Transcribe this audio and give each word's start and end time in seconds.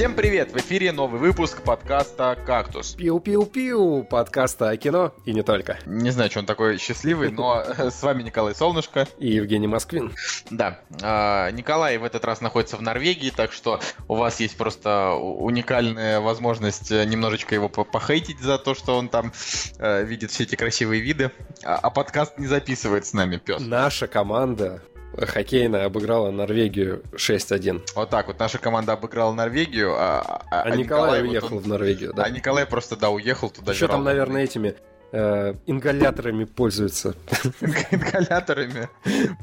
Всем 0.00 0.14
привет! 0.14 0.50
В 0.50 0.56
эфире 0.56 0.92
новый 0.92 1.20
выпуск 1.20 1.60
подкаста 1.60 2.34
«Кактус». 2.46 2.94
Пиу-пиу-пиу, 2.94 4.02
подкаста 4.04 4.70
о 4.70 4.76
кино 4.78 5.12
и 5.26 5.34
не 5.34 5.42
только. 5.42 5.78
Не 5.84 6.08
знаю, 6.08 6.30
что 6.30 6.40
он 6.40 6.46
такой 6.46 6.78
счастливый, 6.78 7.30
но 7.30 7.62
с 7.76 8.02
вами 8.02 8.22
Николай 8.22 8.54
Солнышко. 8.54 9.06
И 9.18 9.32
Евгений 9.32 9.66
Москвин. 9.66 10.14
Да, 10.50 10.80
а, 11.02 11.50
Николай 11.50 11.98
в 11.98 12.04
этот 12.04 12.24
раз 12.24 12.40
находится 12.40 12.78
в 12.78 12.80
Норвегии, 12.80 13.28
так 13.28 13.52
что 13.52 13.78
у 14.08 14.14
вас 14.14 14.40
есть 14.40 14.56
просто 14.56 15.10
уникальная 15.12 16.20
возможность 16.20 16.90
немножечко 16.90 17.54
его 17.54 17.68
похейтить 17.68 18.40
за 18.40 18.56
то, 18.56 18.74
что 18.74 18.96
он 18.96 19.10
там 19.10 19.34
э, 19.76 20.02
видит 20.02 20.30
все 20.30 20.44
эти 20.44 20.54
красивые 20.54 21.02
виды, 21.02 21.30
а, 21.62 21.76
а 21.76 21.90
подкаст 21.90 22.38
не 22.38 22.46
записывает 22.46 23.04
с 23.04 23.12
нами, 23.12 23.36
пес. 23.36 23.60
Наша 23.60 24.06
команда 24.06 24.82
хоккейная 25.16 25.86
обыграла 25.86 26.30
Норвегию 26.30 27.02
6-1. 27.12 27.82
Вот 27.94 28.10
так 28.10 28.28
вот. 28.28 28.38
Наша 28.38 28.58
команда 28.58 28.92
обыграла 28.92 29.32
Норвегию, 29.32 29.94
а, 29.96 30.42
а, 30.50 30.62
а 30.62 30.70
Николай, 30.70 30.78
Николай 30.78 31.22
уехал 31.22 31.48
вот 31.48 31.56
он... 31.58 31.62
в 31.62 31.66
Норвегию, 31.68 32.12
да. 32.14 32.24
А 32.24 32.30
Николай 32.30 32.66
просто, 32.66 32.96
да, 32.96 33.10
уехал 33.10 33.50
туда. 33.50 33.72
Еще 33.72 33.88
там, 33.88 34.04
наверное, 34.04 34.44
этими 34.44 34.76
э, 35.12 35.54
ингаляторами 35.66 36.44
пользуется. 36.44 37.14
Ингаляторами? 37.60 38.88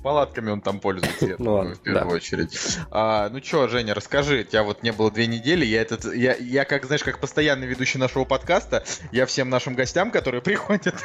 Палатками 0.03 0.51
он 0.51 0.61
там 0.61 0.79
пользуется, 0.79 1.35
ну, 1.39 1.53
ладно, 1.53 1.75
в 1.75 1.79
первую 1.79 2.15
очередь. 2.15 2.77
А, 2.91 3.29
ну 3.29 3.41
что, 3.43 3.67
Женя, 3.67 3.93
расскажи, 3.93 4.43
тебя 4.43 4.63
вот 4.63 4.83
не 4.83 4.91
было 4.91 5.11
две 5.11 5.27
недели, 5.27 5.65
я 5.65 5.81
этот, 5.81 6.13
я, 6.13 6.35
я 6.35 6.65
как, 6.65 6.85
знаешь, 6.85 7.03
как 7.03 7.19
постоянный 7.19 7.67
ведущий 7.67 7.97
нашего 7.97 8.25
подкаста, 8.25 8.83
я 9.11 9.25
всем 9.25 9.49
нашим 9.49 9.75
гостям, 9.75 10.11
которые 10.11 10.41
приходят, 10.47 10.95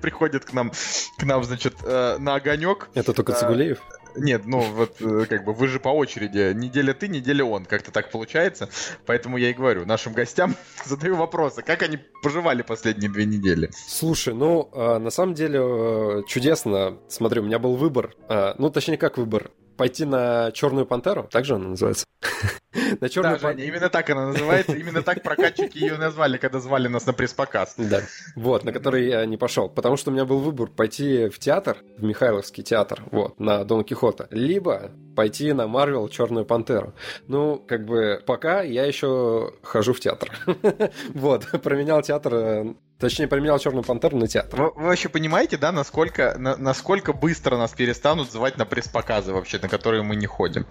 приходят 0.00 0.44
к 0.44 0.52
нам, 0.52 0.72
к 1.18 1.22
нам, 1.24 1.44
значит, 1.44 1.74
э, 1.84 2.16
на 2.18 2.36
огонек. 2.36 2.88
Это 2.94 3.12
только 3.12 3.32
Цигулеев? 3.32 3.78
Нет, 4.18 4.46
ну 4.46 4.60
вот 4.60 5.00
э, 5.00 5.26
как 5.28 5.44
бы 5.44 5.52
вы 5.52 5.68
же 5.68 5.80
по 5.80 5.88
очереди. 5.88 6.52
Неделя 6.54 6.94
ты, 6.94 7.08
неделя 7.08 7.44
он. 7.44 7.64
Как-то 7.64 7.90
так 7.90 8.10
получается. 8.10 8.68
Поэтому 9.06 9.36
я 9.36 9.50
и 9.50 9.52
говорю, 9.52 9.86
нашим 9.86 10.12
гостям 10.12 10.54
задаю 10.84 11.16
вопросы. 11.16 11.62
Как 11.62 11.82
они 11.82 11.98
поживали 12.22 12.62
последние 12.62 13.10
две 13.10 13.24
недели? 13.24 13.70
Слушай, 13.72 14.34
ну, 14.34 14.68
э, 14.72 14.98
на 14.98 15.10
самом 15.10 15.34
деле 15.34 15.60
э, 15.60 16.22
чудесно. 16.26 16.98
Смотри, 17.08 17.40
у 17.40 17.44
меня 17.44 17.58
был 17.58 17.76
выбор. 17.76 18.14
Э, 18.28 18.54
ну, 18.58 18.70
точнее, 18.70 18.98
как 18.98 19.18
выбор? 19.18 19.50
Пойти 19.78 20.04
на 20.04 20.50
Черную 20.52 20.84
Пантеру, 20.84 21.26
так 21.30 21.46
же 21.46 21.54
она 21.54 21.68
называется. 21.68 22.04
на 23.00 23.08
Черную 23.08 23.38
да, 23.38 23.48
Женя, 23.48 23.64
именно 23.64 23.88
так 23.88 24.10
она 24.10 24.26
называется, 24.26 24.76
именно 24.76 25.02
так 25.02 25.22
прокатчики 25.22 25.78
ее 25.78 25.96
назвали, 25.96 26.36
когда 26.36 26.58
звали 26.58 26.88
нас 26.88 27.06
на 27.06 27.14
пресс-показ. 27.14 27.76
Да, 27.78 28.02
вот, 28.36 28.64
на 28.64 28.72
который 28.72 29.08
я 29.08 29.24
не 29.24 29.36
пошел, 29.36 29.68
потому 29.70 29.96
что 29.96 30.10
у 30.10 30.12
меня 30.12 30.26
был 30.26 30.40
выбор 30.40 30.68
пойти 30.68 31.28
в 31.28 31.38
театр, 31.38 31.78
в 31.96 32.02
Михайловский 32.02 32.62
театр, 32.62 33.02
вот, 33.12 33.40
на 33.40 33.64
Дон 33.64 33.84
Кихота, 33.84 34.26
либо 34.30 34.90
пойти 35.16 35.52
на 35.52 35.66
Марвел 35.66 36.08
Черную 36.08 36.44
Пантеру. 36.44 36.92
Ну, 37.28 37.56
как 37.56 37.84
бы 37.84 38.22
пока 38.26 38.62
я 38.62 38.84
еще 38.84 39.54
хожу 39.62 39.92
в 39.92 40.00
театр. 40.00 40.30
вот, 41.14 41.46
променял 41.62 42.02
театр 42.02 42.34
э, 42.34 42.74
Точнее, 42.98 43.28
поменял 43.28 43.58
Черную 43.60 43.84
Пантеру 43.84 44.16
на 44.16 44.26
театр. 44.26 44.60
Вы, 44.60 44.70
вы 44.70 44.82
вообще 44.88 45.08
понимаете, 45.08 45.56
да, 45.56 45.70
насколько, 45.70 46.34
на, 46.36 46.56
насколько 46.56 47.12
быстро 47.12 47.56
нас 47.56 47.72
перестанут 47.72 48.30
звать 48.32 48.58
на 48.58 48.66
пресс-показы 48.66 49.32
вообще, 49.32 49.58
на 49.60 49.68
которые 49.68 50.02
мы 50.02 50.16
не 50.16 50.26
ходим. 50.26 50.66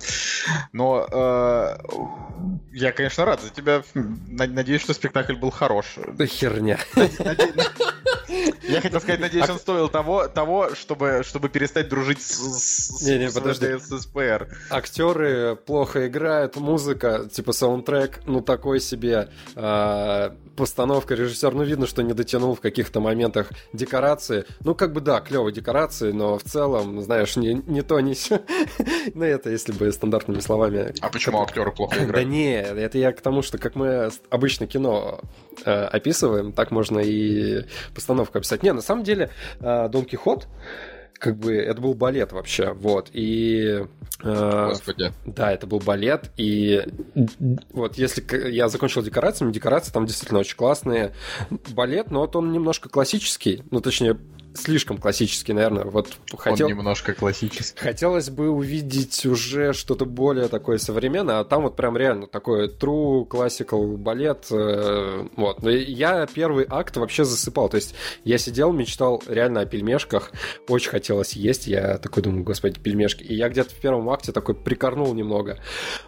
Но 0.73 1.07
э, 1.09 1.77
я, 2.73 2.91
конечно, 2.91 3.23
рад 3.23 3.41
за 3.41 3.49
тебя. 3.49 3.81
Надеюсь, 3.93 4.81
что 4.81 4.93
спектакль 4.93 5.35
был 5.35 5.51
хорош. 5.51 5.95
Да 6.13 6.25
херня. 6.25 6.77
Я 8.63 8.81
хотел 8.81 8.99
сказать, 8.99 9.21
надеюсь, 9.21 9.49
он 9.49 9.57
стоил 9.57 9.87
того, 9.87 10.27
того 10.27 10.75
чтобы, 10.75 11.21
чтобы 11.25 11.47
перестать 11.47 11.87
дружить 11.87 12.21
с, 12.21 13.01
не, 13.01 13.17
не, 13.17 13.31
подожди. 13.31 13.77
с 13.77 14.01
СПР. 14.01 14.49
Актеры 14.69 15.55
плохо 15.55 16.07
играют, 16.07 16.57
музыка, 16.57 17.29
типа 17.31 17.53
саундтрек, 17.53 18.19
ну 18.25 18.41
такой 18.41 18.81
себе. 18.81 19.29
А, 19.55 20.35
постановка, 20.57 21.15
режиссер, 21.15 21.53
ну 21.53 21.63
видно, 21.63 21.87
что 21.87 22.03
не 22.03 22.13
дотянул 22.17 22.55
в 22.55 22.59
каких-то 22.59 22.99
моментах 22.99 23.51
декорации. 23.71 24.45
Ну 24.59 24.75
как 24.75 24.91
бы 24.91 24.99
да, 24.99 25.21
клевые 25.21 25.53
декорации, 25.53 26.11
но 26.11 26.37
в 26.37 26.43
целом, 26.43 27.01
знаешь, 27.01 27.37
не, 27.37 27.61
не 27.65 27.81
то, 27.81 27.99
не 28.01 28.13
все. 28.13 28.41
ну 29.13 29.23
это 29.23 29.49
если 29.49 29.71
бы 29.71 29.91
стандартными 29.91 30.39
словами. 30.39 30.93
А 30.99 31.09
почему 31.09 31.41
актеры 31.41 31.71
плохо 31.71 32.03
играют? 32.03 32.13
Да 32.13 32.23
не, 32.23 32.61
это 32.61 32.97
я 32.97 33.13
к 33.13 33.21
тому, 33.21 33.41
что 33.41 33.57
как 33.57 33.75
мы 33.75 34.09
обычно 34.29 34.67
кино 34.67 35.21
э, 35.63 35.71
описываем, 35.71 36.51
так 36.51 36.71
можно 36.71 36.99
и 36.99 37.63
постановку 37.95 38.37
описать. 38.37 38.63
Не, 38.63 38.73
на 38.73 38.81
самом 38.81 39.03
деле, 39.03 39.29
э, 39.59 39.87
Дон 39.89 40.05
Кихот 40.05 40.47
как 41.17 41.37
бы 41.37 41.55
это 41.55 41.81
был 41.81 41.93
балет 41.93 42.31
вообще, 42.31 42.73
вот, 42.73 43.09
и... 43.13 43.85
Э, 44.23 44.67
Господи. 44.69 45.11
Да, 45.25 45.51
это 45.51 45.67
был 45.67 45.79
балет, 45.79 46.31
и 46.37 46.83
вот 47.71 47.97
если 47.97 48.23
я 48.49 48.67
закончил 48.69 49.01
декорациями, 49.03 49.51
декорации 49.51 49.91
там 49.91 50.05
действительно 50.05 50.39
очень 50.39 50.55
классные. 50.55 51.13
Балет, 51.69 52.09
но 52.11 52.21
вот 52.21 52.35
он 52.35 52.51
немножко 52.51 52.89
классический, 52.89 53.63
ну, 53.71 53.79
точнее, 53.81 54.17
слишком 54.57 54.97
классический, 54.97 55.53
наверное. 55.53 55.85
Вот 55.85 56.17
хотел... 56.37 56.67
Он 56.67 56.73
немножко 56.73 57.13
классический. 57.13 57.79
Хотелось 57.79 58.29
бы 58.29 58.49
увидеть 58.49 59.25
уже 59.25 59.73
что-то 59.73 60.05
более 60.05 60.47
такое 60.47 60.77
современное, 60.77 61.39
а 61.39 61.43
там 61.43 61.63
вот 61.63 61.75
прям 61.75 61.97
реально 61.97 62.27
такой 62.27 62.67
true 62.67 63.27
classical 63.27 63.97
балет. 63.97 64.47
Э, 64.51 65.27
вот. 65.35 65.63
Я 65.63 66.27
первый 66.27 66.65
акт 66.69 66.97
вообще 66.97 67.23
засыпал. 67.23 67.69
То 67.69 67.77
есть 67.77 67.95
я 68.23 68.37
сидел, 68.37 68.71
мечтал 68.71 69.21
реально 69.27 69.61
о 69.61 69.65
пельмешках. 69.65 70.31
Очень 70.67 70.91
хотелось 70.91 71.33
есть. 71.33 71.67
Я 71.67 71.97
такой 71.97 72.23
думаю, 72.23 72.43
господи, 72.43 72.79
пельмешки. 72.79 73.23
И 73.23 73.35
я 73.35 73.49
где-то 73.49 73.69
в 73.69 73.79
первом 73.79 74.09
акте 74.09 74.31
такой 74.31 74.55
прикорнул 74.55 75.13
немного. 75.13 75.59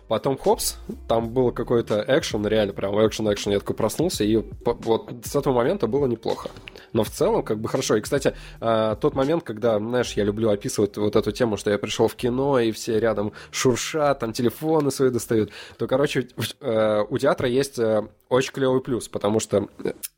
Потом 0.07 0.37
хопс, 0.37 0.77
там 1.07 1.29
был 1.29 1.51
какой-то 1.51 2.03
экшен, 2.07 2.45
реально 2.45 2.73
прям 2.73 2.95
экшен-экшен. 2.95 3.51
Я 3.51 3.59
такой 3.59 3.75
проснулся, 3.75 4.23
и 4.23 4.43
вот 4.65 5.11
с 5.23 5.35
этого 5.35 5.53
момента 5.53 5.87
было 5.87 6.05
неплохо. 6.05 6.49
Но 6.93 7.03
в 7.03 7.09
целом, 7.09 7.43
как 7.43 7.59
бы 7.59 7.69
хорошо. 7.69 7.95
И, 7.97 8.01
кстати, 8.01 8.33
э, 8.61 8.95
тот 8.99 9.15
момент, 9.15 9.43
когда, 9.43 9.79
знаешь, 9.79 10.13
я 10.13 10.23
люблю 10.23 10.49
описывать 10.49 10.97
вот 10.97 11.15
эту 11.15 11.31
тему, 11.31 11.57
что 11.57 11.71
я 11.71 11.77
пришел 11.77 12.07
в 12.07 12.15
кино, 12.15 12.59
и 12.59 12.71
все 12.71 12.99
рядом 12.99 13.33
шуршат, 13.51 14.19
там 14.19 14.33
телефоны 14.33 14.91
свои 14.91 15.09
достают, 15.09 15.51
то, 15.77 15.87
короче, 15.87 16.27
э, 16.61 17.03
у 17.09 17.17
театра 17.17 17.47
есть 17.47 17.79
э, 17.79 18.07
очень 18.29 18.51
клевый 18.51 18.81
плюс, 18.81 19.07
потому 19.07 19.39
что 19.39 19.67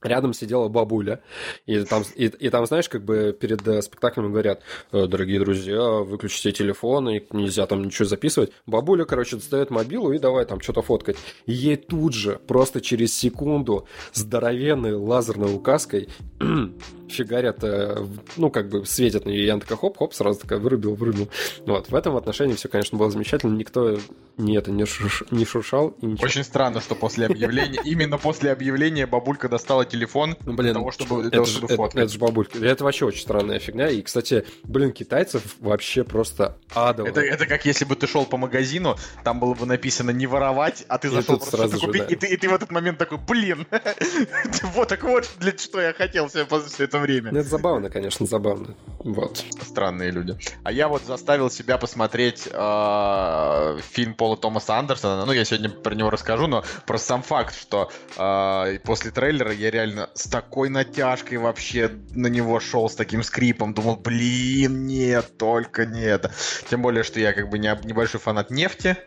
рядом 0.01 0.33
сидела 0.33 0.67
бабуля, 0.67 1.21
и 1.65 1.83
там, 1.83 2.03
и, 2.15 2.25
и 2.25 2.49
там 2.49 2.65
знаешь, 2.65 2.89
как 2.89 3.03
бы 3.05 3.35
перед 3.39 3.61
спектаклем 3.83 4.31
говорят, 4.31 4.61
дорогие 4.91 5.39
друзья, 5.39 5.81
выключите 5.81 6.51
телефоны, 6.51 7.25
нельзя 7.31 7.65
там 7.67 7.85
ничего 7.85 8.07
записывать. 8.07 8.51
Бабуля, 8.65 9.05
короче, 9.05 9.37
достает 9.37 9.69
мобилу 9.69 10.11
и 10.11 10.19
давай 10.19 10.45
там 10.45 10.59
что-то 10.59 10.81
фоткать. 10.81 11.17
Ей 11.45 11.77
тут 11.77 12.13
же, 12.13 12.39
просто 12.47 12.81
через 12.81 13.17
секунду, 13.17 13.87
здоровенной 14.13 14.93
лазерной 14.93 15.53
указкой 15.53 16.09
фигарят, 17.09 17.63
э, 17.63 18.00
ну, 18.37 18.49
как 18.49 18.69
бы 18.69 18.85
светят 18.85 19.25
на 19.25 19.29
нее, 19.29 19.51
она 19.51 19.61
такая 19.61 19.77
хоп-хоп, 19.77 20.13
сразу 20.13 20.39
такая 20.39 20.59
вырубил, 20.59 20.95
вырубил. 20.95 21.29
Вот, 21.65 21.89
в 21.89 21.95
этом 21.95 22.15
отношении 22.15 22.55
все, 22.55 22.69
конечно, 22.69 22.97
было 22.97 23.09
замечательно, 23.09 23.55
никто 23.55 23.97
не 24.37 24.55
это 24.57 24.71
не, 24.71 24.85
шуш, 24.85 25.23
не 25.31 25.45
шуршал. 25.45 25.89
И 26.01 26.05
ничего. 26.05 26.25
Очень 26.25 26.43
странно, 26.43 26.81
что 26.81 26.95
после 26.95 27.25
объявления, 27.27 27.79
именно 27.85 28.17
после 28.17 28.51
объявления 28.51 29.05
бабулька 29.05 29.49
достала 29.49 29.85
телефон 29.85 30.35
ну, 30.45 30.53
блин, 30.53 30.73
для 30.73 30.73
того, 30.73 30.91
чтобы, 30.91 31.27
это, 31.27 31.45
же, 31.45 31.65
это, 31.65 31.83
это 31.93 32.07
же 32.07 32.19
бабулька. 32.19 32.59
Это 32.59 32.83
вообще 32.83 33.05
очень 33.05 33.21
странная 33.21 33.59
фигня, 33.59 33.89
и, 33.89 34.01
кстати, 34.01 34.45
блин, 34.63 34.91
китайцев 34.91 35.55
вообще 35.59 36.03
просто 36.03 36.57
адово. 36.73 37.07
Это, 37.07 37.21
это 37.21 37.45
как 37.45 37.65
если 37.65 37.85
бы 37.85 37.95
ты 37.95 38.07
шел 38.07 38.25
по 38.25 38.37
магазину, 38.37 38.97
там 39.23 39.39
было 39.39 39.53
бы 39.53 39.65
написано 39.65 40.11
не 40.11 40.27
воровать, 40.27 40.85
а 40.87 40.97
ты 40.97 41.09
зашел 41.09 41.37
просто 41.37 41.57
что-то 41.57 41.85
купить, 41.85 42.09
и, 42.09 42.15
ты, 42.15 42.27
и 42.27 42.37
ты 42.37 42.49
в 42.49 42.53
этот 42.53 42.71
момент 42.71 42.97
такой, 42.97 43.17
блин, 43.17 43.67
вот 44.75 44.87
так 44.87 45.03
вот, 45.03 45.29
для 45.39 45.51
что 45.57 45.81
я 45.81 45.93
хотел 45.93 46.27
все 46.27 46.45
это 46.79 46.99
время. 46.99 47.31
Ну, 47.31 47.39
это 47.39 47.49
забавно, 47.49 47.89
конечно, 47.91 48.25
забавно. 48.25 48.75
Вот. 48.99 49.43
Странные 49.61 50.11
люди. 50.11 50.37
А 50.63 50.71
я 50.71 50.87
вот 50.87 51.03
заставил 51.03 51.49
себя 51.49 51.77
посмотреть 51.77 52.47
э, 52.51 53.79
фильм 53.91 54.13
Пола 54.13 54.37
Томаса 54.37 54.77
Андерсона. 54.77 55.25
Ну, 55.25 55.31
я 55.31 55.45
сегодня 55.45 55.69
про 55.69 55.93
него 55.95 56.09
расскажу, 56.09 56.47
но 56.47 56.63
просто 56.85 57.07
сам 57.07 57.23
факт, 57.23 57.55
что 57.55 57.91
э, 58.17 58.79
после 58.83 59.11
трейлера 59.11 59.51
я 59.53 59.71
реально 59.71 60.09
с 60.13 60.27
такой 60.27 60.69
натяжкой 60.69 61.37
вообще 61.37 61.91
на 62.11 62.27
него 62.27 62.59
шел, 62.59 62.89
с 62.89 62.95
таким 62.95 63.23
скрипом. 63.23 63.73
Думал, 63.73 63.97
блин, 63.97 64.85
нет, 64.87 65.37
только 65.37 65.85
не 65.85 66.01
это. 66.01 66.31
Тем 66.69 66.81
более, 66.81 67.03
что 67.03 67.19
я 67.19 67.33
как 67.33 67.49
бы 67.49 67.59
не, 67.59 67.77
небольшой 67.83 68.19
фанат 68.19 68.51
нефти, 68.51 68.97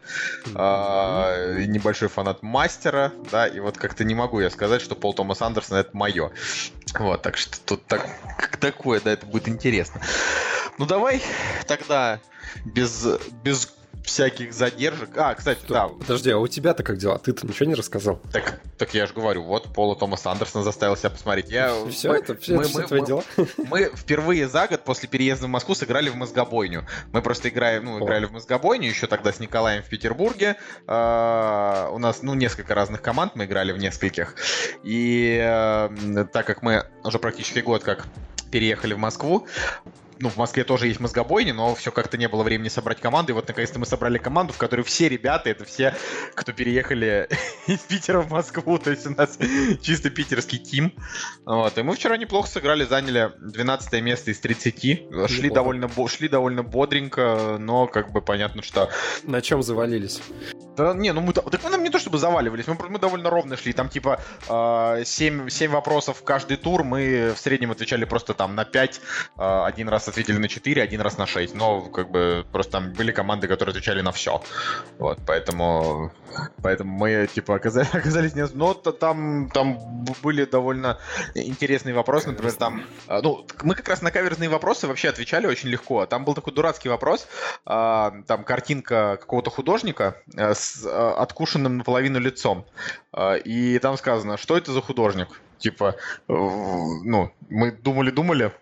э, 0.47 1.65
небольшой 1.67 2.09
фанат 2.09 2.43
мастера, 2.43 3.13
да, 3.31 3.47
и 3.47 3.61
вот 3.61 3.79
как-то 3.79 4.05
не 4.05 4.15
могу 4.15 4.41
я 4.41 4.51
сказать, 4.51 4.83
что 4.83 4.95
Пол 4.95 5.15
Томас 5.15 5.43
Андерсон 5.43 5.79
это 5.79 5.91
мое. 5.97 6.31
Вот, 6.99 7.23
так 7.23 7.37
что 7.37 7.59
тут 7.61 7.87
так, 7.87 8.07
как 8.39 8.59
такое, 8.75 9.01
да, 9.01 9.13
это 9.13 9.27
будет 9.27 9.49
интересно. 9.49 10.01
Ну 10.79 10.87
давай 10.87 11.23
тогда 11.67 12.21
без, 12.65 13.07
без 13.43 13.73
всяких 14.03 14.53
задержек. 14.53 15.17
А, 15.17 15.35
кстати, 15.35 15.61
Что? 15.65 15.73
да. 15.75 15.89
Подожди, 15.89 16.31
а 16.31 16.39
у 16.39 16.47
тебя-то 16.47 16.83
как 16.83 16.99
дела? 16.99 17.19
Ты-то 17.19 17.47
ничего 17.47 17.67
не 17.67 17.75
рассказал? 17.75 18.21
Так, 18.33 18.61
так 18.77 18.93
я 18.93 19.07
же 19.07 19.15
говорю, 19.15 19.45
вот 19.45 19.73
Пола 19.73 19.97
Томаса 19.97 20.31
Андерсона 20.31 20.63
заставил 20.63 20.97
себя 20.97 21.11
посмотреть. 21.11 21.49
Я, 21.51 21.73
Все 21.91 22.11
мы- 22.11 22.17
это, 22.19 22.37
все, 22.37 22.57
мы- 22.57 22.65
все 22.65 22.79
мы- 22.81 22.87
твои 22.87 23.01
мы- 23.01 23.07
дела? 23.07 23.23
Мы 23.71 23.91
впервые 23.95 24.47
за 24.49 24.67
год 24.67 24.85
после 24.85 25.09
переезда 25.09 25.47
в 25.47 25.51
Москву 25.51 25.75
сыграли 25.75 26.11
в 26.11 26.17
мозгобойню. 26.17 26.87
Мы 27.13 27.23
просто 27.23 27.49
играем, 27.49 27.85
ну, 27.87 27.97
О. 27.97 28.05
играли 28.05 28.27
в 28.27 28.33
мозгобойню 28.33 28.89
еще 28.89 29.07
тогда 29.07 29.33
с 29.33 29.39
Николаем 29.41 29.83
в 29.83 29.89
Петербурге. 29.89 30.57
А, 30.87 31.89
у 31.93 31.99
нас, 31.99 32.21
ну, 32.23 32.35
несколько 32.35 32.75
разных 32.75 33.01
команд, 33.01 33.37
мы 33.37 33.45
играли 33.45 33.73
в 33.73 33.79
нескольких. 33.79 34.35
И 34.83 35.39
э, 35.41 36.25
так 36.33 36.47
как 36.47 36.63
мы 36.63 36.85
уже 37.05 37.19
практически 37.19 37.61
год 37.61 37.85
как 37.85 38.05
переехали 38.55 38.95
в 38.95 38.99
Москву, 38.99 39.49
ну, 40.21 40.29
в 40.29 40.37
Москве 40.37 40.65
тоже 40.65 40.87
есть 40.87 41.01
мозгобойни, 41.01 41.53
но 41.53 41.75
все 41.75 41.91
как-то 41.91 42.17
не 42.17 42.29
было 42.29 42.43
времени 42.43 42.69
собрать 42.69 43.01
команду. 43.01 43.33
И 43.33 43.35
вот, 43.35 43.49
наконец-то, 43.49 43.79
мы 43.79 43.87
собрали 43.87 44.19
команду, 44.19 44.53
в 44.53 44.59
которой 44.59 44.83
все 44.83 45.09
ребята, 45.09 45.51
это 45.51 45.65
все, 45.65 45.95
кто 46.35 46.53
переехали 46.53 47.29
из 47.67 47.81
Питера 47.81 48.21
в 48.21 48.31
Москву. 48.31 48.79
То 48.79 48.91
есть 48.91 49.07
у 49.07 49.11
нас 49.11 49.39
чисто 49.83 50.11
питерский 50.11 50.59
тим. 50.59 50.93
Вот. 51.45 51.77
И 51.79 51.83
мы 51.83 51.95
вчера 51.95 52.17
неплохо 52.17 52.49
сыграли, 52.49 52.85
заняли 52.85 53.33
12 53.41 54.03
место 54.03 54.31
из 54.31 54.41
30. 54.41 55.29
Шли 55.29 55.51
довольно, 55.51 55.91
шли 56.09 56.29
довольно 56.29 56.63
бодренько, 56.63 57.57
но 57.59 57.87
как 57.87 58.13
бы 58.13 58.23
понятно, 58.23 58.63
что... 58.63 58.91
На 59.25 59.41
чем 59.41 59.63
завалились? 59.63 60.21
Да, 60.77 60.93
не, 60.95 61.13
ну 61.13 61.21
мы... 61.21 61.33
Так 61.33 61.63
мы 61.63 61.71
нам 61.71 61.83
не 61.83 61.91
то 61.91 61.99
чтобы 61.99 62.19
заваливались, 62.19 62.67
мы, 62.67 62.77
мы 62.89 62.99
довольно 62.99 63.31
ровно 63.31 63.57
шли. 63.57 63.73
Там 63.73 63.89
типа 63.89 64.21
7, 65.05 65.49
7 65.49 65.71
вопросов 65.71 66.23
каждый 66.25 66.57
тур. 66.57 66.85
Мы 66.85 67.33
в 67.35 67.39
среднем 67.39 67.71
отвечали 67.71 68.05
просто 68.05 68.35
там 68.35 68.55
на 68.55 68.65
5. 68.65 69.01
Один 69.37 69.89
раз 69.89 70.04
ответили 70.09 70.39
на 70.39 70.49
4, 70.49 70.83
один 70.83 71.01
раз 71.01 71.19
на 71.19 71.27
6. 71.27 71.55
Но 71.55 71.83
как 71.83 72.11
бы 72.11 72.45
просто 72.53 72.73
там 72.73 72.93
были 72.93 73.13
команды, 73.13 73.49
которые 73.49 73.73
отвечали 73.73 74.01
на 74.01 74.13
все. 74.13 74.43
Вот, 74.99 75.19
поэтому... 75.27 76.13
Поэтому 76.63 76.93
мы 76.97 77.29
типа 77.33 77.55
оказались, 77.57 77.89
оказались 77.95 78.35
не... 78.35 78.47
Но 78.55 78.75
там, 78.75 79.51
там 79.51 79.79
были 80.23 80.45
довольно 80.45 80.99
интересные 81.35 81.95
вопросы. 81.95 82.31
Например, 82.31 82.53
там... 82.53 82.83
а, 83.07 83.21
Ну, 83.23 83.47
мы 83.63 83.75
как 83.75 83.89
раз 83.89 84.03
на 84.03 84.11
каверзные 84.11 84.49
вопросы 84.49 84.87
вообще 84.87 85.09
отвечали 85.09 85.47
очень 85.47 85.69
легко. 85.69 86.07
Там 86.07 86.25
был 86.25 86.35
такой 86.35 86.53
дурацкий 86.53 86.89
вопрос. 86.89 87.29
а, 87.65 88.13
Там 88.27 88.45
картинка 88.45 89.17
какого-то 89.21 89.51
художника 89.51 90.17
э, 90.37 90.55
с 90.55 90.85
э, 90.85 90.89
откушенным 90.91 91.79
наполовину 91.79 92.19
лицом. 92.19 92.67
А, 93.13 93.35
И 93.35 93.79
там 93.79 93.97
сказано, 93.97 94.37
что 94.37 94.57
это 94.57 94.73
за 94.73 94.81
художник? 94.81 95.29
Типа, 95.59 95.95
ну, 96.29 97.33
мы 97.49 97.73
думали-думали, 97.73 98.53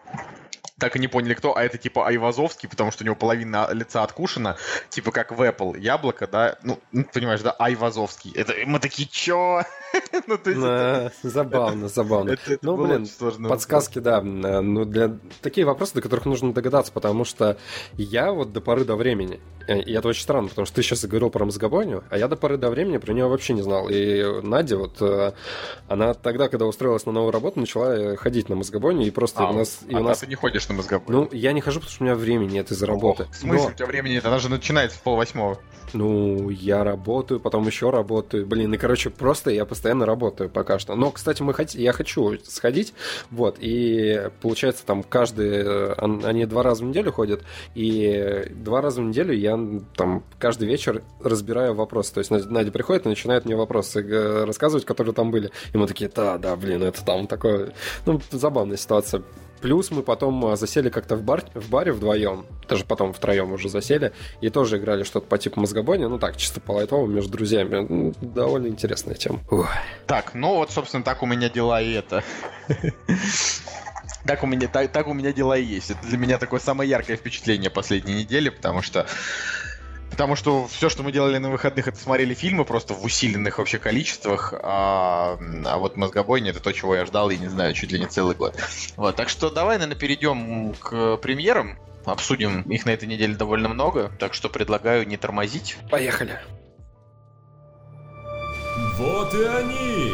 так 0.82 0.96
и 0.96 0.98
не 0.98 1.06
поняли, 1.08 1.34
кто, 1.34 1.56
а 1.56 1.62
это 1.62 1.78
типа 1.78 2.08
Айвазовский, 2.08 2.68
потому 2.68 2.90
что 2.90 3.04
у 3.04 3.06
него 3.06 3.14
половина 3.16 3.68
лица 3.72 4.02
откушена, 4.02 4.56
типа 4.90 5.12
как 5.12 5.30
в 5.30 5.40
Apple, 5.40 5.78
яблоко, 5.78 6.26
да, 6.26 6.56
ну, 6.64 6.78
ну, 6.90 7.04
понимаешь, 7.12 7.40
да, 7.40 7.52
Айвазовский. 7.52 8.32
Это 8.34 8.52
мы 8.66 8.78
такие, 8.80 9.08
чё? 9.08 9.62
Ну, 10.26 10.38
то 10.38 10.50
есть 10.50 10.62
это- 10.62 11.12
Забавно, 11.22 11.88
забавно. 11.88 12.30
это- 12.32 12.54
это 12.54 12.64
Ну, 12.66 12.76
блин. 12.76 13.06
Подсказки, 13.48 13.98
да. 13.98 14.18
э, 14.18 14.60
Ну, 14.60 14.84
для 14.84 15.16
такие 15.40 15.66
вопросы, 15.66 15.94
до 15.94 16.00
которых 16.02 16.24
нужно 16.26 16.52
догадаться, 16.52 16.90
потому 16.92 17.24
что 17.24 17.56
я 17.94 18.32
вот 18.32 18.52
до 18.52 18.60
поры 18.60 18.84
до 18.84 18.96
времени, 18.96 19.40
и 19.68 19.92
это 19.92 20.08
очень 20.08 20.22
странно, 20.22 20.48
потому 20.48 20.66
что 20.66 20.76
ты 20.76 20.82
сейчас 20.82 21.04
говорил 21.04 21.30
про 21.30 21.44
мозгобойню, 21.44 22.04
а 22.10 22.18
я 22.18 22.28
до 22.28 22.36
поры 22.36 22.56
до 22.56 22.70
времени 22.70 22.98
про 22.98 23.12
нее 23.12 23.26
вообще 23.26 23.52
не 23.54 23.62
знал. 23.62 23.88
И 23.90 24.40
Надя 24.42 24.76
вот, 24.78 24.96
э, 25.00 25.32
она 25.88 26.14
тогда, 26.14 26.48
когда 26.48 26.66
устроилась 26.66 27.06
на 27.06 27.12
новую 27.12 27.32
работу, 27.32 27.60
начала 27.60 27.94
э, 27.96 28.16
ходить 28.16 28.48
на 28.48 28.56
мозгобойню, 28.56 29.06
и 29.06 29.10
просто 29.10 29.44
А, 29.44 29.50
у 29.50 29.52
нас... 29.54 29.80
И 29.88 29.94
а 29.94 30.00
у 30.00 30.02
нас 30.02 30.18
ты 30.18 30.26
не 30.26 30.34
ходишь 30.34 30.68
на 30.68 30.74
мозгобой? 30.74 31.06
ну, 31.08 31.28
я 31.32 31.52
не 31.52 31.60
хожу, 31.60 31.80
потому 31.80 31.92
что 31.94 32.02
у 32.02 32.06
меня 32.06 32.14
времени 32.14 32.52
нет 32.52 32.70
из-за 32.70 32.86
работы. 32.86 33.26
В 33.32 33.36
смысле, 33.36 33.64
Но- 33.68 33.72
у 33.72 33.76
тебя 33.76 33.86
времени 33.86 34.12
нет? 34.14 34.26
Она 34.26 34.38
же 34.38 34.48
начинается 34.48 34.98
в 34.98 35.02
полвосьмого. 35.02 35.58
Ну, 35.94 36.48
я 36.48 36.84
работаю, 36.84 37.38
потом 37.38 37.66
еще 37.66 37.90
работаю. 37.90 38.46
Блин, 38.46 38.72
и, 38.72 38.78
короче, 38.78 39.10
просто 39.10 39.50
я 39.50 39.66
постоянно 39.66 40.06
работаю 40.06 40.48
пока 40.48 40.78
что. 40.78 40.94
Но, 40.94 41.10
кстати, 41.10 41.42
мы 41.42 41.52
хот... 41.52 41.70
я 41.72 41.92
хочу 41.92 42.38
сходить, 42.44 42.94
вот, 43.30 43.56
и 43.60 44.30
получается 44.40 44.86
там 44.86 45.02
каждый... 45.02 45.48
э, 45.50 45.94
он- 45.98 46.24
Они 46.24 46.46
два 46.46 46.62
раза 46.62 46.82
в 46.84 46.86
неделю 46.86 47.12
ходят, 47.12 47.42
и 47.74 48.46
два 48.50 48.80
раза 48.80 49.02
в 49.02 49.04
неделю 49.04 49.34
я 49.34 49.51
там 49.96 50.22
каждый 50.38 50.68
вечер 50.68 51.02
разбираю 51.20 51.74
вопросы. 51.74 52.14
То 52.14 52.18
есть 52.18 52.30
Надя 52.30 52.70
приходит 52.70 53.06
и 53.06 53.08
начинает 53.08 53.44
мне 53.44 53.56
вопросы 53.56 54.00
э, 54.00 54.44
рассказывать, 54.44 54.84
которые 54.84 55.14
там 55.14 55.30
были. 55.30 55.50
И 55.72 55.76
мы 55.76 55.86
такие, 55.86 56.10
да, 56.14 56.38
да, 56.38 56.56
блин, 56.56 56.82
это 56.82 57.04
там 57.04 57.26
такое... 57.26 57.72
Ну, 58.06 58.20
забавная 58.30 58.76
ситуация. 58.76 59.22
Плюс 59.62 59.92
мы 59.92 60.02
потом 60.02 60.44
а, 60.44 60.56
засели 60.56 60.90
как-то 60.90 61.14
в, 61.14 61.22
бар, 61.22 61.44
в 61.54 61.70
баре 61.70 61.92
вдвоем, 61.92 62.46
даже 62.68 62.84
потом 62.84 63.12
втроем 63.12 63.52
уже 63.52 63.68
засели, 63.68 64.12
и 64.40 64.50
тоже 64.50 64.78
играли 64.78 65.04
что-то 65.04 65.28
по 65.28 65.38
типу 65.38 65.60
мозгобойни, 65.60 66.04
ну 66.04 66.18
так, 66.18 66.36
чисто 66.36 66.60
по 66.60 66.72
лайтовому 66.72 67.06
между 67.06 67.30
друзьями. 67.30 67.86
Ну, 67.88 68.12
довольно 68.20 68.66
интересная 68.66 69.14
тема. 69.14 69.38
Ух. 69.52 69.68
Так, 70.08 70.34
ну 70.34 70.56
вот, 70.56 70.72
собственно, 70.72 71.04
так 71.04 71.22
у 71.22 71.26
меня 71.26 71.48
дела 71.48 71.80
и 71.80 71.92
это. 71.92 72.24
Так 74.26 74.44
у 74.44 74.46
меня, 74.46 74.68
так, 74.68 74.92
так 74.92 75.08
у 75.08 75.14
меня 75.14 75.32
дела 75.32 75.56
и 75.56 75.64
есть. 75.64 75.90
Это 75.90 76.06
для 76.06 76.16
меня 76.16 76.38
такое 76.38 76.60
самое 76.60 76.88
яркое 76.88 77.16
впечатление 77.16 77.70
последней 77.70 78.14
недели, 78.14 78.48
потому 78.50 78.82
что 78.82 79.06
Потому 80.12 80.36
что 80.36 80.68
все, 80.68 80.90
что 80.90 81.02
мы 81.02 81.10
делали 81.10 81.38
на 81.38 81.50
выходных, 81.50 81.88
это 81.88 81.98
смотрели 81.98 82.34
фильмы 82.34 82.66
просто 82.66 82.92
в 82.92 83.02
усиленных 83.02 83.56
вообще 83.56 83.78
количествах, 83.78 84.52
а, 84.62 85.38
а 85.64 85.78
вот 85.78 85.96
мозгобойня 85.96 86.50
это 86.50 86.60
то, 86.60 86.70
чего 86.70 86.94
я 86.94 87.06
ждал, 87.06 87.30
и 87.30 87.38
не 87.38 87.48
знаю, 87.48 87.72
чуть 87.72 87.92
ли 87.92 87.98
не 87.98 88.06
целый 88.06 88.36
год. 88.36 88.54
Вот, 88.96 89.16
так 89.16 89.30
что 89.30 89.48
давай, 89.48 89.78
наверное, 89.78 89.98
перейдем 89.98 90.74
к 90.74 91.16
премьерам, 91.16 91.78
обсудим 92.04 92.60
их 92.62 92.84
на 92.84 92.90
этой 92.90 93.08
неделе 93.08 93.34
довольно 93.34 93.70
много, 93.70 94.12
так 94.18 94.34
что 94.34 94.50
предлагаю 94.50 95.08
не 95.08 95.16
тормозить. 95.16 95.78
Поехали. 95.90 96.38
Вот 98.98 99.32
и 99.32 99.44
они! 99.44 100.12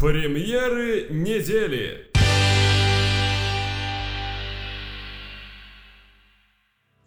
Премьеры 0.00 1.08
недели! 1.10 2.11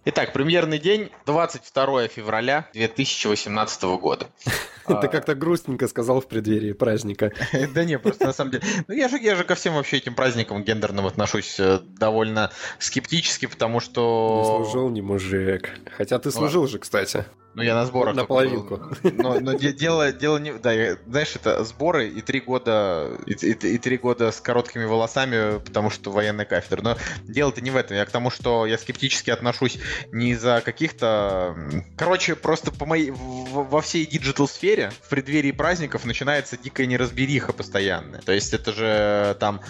Итак, 0.07 0.33
премьерный 0.33 0.77
день 0.77 1.09
22 1.25 2.09
февраля 2.09 2.69
2018 2.73 3.83
года. 3.99 4.27
Ты 4.87 5.07
как-то 5.07 5.33
грустненько 5.33 5.87
сказал 5.87 6.21
в 6.21 6.27
преддверии 6.27 6.73
праздника. 6.73 7.31
Да 7.73 7.83
не, 7.83 7.97
просто 7.97 8.27
на 8.27 8.33
самом 8.33 8.51
деле... 8.51 8.63
Ну, 8.87 8.93
я 8.93 9.09
же, 9.09 9.17
я 9.17 9.35
же 9.35 9.43
ко 9.43 9.55
всем 9.55 9.73
вообще 9.73 9.97
этим 9.97 10.13
праздникам 10.13 10.63
гендерным 10.63 11.07
отношусь 11.07 11.59
э, 11.59 11.79
довольно 11.97 12.51
скептически, 12.77 13.47
потому 13.47 13.79
Не 13.79 13.79
что... 13.79 14.61
служил 14.63 14.89
не 14.91 15.01
мужик. 15.01 15.71
Хотя 15.97 16.19
ты 16.19 16.29
служил 16.29 16.67
же, 16.67 16.77
кстати. 16.77 17.25
Ну, 17.55 17.63
я 17.63 17.73
на 17.73 17.85
сборах. 17.85 18.15
На 18.15 18.25
половинку. 18.25 18.81
Но, 19.03 19.39
но 19.39 19.53
де- 19.53 19.71
дело, 19.71 20.11
дело 20.11 20.37
не... 20.39 20.51
Да, 20.53 20.73
я- 20.73 20.97
знаешь, 21.07 21.33
это 21.35 21.63
сборы 21.63 22.09
и 22.09 22.21
три 22.21 22.41
года... 22.41 23.11
И, 23.25 23.31
и- 23.31 23.51
и 23.75 23.77
три 23.77 23.97
года 23.97 24.31
с 24.31 24.41
короткими 24.41 24.83
волосами, 24.83 25.59
потому 25.59 25.89
что 25.89 26.11
военная 26.11 26.43
кафедра. 26.45 26.81
Но 26.81 26.97
дело-то 27.23 27.61
не 27.61 27.71
в 27.71 27.77
этом. 27.77 27.95
Я 27.95 28.05
к 28.05 28.11
тому, 28.11 28.29
что 28.29 28.65
я 28.65 28.77
скептически 28.77 29.29
отношусь 29.29 29.77
не 30.11 30.31
из-за 30.31 30.61
каких-то... 30.65 31.55
Короче, 31.97 32.35
просто 32.35 32.71
по 32.71 32.85
моей... 32.85 33.11
во 33.11 33.79
всей 33.81 34.05
digital-сфере 34.05 34.91
в 35.03 35.09
преддверии 35.09 35.51
праздников 35.51 36.03
начинается 36.03 36.57
дикая 36.57 36.87
неразбериха 36.87 37.53
постоянная. 37.53 38.21
То 38.21 38.33
есть 38.33 38.53
это 38.53 38.73
же 38.73 39.37
там 39.39 39.61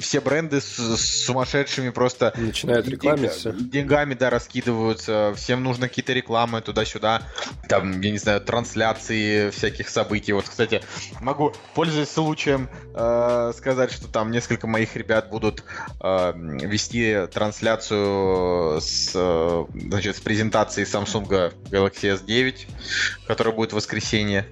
все 0.00 0.20
бренды 0.20 0.60
с, 0.60 0.76
с 0.76 1.24
сумасшедшими 1.26 1.90
просто 1.90 2.32
Начинают 2.36 2.88
рекламиться. 2.88 3.50
деньга- 3.50 3.70
деньгами, 3.70 4.14
да, 4.14 4.30
раскидываются. 4.30 5.32
Всем 5.36 5.62
нужно 5.62 5.86
какие-то 5.88 6.12
рекламы 6.12 6.60
туда-сюда. 6.60 7.03
Там, 7.68 8.00
я 8.00 8.10
не 8.10 8.18
знаю, 8.18 8.40
трансляции 8.40 9.50
всяких 9.50 9.88
событий. 9.88 10.32
Вот, 10.32 10.48
кстати, 10.48 10.82
могу, 11.20 11.52
пользуясь 11.74 12.10
случаем, 12.10 12.68
э, 12.94 13.52
сказать, 13.56 13.92
что 13.92 14.08
там 14.08 14.30
несколько 14.30 14.66
моих 14.66 14.96
ребят 14.96 15.30
будут 15.30 15.64
э, 16.00 16.32
вести 16.34 17.26
трансляцию 17.32 18.80
с, 18.80 19.12
э, 19.14 19.64
значит, 19.74 20.16
с 20.16 20.20
презентацией 20.20 20.86
Samsung 20.86 21.52
Galaxy 21.70 22.18
S9, 22.18 22.66
которая 23.26 23.54
будет 23.54 23.72
в 23.72 23.76
воскресенье. 23.76 24.46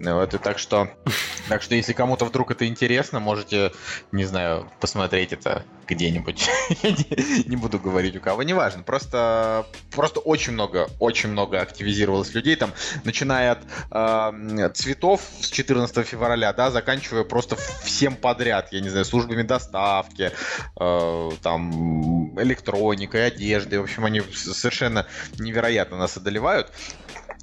Вот, 0.00 0.34
и 0.34 0.38
так 0.38 0.58
что, 0.58 0.88
так 1.48 1.62
что, 1.62 1.74
если 1.74 1.92
кому-то 1.92 2.24
вдруг 2.24 2.50
это 2.50 2.66
интересно, 2.66 3.20
можете, 3.20 3.72
не 4.12 4.24
знаю, 4.24 4.70
посмотреть 4.80 5.32
это 5.32 5.64
где-нибудь. 5.86 6.48
Не, 7.46 7.56
буду 7.56 7.78
говорить 7.78 8.16
у 8.16 8.20
кого, 8.20 8.42
неважно. 8.42 8.82
Просто, 8.82 9.66
просто 9.90 10.20
очень 10.20 10.52
много, 10.52 10.88
очень 11.00 11.30
много 11.30 11.60
активизировалось 11.60 12.32
людей, 12.32 12.56
там, 12.56 12.72
начиная 13.04 13.52
от 13.52 13.60
э, 13.90 14.70
цветов 14.74 15.20
с 15.40 15.50
14 15.50 16.06
февраля, 16.06 16.52
да, 16.52 16.70
заканчивая 16.70 17.24
просто 17.24 17.56
всем 17.82 18.16
подряд, 18.16 18.72
я 18.72 18.80
не 18.80 18.88
знаю, 18.88 19.04
службами 19.04 19.42
доставки, 19.42 20.32
э, 20.78 21.30
там, 21.42 22.38
электроникой, 22.40 23.26
одеждой, 23.26 23.80
в 23.80 23.84
общем, 23.84 24.04
они 24.04 24.22
совершенно 24.32 25.06
невероятно 25.38 25.96
нас 25.96 26.16
одолевают. 26.16 26.72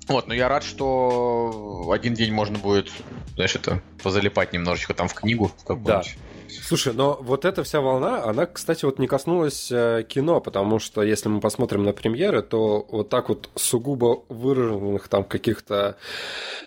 Вот, 0.07 0.27
но 0.27 0.33
я 0.33 0.47
рад, 0.47 0.63
что 0.63 1.89
один 1.91 2.13
день 2.13 2.33
можно 2.33 2.57
будет, 2.57 2.89
знаешь, 3.35 3.55
это 3.55 3.81
позалипать 4.01 4.53
немножечко 4.53 4.93
там 4.93 5.07
в 5.07 5.13
книгу 5.13 5.51
в 5.57 5.65
какую-нибудь. 5.65 6.17
Слушай, 6.49 6.93
но 6.93 7.17
вот 7.21 7.45
эта 7.45 7.63
вся 7.63 7.81
волна, 7.81 8.23
она, 8.23 8.45
кстати, 8.45 8.85
вот 8.85 8.99
не 8.99 9.07
коснулась 9.07 9.69
э, 9.69 10.05
кино, 10.07 10.39
потому 10.39 10.79
что 10.79 11.03
если 11.03 11.27
мы 11.27 11.41
посмотрим 11.41 11.83
на 11.83 11.91
премьеры, 11.91 12.41
то 12.41 12.85
вот 12.89 13.09
так 13.09 13.27
вот 13.29 13.49
сугубо 13.55 14.23
выраженных 14.29 15.07
там 15.09 15.25
каких-то, 15.25 15.97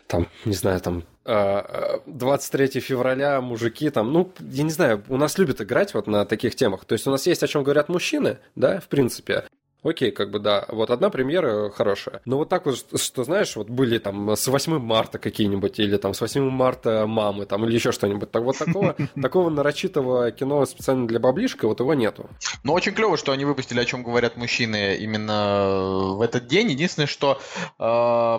там, 0.07 0.29
не 0.45 0.55
знаю, 0.55 0.81
там 0.81 1.05
23 1.25 2.65
э, 2.75 2.81
февраля 2.81 3.41
мужики 3.41 3.89
там, 3.91 4.13
ну, 4.13 4.33
я 4.41 4.65
не 4.65 4.71
знаю, 4.71 5.03
у 5.09 5.17
нас 5.17 5.39
любят 5.39 5.61
играть 5.61 5.95
вот 5.95 6.07
на 6.07 6.25
таких 6.25 6.57
темах. 6.57 6.85
То 6.85 6.95
есть 6.95 7.07
у 7.07 7.11
нас 7.11 7.27
есть 7.27 7.43
о 7.43 7.49
чем 7.49 7.63
говорят 7.63 7.89
мужчины, 7.89 8.39
да, 8.55 8.81
в 8.81 8.89
принципе. 8.89 9.45
Окей, 9.83 10.11
как 10.11 10.31
бы 10.31 10.39
да. 10.39 10.67
Вот 10.69 10.91
одна 10.91 11.09
премьера 11.11 11.71
хорошая. 11.71 12.21
Но 12.27 12.37
вот 12.37 12.49
так 12.49 12.67
вот, 12.67 12.77
что 13.01 13.25
знаешь, 13.25 13.57
вот 13.57 13.71
были 13.71 13.99
там 13.99 14.31
с 14.31 14.47
8 14.47 14.79
марта 14.79 15.19
какие-нибудь, 15.19 15.79
или 15.79 15.97
там 15.97 16.13
с 16.13 16.21
8 16.21 16.51
марта 16.51 17.07
мамы, 17.07 17.47
там, 17.47 17.65
или 17.65 17.75
еще 17.75 17.91
что-нибудь. 17.93 18.31
Так 18.31 18.43
вот 18.43 18.59
такого, 18.59 18.95
такого 19.23 19.49
нарочитого 19.49 20.31
кино 20.33 20.67
специально 20.67 21.07
для 21.07 21.19
баблишка, 21.19 21.67
вот 21.67 21.81
его 21.81 21.95
нету. 21.95 22.29
Ну, 22.63 22.75
очень 22.75 22.93
клево, 22.93 23.17
что 23.17 23.33
они 23.33 23.45
выпустили, 23.45 23.81
о 23.81 23.85
чем 23.85 24.03
говорят 24.03 24.37
мужчины 24.37 24.97
именно 24.97 26.15
в 26.15 26.21
этот 26.21 26.47
день. 26.47 26.71
Единственное, 26.71 27.07
что 27.07 27.41
э, 27.79 28.39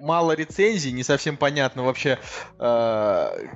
мало 0.00 0.32
рецензий, 0.32 0.92
не 0.92 1.02
совсем 1.02 1.36
понятно 1.36 1.84
вообще, 1.84 2.18
э, 2.58 3.46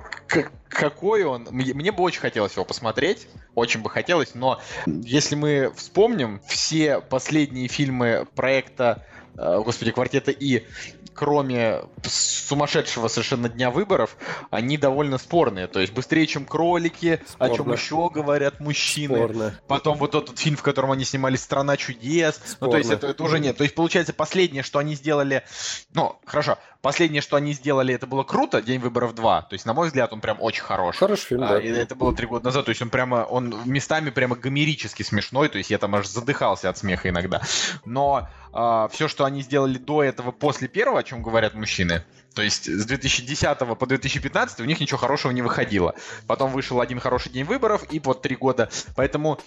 какой 0.69 1.23
он. 1.23 1.47
Мне, 1.51 1.91
бы 1.91 2.03
очень 2.03 2.21
хотелось 2.21 2.53
его 2.53 2.65
посмотреть, 2.65 3.27
очень 3.55 3.81
бы 3.81 3.89
хотелось, 3.89 4.35
но 4.35 4.61
если 4.85 5.35
мы 5.35 5.71
вспомним 5.75 6.41
все 6.47 7.01
последние 7.01 7.67
фильмы 7.67 8.27
проекта, 8.35 9.05
господи, 9.39 9.91
квартета 9.91 10.31
И, 10.31 10.65
кроме 11.13 11.81
сумасшедшего 12.03 13.07
совершенно 13.07 13.49
дня 13.49 13.71
выборов, 13.71 14.17
они 14.51 14.77
довольно 14.77 15.17
спорные. 15.17 15.67
То 15.67 15.79
есть 15.79 15.93
быстрее, 15.93 16.27
чем 16.27 16.45
кролики, 16.45 17.21
Спорно. 17.25 17.53
о 17.53 17.57
чем 17.57 17.71
еще 17.71 18.09
говорят 18.09 18.59
мужчины. 18.59 19.15
Спорно. 19.15 19.59
Потом 19.67 19.97
вот 19.97 20.15
этот 20.15 20.37
фильм, 20.37 20.57
в 20.57 20.63
котором 20.63 20.91
они 20.91 21.05
снимались 21.05 21.41
«Страна 21.41 21.77
чудес». 21.77 22.35
Спорно. 22.35 22.57
Ну, 22.61 22.71
то 22.71 22.77
есть 22.77 22.91
это, 22.91 23.07
это 23.07 23.23
уже 23.23 23.39
нет. 23.39 23.57
То 23.57 23.63
есть 23.63 23.75
получается 23.75 24.13
последнее, 24.13 24.63
что 24.63 24.79
они 24.79 24.95
сделали... 24.95 25.43
Ну, 25.93 26.19
хорошо. 26.25 26.57
Последнее, 26.81 27.21
что 27.21 27.35
они 27.35 27.51
сделали, 27.51 27.93
это 27.93 28.07
было 28.07 28.23
круто, 28.23 28.61
День 28.61 28.79
выборов 28.79 29.13
2. 29.13 29.41
То 29.43 29.53
есть, 29.53 29.65
на 29.65 29.73
мой 29.73 29.87
взгляд, 29.87 30.13
он 30.13 30.21
прям 30.21 30.37
очень 30.39 30.63
хорош. 30.63 30.95
Хороший 30.97 31.25
фильм, 31.25 31.43
а, 31.43 31.49
да. 31.49 31.59
И 31.59 31.67
это 31.67 31.93
было 31.93 32.15
три 32.15 32.25
года 32.25 32.45
назад. 32.45 32.65
То 32.65 32.69
есть 32.69 32.81
он 32.81 32.89
прямо, 32.89 33.25
он 33.29 33.53
местами 33.65 34.11
прямо 34.11 34.37
гомерически 34.37 35.03
смешной. 35.03 35.49
То 35.49 35.57
есть 35.57 35.69
я 35.69 35.77
там 35.77 35.93
аж 35.95 36.07
задыхался 36.07 36.69
от 36.69 36.77
смеха 36.77 37.09
иногда. 37.09 37.41
Но 37.83 38.29
а, 38.53 38.87
все, 38.87 39.09
что 39.09 39.25
они 39.25 39.41
сделали 39.41 39.77
до 39.77 40.03
этого, 40.03 40.31
после 40.31 40.69
первого, 40.69 40.99
о 40.99 41.03
чем 41.03 41.21
говорят 41.21 41.53
мужчины, 41.53 42.05
то 42.33 42.41
есть 42.41 42.65
с 42.65 42.85
2010 42.85 43.57
по 43.77 43.85
2015 43.85 44.59
у 44.61 44.65
них 44.65 44.79
ничего 44.79 44.97
хорошего 44.97 45.31
не 45.31 45.41
выходило. 45.41 45.95
Потом 46.27 46.51
вышел 46.51 46.79
один 46.79 46.99
хороший 46.99 47.31
день 47.31 47.43
выборов 47.43 47.83
и 47.91 47.99
вот 47.99 48.21
три 48.21 48.35
года. 48.35 48.69
Поэтому 48.95 49.39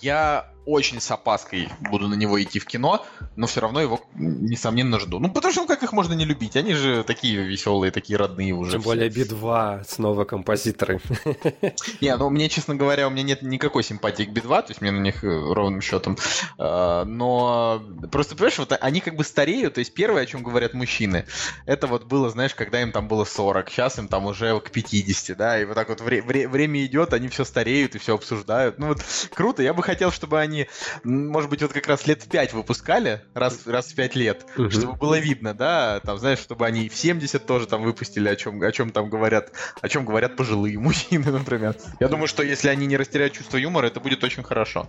я 0.00 0.50
очень 0.68 1.00
с 1.00 1.10
опаской 1.10 1.70
буду 1.80 2.08
на 2.08 2.14
него 2.14 2.40
идти 2.42 2.58
в 2.58 2.66
кино, 2.66 3.04
но 3.36 3.46
все 3.46 3.60
равно 3.60 3.80
его, 3.80 4.00
несомненно, 4.14 5.00
жду. 5.00 5.18
Ну, 5.18 5.30
потому 5.30 5.50
что, 5.50 5.62
ну, 5.62 5.66
как 5.66 5.82
их 5.82 5.92
можно 5.92 6.12
не 6.12 6.26
любить? 6.26 6.56
Они 6.56 6.74
же 6.74 7.04
такие 7.04 7.42
веселые, 7.42 7.90
такие 7.90 8.18
родные 8.18 8.52
уже. 8.52 8.72
Тем 8.72 8.82
более 8.82 9.08
Би-2, 9.08 9.84
снова 9.88 10.24
композиторы. 10.24 11.00
Не, 12.02 12.14
ну, 12.16 12.28
мне, 12.28 12.50
честно 12.50 12.74
говоря, 12.74 13.08
у 13.08 13.10
меня 13.10 13.22
нет 13.22 13.40
никакой 13.40 13.82
симпатии 13.82 14.24
к 14.24 14.30
Би-2, 14.30 14.62
то 14.62 14.66
есть 14.68 14.82
мне 14.82 14.90
на 14.90 15.00
них 15.00 15.24
э, 15.24 15.28
ровным 15.28 15.80
счетом. 15.80 16.18
А, 16.58 17.04
но 17.06 17.82
просто, 18.12 18.34
понимаешь, 18.34 18.58
вот 18.58 18.76
они 18.78 19.00
как 19.00 19.16
бы 19.16 19.24
стареют, 19.24 19.74
то 19.74 19.78
есть 19.78 19.94
первое, 19.94 20.24
о 20.24 20.26
чем 20.26 20.42
говорят 20.42 20.74
мужчины, 20.74 21.24
это 21.64 21.86
вот 21.86 22.04
было, 22.04 22.28
знаешь, 22.28 22.54
когда 22.54 22.82
им 22.82 22.92
там 22.92 23.08
было 23.08 23.24
40, 23.24 23.70
сейчас 23.70 23.98
им 23.98 24.08
там 24.08 24.26
уже 24.26 24.60
к 24.60 24.70
50, 24.70 25.36
да, 25.36 25.60
и 25.60 25.64
вот 25.64 25.74
так 25.74 25.88
вот 25.88 26.02
время 26.02 26.84
идет, 26.84 27.14
они 27.14 27.28
все 27.28 27.44
стареют 27.44 27.94
и 27.94 27.98
все 27.98 28.14
обсуждают. 28.14 28.78
Ну, 28.78 28.88
вот 28.88 29.02
круто, 29.32 29.62
я 29.62 29.72
бы 29.72 29.82
хотел, 29.82 30.12
чтобы 30.12 30.38
они 30.38 30.57
они, 30.58 30.68
может 31.04 31.50
быть, 31.50 31.62
вот 31.62 31.72
как 31.72 31.86
раз 31.86 32.06
лет 32.06 32.22
в 32.22 32.28
5 32.28 32.52
выпускали, 32.52 33.22
раз, 33.34 33.66
раз 33.66 33.86
в 33.86 33.94
5 33.94 34.14
лет, 34.16 34.46
угу. 34.56 34.70
чтобы 34.70 34.94
было 34.94 35.18
видно, 35.18 35.54
да, 35.54 36.00
там, 36.00 36.18
знаешь, 36.18 36.38
чтобы 36.38 36.66
они 36.66 36.88
в 36.88 36.94
70 36.94 37.44
тоже 37.46 37.66
там 37.66 37.82
выпустили, 37.82 38.28
о 38.28 38.36
чем, 38.36 38.62
о 38.62 38.72
чем 38.72 38.90
там 38.90 39.08
говорят, 39.08 39.52
о 39.80 39.88
чем 39.88 40.04
говорят 40.04 40.36
пожилые 40.36 40.78
мужчины, 40.78 41.30
например. 41.30 41.76
Я 42.00 42.08
думаю, 42.08 42.26
что 42.28 42.42
если 42.42 42.68
они 42.68 42.86
не 42.86 42.96
растеряют 42.96 43.34
чувство 43.34 43.56
юмора, 43.56 43.86
это 43.86 44.00
будет 44.00 44.24
очень 44.24 44.42
хорошо. 44.42 44.88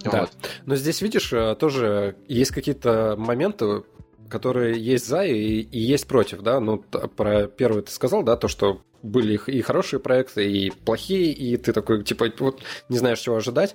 Да. 0.00 0.20
Вот. 0.20 0.32
Но 0.66 0.76
здесь, 0.76 1.00
видишь, 1.02 1.32
э, 1.32 1.54
тоже 1.58 2.16
есть 2.28 2.50
какие-то 2.50 3.14
моменты, 3.16 3.82
которые 4.30 4.80
есть 4.80 5.06
за 5.06 5.24
и, 5.24 5.60
и 5.60 5.78
есть 5.78 6.06
против, 6.06 6.40
да, 6.42 6.60
ну, 6.60 6.78
про 6.78 7.46
первый 7.46 7.82
ты 7.82 7.90
сказал, 7.90 8.22
да, 8.22 8.36
то, 8.36 8.48
что 8.48 8.80
были 9.02 9.40
и 9.46 9.62
хорошие 9.62 10.00
проекты, 10.00 10.50
и 10.50 10.70
плохие, 10.70 11.32
и 11.32 11.56
ты 11.56 11.72
такой, 11.72 12.04
типа, 12.04 12.26
вот 12.38 12.60
не 12.88 12.98
знаешь, 12.98 13.20
чего 13.20 13.36
ожидать. 13.36 13.74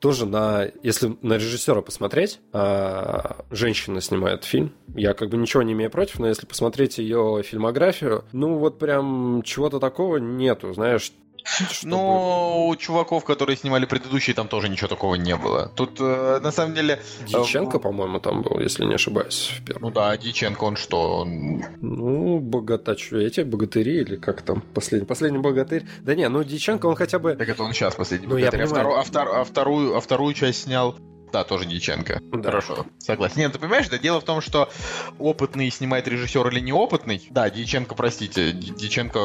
Тоже 0.00 0.26
на, 0.26 0.66
если 0.82 1.16
на 1.22 1.34
режиссера 1.34 1.80
посмотреть, 1.80 2.40
а, 2.52 3.44
женщина 3.50 4.00
снимает 4.00 4.44
фильм, 4.44 4.72
я 4.94 5.14
как 5.14 5.30
бы 5.30 5.36
ничего 5.36 5.62
не 5.62 5.72
имею 5.72 5.90
против, 5.90 6.18
но 6.18 6.28
если 6.28 6.46
посмотреть 6.46 6.98
ее 6.98 7.42
фильмографию, 7.44 8.24
ну 8.32 8.58
вот 8.58 8.78
прям 8.78 9.42
чего-то 9.42 9.78
такого 9.78 10.16
нету, 10.16 10.72
знаешь, 10.72 11.12
чтобы... 11.70 11.90
Ну, 11.90 12.68
у 12.68 12.76
чуваков, 12.76 13.24
которые 13.24 13.56
снимали 13.56 13.86
предыдущие, 13.86 14.34
там 14.34 14.48
тоже 14.48 14.68
ничего 14.68 14.88
такого 14.88 15.14
не 15.14 15.36
было. 15.36 15.70
Тут, 15.76 16.00
э, 16.00 16.40
на 16.40 16.50
самом 16.50 16.74
деле... 16.74 17.00
Э, 17.20 17.26
Диченко, 17.26 17.76
э, 17.76 17.80
по-моему, 17.80 18.20
там 18.20 18.42
был, 18.42 18.60
если 18.60 18.84
не 18.84 18.94
ошибаюсь, 18.94 19.52
в 19.58 19.64
первом. 19.64 19.82
Ну 19.82 19.90
да, 19.90 20.16
Диченко, 20.16 20.64
он 20.64 20.76
что? 20.76 21.20
Он... 21.20 21.62
Ну, 21.80 22.38
богатач... 22.38 23.12
Эти 23.12 23.40
богатыри, 23.40 24.00
или 24.00 24.16
как 24.16 24.42
там, 24.42 24.62
последний, 24.74 25.06
последний 25.06 25.38
богатырь. 25.38 25.84
Да 26.00 26.14
не, 26.14 26.28
ну 26.28 26.42
Диченко, 26.42 26.86
он 26.86 26.96
хотя 26.96 27.18
бы... 27.18 27.34
Так 27.34 27.48
это 27.48 27.62
он 27.62 27.72
сейчас 27.72 27.94
последний 27.94 28.26
ну, 28.26 28.34
богатырь. 28.34 28.60
Я 28.60 28.66
а, 28.66 28.68
вторую, 28.68 28.98
а, 28.98 29.02
втор... 29.02 29.28
а, 29.28 29.44
вторую, 29.44 29.96
а 29.96 30.00
вторую 30.00 30.34
часть 30.34 30.62
снял 30.62 30.96
да, 31.34 31.42
тоже 31.42 31.64
Дьяченко. 31.64 32.22
Да. 32.32 32.42
Хорошо, 32.44 32.86
согласен. 32.98 33.38
Нет, 33.38 33.52
ты 33.52 33.58
понимаешь, 33.58 33.88
да 33.88 33.98
дело 33.98 34.20
в 34.20 34.24
том, 34.24 34.40
что 34.40 34.70
опытный 35.18 35.68
снимает 35.68 36.06
режиссер 36.06 36.46
или 36.46 36.60
неопытный. 36.60 37.26
Да, 37.30 37.50
Дьяченко, 37.50 37.96
простите, 37.96 38.52
Дьяченко, 38.52 39.18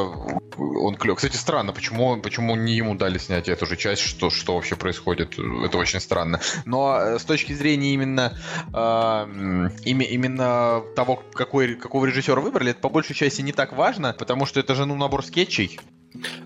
он 0.56 0.96
клёв. 0.96 1.18
Кстати, 1.18 1.36
странно, 1.36 1.72
почему, 1.72 2.20
почему 2.20 2.56
не 2.56 2.74
ему 2.74 2.96
дали 2.96 3.18
снять 3.18 3.48
эту 3.48 3.64
же 3.64 3.76
часть, 3.76 4.02
что, 4.02 4.28
что 4.28 4.56
вообще 4.56 4.74
происходит. 4.74 5.38
Это 5.38 5.78
очень 5.78 6.00
странно. 6.00 6.40
Но 6.64 6.98
э, 7.00 7.18
с 7.20 7.24
точки 7.24 7.52
зрения 7.52 7.94
именно, 7.94 8.36
э, 8.74 9.70
именно 9.84 10.82
того, 10.96 11.22
какой, 11.32 11.76
какого 11.76 12.06
режиссера 12.06 12.40
выбрали, 12.40 12.72
это 12.72 12.80
по 12.80 12.88
большей 12.88 13.14
части 13.14 13.40
не 13.40 13.52
так 13.52 13.72
важно, 13.72 14.16
потому 14.18 14.46
что 14.46 14.58
это 14.58 14.74
же 14.74 14.84
ну, 14.84 14.96
набор 14.96 15.24
скетчей. 15.24 15.78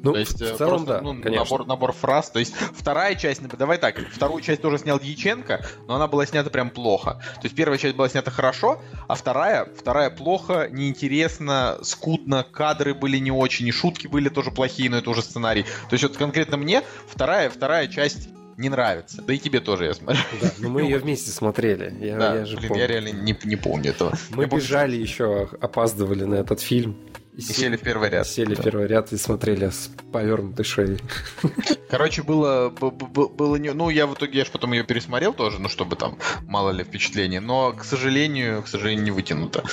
Ну, 0.02 0.12
то 0.12 0.18
есть, 0.18 0.38
в 0.38 0.42
э, 0.42 0.56
целом, 0.56 0.84
просто, 0.84 0.86
да, 0.86 1.00
ну, 1.00 1.22
конечно. 1.22 1.44
Набор, 1.44 1.66
набор 1.66 1.92
фраз. 1.92 2.30
То 2.30 2.38
есть, 2.38 2.54
вторая 2.74 3.14
часть, 3.14 3.46
давай 3.46 3.78
так, 3.78 3.98
вторую 4.10 4.42
часть 4.42 4.60
тоже 4.60 4.78
снял 4.78 5.00
Дьяченко, 5.00 5.64
но 5.86 5.94
она 5.94 6.06
была 6.06 6.26
снята 6.26 6.50
прям 6.50 6.70
плохо. 6.70 7.22
То 7.36 7.44
есть, 7.44 7.54
первая 7.54 7.78
часть 7.78 7.96
была 7.96 8.08
снята 8.08 8.30
хорошо, 8.30 8.80
а 9.08 9.14
вторая, 9.14 9.66
вторая 9.76 10.10
плохо, 10.10 10.68
неинтересно, 10.70 11.78
скудно, 11.82 12.44
кадры 12.44 12.94
были 12.94 13.18
не 13.18 13.30
очень, 13.30 13.66
и 13.66 13.72
шутки 13.72 14.06
были 14.06 14.28
тоже 14.28 14.50
плохие, 14.50 14.90
но 14.90 14.98
это 14.98 15.10
уже 15.10 15.22
сценарий. 15.22 15.62
То 15.62 15.94
есть, 15.94 16.04
вот 16.04 16.16
конкретно 16.16 16.56
мне 16.56 16.82
вторая, 17.08 17.48
вторая 17.48 17.88
часть 17.88 18.28
не 18.56 18.68
нравится. 18.68 19.22
Да 19.22 19.32
и 19.32 19.38
тебе 19.38 19.60
тоже, 19.60 19.86
я 19.86 19.94
смотрю. 19.94 20.20
Да, 20.40 20.50
но 20.58 20.68
мы 20.68 20.82
ее 20.84 20.98
вместе 20.98 21.30
смотрели. 21.30 21.92
Я, 22.00 22.18
да, 22.18 22.36
я 22.36 22.44
же 22.44 22.56
блин, 22.56 22.68
помню. 22.68 22.82
я 22.82 22.86
реально 22.86 23.08
не, 23.08 23.36
не 23.44 23.56
помню 23.56 23.90
этого. 23.90 24.12
Мы 24.30 24.44
я 24.44 24.48
бежали 24.48 24.92
помню, 24.92 25.02
еще, 25.02 25.48
опаздывали 25.60 26.24
на 26.24 26.34
этот 26.36 26.60
фильм. 26.60 26.96
И 27.36 27.40
сели 27.40 27.76
в 27.76 27.80
первый 27.80 28.10
ряд. 28.10 28.26
Сели 28.28 28.54
да. 28.54 28.62
первый 28.62 28.86
ряд 28.86 29.12
и 29.12 29.16
смотрели 29.16 29.68
с 29.68 29.90
повернутой 30.12 30.64
шеей. 30.64 31.00
Короче, 31.90 32.22
было, 32.22 32.70
было 32.70 33.56
не... 33.56 33.72
Ну, 33.72 33.90
я 33.90 34.06
в 34.06 34.14
итоге, 34.14 34.38
я 34.38 34.44
же 34.44 34.52
потом 34.52 34.72
ее 34.72 34.84
пересмотрел 34.84 35.32
тоже, 35.32 35.58
ну, 35.58 35.68
чтобы 35.68 35.96
там, 35.96 36.16
мало 36.42 36.70
ли, 36.70 36.84
впечатление. 36.84 37.40
Но, 37.40 37.72
к 37.72 37.84
сожалению, 37.84 38.62
к 38.62 38.68
сожалению, 38.68 39.04
не 39.04 39.10
вытянуто. 39.10 39.64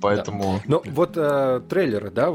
Поэтому... 0.00 0.56
Да. 0.56 0.62
Ну, 0.66 0.82
вот 0.86 1.12
э, 1.16 1.60
трейлеры, 1.68 2.10
да, 2.10 2.32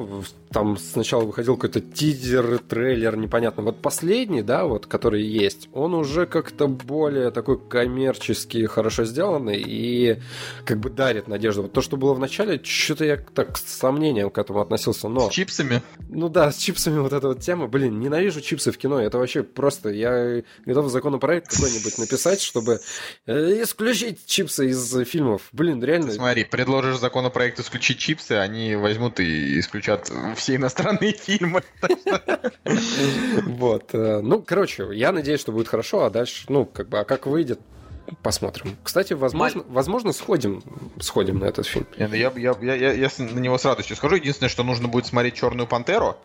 там 0.52 0.78
сначала 0.78 1.24
выходил 1.24 1.56
какой-то 1.56 1.80
тизер, 1.80 2.60
трейлер, 2.60 3.16
непонятно. 3.16 3.64
Вот 3.64 3.82
последний, 3.82 4.42
да, 4.42 4.66
вот, 4.66 4.86
который 4.86 5.24
есть, 5.24 5.70
он 5.74 5.94
уже 5.94 6.26
как-то 6.26 6.68
более 6.68 7.32
такой 7.32 7.58
коммерческий, 7.60 8.66
хорошо 8.66 9.06
сделанный 9.06 9.64
и 9.66 10.20
как 10.66 10.80
бы 10.80 10.90
дарит 10.90 11.28
надежду. 11.28 11.64
Вот 11.64 11.74
то, 11.74 11.82
что 11.82 11.98
было 11.98 12.14
в 12.14 12.20
начале, 12.20 12.60
что-то 12.64 13.06
я 13.06 13.18
так 13.18 13.58
с 13.58 13.64
сомнением 13.64 14.30
к 14.30 14.38
этому 14.38 14.60
относился, 14.60 15.08
но... 15.08 15.30
С 15.30 15.34
чипсами? 15.34 15.82
Ну 16.10 16.28
да, 16.28 16.52
с 16.52 16.58
чипсами 16.58 17.00
вот 17.00 17.14
эта 17.14 17.30
вот 17.30 17.40
тема. 17.42 17.68
Блин, 17.68 18.00
ненавижу 18.00 18.42
чипсы 18.42 18.72
в 18.72 18.78
кино. 18.78 19.00
Это 19.00 19.18
вообще 19.18 19.44
просто... 19.44 19.90
Я 19.90 20.44
готов 20.66 20.90
законопроект 20.90 21.50
какой-нибудь 21.50 21.98
написать, 21.98 22.42
чтобы 22.42 22.80
э, 23.26 23.64
исключить 23.64 24.26
чипсы 24.26 24.70
из 24.70 24.94
фильмов. 25.06 25.44
Блин, 25.54 25.84
реально... 25.84 26.12
Смотри, 26.12 26.44
предложишь 26.44 26.98
законопроект 26.98 27.61
исключить 27.62 28.00
чипсы, 28.00 28.34
они 28.34 28.76
возьмут 28.76 29.20
и 29.20 29.60
исключат 29.60 30.12
все 30.36 30.56
иностранные 30.56 31.14
фильмы. 31.14 31.64
Вот. 33.44 33.94
Э, 33.94 34.22
ну, 34.22 34.42
короче, 34.42 34.88
я 34.94 35.12
надеюсь, 35.12 35.40
что 35.40 35.52
будет 35.52 35.68
хорошо, 35.68 36.06
а 36.06 36.10
дальше, 36.10 36.46
ну, 36.50 36.66
как 36.66 36.90
бы, 36.90 37.00
а 37.00 37.04
как 37.04 37.26
выйдет, 37.26 37.60
посмотрим. 38.22 38.78
Кстати, 38.84 39.14
возможно, 39.14 39.64
возможно 39.68 40.14
сходим, 40.14 40.64
сходим 41.00 41.40
на 41.40 41.46
этот 41.46 41.66
фильм. 41.66 41.88
Ну 41.98 42.14
я, 42.14 42.32
я, 42.36 42.56
я, 42.62 42.76
я, 42.76 42.94
я 42.94 43.10
на 43.18 43.40
него 43.40 43.58
с 43.58 43.66
радостью 43.66 43.96
схожу. 43.96 44.16
Единственное, 44.16 44.50
что 44.50 44.64
нужно 44.64 44.88
будет 44.88 45.06
смотреть 45.06 45.36
Черную 45.36 45.68
пантеру, 45.68 46.18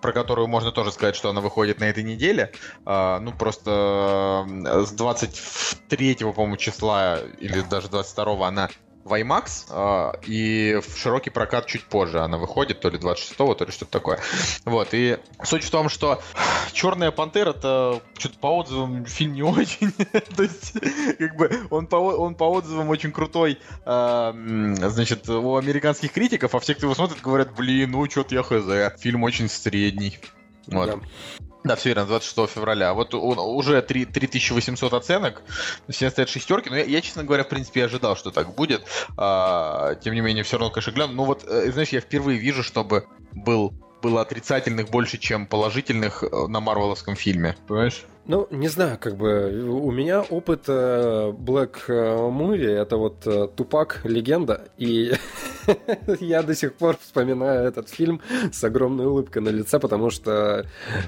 про 0.00 0.12
которую 0.12 0.48
можно 0.48 0.72
тоже 0.72 0.92
сказать, 0.92 1.16
что 1.16 1.30
она 1.30 1.40
выходит 1.40 1.80
на 1.80 1.84
этой 1.84 2.02
неделе. 2.02 2.52
А, 2.84 3.20
ну, 3.20 3.32
просто 3.32 4.46
э, 4.66 4.84
с 4.86 4.90
23, 4.92 6.14
по-моему, 6.14 6.56
числа 6.56 7.20
или 7.38 7.60
даже 7.60 7.88
22 7.88 8.48
она 8.48 8.70
в 9.04 9.12
IMAX, 9.14 9.66
э, 9.70 10.12
и 10.26 10.80
в 10.80 10.96
широкий 10.96 11.30
прокат 11.30 11.66
чуть 11.66 11.84
позже 11.84 12.20
она 12.20 12.38
выходит, 12.38 12.80
то 12.80 12.88
ли 12.88 12.98
26-го, 12.98 13.54
то 13.54 13.64
ли 13.64 13.72
что-то 13.72 13.90
такое. 13.90 14.20
Вот, 14.64 14.88
и 14.92 15.18
суть 15.42 15.64
в 15.64 15.70
том, 15.70 15.88
что 15.88 16.22
«Черная 16.72 17.10
пантера» 17.10 17.50
это 17.50 18.00
что-то 18.18 18.38
по 18.38 18.58
отзывам 18.58 19.04
фильм 19.06 19.34
не 19.34 19.42
очень. 19.42 19.92
то 20.36 20.42
есть, 20.42 20.72
как 21.18 21.36
бы, 21.36 21.66
он 21.70 21.86
по, 21.86 21.96
он 21.96 22.34
по 22.34 22.44
отзывам 22.44 22.88
очень 22.90 23.12
крутой, 23.12 23.58
э, 23.84 24.74
значит, 24.88 25.28
у 25.28 25.56
американских 25.56 26.12
критиков, 26.12 26.54
а 26.54 26.60
все, 26.60 26.74
кто 26.74 26.86
его 26.86 26.94
смотрит, 26.94 27.20
говорят, 27.20 27.54
блин, 27.54 27.90
ну, 27.90 28.08
что-то 28.08 28.34
я 28.34 28.42
хз, 28.42 29.00
фильм 29.00 29.22
очень 29.24 29.48
средний. 29.48 30.18
Вот. 30.66 30.86
Да. 30.86 31.46
Да, 31.64 31.76
все 31.76 31.90
верно, 31.90 32.06
26 32.06 32.50
февраля. 32.50 32.92
Вот 32.92 33.14
он, 33.14 33.38
уже 33.38 33.80
3, 33.82 34.06
3800 34.06 34.92
оценок, 34.92 35.42
все 35.88 36.10
стоят 36.10 36.28
шестерки, 36.28 36.68
но 36.68 36.76
я, 36.76 36.84
я, 36.84 37.00
честно 37.00 37.22
говоря, 37.22 37.44
в 37.44 37.48
принципе, 37.48 37.84
ожидал, 37.84 38.16
что 38.16 38.32
так 38.32 38.54
будет. 38.54 38.82
А, 39.16 39.94
тем 39.96 40.14
не 40.14 40.20
менее, 40.20 40.42
все 40.42 40.58
равно, 40.58 40.72
конечно, 40.72 40.90
гляну. 40.90 41.12
Ну 41.12 41.24
вот, 41.24 41.44
э, 41.46 41.70
знаешь, 41.70 41.90
я 41.90 42.00
впервые 42.00 42.38
вижу, 42.38 42.64
чтобы 42.64 43.06
был 43.32 43.72
было 44.02 44.20
отрицательных 44.20 44.90
больше, 44.90 45.16
чем 45.16 45.46
положительных 45.46 46.24
э, 46.24 46.46
на 46.48 46.60
марвеловском 46.60 47.14
фильме, 47.14 47.56
понимаешь? 47.66 48.04
Ну, 48.26 48.46
не 48.50 48.68
знаю, 48.68 48.98
как 49.00 49.16
бы 49.16 49.64
у 49.68 49.90
меня 49.90 50.20
опыт 50.20 50.64
э, 50.68 51.32
Black 51.32 51.76
э, 51.88 51.92
Movie 51.92 52.68
это 52.68 52.96
вот 52.96 53.56
Тупак 53.56 54.00
легенда, 54.04 54.68
и 54.76 55.14
я 56.20 56.42
до 56.42 56.54
сих 56.54 56.74
пор 56.74 56.98
вспоминаю 57.00 57.66
этот 57.66 57.88
фильм 57.88 58.20
с 58.52 58.62
огромной 58.64 59.06
улыбкой 59.06 59.42
на 59.42 59.48
лице, 59.48 59.78
потому 59.78 60.10
что 60.10 60.66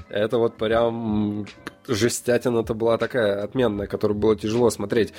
это 0.09 0.37
вот 0.37 0.57
прям 0.57 1.45
жестятина-то 1.87 2.73
была 2.73 2.97
такая 2.97 3.43
отменная, 3.43 3.87
которую 3.87 4.17
было 4.17 4.35
тяжело 4.35 4.69
смотреть. 4.71 5.13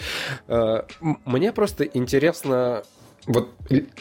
Мне 1.25 1.53
просто 1.53 1.85
интересно 1.85 2.83
вот 3.27 3.51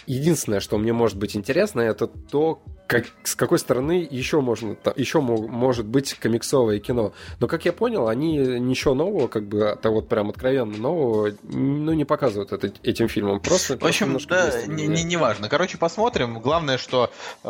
единственное, 0.07 0.59
что 0.59 0.77
мне 0.77 0.93
может 0.93 1.17
быть 1.17 1.35
интересно, 1.35 1.81
это 1.81 2.07
то, 2.07 2.61
как, 2.87 3.05
с 3.23 3.35
какой 3.35 3.59
стороны 3.59 4.07
еще 4.09 4.41
можно, 4.41 4.77
еще 4.95 5.21
может 5.21 5.85
быть 5.85 6.13
комиксовое 6.13 6.79
кино. 6.79 7.13
Но, 7.39 7.47
как 7.47 7.65
я 7.65 7.73
понял, 7.73 8.07
они 8.07 8.37
ничего 8.37 8.93
нового, 8.93 9.27
как 9.27 9.47
бы, 9.47 9.59
это 9.59 9.89
вот 9.89 10.07
прям 10.07 10.29
откровенно 10.29 10.77
нового, 10.77 11.33
ну, 11.43 11.93
не 11.93 12.05
показывают 12.05 12.51
это, 12.51 12.71
этим 12.83 13.07
фильмом. 13.07 13.39
Просто, 13.39 13.77
в 13.77 13.83
общем, 13.83 14.17
да, 14.27 14.65
не, 14.67 14.87
не, 14.87 15.03
не 15.03 15.17
важно. 15.17 15.49
Короче, 15.49 15.77
посмотрим. 15.77 16.39
Главное, 16.39 16.77
что 16.77 17.11
э, 17.43 17.47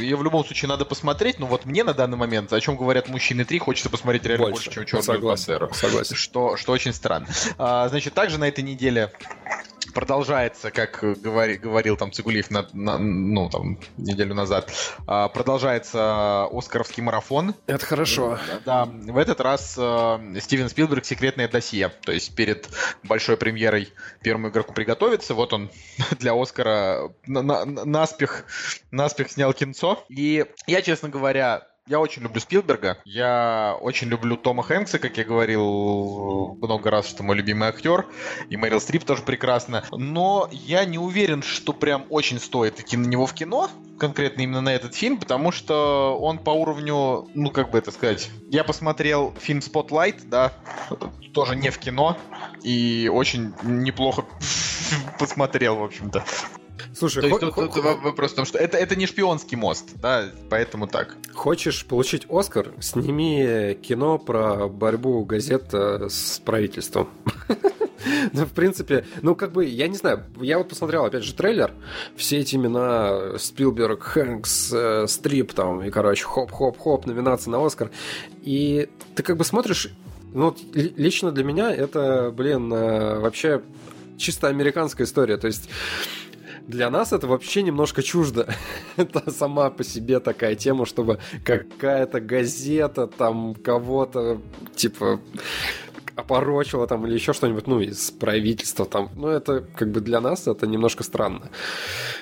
ее 0.00 0.16
в 0.16 0.24
любом 0.24 0.44
случае 0.44 0.68
надо 0.68 0.84
посмотреть. 0.84 1.38
Но 1.38 1.46
вот 1.46 1.66
мне 1.66 1.84
на 1.84 1.92
данный 1.92 2.16
момент, 2.16 2.52
о 2.52 2.60
чем 2.60 2.76
говорят 2.76 3.08
мужчины 3.08 3.44
3, 3.44 3.58
хочется 3.58 3.90
посмотреть 3.90 4.24
реально 4.24 4.46
больше, 4.46 4.66
больше 4.66 4.70
чем 4.72 4.86
Черную 4.86 5.02
согласен, 5.02 5.46
Пантеру. 5.46 5.74
Согласен. 5.74 6.16
Что, 6.16 6.56
что 6.56 6.72
очень 6.72 6.92
странно. 6.92 7.26
А, 7.58 7.88
значит, 7.88 8.14
также 8.14 8.38
на 8.38 8.48
этой 8.48 8.64
неделе 8.64 9.12
продолжается, 9.92 10.70
как 10.70 11.00
говори, 11.20 11.56
говорил 11.56 11.96
там 11.96 12.12
Цигулиев 12.12 12.50
на, 12.50 12.66
на, 12.72 12.98
ну, 12.98 13.48
там, 13.48 13.78
неделю 13.96 14.34
назад, 14.34 14.72
а, 15.06 15.28
продолжается 15.28 16.44
Оскаровский 16.52 17.02
марафон. 17.02 17.54
Это 17.66 17.84
хорошо. 17.86 18.38
Да, 18.64 18.84
в 18.86 19.16
этот 19.16 19.40
раз 19.40 19.76
э, 19.78 20.40
Стивен 20.40 20.68
Спилберг 20.68 21.04
«Секретное 21.04 21.48
досье». 21.48 21.90
То 22.02 22.12
есть 22.12 22.34
перед 22.34 22.68
большой 23.02 23.36
премьерой 23.36 23.92
первому 24.22 24.48
игроку 24.48 24.72
приготовиться. 24.72 25.34
Вот 25.34 25.52
он 25.52 25.70
для 26.18 26.32
Оскара 26.40 27.12
на, 27.26 27.42
на, 27.42 27.64
наспех, 27.64 28.44
наспех 28.90 29.30
снял 29.30 29.52
кинцо. 29.52 30.04
И 30.08 30.46
я, 30.66 30.82
честно 30.82 31.08
говоря, 31.08 31.69
я 31.86 31.98
очень 31.98 32.22
люблю 32.22 32.40
Спилберга. 32.40 32.98
Я 33.04 33.76
очень 33.80 34.08
люблю 34.08 34.36
Тома 34.36 34.62
Хэнкса, 34.62 34.98
как 34.98 35.16
я 35.16 35.24
говорил 35.24 36.56
много 36.60 36.90
раз, 36.90 37.08
что 37.08 37.22
мой 37.22 37.36
любимый 37.36 37.68
актер. 37.68 38.06
И 38.48 38.56
Мэрил 38.56 38.80
Стрип 38.80 39.04
тоже 39.04 39.22
прекрасно. 39.22 39.84
Но 39.90 40.48
я 40.52 40.84
не 40.84 40.98
уверен, 40.98 41.42
что 41.42 41.72
прям 41.72 42.06
очень 42.10 42.38
стоит 42.38 42.78
идти 42.80 42.96
на 42.96 43.06
него 43.06 43.26
в 43.26 43.34
кино, 43.34 43.70
конкретно 43.98 44.42
именно 44.42 44.60
на 44.60 44.74
этот 44.74 44.94
фильм, 44.94 45.18
потому 45.18 45.52
что 45.52 46.16
он 46.20 46.38
по 46.38 46.50
уровню, 46.50 47.28
ну 47.34 47.50
как 47.50 47.70
бы 47.70 47.78
это 47.78 47.90
сказать, 47.90 48.30
я 48.48 48.64
посмотрел 48.64 49.34
фильм 49.38 49.58
Spotlight, 49.58 50.28
да, 50.28 50.52
тоже 51.34 51.56
не 51.56 51.70
в 51.70 51.78
кино, 51.78 52.16
и 52.62 53.10
очень 53.12 53.52
неплохо 53.62 54.24
посмотрел, 55.18 55.76
в 55.76 55.84
общем-то. 55.84 56.24
Слушай, 56.94 57.22
То 57.22 57.28
есть 57.28 57.40
тут, 57.40 57.54
тут 57.54 57.76
вопрос 57.76 58.32
в 58.32 58.34
том, 58.34 58.44
что 58.44 58.58
это, 58.58 58.76
это 58.76 58.96
не 58.96 59.06
шпионский 59.06 59.56
мост, 59.56 59.90
да, 59.96 60.30
поэтому 60.48 60.86
так. 60.86 61.16
Хочешь 61.34 61.84
получить 61.84 62.26
Оскар? 62.28 62.72
Сними 62.80 63.74
кино 63.82 64.18
про 64.18 64.68
борьбу 64.68 65.24
газет 65.24 65.72
э, 65.72 66.08
с 66.08 66.40
правительством. 66.44 67.08
Ну, 68.32 68.46
в 68.46 68.52
принципе, 68.52 69.04
ну, 69.22 69.34
как 69.34 69.52
бы, 69.52 69.66
я 69.66 69.86
не 69.86 69.96
знаю, 69.96 70.24
я 70.40 70.58
вот 70.58 70.68
посмотрел, 70.68 71.04
опять 71.04 71.22
же, 71.22 71.34
трейлер, 71.34 71.72
все 72.16 72.38
эти 72.38 72.56
имена, 72.56 73.38
Спилберг, 73.38 74.02
Хэнкс, 74.02 74.72
э, 74.72 75.06
Стрип, 75.06 75.52
там, 75.52 75.82
и, 75.82 75.90
короче, 75.90 76.24
хоп-хоп-хоп, 76.24 77.06
номинация 77.06 77.50
на 77.50 77.64
Оскар, 77.64 77.90
и 78.42 78.88
ты 79.14 79.22
как 79.22 79.36
бы 79.36 79.44
смотришь, 79.44 79.90
ну, 80.32 80.56
лично 80.72 81.32
для 81.32 81.44
меня 81.44 81.74
это, 81.74 82.32
блин, 82.34 82.72
э, 82.72 83.18
вообще 83.18 83.62
чисто 84.16 84.48
американская 84.48 85.06
история, 85.06 85.36
то 85.36 85.46
есть 85.46 85.68
для 86.70 86.88
нас 86.90 87.12
это 87.12 87.26
вообще 87.26 87.62
немножко 87.62 88.02
чуждо. 88.02 88.48
это 88.96 89.30
сама 89.30 89.70
по 89.70 89.84
себе 89.84 90.20
такая 90.20 90.54
тема, 90.54 90.86
чтобы 90.86 91.18
какая-то 91.44 92.20
газета 92.20 93.06
там 93.06 93.54
кого-то, 93.54 94.40
типа, 94.74 95.20
опорочила 96.16 96.86
там 96.86 97.06
или 97.06 97.14
еще 97.14 97.32
что-нибудь, 97.32 97.66
ну, 97.66 97.80
из 97.80 98.10
правительства 98.10 98.86
там. 98.86 99.10
Ну, 99.16 99.28
это 99.28 99.60
как 99.74 99.90
бы 99.90 100.00
для 100.00 100.20
нас 100.20 100.46
это 100.46 100.66
немножко 100.66 101.02
странно. 101.02 101.50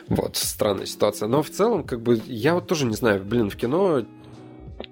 Вот, 0.09 0.37
странная 0.37 0.87
ситуация. 0.87 1.29
Но 1.29 1.43
в 1.43 1.51
целом, 1.51 1.85
как 1.85 2.01
бы, 2.01 2.21
я 2.27 2.55
вот 2.55 2.67
тоже 2.67 2.87
не 2.87 2.95
знаю, 2.95 3.23
блин, 3.23 3.51
в 3.51 3.57
кино 3.57 4.05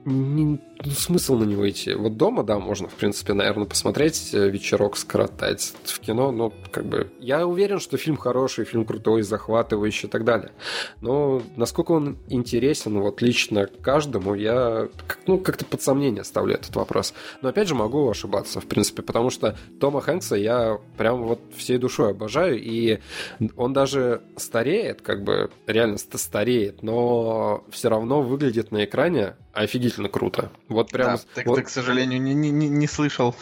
не, 0.07 0.61
ну, 0.85 0.91
смысл 0.93 1.37
на 1.37 1.45
него 1.45 1.69
идти. 1.69 1.93
Вот 1.93 2.17
дома, 2.17 2.45
да, 2.45 2.61
можно, 2.61 2.89
в 2.89 2.95
принципе, 2.95 3.33
наверное, 3.33 3.67
посмотреть, 3.67 4.31
э, 4.33 4.49
вечерок 4.49 4.97
скоротать 4.97 5.75
в 5.83 5.99
кино, 5.99 6.31
но 6.31 6.53
как 6.71 6.87
бы 6.87 7.11
я 7.19 7.45
уверен, 7.45 7.81
что 7.81 7.97
фильм 7.97 8.17
хороший, 8.17 8.65
фильм 8.65 8.85
крутой, 8.85 9.23
захватывающий 9.23 10.07
и 10.09 10.11
так 10.11 10.25
далее. 10.25 10.53
Но 11.01 11.43
насколько 11.57 11.91
он 11.91 12.19
интересен, 12.29 13.01
вот 13.01 13.21
лично 13.21 13.67
каждому, 13.67 14.35
я 14.35 14.89
ну, 15.27 15.39
как-то 15.39 15.65
под 15.65 15.83
сомнение 15.83 16.23
ставлю 16.23 16.55
этот 16.55 16.77
вопрос. 16.77 17.13
Но 17.43 17.49
опять 17.49 17.67
же 17.67 17.75
могу 17.75 18.09
ошибаться, 18.09 18.61
в 18.61 18.67
принципе, 18.67 19.03
потому 19.03 19.31
что 19.31 19.59
Тома 19.81 20.01
Хэнкса 20.01 20.37
я 20.37 20.79
прям 20.97 21.25
вот 21.25 21.41
всей 21.57 21.79
душой 21.79 22.13
обожаю, 22.13 22.63
и 22.63 23.01
он 23.57 23.73
даже 23.73 24.23
стареет, 24.37 25.03
как 25.03 25.25
бы 25.25 25.51
реально 25.67 25.99
стареет, 25.99 26.85
но 26.85 27.65
все 27.71 27.89
равно 27.89 28.23
выглядит 28.23 28.71
на 28.71 28.85
экране 28.85 29.35
офигительно 29.57 29.96
круто. 30.05 30.51
Вот 30.69 30.91
прям... 30.91 31.17
Да, 31.17 31.23
ты, 31.35 31.43
вот... 31.47 31.57
ты, 31.57 31.63
к 31.63 31.69
сожалению, 31.69 32.21
не, 32.21 32.35
не, 32.35 32.51
не 32.51 32.87
слышал 32.87 33.35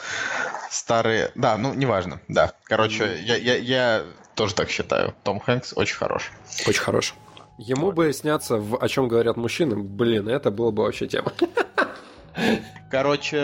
старые... 0.70 1.30
Да, 1.34 1.56
ну, 1.56 1.74
неважно, 1.74 2.20
да. 2.28 2.52
Короче, 2.64 3.04
mm. 3.04 3.22
я, 3.22 3.36
я, 3.36 3.56
я 3.56 4.04
тоже 4.34 4.54
так 4.54 4.70
считаю. 4.70 5.14
Том 5.22 5.40
Хэнкс 5.40 5.74
очень 5.76 5.96
хорош. 5.96 6.30
Очень 6.66 6.80
хорош. 6.80 7.14
Ему 7.58 7.92
бы 7.92 8.12
сняться 8.12 8.56
в 8.56 8.82
«О 8.82 8.88
чем 8.88 9.06
говорят 9.06 9.36
мужчины», 9.36 9.76
блин, 9.76 10.28
это 10.28 10.50
было 10.50 10.70
бы 10.70 10.82
вообще 10.82 11.06
тема. 11.06 11.32
Короче, 12.90 13.36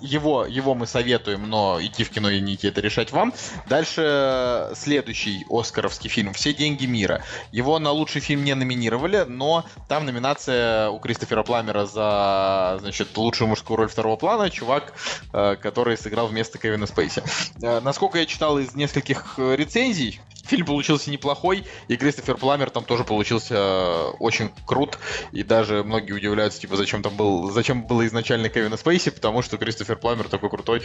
его, 0.00 0.46
его 0.46 0.74
мы 0.74 0.86
советуем, 0.86 1.48
но 1.48 1.78
идти 1.80 2.04
в 2.04 2.10
кино 2.10 2.30
и 2.30 2.40
не 2.40 2.54
идти, 2.54 2.68
это 2.68 2.80
решать 2.80 3.12
вам. 3.12 3.34
Дальше 3.68 4.70
следующий 4.74 5.44
оскаровский 5.50 6.08
фильм 6.08 6.32
«Все 6.32 6.54
деньги 6.54 6.86
мира». 6.86 7.22
Его 7.50 7.78
на 7.78 7.90
лучший 7.90 8.22
фильм 8.22 8.44
не 8.44 8.54
номинировали, 8.54 9.24
но 9.28 9.66
там 9.88 10.06
номинация 10.06 10.88
у 10.88 10.98
Кристофера 11.00 11.42
Пламера 11.42 11.84
за 11.84 12.78
значит, 12.80 13.14
лучшую 13.16 13.48
мужскую 13.48 13.76
роль 13.76 13.88
второго 13.88 14.16
плана, 14.16 14.48
чувак, 14.48 14.94
э, 15.32 15.56
который 15.56 15.98
сыграл 15.98 16.28
вместо 16.28 16.58
Кевина 16.58 16.86
Спейси. 16.86 17.22
Э, 17.62 17.80
насколько 17.80 18.18
я 18.18 18.26
читал 18.26 18.58
из 18.58 18.74
нескольких 18.74 19.34
рецензий, 19.38 20.20
фильм 20.44 20.66
получился 20.66 21.10
неплохой, 21.10 21.64
и 21.88 21.96
Кристофер 21.96 22.36
Пламер 22.36 22.70
там 22.70 22.84
тоже 22.84 23.04
получился 23.04 23.54
э, 23.54 24.10
очень 24.18 24.50
крут, 24.66 24.98
и 25.32 25.42
даже 25.42 25.82
многие 25.84 26.12
удивляются, 26.12 26.60
типа, 26.60 26.76
зачем 26.76 27.02
там 27.02 27.16
был, 27.16 27.50
зачем 27.50 27.86
было 27.86 28.06
изначально 28.06 28.48
Кевина 28.48 28.76
Спейси, 28.76 29.10
потому 29.10 29.42
что 29.42 29.56
Кристофер 29.56 29.96
Пламер 29.96 30.28
такой 30.28 30.50
крутой. 30.50 30.82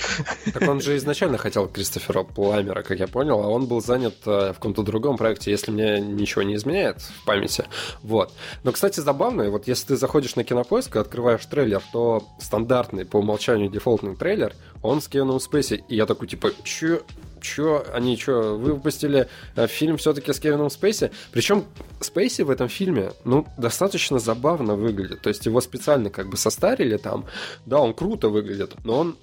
Так 0.53 0.67
он 0.67 0.81
же 0.81 0.95
изначально 0.97 1.37
хотел 1.37 1.67
Кристофера 1.67 2.23
Пламера, 2.23 2.83
как 2.83 2.99
я 2.99 3.07
понял, 3.07 3.41
а 3.41 3.47
он 3.47 3.65
был 3.67 3.81
занят 3.81 4.15
э, 4.25 4.51
в 4.51 4.55
каком-то 4.55 4.83
другом 4.83 5.17
проекте, 5.17 5.51
если 5.51 5.71
мне 5.71 5.99
ничего 5.99 6.43
не 6.43 6.55
изменяет 6.55 7.01
в 7.01 7.25
памяти. 7.25 7.65
Вот. 8.01 8.33
Но, 8.63 8.71
кстати, 8.71 8.99
забавно, 8.99 9.49
вот 9.49 9.67
если 9.67 9.87
ты 9.87 9.97
заходишь 9.97 10.35
на 10.35 10.43
Кинопоиск 10.43 10.95
и 10.95 10.99
открываешь 10.99 11.45
трейлер, 11.45 11.81
то 11.91 12.23
стандартный 12.39 13.05
по 13.05 13.17
умолчанию 13.17 13.69
дефолтный 13.69 14.15
трейлер, 14.15 14.53
он 14.81 15.01
с 15.01 15.07
Кевином 15.07 15.39
Спейси, 15.39 15.83
и 15.87 15.95
я 15.95 16.05
такой, 16.05 16.27
типа, 16.27 16.51
чё, 16.63 17.01
чё, 17.41 17.85
они 17.93 18.17
чё, 18.17 18.57
выпустили 18.57 19.27
э, 19.55 19.67
фильм 19.67 19.97
все-таки 19.97 20.33
с 20.33 20.39
Кевином 20.39 20.69
Спейси. 20.69 21.11
Причем 21.31 21.65
Спейси 21.99 22.41
в 22.43 22.49
этом 22.49 22.69
фильме, 22.69 23.11
ну, 23.23 23.45
достаточно 23.57 24.19
забавно 24.19 24.75
выглядит. 24.75 25.21
То 25.21 25.29
есть 25.29 25.45
его 25.45 25.61
специально 25.61 26.09
как 26.09 26.29
бы 26.29 26.37
состарили 26.37 26.97
там. 26.97 27.25
Да, 27.65 27.79
он 27.79 27.93
круто 27.93 28.29
выглядит, 28.29 28.73
но 28.83 28.99
он 28.99 29.17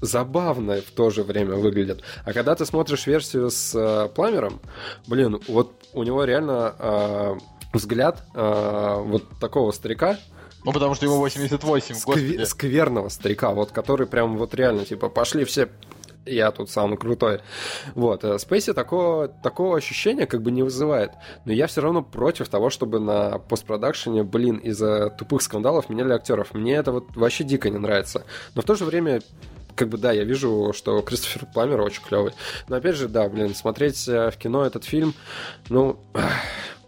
забавно 0.00 0.76
в 0.80 0.90
то 0.90 1.10
же 1.10 1.22
время 1.22 1.54
выглядит. 1.56 2.02
А 2.24 2.32
когда 2.32 2.54
ты 2.54 2.66
смотришь 2.66 3.06
версию 3.06 3.50
с 3.50 3.74
э, 3.74 4.08
Пламером, 4.14 4.60
блин, 5.06 5.40
вот 5.48 5.72
у 5.92 6.02
него 6.02 6.24
реально 6.24 6.74
э, 6.78 7.34
взгляд 7.72 8.24
э, 8.34 9.02
вот 9.04 9.24
такого 9.40 9.72
старика, 9.72 10.18
ну, 10.64 10.72
потому 10.72 10.94
что 10.94 11.04
ему 11.04 11.18
88, 11.18 11.94
скве- 11.94 12.04
господи. 12.04 12.44
скверного 12.44 13.08
старика, 13.10 13.50
вот 13.50 13.70
который 13.70 14.06
прям 14.06 14.38
вот 14.38 14.54
реально, 14.54 14.86
типа, 14.86 15.10
пошли 15.10 15.44
все 15.44 15.68
я 16.26 16.50
тут 16.50 16.70
самый 16.70 16.96
крутой. 16.96 17.40
Вот. 17.94 18.24
э, 18.24 18.38
Спейси 18.38 18.72
такого, 18.72 19.28
такого 19.28 19.76
ощущения 19.76 20.26
как 20.26 20.42
бы 20.42 20.50
не 20.50 20.62
вызывает. 20.62 21.12
Но 21.44 21.52
я 21.52 21.66
все 21.66 21.80
равно 21.80 22.02
против 22.02 22.48
того, 22.48 22.70
чтобы 22.70 23.00
на 23.00 23.38
постпродакшене, 23.38 24.22
блин, 24.22 24.56
из-за 24.56 25.10
тупых 25.10 25.42
скандалов 25.42 25.88
меняли 25.88 26.12
актеров. 26.12 26.54
Мне 26.54 26.74
это 26.74 26.92
вот 26.92 27.16
вообще 27.16 27.44
дико 27.44 27.70
не 27.70 27.78
нравится. 27.78 28.24
Но 28.54 28.62
в 28.62 28.64
то 28.64 28.74
же 28.74 28.84
время 28.84 29.20
как 29.74 29.88
бы 29.88 29.98
да, 29.98 30.12
я 30.12 30.24
вижу, 30.24 30.72
что 30.74 31.00
Кристофер 31.02 31.46
Пламер 31.52 31.80
очень 31.80 32.02
клевый. 32.02 32.32
Но 32.68 32.76
опять 32.76 32.96
же, 32.96 33.08
да, 33.08 33.28
блин, 33.28 33.54
смотреть 33.54 34.06
э, 34.08 34.30
в 34.30 34.36
кино 34.36 34.64
этот 34.64 34.84
фильм, 34.84 35.14
ну, 35.68 35.98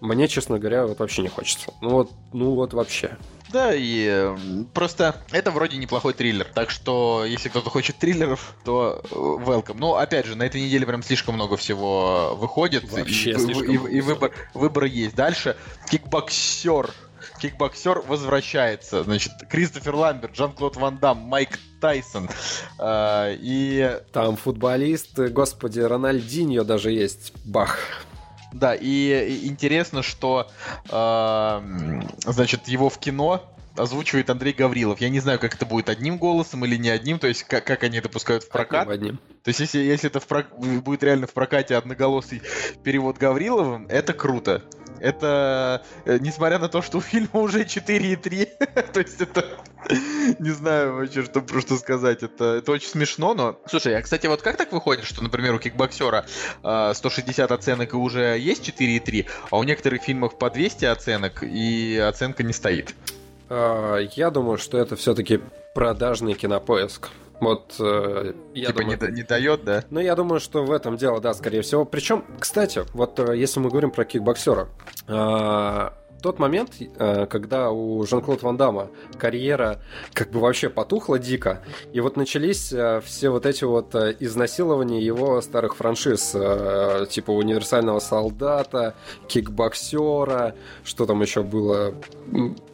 мне, 0.01 0.29
честно 0.29 0.59
говоря, 0.59 0.87
вот 0.87 0.99
вообще 0.99 1.23
не 1.23 1.29
хочется. 1.29 1.73
Ну 1.81 1.91
вот, 1.91 2.11
ну 2.33 2.55
вот 2.55 2.73
вообще. 2.75 3.17
Да, 3.53 3.73
и 3.75 4.07
э, 4.11 4.37
просто 4.75 5.17
это 5.31 5.51
вроде 5.53 5.77
неплохой 5.77 6.13
триллер. 6.15 6.47
Так 6.53 6.71
что, 6.71 7.25
если 7.25 7.49
кто-то 7.49 7.71
хочет 7.71 7.97
триллеров, 7.97 8.55
то 8.65 9.01
э, 9.05 9.15
welcome. 9.15 9.77
Но, 9.79 9.95
опять 9.97 10.27
же, 10.27 10.35
на 10.35 10.43
этой 10.43 10.61
неделе 10.61 10.85
прям 10.85 11.03
слишком 11.03 11.37
много 11.37 11.57
всего 11.57 12.35
выходит. 12.37 12.91
Вообще 12.91 13.31
и, 13.31 13.35
и- 13.35 13.39
слишком 13.39 13.65
и- 13.67 13.79
много 13.79 13.89
и 13.89 14.01
всего. 14.01 14.15
выбор, 14.15 14.33
выбор 14.55 14.85
есть. 14.85 15.15
Дальше 15.15 15.57
кикбоксер. 15.91 16.91
Кикбоксер 17.41 18.01
возвращается. 18.07 19.05
Значит, 19.05 19.33
Кристофер 19.51 19.95
Ламберт, 19.95 20.35
Жан-Клод 20.37 20.77
Ван 20.77 20.99
Дам, 20.99 21.19
Майк 21.19 21.59
Тайсон. 21.81 22.29
А, 22.79 23.31
и 23.33 24.01
Там 24.13 24.37
футболист, 24.37 25.19
э, 25.19 25.29
господи, 25.29 25.81
Рональдиньо 25.81 26.65
даже 26.65 26.91
есть. 26.93 27.33
Бах. 27.45 27.79
Да, 28.59 28.75
и, 28.75 29.47
интересно, 29.47 30.03
что 30.03 30.51
м, 30.90 32.09
значит 32.25 32.69
его 32.69 32.88
в 32.88 32.99
кино 32.99 33.42
озвучивает 33.77 34.31
Андрей 34.31 34.53
Гаврилов. 34.53 35.01
Я 35.01 35.09
не 35.09 35.21
знаю, 35.21 35.39
как 35.39 35.55
это 35.55 35.67
будет 35.67 35.89
одним 35.89 36.19
голосом 36.19 36.65
или 36.65 36.77
не 36.77 36.91
одним, 36.91 37.19
то 37.19 37.27
есть 37.27 37.45
как, 37.45 37.65
как 37.65 37.83
они 37.83 37.99
это 37.99 38.09
пускают 38.09 38.45
в 38.45 38.49
прокат. 38.49 38.89
Одним. 38.89 39.19
То 39.43 39.51
есть 39.51 39.61
если, 39.61 39.79
если 39.79 40.11
это 40.11 40.21
в 40.21 40.27
прок- 40.27 40.81
будет 40.81 41.03
реально 41.03 41.27
в 41.27 41.33
прокате 41.33 41.77
одноголосый 41.77 42.43
перевод 42.83 43.19
Гавриловым, 43.19 43.87
это 43.89 44.12
круто. 44.12 44.62
Это, 44.99 45.85
э, 46.05 46.19
несмотря 46.21 46.59
на 46.59 46.69
то, 46.69 46.83
что 46.83 46.99
у 46.99 47.01
фильма 47.01 47.41
уже 47.41 47.65
4,3, 47.65 48.49
то 48.93 49.01
есть 49.01 49.21
это, 49.21 49.47
не 50.39 50.51
знаю 50.51 50.95
вообще, 50.95 51.23
что, 51.23 51.43
про 51.43 51.61
что 51.61 51.77
сказать, 51.77 52.23
это, 52.23 52.57
это 52.57 52.73
очень 52.73 52.89
смешно, 52.89 53.35
но... 53.35 53.61
Слушай, 53.69 53.97
а, 53.97 54.03
кстати, 54.03 54.27
вот 54.27 54.43
как 54.43 54.57
так 54.57 54.73
выходит, 54.73 55.05
что, 55.05 55.23
например, 55.23 55.55
у 55.55 55.59
кикбоксера 55.59 56.27
э, 56.62 56.93
160 56.95 57.53
оценок 57.53 57.93
и 57.93 57.97
уже 57.97 58.39
есть 58.39 58.69
4,3, 58.69 59.27
а 59.51 59.59
у 59.59 59.62
некоторых 59.65 60.03
фильмов 60.03 60.39
по 60.39 60.51
200 60.51 60.87
оценок 60.87 61.43
и 61.43 61.97
оценка 61.99 62.43
не 62.43 62.53
стоит? 62.53 62.95
А, 63.49 63.99
Я 63.99 64.31
думаю, 64.31 64.59
что 64.59 64.79
это 64.79 64.97
все-таки 64.97 65.41
продажный 65.75 66.35
кинопоиск. 66.35 67.11
Вот 67.41 67.77
э, 67.81 68.33
я 68.55 68.69
типа 68.69 68.81
думаю... 68.81 68.99
не, 69.11 69.17
не 69.17 69.23
дает, 69.23 69.65
да? 69.65 69.85
Ну, 69.91 70.01
я 70.01 70.15
думаю, 70.15 70.41
что 70.41 70.65
в 70.65 70.73
этом 70.73 70.97
дело, 70.97 71.21
да, 71.21 71.35
скорее 71.35 71.61
всего. 71.61 71.85
Причем, 71.85 72.25
кстати, 72.41 72.85
вот 72.95 73.19
э, 73.19 73.37
если 73.37 73.61
мы 73.61 73.69
говорим 73.69 73.91
про 73.91 74.07
кикбоксера, 74.07 74.69
э, 75.07 75.91
тот 76.27 76.41
момент, 76.41 76.73
э, 76.81 77.27
когда 77.27 77.71
у 77.71 78.05
Жан-Клод 78.05 78.43
Ван 78.43 78.57
Дамма 78.57 78.91
карьера 79.17 79.81
как 80.12 80.31
бы 80.33 80.41
вообще 80.41 80.69
потухла 80.69 81.21
дико, 81.21 81.62
и 81.93 82.01
вот 82.01 82.17
начались 82.17 82.73
э, 82.73 83.01
все 83.05 83.31
вот 83.31 83.47
эти 83.47 83.62
вот 83.62 83.95
э, 83.95 84.17
изнасилования 84.19 85.01
его 85.01 85.41
старых 85.41 85.77
франшиз, 85.77 86.31
типа 87.11 87.31
универсального 87.31 88.01
солдата, 88.01 88.95
кикбоксера, 89.29 90.57
что 90.85 91.07
там 91.07 91.23
еще 91.23 91.45
было, 91.45 91.95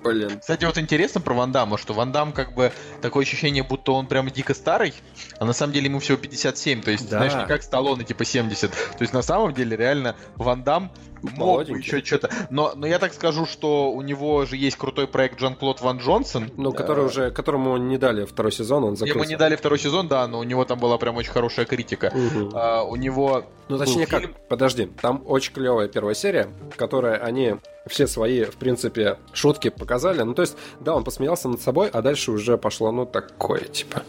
блин. 0.03 0.41
Кстати, 0.41 0.65
вот 0.65 0.79
интересно 0.79 1.21
про 1.21 1.35
Ван 1.35 1.53
Дамма, 1.53 1.77
что 1.77 1.93
Ван 1.93 2.11
Дам 2.11 2.33
как 2.33 2.55
бы 2.55 2.73
такое 3.03 3.25
ощущение, 3.25 3.63
будто 3.63 3.93
он 3.93 4.07
прям 4.07 4.31
дико 4.31 4.55
старый, 4.55 4.95
а 5.39 5.45
на 5.45 5.53
самом 5.53 5.75
деле 5.75 5.87
ему 5.87 5.99
всего 5.99 6.17
57, 6.17 6.83
то 6.83 6.91
есть, 6.91 7.11
Да. 7.11 7.19
знаешь, 7.19 7.35
не 7.35 7.47
как 7.47 7.63
Сталлоне, 7.63 8.05
типа 8.05 8.25
70. 8.25 8.71
То 8.71 8.77
есть, 9.01 9.13
на 9.13 9.23
самом 9.23 9.53
деле, 9.53 9.77
реально, 9.77 10.17
Ван 10.37 10.63
Дам 10.65 10.91
мог 11.23 11.33
бы 11.33 11.39
Молоденький. 11.39 11.83
еще 11.83 12.05
что-то... 12.05 12.31
Но, 12.51 12.73
но 12.75 12.87
я 12.87 12.99
так 12.99 13.13
скажу, 13.13 13.47
что 13.47 13.93
у 13.93 14.03
него 14.03 14.45
же 14.45 14.57
есть 14.57 14.77
крутой 14.77 15.07
проект 15.07 15.39
Жан-Клод 15.39 15.81
Ван 15.81 15.99
Джонсон. 15.99 16.51
Ну, 16.57 16.73
который 16.73 17.03
Э, 17.03 17.07
уже, 17.07 17.31
которому 17.31 17.77
не 17.77 17.99
дали 17.99 18.25
второй 18.25 18.53
сезон, 18.53 18.85
он 18.85 18.97
закрылся. 18.97 19.19
Ему 19.19 19.29
не 19.29 19.37
дали 19.37 19.57
второй 19.57 19.79
сезон, 19.79 20.09
да, 20.09 20.27
но 20.27 20.39
у 20.39 20.43
него 20.43 20.65
там 20.65 20.79
была 20.79 20.99
прям 20.99 21.17
очень 21.17 21.31
хорошая 21.31 21.67
критика. 21.67 22.13
А, 22.53 22.83
у 22.83 22.97
него... 22.97 23.45
Ну, 23.69 23.79
точнее, 23.79 24.07
как, 24.07 24.31
подожди, 24.49 24.87
там 25.01 25.23
очень 25.27 25.53
клевая 25.53 25.89
первая 25.89 26.15
серия, 26.15 26.49
в 26.73 26.77
которой 26.77 27.17
они 27.17 27.57
все 27.87 28.07
свои, 28.07 28.45
в 28.45 28.57
принципе, 28.57 29.19
шутки 29.33 29.71
показали. 29.71 30.23
Ну, 30.23 30.35
то 30.35 30.43
есть, 30.43 30.57
да, 30.81 30.95
он 30.95 31.05
посмеялся 31.05 31.49
над 31.49 31.61
собой, 31.61 31.89
а 31.89 32.03
дальше 32.03 32.33
уже 32.33 32.59
пошло, 32.59 32.93
ну, 32.93 33.07
такое, 33.07 33.61
типа. 33.61 34.03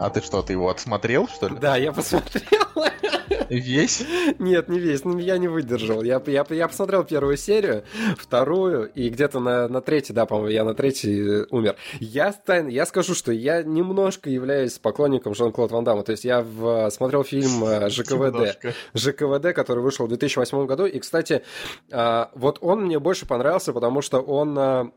А 0.00 0.08
ты 0.08 0.22
что, 0.22 0.40
ты 0.40 0.54
его 0.54 0.70
отсмотрел, 0.70 1.28
что 1.28 1.48
ли? 1.48 1.56
Да, 1.60 1.76
я 1.76 1.92
посмотрел. 1.92 2.42
Весь? 3.50 4.02
Нет, 4.38 4.68
не 4.68 4.78
весь, 4.78 5.04
ну, 5.04 5.18
я 5.18 5.36
не 5.36 5.48
выдержал. 5.48 6.02
Я, 6.02 6.22
я, 6.26 6.46
я 6.48 6.68
посмотрел 6.68 7.04
первую 7.04 7.36
серию, 7.36 7.84
вторую, 8.16 8.90
и 8.94 9.10
где-то 9.10 9.40
на, 9.40 9.68
на 9.68 9.82
третьей, 9.82 10.14
да, 10.14 10.24
по-моему, 10.24 10.48
я 10.48 10.64
на 10.64 10.72
третьей 10.72 11.42
э, 11.42 11.46
умер. 11.50 11.76
Я, 11.98 12.32
стань, 12.32 12.70
я 12.70 12.86
скажу, 12.86 13.14
что 13.14 13.30
я 13.30 13.62
немножко 13.62 14.30
являюсь 14.30 14.78
поклонником 14.78 15.34
Жан-Клод 15.34 15.70
Ван 15.70 15.84
Дамма. 15.84 16.02
То 16.02 16.12
есть 16.12 16.24
я 16.24 16.40
в, 16.40 16.88
смотрел 16.90 17.22
фильм 17.22 17.62
э, 17.64 17.90
ЖКВД. 17.90 18.34
Немножко. 18.34 18.72
ЖКВД, 18.94 19.52
который 19.52 19.82
вышел 19.82 20.06
в 20.06 20.08
2008 20.08 20.64
году. 20.64 20.86
И, 20.86 20.98
кстати, 20.98 21.42
а, 21.92 22.30
вот 22.34 22.56
он 22.62 22.84
мне 22.84 22.98
больше 22.98 23.26
понравился, 23.26 23.74
потому 23.74 24.00
что 24.00 24.20
он 24.20 24.58
а, 24.58 24.90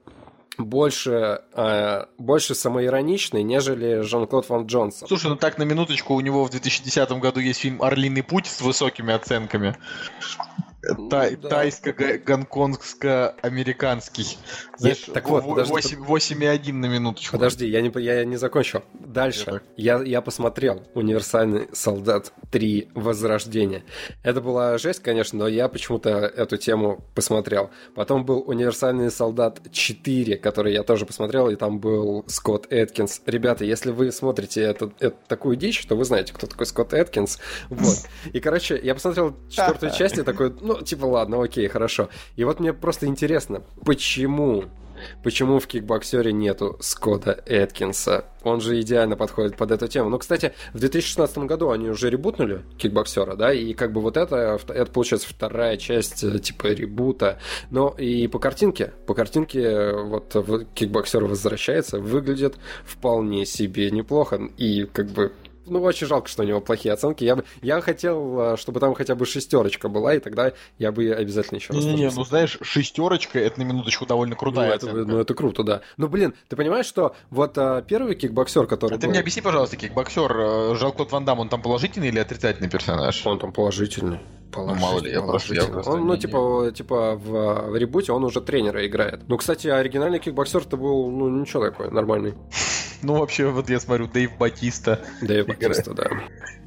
больше, 0.58 1.42
а, 1.54 2.08
больше 2.18 2.56
самоироничный, 2.56 3.44
нежели 3.44 4.02
Жан-Клод 4.02 4.50
Ван 4.50 4.66
Джонсон. 4.66 5.08
Слушай, 5.08 5.28
ну 5.28 5.36
так, 5.36 5.58
на 5.58 5.64
минуточку, 5.64 6.14
у 6.14 6.22
него 6.22 6.44
в 6.44 6.50
2010 6.50 7.12
году 7.20 7.40
есть 7.40 7.60
фильм 7.60 7.82
«Орлиный 7.82 8.24
путь» 8.24 8.48
с 8.48 8.62
высокими 8.62 9.14
оценками. 9.14 9.76
Тай- 11.10 11.36
да. 11.38 11.50
Тайско-гонконгско-американский. 11.50 14.38
Знаешь, 14.78 15.00
так 15.14 15.30
вот, 15.30 15.44
в- 15.44 15.48
подожди, 15.50 15.74
восемь- 15.96 16.04
8,1 16.04 16.74
на 16.74 16.86
минуточку. 16.88 17.38
Подожди, 17.38 17.68
я 17.68 17.82
не, 17.82 17.92
я 18.02 18.26
не 18.26 18.36
закончил. 18.38 18.84
Дальше. 18.94 19.62
Я, 19.78 20.02
я 20.02 20.22
посмотрел 20.22 20.84
«Универсальный 20.94 21.68
солдат 21.74 22.34
3. 22.52 22.90
Возрождение». 22.96 23.84
Это 24.24 24.42
была 24.42 24.78
жесть, 24.78 25.02
конечно, 25.02 25.40
но 25.40 25.48
я 25.48 25.68
почему-то 25.70 26.10
эту 26.10 26.58
тему 26.58 27.04
посмотрел. 27.16 27.70
Потом 27.96 28.26
был 28.26 28.44
«Универсальный 28.46 29.10
солдат 29.12 29.62
4», 29.72 30.36
который 30.38 30.74
я 30.74 30.84
тоже 30.84 31.06
посмотрел, 31.06 31.50
и 31.50 31.56
там 31.56 31.80
был 31.80 32.26
Скотт 32.28 32.68
Эткинс. 32.72 33.22
Ребята, 33.26 33.64
если 33.66 33.92
вы 33.92 34.12
смотрите 34.12 34.62
эту, 34.62 34.94
эту 35.00 35.16
такую 35.28 35.56
дичь, 35.56 35.86
то 35.86 35.96
вы 35.96 36.04
знаете, 36.06 36.34
кто 36.34 36.48
такой 36.48 36.66
Скотт 36.66 36.94
Эткинс. 36.94 37.40
Вот. 37.70 37.98
И, 38.34 38.40
короче, 38.40 38.80
я 38.82 38.94
посмотрел 38.96 39.36
четвертую 39.50 39.92
часть 39.94 40.18
и 40.18 40.24
такой, 40.24 40.52
ну, 40.62 40.73
типа, 40.82 41.06
ладно, 41.06 41.42
окей, 41.44 41.68
хорошо. 41.68 42.10
И 42.36 42.44
вот 42.44 42.60
мне 42.60 42.74
просто 42.74 43.06
интересно, 43.06 43.64
почему 43.86 44.66
Почему 45.24 45.60
в 45.60 45.68
кикбоксере 45.68 46.32
нету 46.32 46.78
Скотта 46.80 47.44
Эткинса? 47.46 48.26
Он 48.44 48.60
же 48.60 48.80
идеально 48.82 49.16
подходит 49.16 49.56
под 49.56 49.72
эту 49.72 49.88
тему. 49.88 50.10
Ну, 50.10 50.20
кстати, 50.20 50.54
в 50.74 50.80
2016 50.80 51.38
году 51.40 51.72
они 51.72 51.90
уже 51.90 52.10
ребутнули 52.10 52.62
кикбоксера, 52.78 53.36
да, 53.36 53.54
и 53.54 53.74
как 53.74 53.94
бы 53.94 54.02
вот 54.02 54.18
это, 54.18 54.60
это 54.68 54.92
получается 54.92 55.30
вторая 55.30 55.78
часть 55.78 56.24
э, 56.24 56.40
типа 56.40 56.68
ребута. 56.68 57.40
Но 57.72 57.90
и 57.98 58.28
по 58.28 58.40
картинке, 58.40 58.94
по 59.06 59.14
картинке 59.14 59.62
э, 59.62 60.04
вот 60.04 60.36
кикбоксер 60.74 61.24
возвращается, 61.24 62.00
выглядит 62.00 62.56
вполне 62.86 63.46
себе 63.46 63.92
неплохо. 63.92 64.42
И 64.58 64.86
как 64.86 65.08
бы 65.08 65.32
ну, 65.66 65.82
очень 65.82 66.08
жалко, 66.08 66.28
что 66.28 66.44
у 66.44 66.46
него 66.46 66.62
плохие 66.62 66.94
оценки. 66.94 67.24
Я, 67.24 67.36
бы, 67.36 67.46
я 67.62 67.82
хотел, 67.82 68.54
э, 68.54 68.58
чтобы 68.58 68.80
там 68.80 68.94
хотя 68.94 69.16
бы 69.16 69.26
шестерочка 69.26 69.90
была, 69.90 70.16
и 70.16 70.20
тогда 70.20 70.54
я 70.78 70.92
бы 70.92 71.12
обязательно 71.12 71.58
еще 71.58 71.74
раз... 71.74 71.84
Не, 71.84 71.94
не, 71.94 72.10
ну 72.10 72.24
знаешь, 72.24 72.58
шестерочка, 72.62 73.40
это 73.40 73.60
на 73.60 73.64
минуточку 73.64 74.06
довольно 74.06 74.36
крутая 74.36 74.70
ну, 74.70 74.76
это, 74.76 75.06
ну, 75.06 75.20
это 75.20 75.34
круто, 75.34 75.64
да. 75.64 75.82
Ну, 75.98 76.08
блин, 76.08 76.34
ты 76.50 76.56
понимаешь, 76.56 76.86
что 76.86 77.16
вот 77.30 77.58
а, 77.58 77.82
первый 77.82 78.16
кикбоксер, 78.16 78.68
который... 78.68 78.94
А 78.94 78.96
был... 78.96 79.02
ты 79.02 79.08
мне 79.08 79.20
объясни, 79.20 79.42
пожалуйста, 79.42 79.78
кикбоксер, 79.78 80.76
Жан-Клод 80.76 81.12
Ван 81.12 81.26
Дам, 81.26 81.40
он 81.40 81.50
там 81.50 81.62
положительный 81.62 82.10
или 82.10 82.20
отрицательный 82.20 82.70
персонаж? 82.70 83.26
Он 83.26 83.40
там 83.40 83.52
положительный. 83.52 84.20
Ну, 84.56 84.76
мало 84.76 85.00
ли, 85.00 85.12
я 85.12 85.22
просто, 85.22 85.56
я 85.56 85.66
просто 85.66 85.92
он, 85.92 86.06
ну, 86.06 86.16
типа, 86.16 86.72
типа 86.76 87.16
в, 87.16 87.72
в 87.72 87.76
ребуте 87.76 88.12
он 88.12 88.24
уже 88.24 88.40
тренера 88.42 88.86
играет. 88.86 89.22
Ну, 89.28 89.38
кстати, 89.38 89.68
оригинальный 89.68 90.20
кикбоксер-то 90.20 90.78
был, 90.78 91.10
ну, 91.10 91.30
ничего 91.30 91.66
такой, 91.66 91.90
нормальный. 91.90 92.36
Ну, 93.04 93.20
вообще, 93.20 93.48
вот 93.48 93.70
я 93.70 93.80
смотрю, 93.80 94.08
Дэйв 94.08 94.38
Батиста. 94.38 95.06
Дэйв 95.22 95.48
Батиста, 95.48 95.94
да. 95.94 96.10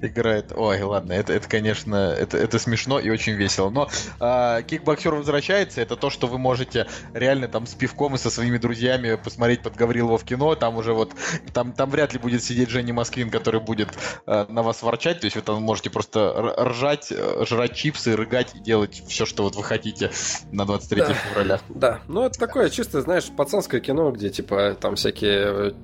Играет. 0.03 0.53
Ой, 0.55 0.83
ладно, 0.83 1.15
это, 1.15 1.33
это 1.33 1.49
конечно, 1.49 1.97
это, 1.97 2.37
это 2.37 2.59
смешно 2.59 2.99
и 2.99 3.09
очень 3.09 3.33
весело. 3.33 3.71
Но 3.71 3.89
а, 4.21 4.61
кикбоксер 4.61 5.15
возвращается, 5.15 5.81
это 5.81 5.97
то, 5.97 6.11
что 6.11 6.27
вы 6.27 6.37
можете 6.37 6.87
реально 7.15 7.49
там 7.49 7.67
с 7.67 7.75
пивком 7.75 8.15
и 8.15 8.19
со 8.19 8.29
своими 8.29 8.59
друзьями 8.59 9.19
посмотреть 9.23 9.63
под 9.63 9.75
Гаврилова 9.77 10.19
в 10.19 10.25
кино. 10.25 10.55
Там 10.55 10.77
уже 10.77 10.93
вот, 10.93 11.13
там, 11.55 11.73
там 11.73 11.89
вряд 11.91 12.13
ли 12.13 12.19
будет 12.19 12.45
сидеть 12.45 12.69
Женя 12.69 12.93
Москвин, 12.93 13.31
который 13.31 13.61
будет 13.61 13.89
а, 14.27 14.47
на 14.51 14.63
вас 14.63 14.83
ворчать. 14.83 15.21
То 15.21 15.27
есть 15.27 15.37
вы 15.37 15.43
там 15.43 15.63
можете 15.63 15.89
просто 15.89 16.55
ржать, 16.59 17.11
жрать 17.49 17.75
чипсы, 17.75 18.15
рыгать 18.15 18.55
и 18.55 18.59
делать 18.59 19.03
все, 19.09 19.25
что 19.25 19.45
вот 19.45 19.57
вы 19.57 19.65
хотите 19.65 20.11
на 20.53 20.67
23 20.67 21.01
да. 21.01 21.15
февраля. 21.15 21.61
Да, 21.71 22.01
ну 22.07 22.25
это 22.25 22.39
такое 22.39 22.69
чисто, 22.69 23.01
знаешь, 23.01 23.25
пацанское 23.35 23.81
кино, 23.81 24.11
где 24.11 24.29
типа 24.29 24.77
там 24.79 24.97
всякие 24.97 25.75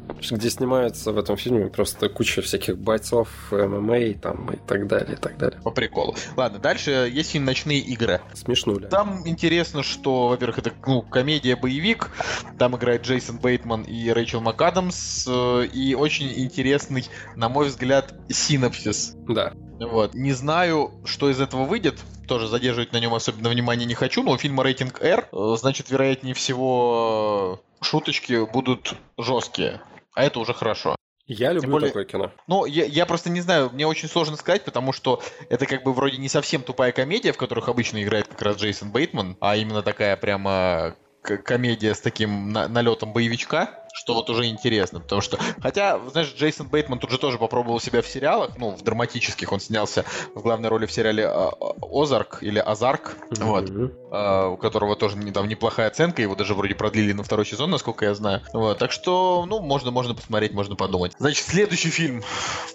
где 0.42 0.50
снимается 0.50 1.12
в 1.12 1.18
этом 1.18 1.36
фильме 1.36 1.68
просто 1.68 2.08
куча 2.08 2.42
всяких 2.42 2.76
бойцов, 2.76 3.28
ММА 3.52 4.14
там 4.14 4.50
и 4.50 4.56
так 4.56 4.88
далее, 4.88 5.12
и 5.12 5.16
так 5.16 5.38
далее. 5.38 5.60
По 5.62 5.70
приколу. 5.70 6.16
Ладно, 6.36 6.58
дальше 6.58 7.08
есть 7.12 7.30
фильм 7.30 7.44
«Ночные 7.44 7.78
игры». 7.78 8.20
Смешнули. 8.34 8.86
Там 8.86 9.22
интересно, 9.24 9.84
что, 9.84 10.26
во-первых, 10.26 10.58
это 10.58 10.72
ну, 10.84 11.02
комедия-боевик, 11.02 12.10
там 12.58 12.76
играет 12.76 13.02
Джейсон 13.02 13.38
Бейтман 13.38 13.82
и 13.82 14.10
Рэйчел 14.10 14.40
МакАдамс, 14.40 15.28
э, 15.28 15.66
и 15.72 15.94
очень 15.94 16.32
интересный, 16.36 17.06
на 17.36 17.48
мой 17.48 17.68
взгляд, 17.68 18.12
синопсис. 18.28 19.14
Да. 19.28 19.52
Вот. 19.78 20.14
Не 20.14 20.32
знаю, 20.32 20.90
что 21.04 21.30
из 21.30 21.40
этого 21.40 21.66
выйдет. 21.66 22.00
Тоже 22.26 22.48
задерживать 22.48 22.92
на 22.92 22.98
нем 22.98 23.14
особенно 23.14 23.48
внимание 23.48 23.86
не 23.86 23.94
хочу, 23.94 24.24
но 24.24 24.32
у 24.32 24.38
фильма 24.38 24.64
рейтинг 24.64 25.00
R, 25.00 25.28
э, 25.30 25.56
значит, 25.56 25.90
вероятнее 25.90 26.34
всего, 26.34 27.60
шуточки 27.80 28.44
будут 28.52 28.94
жесткие. 29.18 29.80
А 30.14 30.24
это 30.24 30.40
уже 30.40 30.54
хорошо. 30.54 30.96
Я 31.26 31.52
люблю 31.52 31.70
более, 31.70 31.88
такое 31.88 32.04
кино. 32.04 32.32
Ну, 32.46 32.66
я, 32.66 32.84
я 32.84 33.06
просто 33.06 33.30
не 33.30 33.40
знаю, 33.40 33.70
мне 33.72 33.86
очень 33.86 34.08
сложно 34.08 34.36
сказать, 34.36 34.64
потому 34.64 34.92
что 34.92 35.22
это 35.48 35.66
как 35.66 35.84
бы 35.84 35.92
вроде 35.92 36.18
не 36.18 36.28
совсем 36.28 36.62
тупая 36.62 36.92
комедия, 36.92 37.32
в 37.32 37.36
которых 37.36 37.68
обычно 37.68 38.02
играет 38.02 38.26
как 38.26 38.42
раз 38.42 38.56
Джейсон 38.56 38.90
Бейтман, 38.90 39.36
а 39.40 39.56
именно 39.56 39.82
такая 39.82 40.16
прямо 40.16 40.96
комедия 41.22 41.94
с 41.94 42.00
таким 42.00 42.50
налетом 42.50 43.12
боевичка 43.12 43.81
что 43.92 44.14
вот 44.14 44.30
уже 44.30 44.46
интересно, 44.46 45.00
потому 45.00 45.20
что, 45.20 45.38
хотя, 45.60 45.98
знаешь, 46.10 46.32
Джейсон 46.36 46.68
Бейтман 46.68 46.98
тут 46.98 47.10
же 47.10 47.18
тоже 47.18 47.38
попробовал 47.38 47.80
себя 47.80 48.02
в 48.02 48.06
сериалах, 48.06 48.58
ну, 48.58 48.70
в 48.70 48.82
драматических, 48.82 49.52
он 49.52 49.60
снялся 49.60 50.04
в 50.34 50.42
главной 50.42 50.68
роли 50.68 50.86
в 50.86 50.92
сериале 50.92 51.26
а, 51.26 51.52
Озарк 51.82 52.38
или 52.40 52.58
Азарк, 52.58 53.16
mm-hmm. 53.30 53.44
вот, 53.44 53.92
а, 54.10 54.48
у 54.48 54.56
которого 54.56 54.96
тоже 54.96 55.16
там 55.32 55.46
неплохая 55.46 55.88
оценка, 55.88 56.22
его 56.22 56.34
даже 56.34 56.54
вроде 56.54 56.74
продлили 56.74 57.12
на 57.12 57.22
второй 57.22 57.46
сезон, 57.46 57.70
насколько 57.70 58.04
я 58.06 58.14
знаю, 58.14 58.40
вот, 58.52 58.78
так 58.78 58.92
что, 58.92 59.44
ну, 59.46 59.60
можно, 59.60 59.90
можно 59.90 60.14
посмотреть, 60.14 60.52
можно 60.52 60.74
подумать. 60.74 61.12
Значит, 61.18 61.44
следующий 61.44 61.90
фильм, 61.90 62.22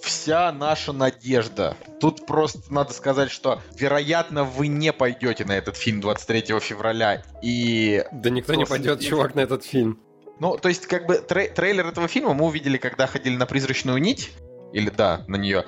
«Вся 0.02 0.52
наша 0.52 0.94
надежда». 0.94 1.76
Тут 2.00 2.28
просто 2.28 2.60
надо 2.72 2.94
сказать, 2.94 3.32
что, 3.32 3.60
вероятно, 3.76 4.44
вы 4.44 4.68
не 4.68 4.94
пойдете 4.94 5.46
на 5.46 5.54
этот 5.54 5.78
фильм 5.78 6.00
23 6.00 6.60
февраля, 6.60 7.24
и... 7.42 8.06
Да 8.12 8.30
никто 8.30 8.54
не 8.54 8.66
пойдет, 8.66 9.02
чувак, 9.02 9.34
на 9.34 9.42
этот 9.42 9.64
фильм. 9.64 10.00
Ну, 10.40 10.58
то 10.58 10.70
есть, 10.70 10.88
как 10.88 11.06
бы 11.08 11.16
трей- 11.16 11.54
трейлер 11.54 11.88
этого 11.88 12.08
фильма 12.08 12.34
мы 12.34 12.46
увидели, 12.46 12.78
когда 12.78 13.08
ходили 13.08 13.36
на 13.36 13.46
призрачную 13.46 14.00
нить. 14.00 14.32
Или 14.74 14.90
да, 14.90 15.24
на 15.28 15.38
нее. 15.38 15.66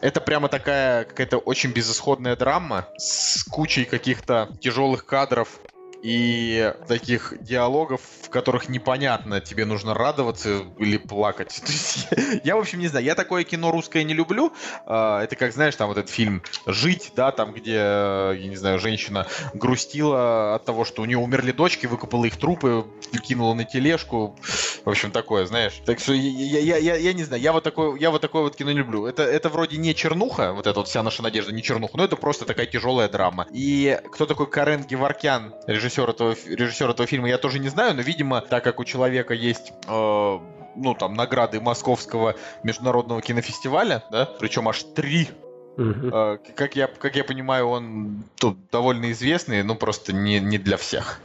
Это 0.00 0.20
прямо 0.20 0.48
такая 0.48 1.04
какая-то 1.04 1.38
очень 1.38 1.72
безысходная 1.72 2.36
драма 2.36 2.88
с 2.96 3.44
кучей 3.44 3.84
каких-то 3.84 4.48
тяжелых 4.60 5.04
кадров 5.04 5.60
и 6.04 6.74
таких 6.86 7.32
диалогов, 7.40 8.02
в 8.24 8.28
которых 8.28 8.68
непонятно, 8.68 9.40
тебе 9.40 9.64
нужно 9.64 9.94
радоваться 9.94 10.64
или 10.78 10.98
плакать. 10.98 11.62
я, 12.44 12.56
в 12.56 12.58
общем, 12.58 12.80
не 12.80 12.88
знаю, 12.88 13.06
я 13.06 13.14
такое 13.14 13.42
кино 13.44 13.70
русское 13.70 14.04
не 14.04 14.12
люблю. 14.12 14.52
А, 14.84 15.24
это 15.24 15.34
как, 15.34 15.54
знаешь, 15.54 15.74
там 15.76 15.88
вот 15.88 15.96
этот 15.96 16.10
фильм 16.10 16.42
«Жить», 16.66 17.12
да, 17.16 17.32
там, 17.32 17.54
где, 17.54 17.72
я 17.72 18.36
не 18.36 18.56
знаю, 18.56 18.78
женщина 18.78 19.26
грустила 19.54 20.56
от 20.56 20.66
того, 20.66 20.84
что 20.84 21.00
у 21.00 21.06
нее 21.06 21.16
умерли 21.16 21.52
дочки, 21.52 21.86
выкопала 21.86 22.26
их 22.26 22.36
трупы, 22.36 22.84
кинула 23.26 23.54
на 23.54 23.64
тележку. 23.64 24.36
В 24.84 24.90
общем, 24.90 25.10
такое, 25.10 25.46
знаешь. 25.46 25.80
Так 25.86 26.00
что 26.00 26.12
я, 26.12 26.58
я, 26.58 26.76
я, 26.76 26.96
я 26.96 27.12
не 27.14 27.24
знаю, 27.24 27.40
я 27.40 27.54
вот, 27.54 27.64
такое, 27.64 27.96
я 27.96 28.10
вот 28.10 28.20
такое 28.20 28.42
вот 28.42 28.56
кино 28.56 28.72
не 28.72 28.78
люблю. 28.78 29.06
Это, 29.06 29.22
это 29.22 29.48
вроде 29.48 29.78
не 29.78 29.94
чернуха, 29.94 30.52
вот 30.52 30.66
эта 30.66 30.78
вот 30.78 30.88
вся 30.88 31.02
наша 31.02 31.22
надежда, 31.22 31.50
не 31.50 31.62
чернуха, 31.62 31.96
но 31.96 32.04
это 32.04 32.16
просто 32.16 32.44
такая 32.44 32.66
тяжелая 32.66 33.08
драма. 33.08 33.46
И 33.50 33.98
кто 34.12 34.26
такой 34.26 34.50
Карен 34.50 34.82
Геворкян, 34.82 35.54
режиссер 35.66 35.93
режиссер 35.94 36.10
этого, 36.10 36.36
режиссер 36.46 36.90
этого 36.90 37.06
фильма 37.06 37.28
я 37.28 37.38
тоже 37.38 37.58
не 37.58 37.68
знаю, 37.68 37.94
но, 37.94 38.02
видимо, 38.02 38.40
так 38.40 38.64
как 38.64 38.80
у 38.80 38.84
человека 38.84 39.34
есть 39.34 39.72
э, 39.86 40.38
ну, 40.76 40.94
там, 40.94 41.14
награды 41.14 41.60
Московского 41.60 42.34
международного 42.62 43.22
кинофестиваля, 43.22 44.02
да, 44.10 44.26
причем 44.38 44.68
аж 44.68 44.82
три 44.94 45.28
Uh-huh. 45.76 46.38
Как, 46.54 46.76
я, 46.76 46.86
как 46.86 47.16
я 47.16 47.24
понимаю, 47.24 47.66
он 47.66 48.22
тут 48.36 48.56
довольно 48.70 49.10
известный, 49.10 49.64
но 49.64 49.74
просто 49.74 50.12
не, 50.12 50.38
не 50.38 50.56
для 50.56 50.76
всех. 50.76 51.20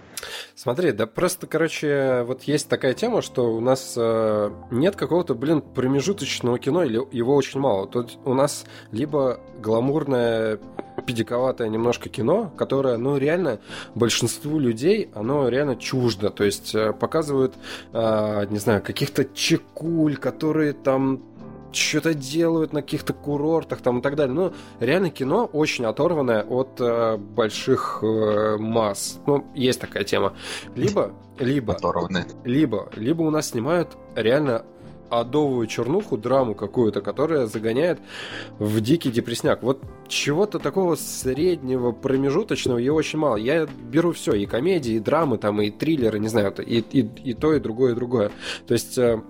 Смотри, 0.56 0.92
да 0.92 1.06
просто, 1.06 1.46
короче, 1.46 2.24
вот 2.26 2.42
есть 2.44 2.68
такая 2.68 2.96
тема, 2.96 3.22
что 3.22 3.54
у 3.54 3.60
нас 3.60 3.94
э, 3.96 4.52
нет 4.72 4.96
какого-то, 4.96 5.36
блин, 5.36 5.62
промежуточного 5.62 6.58
кино, 6.58 6.84
или 6.84 7.00
его 7.16 7.36
очень 7.36 7.60
мало. 7.60 7.88
Тут 7.88 8.18
у 8.26 8.34
нас 8.34 8.66
либо 8.92 9.40
гламурное, 9.60 10.60
педиковатое 11.02 11.70
немножко 11.70 12.10
кино, 12.10 12.52
которое, 12.58 12.98
ну, 12.98 13.18
реально 13.18 13.60
большинству 13.96 14.60
людей, 14.60 15.10
оно 15.14 15.48
реально 15.50 15.76
чуждо. 15.76 16.30
То 16.30 16.44
есть 16.44 16.74
э, 16.76 16.94
показывают, 16.94 17.56
э, 17.94 18.46
не 18.50 18.60
знаю, 18.60 18.82
каких-то 18.82 19.26
чекуль, 19.26 20.18
которые 20.18 20.74
там 20.74 21.22
что-то 21.72 22.14
делают 22.14 22.74
на 22.74 22.82
каких-то 22.82 23.14
курортах 23.14 23.82
там 23.82 24.00
и 24.00 24.02
так 24.02 24.16
далее. 24.16 24.34
Ну, 24.34 24.54
реально 24.80 25.10
кино 25.10 25.50
очень 25.52 25.86
оторванное 25.86 26.44
от 26.44 26.80
э, 26.80 27.18
больших 27.18 28.00
э, 28.02 28.58
масс. 28.58 29.20
Ну, 29.28 29.46
есть 29.56 29.80
такая 29.80 30.04
тема. 30.04 30.34
Либо, 30.76 31.12
либо, 31.40 31.74
Оторванное. 31.76 32.26
либо, 32.44 32.90
либо 32.96 33.22
у 33.24 33.30
нас 33.30 33.50
снимают 33.50 33.98
реально 34.16 34.66
адовую 35.10 35.68
чернуху, 35.68 36.18
драму 36.18 36.56
какую-то, 36.56 37.02
которая 37.02 37.48
загоняет 37.48 38.00
в 38.60 38.80
дикий 38.82 39.12
депресняк. 39.12 39.64
Вот 39.64 39.82
чего-то 40.08 40.60
такого 40.60 40.96
среднего, 40.96 41.92
промежуточного 41.92 42.78
ее 42.78 42.94
очень 42.94 43.20
мало. 43.20 43.38
Я 43.38 43.66
беру 43.66 44.12
все, 44.12 44.34
и 44.34 44.46
комедии, 44.46 44.94
и 44.94 45.00
драмы, 45.00 45.38
там, 45.38 45.62
и 45.62 45.70
триллеры, 45.70 46.20
не 46.20 46.28
знаю, 46.28 46.54
и, 46.60 46.80
и, 46.80 47.10
и 47.24 47.34
то, 47.34 47.54
и 47.54 47.60
другое, 47.60 47.94
и 47.94 47.96
другое. 47.96 48.32
То 48.68 48.74
есть 48.74 48.98
э, 48.98 49.22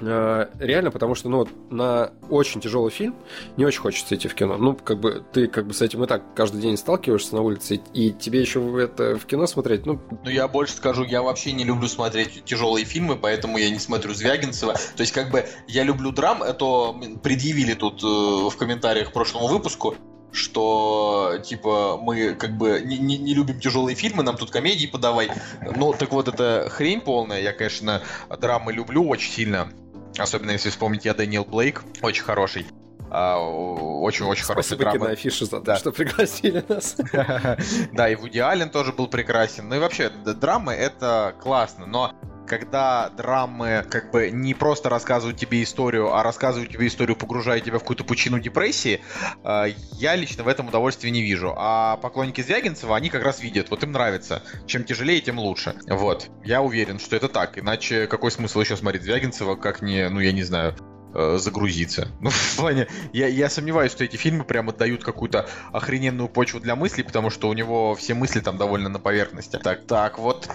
реально, 0.00 0.90
потому 0.90 1.14
что, 1.14 1.28
ну, 1.28 1.48
на 1.70 2.12
очень 2.30 2.60
тяжелый 2.60 2.90
фильм 2.90 3.14
не 3.56 3.64
очень 3.64 3.80
хочется 3.80 4.14
идти 4.14 4.28
в 4.28 4.34
кино. 4.34 4.56
Ну, 4.56 4.74
как 4.74 5.00
бы, 5.00 5.24
ты 5.32 5.46
как 5.46 5.66
бы 5.66 5.74
с 5.74 5.82
этим 5.82 6.04
и 6.04 6.06
так 6.06 6.22
каждый 6.34 6.60
день 6.60 6.76
сталкиваешься 6.76 7.34
на 7.34 7.42
улице, 7.42 7.80
и 7.94 8.12
тебе 8.12 8.40
еще 8.40 8.60
это 8.80 9.18
в 9.18 9.26
кино 9.26 9.46
смотреть, 9.46 9.86
ну... 9.86 10.00
Ну, 10.24 10.30
я 10.30 10.48
больше 10.48 10.74
скажу, 10.74 11.04
я 11.04 11.22
вообще 11.22 11.52
не 11.52 11.64
люблю 11.64 11.88
смотреть 11.88 12.44
тяжелые 12.44 12.84
фильмы, 12.84 13.16
поэтому 13.16 13.58
я 13.58 13.70
не 13.70 13.78
смотрю 13.78 14.14
Звягинцева. 14.14 14.74
То 14.74 15.00
есть, 15.00 15.12
как 15.12 15.30
бы, 15.30 15.46
я 15.66 15.82
люблю 15.82 16.12
драм, 16.12 16.42
это 16.42 16.94
предъявили 17.22 17.74
тут 17.74 18.02
э, 18.02 18.06
в 18.06 18.56
комментариях 18.56 19.10
к 19.10 19.12
прошлому 19.12 19.48
выпуску, 19.48 19.94
что 20.32 21.38
типа 21.44 21.98
мы 22.00 22.34
как 22.34 22.56
бы 22.56 22.82
не, 22.84 22.98
не, 22.98 23.18
не 23.18 23.34
любим 23.34 23.60
тяжелые 23.60 23.94
фильмы, 23.94 24.22
нам 24.22 24.36
тут 24.36 24.50
комедии 24.50 24.86
подавай. 24.86 25.30
Ну, 25.76 25.92
так 25.92 26.12
вот, 26.12 26.28
это 26.28 26.68
хрень 26.70 27.00
полная. 27.00 27.40
Я, 27.40 27.52
конечно, 27.52 28.02
драмы 28.38 28.72
люблю 28.72 29.06
очень 29.08 29.32
сильно. 29.32 29.70
Особенно 30.16 30.52
если 30.52 30.70
вспомнить 30.70 31.04
я 31.04 31.14
Дэниел 31.14 31.44
Блейк, 31.44 31.82
очень 32.02 32.24
хороший. 32.24 32.66
Очень-очень 33.10 34.44
хороший 34.44 34.66
Спасибо 34.66 34.82
драма. 34.90 34.98
киноафише 34.98 35.44
за 35.46 35.50
то, 35.52 35.60
да. 35.60 35.76
что 35.76 35.92
пригласили 35.92 36.64
нас. 36.68 36.96
Да, 37.92 38.08
и 38.08 38.14
Вуди 38.14 38.38
Аллен 38.38 38.70
тоже 38.70 38.92
был 38.92 39.08
прекрасен. 39.08 39.68
Ну 39.68 39.76
и 39.76 39.78
вообще, 39.78 40.10
драмы— 40.10 40.72
это 40.74 41.34
классно, 41.40 41.86
но 41.86 42.12
когда 42.48 43.10
драмы 43.10 43.84
как 43.88 44.10
бы 44.10 44.30
не 44.30 44.54
просто 44.54 44.88
рассказывают 44.88 45.38
тебе 45.38 45.62
историю, 45.62 46.14
а 46.14 46.22
рассказывают 46.22 46.72
тебе 46.72 46.86
историю, 46.86 47.16
погружая 47.16 47.60
тебя 47.60 47.78
в 47.78 47.80
какую-то 47.80 48.04
пучину 48.04 48.40
депрессии, 48.40 49.00
э, 49.44 49.66
я 49.92 50.16
лично 50.16 50.42
в 50.42 50.48
этом 50.48 50.68
удовольствия 50.68 51.10
не 51.10 51.22
вижу. 51.22 51.54
А 51.56 51.96
поклонники 51.98 52.40
Звягинцева, 52.40 52.96
они 52.96 53.10
как 53.10 53.22
раз 53.22 53.40
видят, 53.40 53.70
вот 53.70 53.82
им 53.84 53.92
нравится. 53.92 54.42
Чем 54.66 54.84
тяжелее, 54.84 55.20
тем 55.20 55.38
лучше. 55.38 55.74
Вот. 55.88 56.28
Я 56.44 56.62
уверен, 56.62 56.98
что 56.98 57.14
это 57.14 57.28
так. 57.28 57.58
Иначе 57.58 58.06
какой 58.06 58.30
смысл 58.30 58.60
еще 58.60 58.76
смотреть 58.76 59.02
Звягинцева, 59.02 59.54
как 59.54 59.82
не, 59.82 60.08
ну 60.08 60.20
я 60.20 60.32
не 60.32 60.42
знаю, 60.42 60.74
э, 61.14 61.36
загрузиться. 61.38 62.08
Ну, 62.20 62.30
в 62.30 62.56
плане, 62.56 62.88
я, 63.12 63.28
я 63.28 63.48
сомневаюсь, 63.48 63.92
что 63.92 64.04
эти 64.04 64.16
фильмы 64.16 64.44
прямо 64.44 64.72
дают 64.72 65.04
какую-то 65.04 65.48
охрененную 65.72 66.28
почву 66.28 66.60
для 66.60 66.74
мыслей, 66.74 67.04
потому 67.04 67.30
что 67.30 67.48
у 67.48 67.52
него 67.52 67.94
все 67.94 68.14
мысли 68.14 68.40
там 68.40 68.56
довольно 68.56 68.88
на 68.88 68.98
поверхности. 68.98 69.58
Так, 69.62 69.86
так, 69.86 70.18
вот 70.18 70.48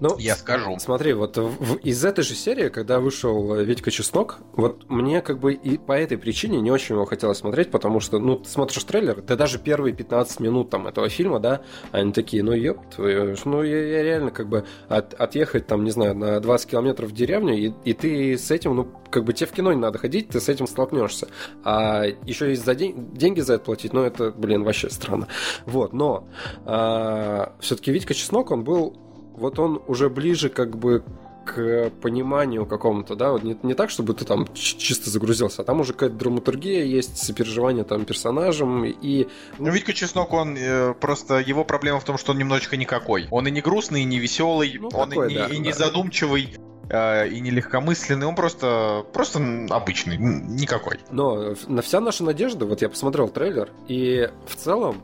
ну, 0.00 0.16
я 0.18 0.34
скажу. 0.36 0.76
Смотри, 0.78 1.12
вот 1.12 1.36
в, 1.36 1.76
из 1.76 2.04
этой 2.04 2.24
же 2.24 2.34
серии, 2.34 2.68
когда 2.68 3.00
вышел 3.00 3.54
э, 3.54 3.64
Витька 3.64 3.90
Чеснок, 3.90 4.38
вот 4.52 4.88
мне 4.88 5.20
как 5.20 5.38
бы 5.38 5.54
и 5.54 5.78
по 5.78 5.92
этой 5.92 6.18
причине 6.18 6.60
не 6.60 6.70
очень 6.70 6.94
его 6.94 7.04
хотелось 7.04 7.38
смотреть, 7.38 7.70
потому 7.70 8.00
что, 8.00 8.18
ну, 8.18 8.36
ты 8.36 8.48
смотришь 8.48 8.84
трейлер, 8.84 9.22
да 9.22 9.36
даже 9.36 9.58
первые 9.58 9.94
15 9.94 10.40
минут 10.40 10.70
там 10.70 10.86
этого 10.86 11.08
фильма, 11.08 11.40
да, 11.40 11.62
они 11.90 12.12
такие, 12.12 12.42
ну, 12.42 12.52
ёб 12.52 12.78
твою, 12.94 13.36
ну, 13.44 13.62
я, 13.62 13.86
я 13.86 14.02
реально 14.02 14.30
как 14.30 14.48
бы 14.48 14.64
от, 14.88 15.14
отъехать 15.14 15.66
там, 15.66 15.84
не 15.84 15.90
знаю, 15.90 16.16
на 16.16 16.40
20 16.40 16.70
километров 16.70 17.10
в 17.10 17.14
деревню, 17.14 17.54
и, 17.56 17.72
и 17.84 17.92
ты 17.92 18.36
с 18.38 18.50
этим, 18.50 18.76
ну, 18.76 18.88
как 19.10 19.24
бы 19.24 19.32
тебе 19.32 19.46
в 19.46 19.52
кино 19.52 19.72
не 19.72 19.78
надо 19.78 19.98
ходить, 19.98 20.28
ты 20.28 20.40
с 20.40 20.48
этим 20.48 20.66
столкнешься. 20.66 21.28
А 21.64 22.04
еще 22.24 22.52
и 22.52 22.56
за 22.56 22.74
день, 22.74 23.10
деньги 23.12 23.40
за 23.40 23.54
это 23.54 23.64
платить, 23.64 23.92
ну, 23.92 24.02
это, 24.02 24.30
блин, 24.30 24.64
вообще 24.64 24.90
странно. 24.90 25.28
Вот, 25.66 25.92
но 25.92 26.28
а, 26.64 27.52
все-таки 27.60 27.92
Витька 27.92 28.14
Чеснок, 28.14 28.50
он 28.50 28.64
был 28.64 28.96
вот 29.36 29.58
он 29.58 29.82
уже 29.86 30.08
ближе 30.08 30.48
как 30.48 30.76
бы 30.76 31.02
к 31.44 31.90
пониманию 32.00 32.66
какому-то, 32.66 33.16
да, 33.16 33.32
вот 33.32 33.42
не, 33.42 33.56
не 33.62 33.74
так, 33.74 33.90
чтобы 33.90 34.14
ты 34.14 34.24
там 34.24 34.46
чисто 34.54 35.10
загрузился, 35.10 35.62
а 35.62 35.64
там 35.64 35.80
уже 35.80 35.92
какая-то 35.92 36.16
драматургия 36.16 36.84
есть, 36.84 37.18
сопереживание 37.18 37.84
там 37.84 38.04
персонажем 38.04 38.84
и... 38.84 39.26
Ну, 39.58 39.70
Витька 39.70 39.92
Чеснок, 39.92 40.32
он 40.32 40.56
э, 40.56 40.94
просто, 40.94 41.38
его 41.38 41.64
проблема 41.64 42.00
в 42.00 42.04
том, 42.04 42.18
что 42.18 42.32
он 42.32 42.38
немножечко 42.38 42.76
никакой. 42.76 43.26
Он 43.30 43.46
и 43.46 43.50
не 43.50 43.60
грустный, 43.60 44.02
и 44.02 44.04
не 44.04 44.18
веселый, 44.18 44.78
ну, 44.80 44.88
он 44.92 45.10
такой, 45.10 45.32
и, 45.32 45.36
да, 45.36 45.46
и 45.46 45.58
не 45.58 45.70
да. 45.70 45.78
задумчивый 45.78 46.56
э, 46.88 47.28
и 47.28 47.40
не 47.40 47.50
легкомысленный, 47.50 48.26
он 48.26 48.34
просто, 48.34 49.04
просто 49.12 49.66
обычный, 49.70 50.16
никакой. 50.16 51.00
Но 51.10 51.54
на 51.66 51.82
вся 51.82 52.00
наша 52.00 52.24
надежда, 52.24 52.66
вот 52.66 52.82
я 52.82 52.88
посмотрел 52.88 53.28
трейлер, 53.28 53.70
и 53.88 54.30
в 54.46 54.54
целом 54.56 55.02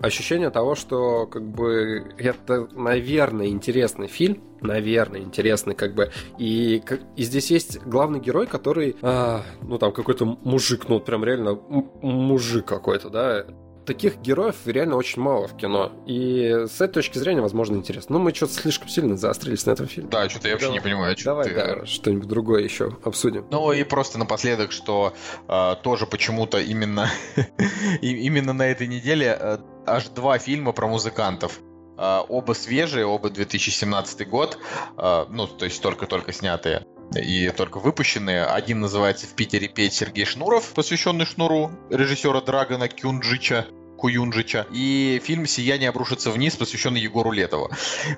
ощущение 0.00 0.50
того, 0.50 0.74
что 0.74 1.26
как 1.26 1.42
бы 1.42 2.14
это, 2.18 2.68
наверное, 2.72 3.46
интересный 3.46 4.08
фильм, 4.08 4.42
наверное, 4.60 5.20
интересный, 5.20 5.74
как 5.74 5.94
бы. 5.94 6.10
И, 6.38 6.82
и 7.16 7.22
здесь 7.22 7.50
есть 7.50 7.80
главный 7.82 8.20
герой, 8.20 8.46
который, 8.46 8.96
а, 9.02 9.42
ну 9.62 9.78
там 9.78 9.92
какой-то 9.92 10.24
мужик, 10.24 10.88
ну 10.88 11.00
прям 11.00 11.24
реально 11.24 11.54
мужик 12.02 12.66
какой-то, 12.66 13.10
да. 13.10 13.46
Таких 13.86 14.18
героев 14.18 14.56
реально 14.66 14.96
очень 14.96 15.20
мало 15.20 15.46
в 15.46 15.56
кино. 15.56 15.92
И 16.06 16.66
с 16.66 16.80
этой 16.80 16.94
точки 16.94 17.18
зрения, 17.18 17.40
возможно, 17.40 17.76
интересно. 17.76 18.18
Но 18.18 18.24
мы 18.24 18.34
что-то 18.34 18.54
слишком 18.54 18.88
сильно 18.88 19.16
заострились 19.16 19.66
на 19.66 19.72
этом 19.72 19.86
фильме. 19.86 20.10
Да, 20.10 20.28
что-то 20.28 20.48
я 20.48 20.54
вообще 20.54 20.66
Давай. 20.66 20.78
не 20.78 20.82
понимаю. 20.82 21.16
Что 21.16 21.24
Давай, 21.30 21.48
ты... 21.48 21.54
да, 21.54 21.86
что-нибудь 21.86 22.28
другое 22.28 22.62
еще 22.62 22.96
обсудим. 23.04 23.46
Ну 23.50 23.72
и 23.72 23.84
просто 23.84 24.18
напоследок, 24.18 24.72
что 24.72 25.14
э, 25.48 25.74
тоже 25.82 26.06
почему-то 26.06 26.58
именно, 26.58 27.10
именно 28.00 28.52
на 28.52 28.66
этой 28.66 28.86
неделе 28.86 29.36
э, 29.38 29.58
аж 29.86 30.08
два 30.08 30.38
фильма 30.38 30.72
про 30.72 30.86
музыкантов. 30.86 31.60
Uh, 31.96 32.26
оба 32.28 32.54
свежие, 32.54 33.06
оба 33.06 33.30
2017 33.30 34.28
год, 34.28 34.58
uh, 34.96 35.28
ну, 35.30 35.46
то 35.46 35.64
есть 35.64 35.80
только-только 35.80 36.32
снятые 36.32 36.84
и 37.14 37.50
только 37.50 37.78
выпущенные. 37.78 38.44
Один 38.44 38.80
называется 38.80 39.26
«В 39.26 39.34
Питере 39.34 39.68
петь» 39.68 39.94
Сергей 39.94 40.24
Шнуров, 40.24 40.72
посвященный 40.74 41.26
Шнуру, 41.26 41.70
режиссера 41.90 42.40
Драгона 42.40 42.88
Кюнджича. 42.88 43.66
Куюнджича. 43.96 44.66
И 44.72 45.22
фильм 45.24 45.46
«Сияние 45.46 45.88
обрушится 45.88 46.30
вниз», 46.30 46.56
посвященный 46.56 47.00
Егору 47.00 47.30
Летову. 47.30 47.70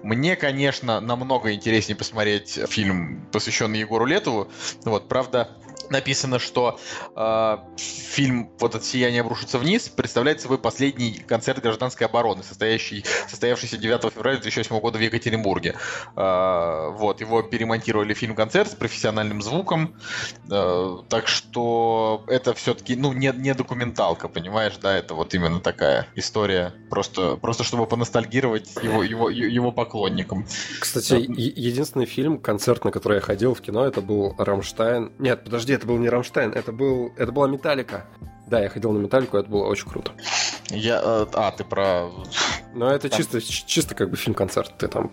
Мне, 0.03 0.35
конечно, 0.35 1.01
намного 1.01 1.53
интереснее 1.53 1.97
посмотреть 1.97 2.59
фильм, 2.69 3.29
посвященный 3.31 3.81
Егору 3.81 4.07
Летову. 4.07 4.51
Вот, 4.85 5.09
правда, 5.09 5.57
написано, 5.91 6.39
что 6.39 6.79
э, 7.15 7.59
фильм 7.77 8.51
вот 8.59 8.75
от 8.75 8.85
сияния 8.85 9.21
обрушится 9.21 9.59
вниз» 9.59 9.89
представляет 9.89 10.41
собой 10.41 10.59
последний 10.59 11.13
концерт 11.27 11.63
гражданской 11.63 12.07
обороны, 12.07 12.43
состоящий, 12.43 13.05
состоявшийся 13.29 13.77
9 13.77 14.13
февраля 14.13 14.37
2008 14.37 14.79
года 14.81 14.99
в 14.99 15.01
Екатеринбурге. 15.01 15.77
Э, 16.17 16.91
вот, 16.91 17.21
его 17.21 17.43
перемонтировали 17.43 18.15
фильм-концерт 18.15 18.71
с 18.71 18.75
профессиональным 18.75 19.43
звуком, 19.43 19.97
э, 20.51 20.99
так 21.09 21.29
что 21.29 22.25
это 22.29 22.55
все-таки, 22.55 22.97
ну, 22.97 23.13
не, 23.13 23.33
не 23.37 23.55
документалка, 23.55 24.29
понимаешь, 24.29 24.77
да, 24.81 24.97
это 24.97 25.15
вот 25.15 25.35
именно 25.35 25.61
такая 25.61 26.09
история, 26.15 26.73
просто, 26.91 27.37
просто 27.37 27.65
чтобы 27.65 27.87
поностальгировать 27.87 28.71
его, 28.83 29.03
его, 29.03 29.31
его 29.31 29.73
поклонникам. 29.73 30.47
Кстати, 30.81 31.15
единственный 31.15 32.07
фильм, 32.07 32.39
концерт, 32.39 32.85
на 32.85 32.91
который 32.91 33.17
я 33.17 33.21
ходил 33.21 33.55
в 33.55 33.61
кино, 33.61 33.85
это 33.85 34.01
был 34.01 34.35
«Рамштайн». 34.39 35.13
Нет, 35.19 35.45
подожди, 35.45 35.76
это 35.77 35.87
был 35.87 35.99
не 35.99 36.09
Рамштайн, 36.09 36.53
это, 36.53 36.73
был, 36.73 37.13
это 37.17 37.31
была 37.33 37.49
Металлика. 37.49 38.07
Да, 38.47 38.61
я 38.61 38.69
ходил 38.69 38.93
на 38.93 38.99
Металлику, 38.99 39.37
это 39.37 39.49
было 39.49 39.67
очень 39.67 39.89
круто. 39.89 40.13
Я, 40.71 41.01
э, 41.03 41.27
а, 41.33 41.51
ты 41.53 41.65
про... 41.65 42.11
Ну, 42.75 42.87
это 42.87 43.09
там... 43.09 43.17
чисто, 43.17 43.41
чисто 43.41 43.95
как 43.95 44.11
бы 44.11 44.17
фильм-концерт, 44.17 44.73
ты 44.79 44.89
там... 44.89 45.11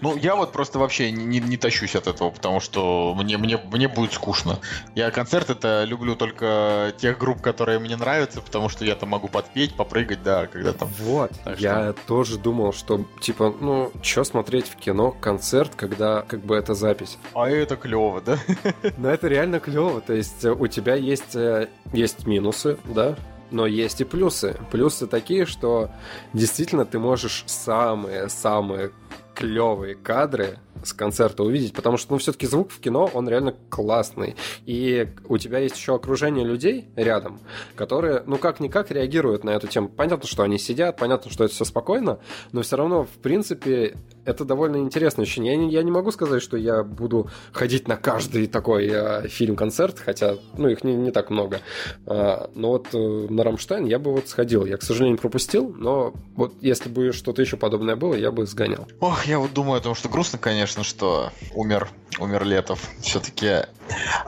Ну, 0.00 0.16
я 0.16 0.34
вот 0.34 0.52
просто 0.52 0.78
вообще 0.78 1.10
не, 1.10 1.40
не, 1.40 1.56
тащусь 1.56 1.94
от 1.94 2.06
этого, 2.06 2.30
потому 2.30 2.60
что 2.60 3.14
мне, 3.16 3.36
мне, 3.38 3.58
мне 3.58 3.88
будет 3.88 4.12
скучно. 4.12 4.58
Я 4.94 5.10
концерт 5.10 5.50
это 5.50 5.84
люблю 5.84 6.16
только 6.16 6.92
тех 6.98 7.18
групп, 7.18 7.40
которые 7.40 7.78
мне 7.78 7.96
нравятся, 7.96 8.40
потому 8.40 8.68
что 8.68 8.84
я 8.84 8.94
там 8.94 9.10
могу 9.10 9.28
подпеть, 9.28 9.74
попрыгать, 9.74 10.22
да, 10.22 10.46
когда 10.46 10.72
там... 10.72 10.88
Вот, 10.98 11.30
так 11.44 11.60
я 11.60 11.92
что... 11.92 11.96
тоже 12.06 12.38
думал, 12.38 12.72
что, 12.72 13.04
типа, 13.20 13.54
ну, 13.60 13.92
что 14.02 14.24
смотреть 14.24 14.68
в 14.68 14.76
кино 14.76 15.12
концерт, 15.12 15.74
когда 15.76 16.22
как 16.22 16.40
бы 16.40 16.56
это 16.56 16.74
запись. 16.74 17.18
А 17.34 17.48
это 17.48 17.76
клево, 17.76 18.20
да? 18.20 18.38
Ну, 18.98 19.08
это 19.08 19.28
реально 19.28 19.60
клево, 19.60 20.00
то 20.00 20.12
есть 20.14 20.44
у 20.44 20.66
тебя 20.68 20.94
есть, 20.94 21.36
э, 21.36 21.68
есть 21.92 22.26
минусы, 22.26 22.65
да, 22.84 23.16
но 23.50 23.66
есть 23.66 24.00
и 24.00 24.04
плюсы. 24.04 24.56
Плюсы 24.70 25.06
такие, 25.06 25.46
что 25.46 25.90
действительно 26.32 26.84
ты 26.84 26.98
можешь 26.98 27.44
самые-самые 27.46 28.90
клевые 29.34 29.94
кадры 29.94 30.58
с 30.84 30.92
концерта 30.92 31.42
увидеть, 31.42 31.72
потому 31.72 31.96
что, 31.96 32.12
ну, 32.12 32.18
все-таки 32.18 32.46
звук 32.46 32.70
в 32.70 32.80
кино, 32.80 33.10
он 33.12 33.28
реально 33.28 33.54
классный. 33.70 34.36
И 34.64 35.08
у 35.28 35.38
тебя 35.38 35.58
есть 35.58 35.76
еще 35.76 35.94
окружение 35.94 36.44
людей 36.44 36.88
рядом, 36.96 37.40
которые, 37.74 38.22
ну, 38.26 38.38
как-никак 38.38 38.90
реагируют 38.90 39.44
на 39.44 39.50
эту 39.50 39.66
тему. 39.66 39.88
Понятно, 39.88 40.28
что 40.28 40.42
они 40.42 40.58
сидят, 40.58 40.96
понятно, 40.96 41.30
что 41.30 41.44
это 41.44 41.54
все 41.54 41.64
спокойно, 41.64 42.18
но 42.52 42.62
все 42.62 42.76
равно, 42.76 43.04
в 43.04 43.18
принципе, 43.22 43.96
это 44.24 44.44
довольно 44.44 44.78
интересное 44.78 45.22
ощущение. 45.22 45.52
Я 45.52 45.58
не, 45.58 45.70
я 45.70 45.82
не 45.82 45.90
могу 45.90 46.10
сказать, 46.10 46.42
что 46.42 46.56
я 46.56 46.82
буду 46.82 47.30
ходить 47.52 47.88
на 47.88 47.96
каждый 47.96 48.46
такой 48.46 48.88
э, 48.90 49.28
фильм-концерт, 49.28 49.98
хотя, 49.98 50.36
ну, 50.56 50.68
их 50.68 50.84
не, 50.84 50.94
не 50.94 51.10
так 51.10 51.30
много. 51.30 51.60
А, 52.06 52.50
но 52.54 52.70
вот 52.70 52.88
э, 52.92 53.26
на 53.30 53.44
Рамштайн 53.44 53.84
я 53.84 53.98
бы 53.98 54.12
вот 54.12 54.28
сходил. 54.28 54.66
Я, 54.66 54.76
к 54.76 54.82
сожалению, 54.82 55.18
пропустил, 55.18 55.74
но 55.76 56.12
вот 56.34 56.54
если 56.60 56.88
бы 56.88 57.12
что-то 57.12 57.40
еще 57.42 57.56
подобное 57.56 57.96
было, 57.96 58.14
я 58.14 58.30
бы 58.30 58.46
сгонял. 58.46 58.88
Ох, 59.00 59.26
я 59.26 59.38
вот 59.38 59.52
думаю 59.52 59.78
о 59.78 59.80
том, 59.80 59.94
что 59.94 60.08
грустно, 60.08 60.38
конечно, 60.38 60.65
что 60.66 61.32
умер, 61.54 61.88
умер 62.18 62.44
Летов. 62.44 62.88
Все-таки, 63.00 63.66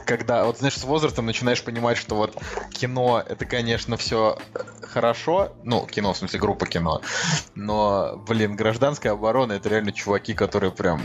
когда, 0.06 0.44
вот 0.44 0.58
знаешь, 0.58 0.76
с 0.76 0.84
возрастом 0.84 1.26
начинаешь 1.26 1.62
понимать, 1.62 1.96
что 1.96 2.14
вот 2.14 2.36
кино, 2.72 3.22
это, 3.26 3.44
конечно, 3.44 3.96
все 3.96 4.38
хорошо, 4.82 5.52
ну, 5.64 5.86
кино, 5.86 6.12
в 6.12 6.16
смысле, 6.16 6.40
группа 6.40 6.66
кино, 6.66 7.02
но, 7.54 8.16
блин, 8.26 8.56
гражданская 8.56 9.12
оборона, 9.12 9.52
это 9.52 9.68
реально 9.68 9.92
чуваки, 9.92 10.34
которые 10.34 10.70
прям, 10.70 11.02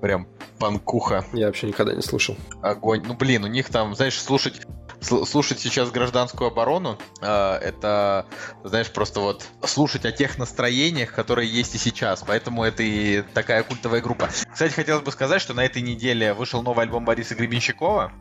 прям 0.00 0.26
панкуха. 0.58 1.24
Я 1.32 1.46
вообще 1.46 1.68
никогда 1.68 1.94
не 1.94 2.02
слушал. 2.02 2.36
Огонь. 2.62 3.02
Ну, 3.06 3.14
блин, 3.14 3.44
у 3.44 3.48
них 3.48 3.68
там, 3.68 3.94
знаешь, 3.94 4.20
слушать 4.20 4.62
слушать 5.00 5.60
сейчас 5.60 5.90
гражданскую 5.90 6.48
оборону, 6.48 6.98
э, 7.20 7.54
это, 7.62 8.26
знаешь, 8.64 8.90
просто 8.90 9.20
вот 9.20 9.46
слушать 9.64 10.04
о 10.04 10.12
тех 10.12 10.38
настроениях, 10.38 11.12
которые 11.12 11.48
есть 11.48 11.74
и 11.74 11.78
сейчас. 11.78 12.24
Поэтому 12.26 12.64
это 12.64 12.82
и 12.82 13.22
такая 13.22 13.62
культовая 13.62 14.00
группа. 14.00 14.28
Кстати, 14.52 14.72
хотелось 14.72 15.04
бы 15.04 15.12
сказать, 15.12 15.40
что 15.40 15.54
на 15.54 15.64
этой 15.64 15.82
неделе 15.82 16.34
вышел 16.34 16.62
новый 16.62 16.84
альбом 16.84 17.04
Бориса 17.04 17.34
Гребенщикова. 17.34 18.12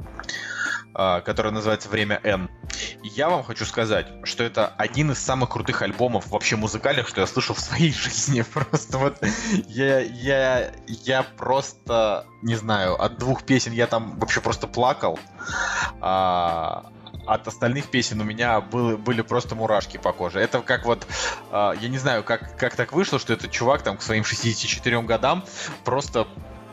А, 1.00 1.22
который 1.22 1.52
называется 1.52 1.90
«Время 1.90 2.20
N». 3.04 3.10
я 3.16 3.30
вам 3.30 3.44
хочу 3.44 3.66
сказать, 3.66 4.08
что 4.24 4.44
это 4.44 4.68
один 4.78 5.12
из 5.12 5.20
самых 5.20 5.50
крутых 5.50 5.82
альбомов 5.82 6.28
вообще 6.28 6.56
музыкальных, 6.56 7.08
что 7.08 7.22
я 7.22 7.28
слышал 7.28 7.56
в 7.56 7.60
своей 7.60 7.94
жизни. 7.94 8.42
Просто 8.42 8.98
вот 8.98 9.18
я, 9.68 10.00
я, 10.00 10.72
я 10.88 11.24
просто, 11.24 12.26
не 12.42 12.56
знаю, 12.56 13.02
от 13.02 13.18
двух 13.18 13.44
песен 13.44 13.72
я 13.72 13.88
там 13.88 14.20
вообще 14.20 14.42
просто 14.42 14.68
плакал. 14.68 15.20
А, 16.02 16.92
от 17.28 17.48
остальных 17.48 17.92
песен 17.92 18.22
у 18.22 18.24
меня 18.24 18.62
были, 18.62 18.96
были 18.96 19.22
просто 19.22 19.54
мурашки 19.54 19.98
по 19.98 20.14
коже. 20.14 20.40
Это 20.40 20.62
как 20.62 20.86
вот, 20.86 21.06
э, 21.52 21.74
я 21.80 21.90
не 21.90 21.98
знаю, 21.98 22.24
как, 22.24 22.58
как 22.58 22.76
так 22.76 22.94
вышло, 22.94 23.20
что 23.20 23.34
этот 23.34 23.52
чувак 23.52 23.82
там 23.82 23.98
к 23.98 24.02
своим 24.02 24.24
64 24.24 25.02
годам 25.02 25.44
просто 25.84 26.28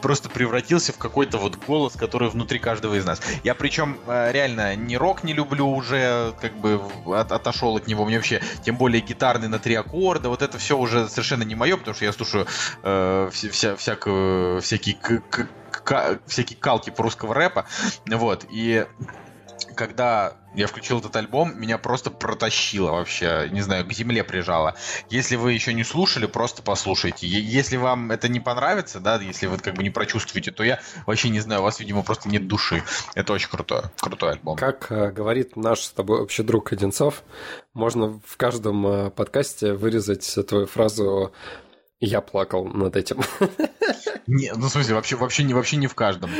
просто 0.05 0.29
превратился 0.29 0.93
в 0.93 0.99
какой-то 0.99 1.38
вот 1.38 1.57
голос, 1.64 1.95
который 1.95 2.29
внутри 2.29 2.59
каждого 2.59 2.95
из 2.95 3.07
нас. 3.07 3.23
Я 3.43 3.55
причем 3.55 3.99
э, 4.07 4.33
реально 4.33 4.77
не 4.77 4.99
рок 4.99 5.25
не 5.25 5.33
люблю 5.33 5.67
уже, 5.67 6.35
как 6.43 6.55
бы 6.59 6.79
от, 7.07 7.33
отошел 7.33 7.75
от 7.77 7.87
него. 7.87 8.05
Мне 8.05 8.17
вообще, 8.17 8.43
тем 8.62 8.77
более 8.77 9.01
гитарный 9.01 9.49
на 9.49 9.59
три 9.59 9.75
аккорда, 9.75 10.29
вот 10.29 10.43
это 10.43 10.59
все 10.59 10.77
уже 10.77 11.09
совершенно 11.09 11.43
не 11.43 11.55
мое, 11.55 11.79
потому 11.79 11.95
что 11.95 12.05
я 12.05 12.12
слушаю 12.12 12.47
э, 12.83 13.31
вся, 13.33 13.49
вся, 13.49 13.77
всякую, 13.77 14.61
всякий 14.61 14.93
ка- 14.93 16.19
всякие 16.27 16.59
калки 16.59 16.93
русского 16.99 17.33
рэпа. 17.33 17.64
Вот, 18.05 18.45
и 18.51 18.85
когда 19.75 20.35
я 20.55 20.67
включил 20.67 21.01
этот 21.01 21.14
альбом, 21.17 21.59
меня 21.59 21.79
просто 21.79 22.11
протащило 22.11 22.93
вообще, 22.93 23.49
не 23.53 23.61
знаю, 23.61 23.87
к 23.87 23.92
земле 23.92 24.25
прижало. 24.25 24.75
Если 25.11 25.37
вы 25.37 25.52
еще 25.52 25.75
не 25.75 25.85
слушали, 25.85 26.27
просто 26.27 26.63
послушайте. 26.63 27.27
Если 27.27 27.77
вам 27.77 28.11
это 28.11 28.29
не 28.29 28.40
понравится, 28.40 29.00
да, 29.00 29.17
если 29.21 29.46
вы 29.46 29.59
как 29.59 29.75
бы 29.75 29.83
не 29.83 29.90
прочувствуете, 29.90 30.50
то 30.50 30.63
я 30.63 30.81
вообще 31.07 31.29
не 31.29 31.40
знаю, 31.40 31.61
у 31.61 31.65
вас, 31.65 31.81
видимо, 31.81 32.02
просто 32.02 32.29
нет 32.29 32.46
души. 32.46 32.83
Это 33.15 33.33
очень 33.33 33.48
крутой, 33.48 33.83
крутой 34.00 34.33
альбом. 34.33 34.57
Как 34.57 34.90
э, 34.90 35.11
говорит 35.11 35.57
наш 35.57 35.81
с 35.81 35.90
тобой 35.90 36.21
общий 36.21 36.42
друг 36.42 36.73
Одинцов, 36.73 37.23
можно 37.73 38.21
в 38.25 38.37
каждом 38.37 38.87
э, 38.87 39.11
подкасте 39.11 39.73
вырезать 39.73 40.38
твою 40.46 40.67
фразу 40.67 41.33
я 42.05 42.21
плакал 42.21 42.67
над 42.67 42.96
этим. 42.96 43.21
Не, 44.27 44.52
ну, 44.55 44.69
в 44.69 44.71
смысле, 44.71 44.94
вообще, 44.94 45.17
вообще, 45.17 45.42
не, 45.42 45.52
вообще 45.52 45.77
не 45.77 45.87
в 45.87 45.94
каждом. 45.94 46.31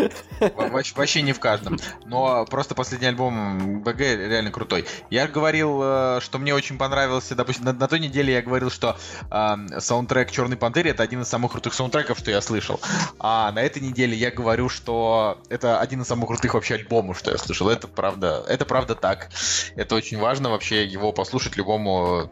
Вообще, 0.41 0.95
вообще 0.97 1.23
не 1.23 1.33
в 1.33 1.41
каждом. 1.41 1.79
Но 2.07 2.47
просто 2.47 2.75
последний 2.75 3.09
альбом 3.09 3.83
БГ 3.83 4.01
реально 4.01 4.51
крутой. 4.51 4.87
Я 5.11 5.29
говорил, 5.29 5.81
э, 5.83 6.19
что 6.23 6.39
мне 6.39 6.55
очень 6.55 6.79
понравился, 6.79 7.35
допустим, 7.35 7.65
на, 7.65 7.73
на 7.75 7.87
той 7.87 8.01
неделе 8.01 8.33
я 8.33 8.43
говорил, 8.43 8.71
что 8.71 8.97
э, 9.31 9.81
саундтрек 9.81 10.31
Черной 10.31 10.57
Пантеры 10.57 10.91
это 10.91 11.03
один 11.03 11.23
из 11.23 11.29
самых 11.29 11.53
крутых 11.53 11.75
саундтреков, 11.75 12.19
что 12.19 12.31
я 12.31 12.41
слышал. 12.41 12.81
А 13.19 13.53
на 13.53 13.61
этой 13.61 13.83
неделе 13.83 14.17
я 14.17 14.31
говорю, 14.31 14.71
что 14.71 15.39
это 15.51 15.81
один 15.81 16.01
из 16.01 16.07
самых 16.07 16.29
крутых 16.29 16.55
вообще 16.55 16.77
альбомов, 16.77 17.19
что 17.19 17.33
я 17.33 17.39
слышал. 17.39 17.69
Это 17.69 17.87
правда, 17.87 18.45
это 18.49 18.65
правда 18.65 18.95
так. 18.95 19.29
Это 19.77 19.95
очень 19.95 20.19
важно 20.19 20.49
вообще 20.49 20.87
его 20.87 21.13
послушать 21.13 21.57
любому 21.57 22.31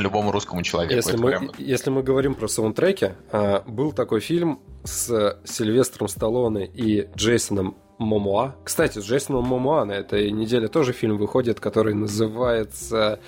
любому 0.00 0.32
русскому 0.32 0.62
человеку. 0.62 0.94
Если, 0.94 1.16
мы, 1.16 1.30
прям... 1.30 1.50
если 1.58 1.90
мы 1.90 2.02
говорим 2.02 2.34
про 2.34 2.48
саундтреки, 2.48 3.10
а, 3.30 3.62
был 3.66 3.92
такой 3.92 4.20
фильм 4.20 4.60
с 4.84 5.38
Сильвестром 5.44 6.08
Сталлоне 6.08 6.66
и 6.66 7.08
Джейсоном 7.16 7.76
Момоа. 7.98 8.54
Кстати, 8.64 9.00
с 9.00 9.04
Джейсоном 9.04 9.44
Момоа 9.44 9.84
на 9.84 9.92
этой 9.92 10.30
неделе 10.30 10.68
тоже 10.68 10.92
фильм 10.92 11.18
выходит, 11.18 11.58
который 11.58 11.94
называется 11.94 13.18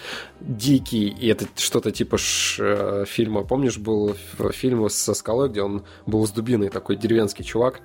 «Дикий», 0.41 1.09
и 1.09 1.29
это 1.29 1.47
что-то 1.57 1.91
типа 1.91 2.19
ш, 2.19 2.63
э, 2.63 3.05
фильма. 3.07 3.43
Помнишь, 3.43 3.79
был 3.79 4.15
фильм 4.53 4.89
со 4.89 5.15
скалой, 5.15 5.49
где 5.49 5.63
он 5.63 5.85
был 6.07 6.27
с 6.27 6.31
дубиной, 6.31 6.69
такой 6.69 6.97
деревенский 6.97 7.45
чувак, 7.45 7.81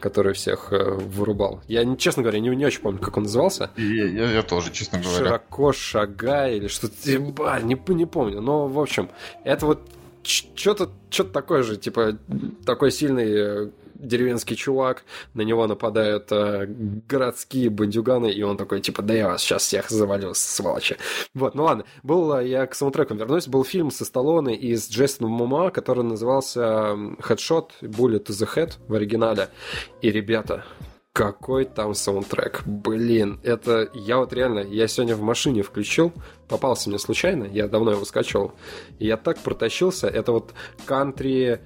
который 0.00 0.34
всех 0.34 0.72
э, 0.72 0.94
вырубал. 0.94 1.62
Я, 1.68 1.84
честно 1.96 2.22
говоря, 2.22 2.40
не, 2.40 2.48
не 2.48 2.66
очень 2.66 2.80
помню, 2.80 2.98
как 2.98 3.16
он 3.16 3.24
назывался. 3.24 3.70
Я, 3.76 4.06
я, 4.06 4.32
я 4.32 4.42
тоже, 4.42 4.72
честно 4.72 5.00
говоря. 5.00 5.18
«Широко 5.18 5.72
шагай» 5.72 6.56
или 6.56 6.66
что-то, 6.66 6.94
не, 7.06 7.94
не 7.94 8.06
помню. 8.06 8.40
Но, 8.40 8.66
в 8.66 8.80
общем, 8.80 9.08
это 9.44 9.66
вот 9.66 9.80
что-то 10.24 10.90
что 11.10 11.24
такое 11.24 11.62
же, 11.62 11.76
типа, 11.76 12.18
такой 12.64 12.90
сильный 12.90 13.30
э, 13.30 13.70
деревенский 14.04 14.56
чувак, 14.56 15.04
на 15.34 15.42
него 15.42 15.66
нападают 15.66 16.30
э, 16.30 16.66
городские 17.08 17.70
бандюганы, 17.70 18.30
и 18.30 18.42
он 18.42 18.56
такой, 18.56 18.80
типа, 18.80 19.02
да 19.02 19.14
я 19.14 19.28
вас 19.28 19.42
сейчас 19.42 19.62
всех 19.62 19.90
завалю, 19.90 20.34
сволочи. 20.34 20.96
Вот, 21.34 21.54
ну 21.54 21.64
ладно. 21.64 21.84
Был, 22.02 22.34
э, 22.36 22.48
я 22.48 22.66
к 22.66 22.74
саундтреку 22.74 23.14
вернусь, 23.14 23.48
был 23.48 23.64
фильм 23.64 23.90
со 23.90 24.04
Сталлоне 24.04 24.56
и 24.56 24.76
с 24.76 24.90
Джейсоном 24.90 25.32
Мума, 25.32 25.70
который 25.70 26.04
назывался 26.04 26.60
Headshot, 26.60 27.70
Bullet 27.82 28.26
to 28.26 28.32
the 28.32 28.48
Head 28.54 28.74
в 28.88 28.94
оригинале. 28.94 29.48
И, 30.02 30.10
ребята, 30.10 30.64
какой 31.14 31.64
там 31.64 31.94
саундтрек. 31.94 32.62
Блин, 32.66 33.38
это 33.44 33.88
я 33.94 34.18
вот 34.18 34.32
реально, 34.32 34.58
я 34.58 34.88
сегодня 34.88 35.14
в 35.14 35.22
машине 35.22 35.62
включил, 35.62 36.12
попался 36.48 36.88
мне 36.90 36.98
случайно, 36.98 37.44
я 37.44 37.68
давно 37.68 37.92
его 37.92 38.04
скачивал, 38.04 38.52
и 38.98 39.06
я 39.06 39.16
так 39.16 39.38
протащился, 39.38 40.08
это 40.08 40.32
вот 40.32 40.52
кантри, 40.86 41.60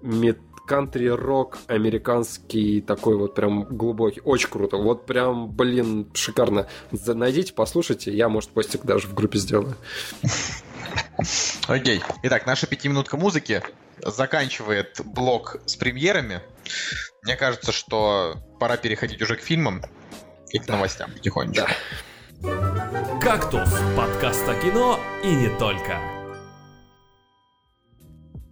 мет, 0.00 0.38
кантри-рок 0.66 1.58
американский, 1.66 2.80
такой 2.80 3.16
вот 3.16 3.34
прям 3.34 3.64
глубокий. 3.64 4.20
Очень 4.24 4.48
круто. 4.48 4.76
Вот 4.76 5.06
прям, 5.06 5.50
блин, 5.50 6.10
шикарно. 6.14 6.68
Найдите, 6.90 7.52
послушайте. 7.52 8.12
Я, 8.12 8.28
может, 8.28 8.50
постик 8.50 8.84
даже 8.84 9.08
в 9.08 9.14
группе 9.14 9.38
сделаю. 9.38 9.76
Окей. 11.66 12.02
Итак, 12.22 12.46
наша 12.46 12.66
пятиминутка 12.66 13.16
музыки 13.16 13.62
заканчивает 14.00 15.00
блок 15.04 15.56
с 15.66 15.76
премьерами. 15.76 16.40
Мне 17.22 17.36
кажется, 17.36 17.72
что 17.72 18.36
пора 18.58 18.76
переходить 18.76 19.22
уже 19.22 19.36
к 19.36 19.40
фильмам 19.40 19.82
и 20.50 20.58
к 20.58 20.68
новостям 20.68 21.10
потихонечку. 21.12 21.66
Да. 21.66 21.74
«Кактус»— 23.20 23.70
подкаст 23.96 24.46
о 24.48 24.54
кино 24.60 25.00
и 25.22 25.34
не 25.34 25.48
только. 25.58 25.98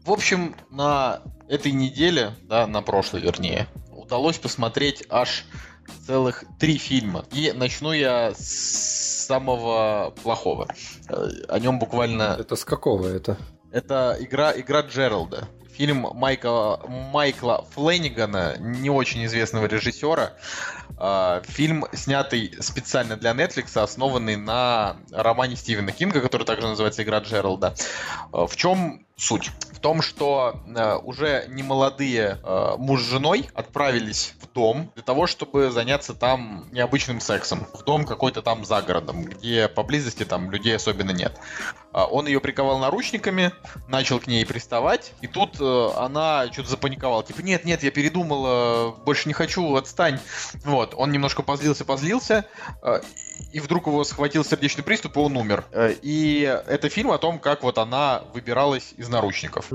В 0.05 0.11
общем, 0.11 0.57
на 0.71 1.23
этой 1.49 1.73
неделе, 1.73 2.35
да, 2.43 2.67
на 2.67 2.83
прошлой 2.83 3.21
вернее, 3.21 3.69
удалось 3.91 4.39
посмотреть 4.39 5.05
аж 5.09 5.45
целых 6.07 6.45
три 6.59 6.79
фильма. 6.79 7.25
И 7.33 7.53
начну 7.53 7.93
я 7.93 8.33
с 8.35 9.27
самого 9.27 10.13
плохого. 10.23 10.69
О 11.09 11.59
нем 11.59 11.79
буквально... 11.79 12.37
Это 12.39 12.57
с 12.57 12.65
какого 12.65 13.07
это? 13.07 13.37
Это 13.71 14.17
игра, 14.21 14.53
игра 14.55 14.83
Джералда. 14.83 15.49
Фильм 15.73 16.07
Майка, 16.15 16.79
Майкла 16.87 17.67
Флэнигана, 17.71 18.57
не 18.59 18.91
очень 18.91 19.25
известного 19.25 19.65
режиссера. 19.65 20.35
Э, 20.99 21.41
фильм, 21.45 21.87
снятый 21.93 22.55
специально 22.61 23.17
для 23.17 23.31
Netflix, 23.33 23.81
основанный 23.81 24.37
на 24.37 24.97
романе 25.11 25.57
Стивена 25.57 25.91
Кинга, 25.91 26.21
который 26.21 26.45
также 26.45 26.69
называется 26.69 27.03
«Игра 27.03 27.21
Джералда». 27.21 27.75
Э, 28.35 28.47
в 28.47 28.55
чем 28.57 29.07
суть? 29.23 29.51
В 29.73 29.79
том, 29.79 30.03
что 30.03 30.61
э, 30.67 30.97
уже 30.97 31.47
немолодые 31.49 32.39
э, 32.43 32.75
муж 32.79 33.03
с 33.03 33.05
женой 33.05 33.49
отправились 33.55 34.35
в 34.41 34.53
дом 34.53 34.91
для 34.95 35.03
того, 35.03 35.27
чтобы 35.27 35.71
заняться 35.71 36.15
там 36.15 36.69
необычным 36.73 37.21
сексом. 37.21 37.67
В 37.73 37.83
дом 37.83 38.05
какой-то 38.05 38.43
там 38.43 38.65
за 38.65 38.83
городом, 38.83 39.25
где 39.25 39.69
поблизости 39.69 40.25
там 40.25 40.51
людей 40.51 40.77
особенно 40.77 41.11
нет. 41.11 41.39
Э, 41.93 42.03
он 42.11 42.27
ее 42.27 42.41
приковал 42.41 42.79
наручниками, 42.79 43.53
начал 43.89 44.19
к 44.19 44.27
ней 44.27 44.45
приставать, 44.45 45.13
и 45.21 45.27
тут 45.27 45.61
э, 45.61 45.89
она 45.97 46.53
что-то 46.53 46.71
запаниковала. 46.71 47.23
Типа, 47.23 47.41
нет, 47.41 47.65
нет, 47.65 47.83
я 47.83 47.91
передумала, 47.91 48.91
больше 49.05 49.29
не 49.29 49.35
хочу, 49.35 49.75
отстань. 49.77 50.19
Вот, 50.65 50.95
он 50.97 51.13
немножко 51.13 51.43
позлился, 51.43 51.85
позлился, 51.85 52.47
э, 52.83 53.01
и 53.53 53.61
вдруг 53.61 53.87
его 53.87 54.05
схватил 54.05 54.45
сердечный 54.45 54.85
приступ, 54.85 55.17
и 55.17 55.21
он 55.21 55.37
умер. 55.37 55.65
Э, 55.73 55.95
и 56.03 56.43
это 56.67 56.89
фильм 56.89 57.11
о 57.11 57.19
том, 57.19 57.39
как 57.39 57.63
вот 57.63 57.79
она 57.79 58.23
выбиралась 58.35 58.95
из 58.97 59.09
наручников. 59.09 59.73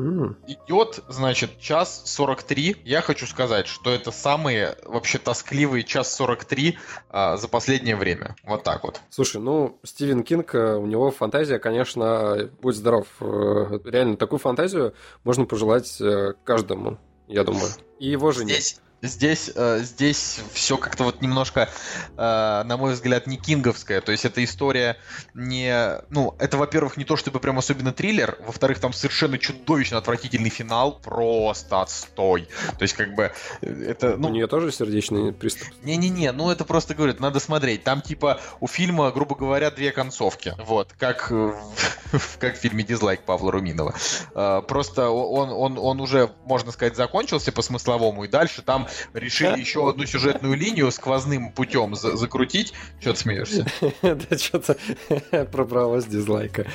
Идет, 0.47 0.99
значит, 1.07 1.59
час 1.59 2.03
43. 2.05 2.77
Я 2.83 3.01
хочу 3.01 3.27
сказать, 3.27 3.67
что 3.67 3.91
это 3.91 4.11
самые 4.11 4.75
вообще 4.83 5.17
тоскливые 5.17 5.83
час 5.83 6.15
43 6.15 6.77
а, 7.09 7.37
за 7.37 7.47
последнее 7.47 7.95
время. 7.95 8.35
Вот 8.43 8.63
так 8.63 8.83
вот. 8.83 9.01
Слушай, 9.09 9.41
ну, 9.41 9.79
Стивен 9.83 10.23
Кинг, 10.23 10.55
э, 10.55 10.75
у 10.75 10.85
него 10.85 11.11
фантазия, 11.11 11.59
конечно, 11.59 12.49
будь 12.61 12.75
здоров. 12.75 13.07
Э, 13.19 13.79
реально, 13.85 14.17
такую 14.17 14.39
фантазию 14.39 14.93
можно 15.23 15.45
пожелать 15.45 16.01
каждому, 16.43 16.97
я 17.27 17.43
думаю. 17.43 17.69
И 17.99 18.09
его 18.09 18.31
жене. 18.31 18.53
Здесь 18.53 18.79
Здесь, 19.03 19.51
э, 19.53 19.81
здесь 19.83 20.39
все 20.53 20.75
как-то 20.75 21.03
вот 21.03 21.21
немножко, 21.21 21.69
э, 22.17 22.63
на 22.65 22.77
мой 22.77 22.93
взгляд, 22.93 23.27
не 23.27 23.37
кинговская. 23.37 24.01
То 24.01 24.11
есть 24.11 24.25
эта 24.25 24.43
история 24.43 24.97
не... 25.35 26.01
Ну, 26.09 26.33
это, 26.39 26.57
во-первых, 26.57 26.97
не 26.97 27.03
то 27.03 27.15
чтобы 27.15 27.39
прям 27.39 27.59
особенно 27.59 27.93
триллер. 27.93 28.39
Во-вторых, 28.45 28.79
там 28.79 28.93
совершенно 28.93 29.37
чудовищно 29.37 29.99
отвратительный 29.99 30.49
финал. 30.49 30.99
Просто 30.99 31.81
отстой. 31.81 32.47
То 32.79 32.81
есть 32.81 32.95
как 32.95 33.13
бы 33.13 33.31
э, 33.61 33.83
это... 33.87 34.17
Ну... 34.17 34.29
У 34.29 34.31
нее 34.31 34.47
тоже 34.47 34.71
сердечный 34.71 35.31
приступ? 35.31 35.67
Не-не-не, 35.83 36.31
ну 36.31 36.49
это 36.49 36.65
просто, 36.65 36.95
говорит, 36.95 37.19
надо 37.19 37.39
смотреть. 37.39 37.83
Там 37.83 38.01
типа 38.01 38.41
у 38.59 38.67
фильма, 38.67 39.11
грубо 39.11 39.35
говоря, 39.35 39.69
две 39.69 39.91
концовки. 39.91 40.55
Вот, 40.57 40.93
как, 40.97 41.27
как 42.39 42.55
в 42.55 42.59
фильме 42.59 42.83
«Дизлайк» 42.83 43.21
Павла 43.21 43.51
Руминова. 43.51 43.93
Э, 44.33 44.63
просто 44.67 45.09
он, 45.09 45.51
он, 45.51 45.77
он 45.77 46.01
уже, 46.01 46.31
можно 46.45 46.71
сказать, 46.71 46.95
закончился 46.95 47.51
по 47.51 47.61
смысловому, 47.61 48.23
и 48.23 48.27
дальше 48.27 48.63
там 48.63 48.86
решили 49.13 49.59
еще 49.59 49.89
одну 49.89 50.05
сюжетную 50.05 50.55
линию 50.55 50.91
сквозным 50.91 51.51
путем 51.51 51.95
за 51.95 52.15
закрутить. 52.15 52.73
Что 52.99 53.13
ты 53.13 53.19
смеешься? 53.19 53.65
Да 54.01 54.37
что-то 54.37 54.77
пробралось 55.51 56.05
дизлайка. 56.05 56.65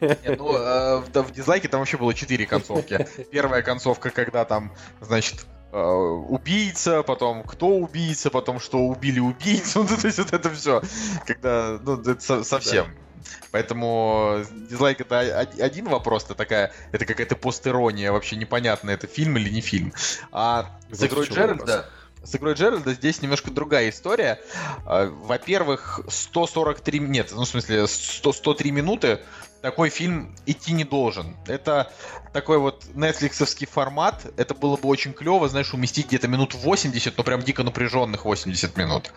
Ну, 0.00 0.56
э, 0.56 1.02
в 1.14 1.32
дизлайке 1.32 1.68
там 1.68 1.80
вообще 1.80 1.96
было 1.96 2.14
четыре 2.14 2.46
концовки. 2.46 3.06
Первая 3.30 3.62
концовка, 3.62 4.10
когда 4.10 4.44
там, 4.44 4.72
значит, 5.00 5.46
э, 5.72 5.78
убийца, 5.78 7.02
потом 7.02 7.42
кто 7.44 7.68
убийца, 7.68 8.30
потом 8.30 8.60
что 8.60 8.78
убили 8.78 9.20
убийцу, 9.20 9.82
ну, 9.90 9.96
то 9.96 10.06
есть 10.06 10.18
вот 10.18 10.32
это 10.32 10.50
все, 10.50 10.82
когда, 11.26 11.78
ну, 11.82 12.00
это 12.00 12.44
совсем. 12.44 12.86
Да. 12.86 13.09
Поэтому 13.50 14.44
дизлайк 14.68 15.00
это 15.00 15.40
один 15.40 15.88
вопрос, 15.88 16.24
это 16.24 16.34
такая, 16.34 16.72
это 16.92 17.04
какая-то 17.04 17.36
постерония, 17.36 18.12
вообще 18.12 18.36
непонятно, 18.36 18.90
это 18.90 19.06
фильм 19.06 19.36
или 19.36 19.48
не 19.48 19.60
фильм. 19.60 19.92
А 20.32 20.78
с 20.90 21.02
игрой 21.02 21.26
Джеральда... 21.26 21.88
С 22.22 22.36
игрой 22.36 22.52
Джеральда 22.52 22.92
здесь 22.92 23.22
немножко 23.22 23.50
другая 23.50 23.88
история. 23.88 24.40
А, 24.84 25.06
во-первых, 25.06 26.00
143... 26.06 26.98
Нет, 27.00 27.30
ну, 27.32 27.44
в 27.44 27.48
смысле, 27.48 27.86
100, 27.86 28.32
103 28.32 28.70
минуты 28.72 29.20
такой 29.62 29.90
фильм 29.90 30.34
идти 30.46 30.72
не 30.72 30.84
должен. 30.84 31.36
Это 31.46 31.92
такой 32.32 32.58
вот 32.58 32.84
нетфликсовский 32.94 33.66
формат. 33.66 34.26
Это 34.36 34.54
было 34.54 34.76
бы 34.76 34.88
очень 34.88 35.12
клево, 35.12 35.48
знаешь, 35.48 35.74
уместить 35.74 36.06
где-то 36.06 36.28
минут 36.28 36.54
80, 36.54 37.16
но 37.16 37.24
прям 37.24 37.42
дико 37.42 37.62
напряженных 37.62 38.24
80 38.24 38.76
минут. 38.76 39.12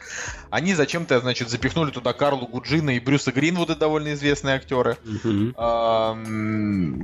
Они 0.49 0.73
зачем-то, 0.73 1.19
значит, 1.19 1.49
запихнули 1.49 1.91
туда 1.91 2.13
Карлу 2.13 2.47
Гуджина 2.47 2.91
и 2.91 2.99
Брюса 2.99 3.31
Гринвуда, 3.31 3.75
довольно 3.75 4.13
известные 4.13 4.55
актеры. 4.55 4.97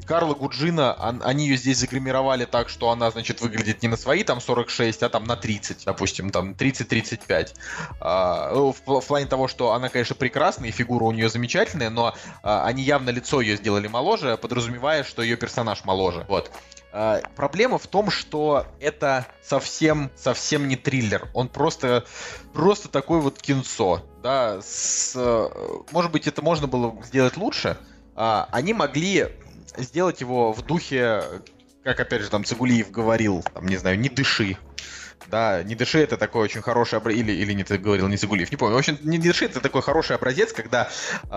Карла 0.06 0.34
Гуджина, 0.34 0.94
они 1.24 1.48
ее 1.48 1.58
здесь 1.58 1.78
загримировали 1.78 2.46
так, 2.46 2.70
что 2.70 2.90
она, 2.90 3.12
значит, 3.12 3.42
выглядит 3.42 3.82
не 3.84 3.88
на 3.88 3.98
свои 3.98 4.24
там 4.24 4.42
46, 4.42 5.04
а 5.04 5.10
там 5.10 5.24
на 5.26 5.36
30, 5.36 5.84
допустим, 5.86 6.30
там 6.32 6.52
30-35. 6.52 7.54
А, 8.02 8.52
ну, 8.54 8.74
в, 8.74 9.02
в 9.02 9.08
плане 9.08 9.28
того, 9.28 9.48
что 9.48 9.74
она, 9.74 9.90
конечно, 9.90 10.16
прекрасная, 10.16 10.70
и 10.70 10.72
фигура 10.72 11.04
у 11.06 11.12
нее 11.12 11.30
замечательная, 11.30 11.90
но 11.90 12.16
а, 12.44 12.66
они 12.66 12.84
явно 12.84 13.12
лицо 13.12 13.29
ее 13.42 13.56
сделали 13.56 13.88
моложе, 13.88 14.38
подразумевая, 14.38 15.04
что 15.04 15.22
ее 15.22 15.38
персонаж 15.38 15.86
моложе. 15.86 16.26
Вот. 16.28 16.52
Uh, 16.92 17.24
проблема 17.36 17.78
в 17.78 17.86
том, 17.86 18.10
что 18.10 18.66
это 18.80 19.28
совсем, 19.44 20.10
совсем 20.16 20.68
не 20.68 20.76
триллер. 20.76 21.30
Он 21.36 21.48
просто, 21.48 22.04
просто 22.52 22.90
такой 22.90 23.22
вот 23.22 23.40
кинцо. 23.40 24.04
Да, 24.24 24.60
с, 24.62 25.16
может 25.92 26.12
быть, 26.12 26.26
это 26.26 26.42
можно 26.42 26.66
было 26.66 26.96
сделать 27.04 27.38
лучше. 27.38 27.78
Uh, 28.16 28.48
они 28.52 28.74
могли 28.74 29.28
сделать 29.78 30.22
его 30.22 30.52
в 30.52 30.64
духе, 30.64 31.24
как 31.84 32.00
опять 32.00 32.24
же 32.24 32.30
там 32.30 32.44
Цигулиев 32.44 32.90
говорил, 32.90 33.44
там, 33.54 33.68
не 33.68 33.78
знаю, 33.78 34.00
не 34.00 34.10
дыши. 34.10 34.58
Да, 35.28 35.64
не 35.64 35.76
дыши 35.76 36.00
это 36.00 36.18
такой 36.18 36.44
очень 36.44 36.62
хороший 36.62 36.98
образец, 36.98 37.22
или, 37.22 37.32
или 37.32 37.54
не 37.54 37.64
ты 37.64 37.78
говорил, 37.78 38.08
не 38.08 38.18
Цигулиев, 38.18 38.52
не 38.52 38.58
помню. 38.58 38.76
В 38.76 38.80
общем, 38.80 38.98
не 39.04 39.18
дыши 39.18 39.46
это 39.46 39.60
такой 39.60 39.82
хороший 39.82 40.16
образец, 40.16 40.54
когда 40.54 40.90
э, 41.24 41.28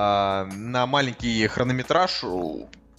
на 0.55 0.87
маленький 0.87 1.47
хронометраж 1.47 2.23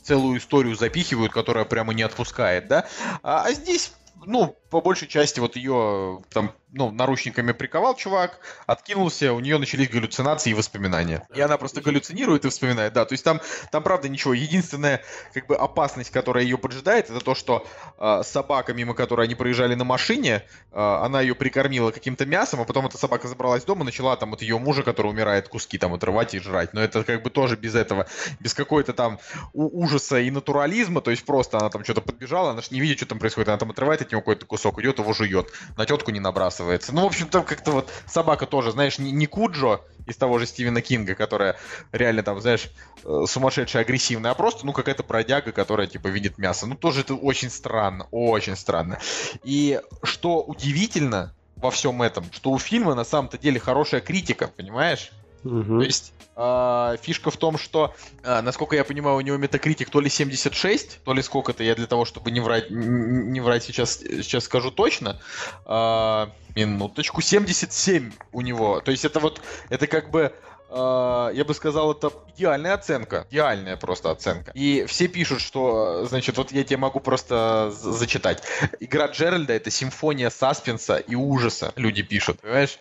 целую 0.04 0.38
историю 0.38 0.76
запихивают, 0.76 1.32
которая 1.32 1.66
прямо 1.66 1.94
не 1.94 2.04
отпускает, 2.04 2.68
да. 2.68 2.88
А, 3.24 3.44
а 3.46 3.54
здесь 3.54 3.94
ну, 4.26 4.56
по 4.70 4.82
большей 4.82 5.08
части 5.08 5.40
вот 5.40 5.56
ее 5.56 6.22
там 6.30 6.54
ну, 6.74 6.92
наручниками 6.92 7.52
приковал 7.52 7.96
чувак, 7.96 8.40
откинулся, 8.66 9.32
у 9.34 9.40
нее 9.40 9.60
начались 9.60 9.90
галлюцинации 9.90 10.50
и 10.50 10.54
воспоминания. 10.56 11.26
И 11.34 11.40
она 11.40 11.58
просто 11.58 11.82
галлюцинирует 11.82 12.46
и 12.46 12.50
вспоминает, 12.50 12.94
да. 12.94 13.06
То 13.06 13.14
есть 13.14 13.24
там, 13.24 13.42
там 13.72 13.84
правда 13.84 14.10
ничего. 14.10 14.34
Единственная 14.34 15.04
как 15.34 15.46
бы 15.46 15.56
опасность, 15.56 16.10
которая 16.10 16.44
ее 16.44 16.58
поджидает, 16.58 17.12
это 17.12 17.20
то, 17.20 17.36
что 17.36 17.66
э, 18.00 18.22
собака, 18.24 18.74
мимо 18.74 18.96
которой 18.96 19.28
они 19.28 19.36
проезжали 19.36 19.76
на 19.76 19.84
машине, 19.84 20.44
э, 20.72 20.80
она 20.80 21.22
ее 21.22 21.36
прикормила 21.36 21.92
каким-то 21.92 22.26
мясом, 22.26 22.62
а 22.62 22.66
потом 22.66 22.88
эта 22.88 22.98
собака 22.98 23.28
забралась 23.28 23.64
дома, 23.64 23.86
начала 23.86 24.16
там 24.16 24.34
от 24.34 24.42
ее 24.42 24.58
мужа, 24.58 24.82
который 24.82 25.12
умирает, 25.12 25.50
куски 25.50 25.78
там 25.78 25.94
отрывать 25.94 26.34
и 26.34 26.40
жрать. 26.40 26.74
Но 26.74 26.82
это 26.82 27.04
как 27.04 27.22
бы 27.22 27.30
тоже 27.30 27.56
без 27.56 27.76
этого, 27.76 28.08
без 28.40 28.56
какой-то 28.56 28.94
там 28.94 29.20
ужаса 29.54 30.20
и 30.20 30.32
натурализма, 30.32 31.02
то 31.02 31.12
есть 31.12 31.24
просто 31.24 31.60
она 31.60 31.70
там 31.70 31.84
что-то 31.84 32.02
подбежала, 32.02 32.52
она 32.52 32.62
же 32.62 32.70
не 32.72 32.80
видит, 32.80 32.98
что 32.98 33.06
там 33.06 33.20
происходит, 33.20 33.50
она 33.50 33.58
там 33.60 33.70
отрывает 33.70 34.02
от 34.02 34.12
него 34.12 34.22
какой-то 34.22 34.48
кусок, 34.48 34.80
идет 34.80 34.98
его 34.98 35.14
жует, 35.14 35.52
на 35.78 35.86
тетку 35.86 36.10
не 36.10 36.20
набрасывает 36.20 36.63
оказывается. 36.64 36.94
Ну, 36.94 37.02
в 37.04 37.06
общем, 37.06 37.28
там 37.28 37.44
как-то 37.44 37.72
вот 37.72 37.92
собака 38.08 38.46
тоже, 38.46 38.72
знаешь, 38.72 38.98
не, 39.00 39.12
не 39.12 39.26
Куджо 39.26 39.82
из 40.06 40.18
того 40.18 40.40
же 40.40 40.46
Стивена 40.46 40.82
Кинга, 40.82 41.16
которая 41.16 41.56
реально 41.92 42.24
там, 42.24 42.42
знаешь, 42.42 42.70
э, 43.04 43.24
сумасшедшая, 43.28 43.84
агрессивная, 43.84 44.32
а 44.32 44.36
просто, 44.36 44.66
ну, 44.66 44.74
какая-то 44.74 45.04
бродяга, 45.04 45.52
которая, 45.52 45.88
типа, 45.88 46.08
видит 46.08 46.38
мясо. 46.38 46.66
Ну, 46.66 46.76
тоже 46.76 47.02
это 47.02 47.16
очень 47.16 47.50
странно, 47.50 48.08
очень 48.12 48.56
странно. 48.56 49.00
И 49.44 49.80
что 50.04 50.42
удивительно 50.42 51.34
во 51.56 51.72
всем 51.72 52.02
этом, 52.02 52.26
что 52.32 52.52
у 52.52 52.60
фильма 52.60 52.96
на 52.96 53.06
самом-то 53.06 53.38
деле 53.38 53.60
хорошая 53.60 54.02
критика, 54.02 54.48
понимаешь? 54.48 55.12
Угу. 55.44 55.80
То 55.80 55.84
есть 55.84 56.14
э, 56.36 56.98
фишка 57.02 57.32
в 57.32 57.38
том, 57.38 57.58
что, 57.58 57.94
э, 58.24 58.42
насколько 58.42 58.76
я 58.76 58.84
понимаю, 58.84 59.18
у 59.18 59.22
него 59.22 59.38
метакритик 59.38 59.90
то 59.90 60.00
ли 60.00 60.10
76, 60.10 61.04
то 61.04 61.14
ли 61.14 61.22
сколько-то, 61.22 61.64
я 61.64 61.76
для 61.76 61.88
того, 61.88 62.06
чтобы 62.06 62.32
не 62.32 62.40
врать, 62.40 62.70
не 62.70 63.42
врать 63.42 63.64
сейчас, 63.64 63.98
сейчас 63.98 64.46
скажу 64.46 64.72
точно. 64.72 65.20
Э, 65.66 66.28
минуточку, 66.56 67.22
77 67.22 68.12
у 68.32 68.42
него. 68.42 68.80
То 68.80 68.92
есть 68.92 69.06
это 69.06 69.20
вот, 69.20 69.42
это 69.70 69.88
как 69.88 70.12
бы 70.12 70.34
я 70.76 71.44
бы 71.48 71.54
сказал, 71.54 71.92
это 71.92 72.12
идеальная 72.36 72.74
оценка. 72.74 73.28
Идеальная 73.30 73.78
просто 73.78 74.10
оценка. 74.10 74.50
И 74.56 74.86
все 74.86 75.08
пишут, 75.08 75.40
что, 75.40 76.08
значит, 76.08 76.36
вот 76.38 76.52
я 76.52 76.64
тебе 76.64 76.78
могу 76.78 77.00
просто 77.00 77.72
зачитать. 77.72 78.42
Игра 78.80 79.06
Джеральда— 79.06 79.54
это 79.56 79.70
симфония 79.70 80.32
саспенса 80.32 80.96
и 80.96 81.14
ужаса, 81.14 81.74
люди 81.76 82.02
пишут, 82.02 82.40
понимаешь? 82.42 82.80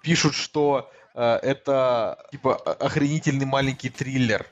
Пишут, 0.00 0.34
что 0.34 0.90
это 1.14 2.18
типа 2.30 2.56
охренительный 2.56 3.46
маленький 3.46 3.90
триллер. 3.90 4.46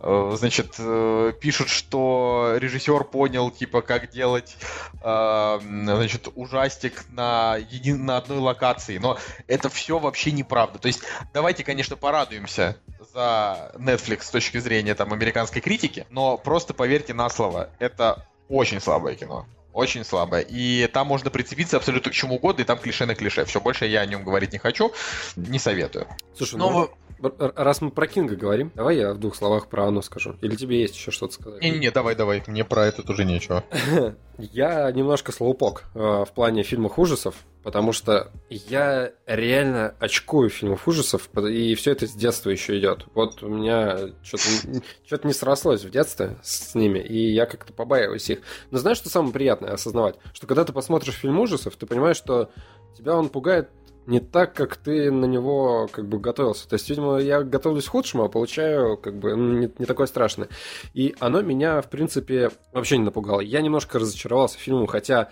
Э, 0.00 0.34
значит, 0.36 0.74
э, 0.78 1.32
пишут, 1.40 1.68
что 1.68 2.54
режиссер 2.56 3.04
понял, 3.04 3.50
типа, 3.50 3.82
как 3.82 4.10
делать, 4.10 4.56
значит, 5.00 6.28
ужастик 6.34 7.04
на, 7.10 7.56
един... 7.56 8.04
на 8.04 8.16
одной 8.18 8.38
локации. 8.38 8.98
Но 8.98 9.18
это 9.46 9.68
все 9.68 9.98
вообще 9.98 10.32
неправда. 10.32 10.78
То 10.78 10.88
есть, 10.88 11.02
давайте, 11.32 11.64
конечно, 11.64 11.96
порадуемся 11.96 12.76
за 13.12 13.72
Netflix 13.74 14.24
с 14.24 14.30
точки 14.30 14.58
зрения 14.58 14.94
там 14.94 15.12
американской 15.12 15.60
критики, 15.60 16.06
но 16.10 16.36
просто 16.36 16.74
поверьте 16.74 17.14
на 17.14 17.28
слово, 17.30 17.70
это 17.78 18.26
очень 18.48 18.80
слабое 18.80 19.14
кино 19.14 19.46
очень 19.76 20.04
слабая. 20.04 20.40
И 20.40 20.88
там 20.92 21.06
можно 21.06 21.30
прицепиться 21.30 21.76
абсолютно 21.76 22.10
к 22.10 22.14
чему 22.14 22.36
угодно, 22.36 22.62
и 22.62 22.64
там 22.64 22.78
клише 22.78 23.04
на 23.04 23.14
клише. 23.14 23.44
Все, 23.44 23.60
больше 23.60 23.86
я 23.86 24.00
о 24.00 24.06
нем 24.06 24.24
говорить 24.24 24.52
не 24.52 24.58
хочу, 24.58 24.92
не 25.36 25.58
советую. 25.58 26.08
Слушай, 26.34 26.56
Но... 26.56 26.70
ну, 26.70 26.90
Раз 27.38 27.80
мы 27.80 27.90
про 27.90 28.06
Кинга 28.06 28.36
говорим, 28.36 28.72
давай 28.74 28.96
я 28.96 29.12
в 29.12 29.18
двух 29.18 29.34
словах 29.36 29.68
про 29.68 29.86
оно 29.86 30.02
скажу. 30.02 30.36
Или 30.42 30.56
тебе 30.56 30.80
есть 30.80 30.96
еще 30.96 31.10
что-то 31.10 31.34
сказать? 31.34 31.62
Не-не, 31.62 31.90
давай, 31.90 32.14
давай. 32.14 32.42
Мне 32.46 32.64
про 32.64 32.86
это 32.86 33.02
тоже 33.02 33.24
нечего. 33.24 33.64
Я 34.38 34.90
немножко 34.92 35.32
слоупок 35.32 35.84
э, 35.94 35.98
в 35.98 36.28
плане 36.34 36.62
фильмов 36.62 36.98
ужасов, 36.98 37.36
потому 37.62 37.92
что 37.92 38.30
я 38.50 39.12
реально 39.26 39.94
очкую 39.98 40.50
фильмов 40.50 40.86
ужасов, 40.86 41.30
и 41.38 41.74
все 41.74 41.92
это 41.92 42.06
с 42.06 42.12
детства 42.12 42.50
еще 42.50 42.78
идет. 42.78 43.06
Вот 43.14 43.42
у 43.42 43.48
меня 43.48 44.10
что-то 44.22 44.44
что 45.06 45.26
не 45.26 45.32
срослось 45.32 45.84
в 45.84 45.90
детстве 45.90 46.36
с 46.42 46.74
ними, 46.74 46.98
и 46.98 47.32
я 47.32 47.46
как-то 47.46 47.72
побаиваюсь 47.72 48.28
их. 48.28 48.40
Но 48.70 48.78
знаешь, 48.78 48.98
что 48.98 49.08
самое 49.08 49.32
приятное 49.32 49.72
осознавать? 49.72 50.16
Что 50.34 50.46
когда 50.46 50.64
ты 50.64 50.74
посмотришь 50.74 51.14
фильм 51.14 51.40
ужасов, 51.40 51.74
ты 51.76 51.86
понимаешь, 51.86 52.18
что 52.18 52.50
тебя 52.96 53.16
он 53.16 53.30
пугает 53.30 53.70
не 54.06 54.20
так, 54.20 54.54
как 54.54 54.76
ты 54.76 55.10
на 55.10 55.24
него 55.24 55.88
как 55.90 56.06
бы 56.06 56.18
готовился. 56.18 56.68
То 56.68 56.74
есть, 56.74 56.88
видимо, 56.88 57.18
я 57.18 57.42
готовлюсь 57.42 57.86
к 57.86 57.90
худшему, 57.90 58.24
а 58.24 58.28
получаю 58.28 58.96
как 58.96 59.18
бы 59.18 59.34
ну, 59.34 59.58
не, 59.58 59.70
не 59.78 59.86
такое 59.86 60.06
страшное. 60.06 60.48
И 60.94 61.14
оно 61.18 61.42
меня, 61.42 61.80
в 61.82 61.90
принципе, 61.90 62.50
вообще 62.72 62.98
не 62.98 63.04
напугало. 63.04 63.40
Я 63.40 63.60
немножко 63.60 63.98
разочаровался 63.98 64.58
фильмом, 64.58 64.86
хотя 64.86 65.30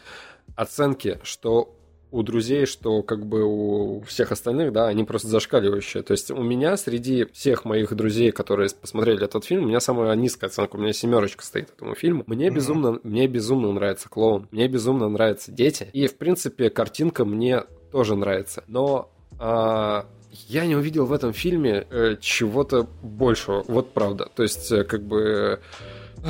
оценки, 0.56 1.18
что 1.22 1.73
у 2.14 2.22
друзей, 2.22 2.64
что 2.64 3.02
как 3.02 3.26
бы 3.26 3.42
у 3.44 4.00
всех 4.02 4.30
остальных, 4.30 4.72
да, 4.72 4.86
они 4.86 5.02
просто 5.02 5.26
зашкаливающие. 5.28 6.04
То 6.04 6.12
есть 6.12 6.30
у 6.30 6.42
меня 6.42 6.76
среди 6.76 7.26
всех 7.32 7.64
моих 7.64 7.92
друзей, 7.94 8.30
которые 8.30 8.70
посмотрели 8.80 9.24
этот 9.24 9.44
фильм, 9.44 9.64
у 9.64 9.66
меня 9.66 9.80
самая 9.80 10.14
низкая 10.14 10.48
оценка, 10.48 10.76
у 10.76 10.78
меня 10.78 10.92
семерочка 10.92 11.44
стоит 11.44 11.70
этому 11.70 11.96
фильму. 11.96 12.22
Мне 12.28 12.46
mm-hmm. 12.46 12.54
безумно, 12.54 13.00
мне 13.02 13.26
безумно 13.26 13.72
нравится 13.72 14.08
клоун, 14.08 14.46
мне 14.52 14.68
безумно 14.68 15.08
нравятся 15.08 15.50
дети, 15.50 15.90
и 15.92 16.06
в 16.06 16.16
принципе 16.16 16.70
картинка 16.70 17.24
мне 17.24 17.64
тоже 17.90 18.14
нравится. 18.14 18.62
Но 18.68 19.10
а, 19.40 20.06
я 20.48 20.66
не 20.66 20.76
увидел 20.76 21.06
в 21.06 21.12
этом 21.12 21.32
фильме 21.32 21.84
э, 21.90 22.16
чего-то 22.20 22.86
большего. 23.02 23.64
Вот 23.66 23.92
правда. 23.92 24.28
То 24.34 24.44
есть, 24.44 24.70
э, 24.70 24.84
как 24.84 25.02
бы... 25.02 25.60
Э, 26.18 26.28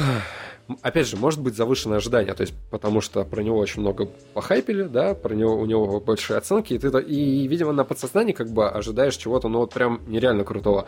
опять 0.83 1.07
же, 1.07 1.17
может 1.17 1.41
быть 1.41 1.57
завышенное 1.57 1.99
ожидание, 1.99 2.35
то 2.35 2.43
есть 2.43 2.55
потому 2.71 3.01
что 3.01 3.25
про 3.25 3.43
него 3.43 3.59
очень 3.59 3.81
много 3.81 4.07
похайпили, 4.33 4.85
да, 4.85 5.15
про 5.15 5.35
него 5.35 5.57
у 5.57 5.67
него 5.67 6.01
большие 6.01 6.37
оценки, 6.37 6.75
и 6.75 6.79
ты 6.79 6.89
и, 7.01 7.47
видимо, 7.47 7.73
на 7.73 7.85
подсознании 7.85 8.33
как 8.33 8.49
бы 8.51 8.69
ожидаешь 8.69 9.17
чего-то, 9.17 9.49
ну 9.49 9.59
вот 9.61 9.73
прям 9.73 10.01
нереально 10.07 10.45
крутого. 10.45 10.87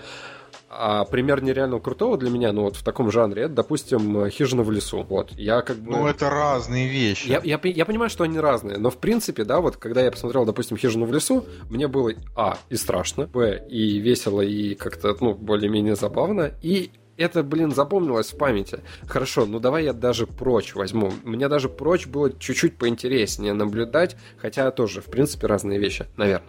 А 0.69 1.05
пример 1.05 1.43
нереально 1.43 1.79
крутого 1.79 2.19
для 2.19 2.29
меня, 2.29 2.53
ну 2.53 2.63
вот 2.63 2.77
в 2.77 2.83
таком 2.83 3.11
жанре, 3.11 3.45
это, 3.45 3.55
допустим, 3.55 4.29
«Хижина 4.29 4.63
в 4.63 4.71
лесу». 4.71 5.07
Вот, 5.09 5.31
я 5.33 5.63
как 5.63 5.77
бы... 5.77 5.93
Ну, 5.93 6.07
это 6.07 6.29
разные 6.29 6.89
вещи. 6.89 7.29
Я, 7.29 7.41
я, 7.45 7.61
я 7.63 7.85
понимаю, 7.85 8.11
что 8.11 8.25
они 8.25 8.39
разные, 8.41 8.79
но 8.79 8.91
в 8.91 8.97
принципе, 8.97 9.45
да, 9.45 9.61
вот 9.61 9.77
когда 9.77 10.03
я 10.03 10.11
посмотрел, 10.11 10.45
допустим, 10.45 10.77
«Хижину 10.77 11.07
в 11.07 11.13
лесу», 11.13 11.47
мне 11.71 11.87
было, 11.87 12.13
а, 12.35 12.59
и 12.69 12.77
страшно, 12.77 13.27
б, 13.27 13.65
и 13.69 13.99
весело, 13.99 14.41
и 14.41 14.75
как-то, 14.75 15.17
ну, 15.21 15.35
более-менее 15.35 15.95
забавно, 15.95 16.53
и 16.63 16.91
это, 17.17 17.43
блин, 17.43 17.73
запомнилось 17.73 18.33
в 18.33 18.37
памяти. 18.37 18.81
Хорошо, 19.07 19.47
ну 19.47 19.61
давай 19.61 19.85
я 19.85 19.93
даже 19.93 20.27
прочь 20.27 20.75
возьму. 20.75 21.13
Мне 21.25 21.49
даже 21.49 21.69
прочь 21.69 22.07
было 22.07 22.33
чуть-чуть 22.33 22.77
поинтереснее 22.77 23.53
наблюдать, 23.53 24.17
хотя 24.37 24.71
тоже, 24.71 25.01
в 25.01 25.07
принципе, 25.07 25.47
разные 25.47 25.79
вещи, 25.79 26.07
наверное. 26.17 26.49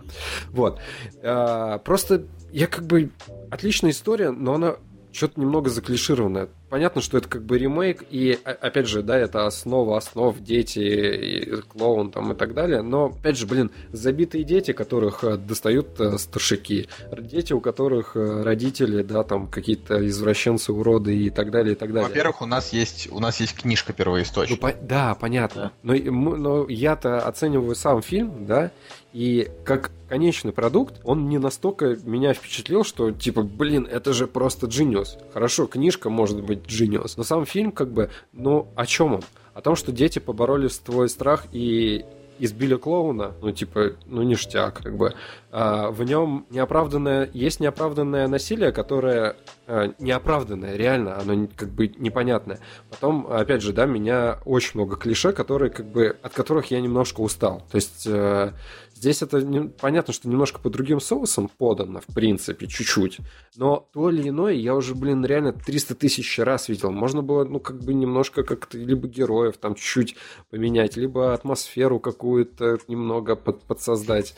Вот. 0.50 0.80
А, 1.24 1.80
просто 1.80 2.26
я 2.52 2.68
как 2.68 2.86
бы... 2.86 3.12
Отличная 3.50 3.92
история, 3.92 4.32
но 4.32 4.56
она 4.56 4.76
что-то 5.18 5.40
немного 5.42 5.70
заклишированная. 5.70 6.48
понятно, 6.70 7.02
что 7.02 7.18
это 7.18 7.28
как 7.28 7.44
бы 7.44 7.58
ремейк, 7.58 8.04
и 8.10 8.38
опять 8.44 8.88
же, 8.88 9.02
да, 9.02 9.18
это 9.18 9.48
основа 9.48 9.98
основ, 9.98 10.38
дети, 10.40 10.80
и 10.80 11.62
клоун 11.62 12.12
там 12.12 12.34
и 12.34 12.36
так 12.36 12.54
далее, 12.54 12.82
но 12.82 13.06
опять 13.06 13.38
же, 13.38 13.48
блин, 13.48 13.72
забитые 13.92 14.44
дети, 14.44 14.74
которых 14.74 15.24
э, 15.24 15.38
достают 15.38 16.00
э, 16.00 16.18
старшики, 16.18 16.88
дети, 17.18 17.54
у 17.54 17.62
которых 17.62 18.16
э, 18.16 18.44
родители, 18.44 19.02
да, 19.02 19.24
там 19.24 19.48
какие-то 19.48 20.06
извращенцы, 20.08 20.72
уроды 20.72 21.18
и 21.18 21.30
так 21.30 21.50
далее, 21.52 21.74
и 21.74 21.76
так 21.76 21.92
далее. 21.94 22.10
Во-первых, 22.10 22.42
у 22.42 22.46
нас 22.46 22.72
есть, 22.72 23.10
у 23.12 23.20
нас 23.20 23.40
есть 23.40 23.56
книжка 23.56 23.94
первоисточник. 23.94 24.62
Ну, 24.62 24.68
по- 24.68 24.78
да, 24.80 25.16
понятно. 25.16 25.72
Да. 25.84 25.94
Но, 25.96 26.38
но 26.38 26.66
я-то 26.70 27.26
оцениваю 27.26 27.76
сам 27.76 28.02
фильм, 28.02 28.46
да, 28.46 28.72
и 29.18 29.50
как 29.66 29.90
конечный 30.10 30.52
продукт, 30.52 31.02
он 31.04 31.28
не 31.28 31.40
настолько 31.40 31.98
меня 32.04 32.36
впечатлил, 32.36 32.84
что 32.84 33.10
типа, 33.10 33.42
блин, 33.42 33.88
это 33.90 34.14
же 34.14 34.28
просто 34.28 34.68
Genius. 34.68 35.18
Хорошо, 35.34 35.66
книжка 35.66 36.12
может 36.12 36.44
быть 36.44 36.60
Genius, 36.68 37.14
но 37.18 37.24
сам 37.24 37.48
фильм 37.48 37.72
как 37.72 37.90
бы, 37.90 38.12
ну, 38.32 38.68
о 38.76 38.86
чем 38.86 39.16
он? 39.16 39.22
О 39.56 39.62
том, 39.62 39.76
что 39.76 39.92
дети 39.92 40.20
побороли 40.20 40.68
твой 40.68 41.10
страх 41.10 41.46
и 41.52 42.06
избили 42.40 42.76
клоуна, 42.76 43.34
ну, 43.42 43.52
типа, 43.52 43.94
ну, 44.06 44.22
ништяк, 44.24 44.82
как 44.84 44.96
бы. 44.96 45.14
А, 45.52 45.90
в 45.92 46.04
нем 46.04 46.46
неоправданное, 46.50 47.30
есть 47.34 47.60
неоправданное 47.60 48.28
насилие, 48.28 48.72
которое 48.72 49.36
а, 49.66 49.94
неоправданное, 50.00 50.76
реально, 50.76 51.20
оно 51.20 51.48
как 51.56 51.70
бы 51.70 51.88
непонятное. 51.88 52.60
Потом, 52.90 53.28
опять 53.28 53.62
же, 53.62 53.74
да, 53.74 53.86
меня 53.86 54.40
очень 54.46 54.72
много 54.76 54.96
клише, 54.96 55.32
которые, 55.32 55.72
как 55.72 55.88
бы, 55.88 56.18
от 56.22 56.34
которых 56.34 56.72
я 56.72 56.82
немножко 56.82 57.22
устал. 57.22 57.64
То 57.72 57.76
есть, 57.76 58.06
э, 58.06 58.52
Здесь 58.98 59.22
это 59.22 59.42
не, 59.42 59.70
понятно, 59.70 60.12
что 60.12 60.28
немножко 60.28 60.60
по 60.60 60.72
другим 60.72 61.00
соусам 61.00 61.50
подано, 61.50 62.02
в 62.02 62.12
принципе, 62.16 62.66
чуть-чуть. 62.66 63.20
Но 63.56 63.88
то 63.94 64.10
или 64.10 64.30
иное 64.30 64.54
я 64.54 64.74
уже, 64.74 64.96
блин, 64.96 65.24
реально 65.24 65.54
300 65.54 65.94
тысяч 65.94 66.40
раз 66.40 66.68
видел. 66.68 66.92
Можно 66.92 67.22
было, 67.22 67.44
ну, 67.44 67.60
как 67.60 67.80
бы 67.84 67.94
немножко 67.94 68.42
как-то 68.42 68.80
либо 68.80 69.08
героев 69.08 69.58
там 69.58 69.76
чуть-чуть 69.76 70.16
поменять, 70.50 70.98
либо 70.98 71.36
атмосферу 71.36 72.00
какую-то 72.00 72.80
немного 72.88 73.36
под, 73.36 73.62
подсоздать. 73.66 74.34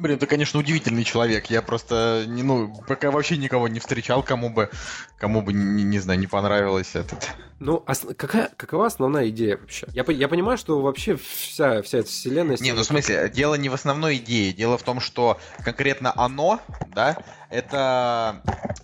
Блин, 0.00 0.18
ты, 0.18 0.24
конечно, 0.26 0.58
удивительный 0.58 1.04
человек. 1.04 1.50
Я 1.50 1.60
просто, 1.60 2.24
не, 2.26 2.42
ну, 2.42 2.74
пока 2.88 3.10
вообще 3.10 3.36
никого 3.36 3.68
не 3.68 3.80
встречал, 3.80 4.22
кому 4.22 4.48
бы, 4.48 4.70
кому 5.18 5.42
бы, 5.42 5.52
не, 5.52 5.82
не 5.82 5.98
знаю, 5.98 6.18
не 6.18 6.26
понравилось 6.26 6.94
этот. 6.94 7.28
Ну, 7.58 7.84
ос- 7.86 8.06
какая, 8.16 8.50
какова 8.56 8.86
основная 8.86 9.28
идея 9.28 9.58
вообще? 9.58 9.86
Я, 9.92 10.04
я 10.08 10.28
понимаю, 10.28 10.56
что 10.56 10.80
вообще 10.80 11.16
вся, 11.16 11.82
вся 11.82 11.98
эта 11.98 12.08
вселенная... 12.08 12.56
Не, 12.60 12.72
ну, 12.72 12.80
в 12.80 12.84
смысле, 12.84 13.28
дело 13.28 13.56
не 13.56 13.68
в 13.68 13.74
основной 13.74 14.16
идее. 14.16 14.54
Дело 14.54 14.78
в 14.78 14.82
том, 14.82 15.00
что 15.00 15.38
конкретно 15.62 16.14
оно, 16.16 16.60
да, 16.94 17.18
это... 17.50 18.40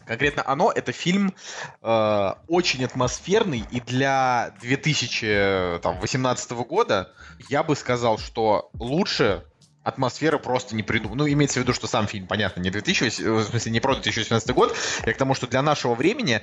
Конкретно 0.06 0.42
оно, 0.46 0.70
это 0.70 0.92
фильм 0.92 1.34
э, 1.82 2.32
очень 2.46 2.84
атмосферный, 2.84 3.64
и 3.72 3.80
для 3.80 4.52
2018 4.60 6.50
года 6.52 7.10
я 7.48 7.62
бы 7.62 7.74
сказал, 7.74 8.18
что 8.18 8.70
лучше 8.74 9.42
атмосфера 9.86 10.38
просто 10.38 10.74
не 10.74 10.82
придумал. 10.82 11.14
Ну, 11.14 11.28
имеется 11.28 11.60
в 11.60 11.62
виду, 11.62 11.72
что 11.72 11.86
сам 11.86 12.08
фильм, 12.08 12.26
понятно, 12.26 12.60
не 12.60 12.70
2000, 12.70 13.22
в 13.22 13.44
смысле, 13.44 13.72
не 13.72 13.80
про 13.80 13.94
2018 13.94 14.50
год, 14.50 14.76
я 15.06 15.12
к 15.12 15.16
тому, 15.16 15.34
что 15.34 15.46
для 15.46 15.62
нашего 15.62 15.94
времени, 15.94 16.42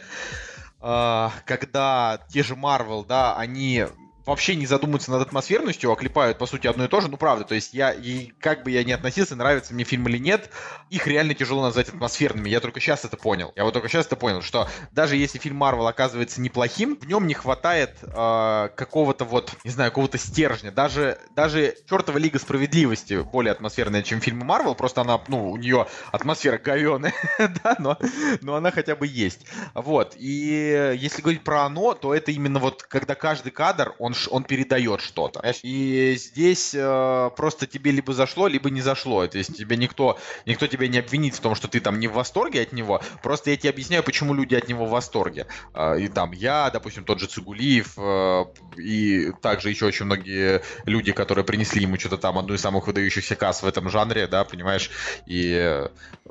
э, 0.82 1.30
когда 1.46 2.20
те 2.30 2.42
же 2.42 2.56
Marvel, 2.56 3.06
да, 3.06 3.36
они 3.36 3.86
вообще 4.26 4.56
не 4.56 4.66
задумываются 4.66 5.12
над 5.12 5.22
атмосферностью, 5.22 5.92
а 5.92 5.96
клепают, 5.96 6.38
по 6.38 6.46
сути, 6.46 6.68
одно 6.68 6.86
и 6.86 6.88
то 6.88 7.02
же. 7.02 7.10
Ну, 7.10 7.18
правда, 7.18 7.44
то 7.44 7.56
есть 7.56 7.74
я, 7.74 7.92
и 7.92 8.28
как 8.40 8.64
бы 8.64 8.72
я 8.72 8.84
ни 8.84 8.92
относился, 8.92 9.36
нравится 9.36 9.74
мне 9.74 9.84
фильм 9.84 10.08
или 10.08 10.18
нет, 10.18 10.50
их 10.90 11.08
реально 11.08 11.34
тяжело 11.34 11.62
назвать 11.62 11.90
атмосферными. 11.90 12.50
Я 12.50 12.60
только 12.60 12.80
сейчас 12.80 13.06
это 13.06 13.18
понял. 13.18 13.52
Я 13.56 13.66
вот 13.66 13.74
только 13.74 13.90
сейчас 13.90 14.06
это 14.06 14.16
понял, 14.16 14.42
что 14.42 14.68
даже 14.92 15.16
если 15.16 15.40
фильм 15.40 15.58
Марвел 15.58 15.88
оказывается 15.88 16.42
неплохим, 16.42 16.98
в 17.00 17.08
нем 17.08 17.28
не 17.28 17.34
хватает 17.34 17.98
э, 18.02 18.70
какого-то 18.76 19.26
вот, 19.26 19.54
не 19.64 19.72
знаю, 19.72 19.92
какого-то 19.92 20.18
стержня. 20.18 20.72
Даже, 20.72 21.18
даже 21.36 21.76
чертова 21.90 22.18
Лига 22.18 22.40
Справедливости 22.40 23.22
более 23.22 23.52
атмосферная, 23.52 24.04
чем 24.04 24.22
фильмы 24.22 24.46
Марвел, 24.46 24.76
просто 24.76 25.02
она, 25.02 25.22
ну, 25.28 25.52
у 25.52 25.58
нее 25.58 25.88
атмосфера 26.12 26.58
говеная, 26.58 27.14
да, 27.64 27.76
но, 27.80 27.98
но 28.42 28.56
она 28.56 28.72
хотя 28.72 28.96
бы 28.96 29.08
есть. 29.08 29.46
Вот, 29.74 30.16
и 30.18 30.96
если 30.98 31.22
говорить 31.22 31.44
про 31.44 31.64
оно, 31.64 31.94
то 31.94 32.14
это 32.14 32.32
именно 32.32 32.60
вот, 32.60 32.84
когда 32.84 33.16
каждый 33.16 33.52
кадр, 33.52 33.96
он 34.00 34.13
он, 34.14 34.38
он 34.38 34.44
передает 34.44 35.02
что-то. 35.02 35.42
И 35.64 36.16
здесь 36.18 36.74
э, 36.74 37.30
просто 37.36 37.68
тебе 37.68 37.92
либо 37.92 38.14
зашло, 38.14 38.48
либо 38.48 38.70
не 38.70 38.82
зашло. 38.82 39.26
То 39.28 39.38
есть 39.38 39.58
тебе 39.58 39.78
никто, 39.78 40.20
никто 40.46 40.68
тебя 40.68 40.88
не 40.88 41.00
обвинит 41.00 41.36
в 41.36 41.40
том, 41.40 41.56
что 41.56 41.68
ты 41.68 41.80
там 41.80 42.00
не 42.00 42.08
в 42.08 42.14
восторге 42.14 42.62
от 42.62 42.74
него. 42.74 43.02
Просто 43.22 43.50
я 43.52 43.58
тебе 43.58 43.70
объясняю, 43.70 44.04
почему 44.04 44.34
люди 44.34 44.56
от 44.56 44.68
него 44.68 44.86
в 44.86 44.90
восторге. 44.90 45.48
Э, 45.74 46.00
и 46.00 46.08
там 46.08 46.32
я, 46.32 46.70
допустим, 46.72 47.04
тот 47.04 47.20
же 47.20 47.28
Цигулиев, 47.28 47.94
э, 47.98 48.46
и 48.78 49.32
также 49.42 49.70
еще 49.70 49.86
очень 49.86 50.06
многие 50.06 50.62
люди, 50.86 51.12
которые 51.12 51.46
принесли 51.46 51.82
ему 51.82 51.98
что-то 52.00 52.18
там, 52.18 52.38
одну 52.38 52.54
из 52.54 52.62
самых 52.62 52.88
выдающихся 52.88 53.36
касс 53.36 53.64
в 53.64 53.68
этом 53.68 53.90
жанре, 53.90 54.28
да, 54.28 54.44
понимаешь, 54.44 54.90
и, 55.26 55.88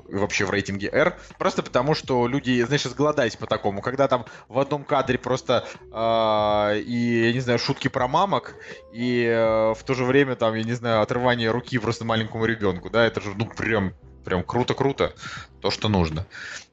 и 0.08 0.14
вообще 0.14 0.44
в 0.44 0.50
рейтинге 0.50 0.88
R. 0.92 1.16
Просто 1.38 1.62
потому, 1.62 1.94
что 1.94 2.26
люди, 2.26 2.62
знаешь, 2.62 2.82
сголодались 2.82 3.36
по 3.36 3.46
такому. 3.46 3.80
Когда 3.82 4.08
там 4.08 4.26
в 4.48 4.58
одном 4.58 4.84
кадре 4.84 5.18
просто, 5.18 5.66
э, 5.92 6.80
и, 6.80 7.26
я 7.26 7.32
не 7.32 7.40
знаю, 7.40 7.58
шутки 7.72 7.88
про 7.88 8.06
мамок, 8.06 8.54
и 8.92 9.24
э, 9.24 9.72
в 9.74 9.82
то 9.84 9.94
же 9.94 10.04
время 10.04 10.36
там, 10.36 10.54
я 10.54 10.62
не 10.62 10.74
знаю, 10.74 11.00
отрывание 11.00 11.50
руки 11.50 11.78
просто 11.78 12.04
маленькому 12.04 12.44
ребенку, 12.44 12.90
да, 12.90 13.06
это 13.06 13.20
же, 13.22 13.30
ну, 13.34 13.46
прям, 13.46 13.94
прям 14.24 14.44
круто-круто, 14.44 15.14
то, 15.62 15.70
что 15.70 15.88
нужно. 15.88 16.26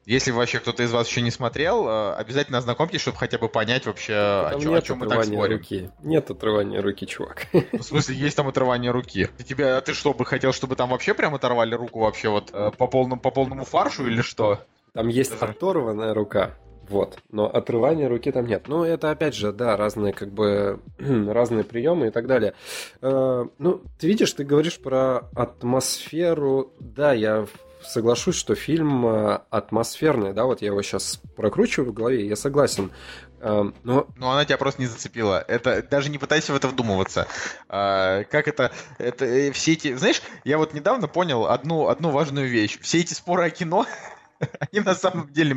Если 0.04 0.30
вообще 0.30 0.58
кто-то 0.58 0.82
из 0.82 0.92
вас 0.92 1.08
еще 1.08 1.22
не 1.22 1.30
смотрел, 1.30 1.88
э, 1.88 2.14
обязательно 2.16 2.58
ознакомьтесь, 2.58 3.00
чтобы 3.00 3.16
хотя 3.16 3.38
бы 3.38 3.48
понять 3.48 3.86
вообще, 3.86 4.14
о, 4.14 4.58
чем, 4.60 4.74
о 4.74 4.82
чем 4.82 4.98
мы 4.98 5.06
так 5.06 5.24
спорим. 5.24 5.56
Руки. 5.56 5.90
Нет 6.02 6.30
отрывания 6.30 6.82
руки, 6.82 7.06
чувак. 7.06 7.46
В 7.72 7.82
смысле, 7.82 8.16
есть 8.16 8.36
там 8.36 8.48
отрывание 8.48 8.90
руки. 8.90 9.28
Ты, 9.38 9.44
тебя, 9.44 9.78
а 9.78 9.80
ты 9.80 9.94
что, 9.94 10.12
бы 10.12 10.26
хотел, 10.26 10.52
чтобы 10.52 10.76
там 10.76 10.90
вообще 10.90 11.14
прям 11.14 11.34
оторвали 11.34 11.74
руку 11.74 12.00
вообще 12.00 12.28
вот 12.28 12.50
э, 12.52 12.72
по, 12.76 12.86
полному, 12.86 13.20
по 13.20 13.30
полному 13.30 13.64
фаршу 13.64 14.06
или 14.06 14.20
что? 14.20 14.60
Там 14.92 15.08
есть 15.08 15.40
оторванная 15.40 16.12
рука. 16.12 16.56
Вот. 16.90 17.18
Но 17.30 17.46
отрывания 17.46 18.08
руки 18.08 18.32
там 18.32 18.46
нет. 18.46 18.64
Ну, 18.66 18.82
это 18.82 19.12
опять 19.12 19.34
же, 19.36 19.52
да, 19.52 19.76
разные 19.76 20.12
как 20.12 20.32
бы 20.32 20.80
разные 20.98 21.62
приемы 21.62 22.08
и 22.08 22.10
так 22.10 22.26
далее. 22.26 22.54
Э, 23.00 23.46
ну, 23.58 23.82
ты 23.98 24.08
видишь, 24.08 24.32
ты 24.32 24.42
говоришь 24.42 24.80
про 24.80 25.28
атмосферу. 25.36 26.72
Да, 26.80 27.12
я 27.12 27.46
соглашусь, 27.80 28.34
что 28.34 28.56
фильм 28.56 29.06
э, 29.06 29.40
атмосферный, 29.50 30.32
да, 30.32 30.44
вот 30.44 30.62
я 30.62 30.68
его 30.68 30.82
сейчас 30.82 31.20
прокручиваю 31.36 31.90
в 31.90 31.94
голове, 31.94 32.26
я 32.26 32.34
согласен. 32.34 32.90
Э, 33.38 33.70
но... 33.84 34.08
но 34.16 34.32
она 34.32 34.44
тебя 34.44 34.58
просто 34.58 34.82
не 34.82 34.88
зацепила. 34.88 35.44
Это 35.46 35.82
даже 35.88 36.10
не 36.10 36.18
пытайся 36.18 36.52
в 36.52 36.56
это 36.56 36.66
вдумываться. 36.66 37.28
А, 37.68 38.24
как 38.24 38.48
это, 38.48 38.72
это 38.98 39.52
все 39.52 39.74
эти, 39.74 39.94
знаешь, 39.94 40.22
я 40.42 40.58
вот 40.58 40.74
недавно 40.74 41.06
понял 41.06 41.46
одну 41.46 41.86
одну 41.86 42.10
важную 42.10 42.48
вещь. 42.48 42.80
Все 42.80 42.98
эти 42.98 43.14
споры 43.14 43.44
о 43.44 43.50
кино 43.50 43.86
они 44.60 44.80
на 44.80 44.94
самом 44.94 45.32
деле 45.32 45.56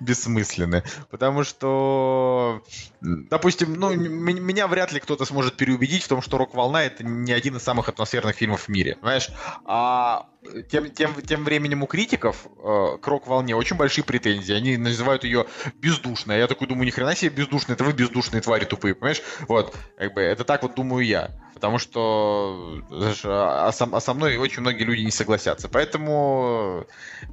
бессмысленны. 0.00 0.82
Потому 1.10 1.44
что, 1.44 2.62
допустим, 3.00 3.74
ну, 3.74 3.94
меня 3.94 4.66
вряд 4.68 4.92
ли 4.92 5.00
кто-то 5.00 5.24
сможет 5.24 5.56
переубедить 5.56 6.04
в 6.04 6.08
том, 6.08 6.22
что 6.22 6.38
«Рок-волна»— 6.38 6.82
это 6.84 7.04
не 7.04 7.32
один 7.32 7.56
из 7.56 7.62
самых 7.62 7.88
атмосферных 7.88 8.36
фильмов 8.36 8.62
в 8.62 8.68
мире. 8.68 8.96
Понимаешь? 8.96 9.28
А 9.64 10.28
тем, 10.70 10.90
тем, 10.90 11.14
тем 11.22 11.44
временем 11.44 11.82
у 11.82 11.86
критиков 11.86 12.46
э, 12.46 12.98
к 13.00 13.06
рок-волне 13.06 13.54
очень 13.54 13.76
большие 13.76 14.04
претензии. 14.04 14.54
Они 14.54 14.76
называют 14.76 15.24
ее 15.24 15.46
бездушной. 15.74 16.38
Я 16.38 16.46
такой 16.46 16.66
думаю, 16.66 16.86
ни 16.86 16.90
хрена 16.90 17.14
себе 17.14 17.30
бездушная, 17.30 17.74
это 17.74 17.84
вы 17.84 17.92
бездушные 17.92 18.40
твари 18.40 18.64
тупые, 18.64 18.94
понимаешь? 18.94 19.22
Вот, 19.48 19.74
как 19.96 20.14
бы, 20.14 20.20
это 20.20 20.44
так 20.44 20.62
вот 20.62 20.74
думаю 20.74 21.04
я. 21.06 21.30
Потому 21.62 21.78
что 21.78 22.82
а, 23.24 23.68
а, 23.68 23.72
со, 23.72 23.84
а 23.84 24.00
со 24.00 24.14
мной 24.14 24.36
очень 24.36 24.62
многие 24.62 24.82
люди 24.82 25.02
не 25.02 25.12
согласятся. 25.12 25.68
Поэтому 25.68 26.88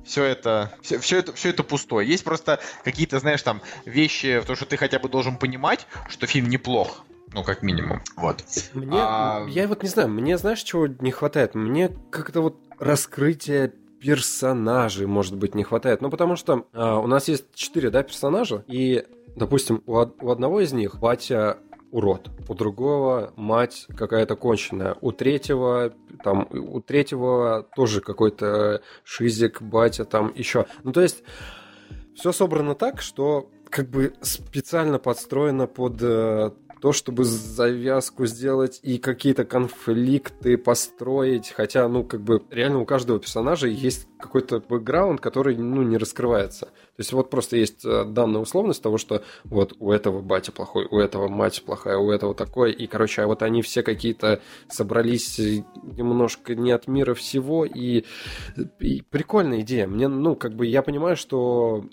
все 0.05 0.23
это, 0.23 0.71
все, 0.83 0.99
все 0.99 1.17
это, 1.17 1.33
все 1.33 1.49
это 1.49 1.63
пустое. 1.63 2.07
Есть 2.07 2.23
просто 2.23 2.59
какие-то, 2.83 3.17
знаешь, 3.17 3.41
там 3.41 3.59
вещи, 3.85 4.43
то, 4.45 4.53
что 4.53 4.67
ты 4.67 4.77
хотя 4.77 4.99
бы 4.99 5.09
должен 5.09 5.37
понимать, 5.37 5.87
что 6.09 6.27
фильм 6.27 6.47
неплох. 6.47 7.05
Ну, 7.33 7.43
как 7.43 7.63
минимум. 7.63 8.03
Вот. 8.17 8.43
Мне, 8.75 8.99
а... 9.01 9.47
Я 9.49 9.67
вот 9.67 9.81
не 9.81 9.89
знаю, 9.89 10.09
мне 10.09 10.37
знаешь, 10.37 10.61
чего 10.61 10.85
не 10.85 11.09
хватает? 11.09 11.55
Мне 11.55 11.89
как-то 12.11 12.41
вот 12.41 12.59
раскрытие 12.77 13.73
персонажей, 13.99 15.07
может 15.07 15.37
быть, 15.37 15.55
не 15.55 15.63
хватает. 15.63 16.01
Ну, 16.01 16.11
потому 16.11 16.35
что 16.35 16.67
а, 16.73 16.99
у 16.99 17.07
нас 17.07 17.27
есть 17.29 17.45
четыре, 17.55 17.89
да, 17.89 18.03
персонажа, 18.03 18.63
и, 18.67 19.07
допустим, 19.35 19.81
у, 19.87 19.93
у 19.95 20.29
одного 20.29 20.61
из 20.61 20.71
них 20.71 20.99
батя 20.99 21.57
урод, 21.91 22.29
у 22.47 22.53
другого 22.53 23.33
мать 23.35 23.87
какая-то 23.95 24.35
конченая, 24.35 24.95
у 25.01 25.11
третьего 25.11 25.93
там 26.23 26.47
у 26.51 26.81
третьего 26.81 27.67
тоже 27.75 28.01
какой-то 28.01 28.81
шизик, 29.03 29.61
батя 29.61 30.05
там 30.05 30.31
еще. 30.35 30.65
Ну 30.83 30.91
то 30.91 31.01
есть 31.01 31.23
все 32.15 32.31
собрано 32.31 32.75
так, 32.75 33.01
что 33.01 33.49
как 33.69 33.89
бы 33.89 34.13
специально 34.21 34.99
подстроено 34.99 35.67
под 35.67 36.01
э, 36.01 36.51
то, 36.81 36.91
чтобы 36.91 37.23
завязку 37.23 38.25
сделать 38.25 38.79
и 38.83 38.97
какие-то 38.97 39.45
конфликты 39.45 40.57
построить, 40.57 41.49
хотя, 41.49 41.87
ну, 41.87 42.03
как 42.03 42.21
бы, 42.21 42.43
реально 42.49 42.79
у 42.79 42.85
каждого 42.85 43.19
персонажа 43.19 43.67
есть 43.67 44.07
какой-то 44.19 44.59
бэкграунд, 44.59 45.21
который, 45.21 45.57
ну, 45.57 45.83
не 45.83 45.97
раскрывается. 45.97 46.67
То 46.67 47.01
есть 47.01 47.13
вот 47.13 47.29
просто 47.29 47.57
есть 47.57 47.85
э, 47.85 48.05
данная 48.05 48.41
условность 48.41 48.81
того, 48.81 48.97
что 48.97 49.23
вот 49.43 49.73
у 49.79 49.91
этого 49.91 50.21
батя 50.21 50.51
плохой, 50.51 50.87
у 50.89 50.99
этого 50.99 51.27
мать 51.27 51.61
плохая, 51.65 51.97
у 51.97 52.11
этого 52.11 52.33
такое, 52.33 52.71
и, 52.71 52.87
короче, 52.87 53.21
а 53.21 53.27
вот 53.27 53.41
они 53.41 53.61
все 53.61 53.83
какие-то 53.83 54.41
собрались 54.67 55.39
немножко 55.39 56.55
не 56.55 56.71
от 56.71 56.87
мира 56.87 57.13
всего, 57.13 57.65
и, 57.65 58.03
и 58.79 59.01
прикольная 59.09 59.61
идея. 59.61 59.87
Мне, 59.87 60.07
ну, 60.07 60.35
как 60.35 60.55
бы, 60.55 60.65
я 60.65 60.81
понимаю, 60.81 61.15
что 61.15 61.85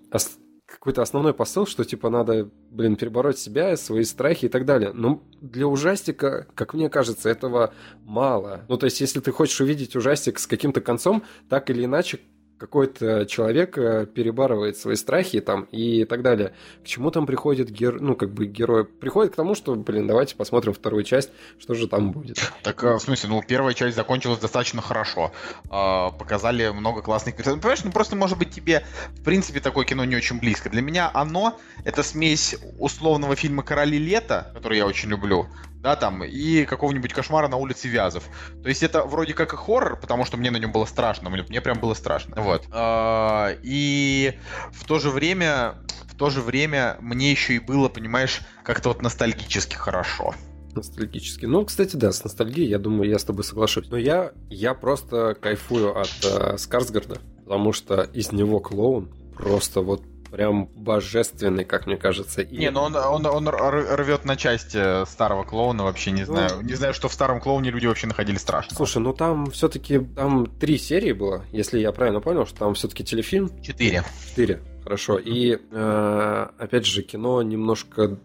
какой-то 0.67 1.03
основной 1.03 1.33
посыл, 1.33 1.67
что 1.67 1.85
типа 1.85 2.11
надо, 2.11 2.51
блин, 2.71 2.97
перебороть 2.97 3.39
себя, 3.39 3.77
свои 3.77 4.05
страхи 4.05 4.47
и 4.47 4.49
так 4.49 4.65
далее. 4.65 4.93
Но 4.93 5.23
для 5.41 5.67
ужастика, 5.67 6.47
как 6.55 6.75
мне 6.75 6.91
кажется, 6.91 7.29
этого 7.29 7.73
мало. 8.05 8.65
Ну, 8.69 8.77
то 8.77 8.87
есть, 8.87 9.01
если 9.01 9.21
ты 9.21 9.31
хочешь 9.31 9.61
увидеть 9.61 9.95
ужастик 9.95 10.39
с 10.39 10.47
каким-то 10.47 10.81
концом, 10.81 11.23
так 11.49 11.71
или 11.71 11.85
иначе, 11.85 12.21
какой-то 12.59 13.27
человек 13.27 13.77
э, 13.79 14.07
перебарывает 14.07 14.77
свои 14.77 14.97
страхи 14.97 15.41
там 15.41 15.65
и 15.73 16.05
так 16.05 16.23
далее. 16.23 16.55
К 16.83 16.87
чему 16.87 17.11
там 17.11 17.27
приходит 17.27 17.71
гер... 17.71 18.01
ну, 18.01 18.15
как 18.15 18.33
бы 18.33 18.47
герой? 18.47 18.85
Приходит 18.85 19.33
к 19.33 19.37
тому, 19.37 19.55
что, 19.55 19.75
блин, 19.75 20.07
давайте 20.07 20.37
посмотрим 20.37 20.73
вторую 20.73 21.05
часть, 21.05 21.31
что 21.59 21.75
же 21.75 21.87
там 21.87 22.13
будет. 22.13 22.39
Так, 22.63 22.83
э, 22.85 22.95
в 22.95 23.01
смысле, 23.01 23.31
ну, 23.31 23.43
первая 23.47 23.75
часть 23.75 23.97
закончилась 23.97 24.39
достаточно 24.39 24.81
хорошо. 24.81 25.33
А, 25.71 26.11
показали 26.13 26.71
много 26.71 27.03
классных... 27.03 27.37
Понимаешь, 27.37 27.85
ну, 27.85 27.93
просто, 27.93 28.17
может 28.17 28.39
быть, 28.39 28.51
тебе, 28.51 28.85
в 29.11 29.23
принципе, 29.23 29.61
такое 29.61 29.85
кино 29.85 30.05
не 30.05 30.17
очень 30.17 30.39
близко. 30.39 30.71
Для 30.71 30.83
меня 30.83 31.11
оно— 31.13 31.59
это 31.85 32.03
смесь 32.03 32.57
условного 32.79 33.37
фильма 33.37 33.63
«Короли 33.63 33.99
лета», 33.99 34.51
который 34.55 34.79
я 34.79 34.87
очень 34.87 35.11
люблю, 35.11 35.47
да, 35.87 35.95
там, 35.95 36.25
и 36.25 36.65
какого-нибудь 36.65 37.13
кошмара 37.13 37.47
на 37.47 37.59
улице 37.59 37.87
Вязов. 37.87 38.25
То 38.61 38.69
есть 38.69 38.83
это 38.83 39.05
вроде 39.05 39.35
как 39.35 39.53
и 39.53 39.57
хоррор, 39.57 39.97
потому 40.01 40.25
что 40.25 40.37
мне 40.37 40.51
на 40.51 40.57
нем 40.57 40.73
было 40.73 40.85
страшно, 40.85 41.31
мне, 41.31 41.45
мне 41.49 41.61
прям 41.61 41.79
было 41.79 41.95
страшно. 41.95 42.43
Вот. 42.43 42.65
А, 42.73 43.51
и 43.63 44.37
в 44.73 44.85
то 44.85 44.99
же 44.99 45.11
время, 45.11 45.77
в 46.11 46.17
то 46.17 46.29
же 46.29 46.41
время 46.41 46.97
мне 47.01 47.31
еще 47.31 47.55
и 47.55 47.61
было, 47.61 47.89
понимаешь, 47.89 48.41
как-то 48.65 48.89
вот 48.89 49.01
ностальгически 49.01 49.77
хорошо 49.77 50.35
ностальгически. 50.75 51.47
Ну, 51.47 51.65
кстати, 51.65 51.97
да, 51.97 52.13
с 52.13 52.23
ностальгией, 52.23 52.69
я 52.69 52.79
думаю, 52.79 53.09
я 53.09 53.19
с 53.19 53.25
тобой 53.25 53.45
соглашусь. 53.45 53.89
Но 53.89 53.97
я, 53.97 54.33
я 54.51 54.75
просто 54.75 55.35
кайфую 55.41 55.99
от 55.99 56.11
э, 56.23 56.59
Скарсгарда, 56.59 57.19
потому 57.45 57.73
что 57.73 58.03
из 58.03 58.31
него 58.31 58.61
клоун 58.61 59.09
просто 59.35 59.81
вот 59.81 60.03
прям 60.31 60.67
божественный, 60.75 61.65
как 61.65 61.87
мне 61.87 61.97
кажется. 61.97 62.43
И... 62.43 62.57
Не, 62.57 62.71
ну 62.71 62.83
он, 62.83 62.97
он, 62.97 63.27
он 63.27 63.49
рвет 63.49 64.25
на 64.25 64.37
части 64.37 65.05
старого 65.07 65.45
клоуна, 65.45 65.85
вообще 65.85 66.11
не 66.11 66.25
знаю. 66.25 66.51
Ну, 66.57 66.63
не 66.63 66.75
знаю, 66.75 66.95
что 66.95 67.09
в 67.09 67.13
старом 67.13 67.41
клоуне 67.41 67.71
люди 67.71 67.87
вообще 67.87 68.07
находили 68.07 68.37
страшно. 68.37 68.75
Слушай, 68.77 68.99
ну 68.99 69.13
там 69.13 69.51
все-таки 69.51 69.99
там 69.99 70.47
три 70.47 70.79
серии 70.79 71.13
было, 71.13 71.45
если 71.53 71.79
я 71.79 71.93
правильно 71.93 72.21
понял, 72.21 72.47
что 72.47 72.59
там 72.59 72.75
все-таки 72.75 73.05
телефильм. 73.05 73.51
Четыре. 73.63 74.05
Четыре, 74.29 74.63
хорошо. 74.83 75.19
И 75.19 75.59
э, 75.71 76.47
опять 76.59 76.87
же, 76.87 77.03
кино 77.03 77.43
немножко 77.43 78.19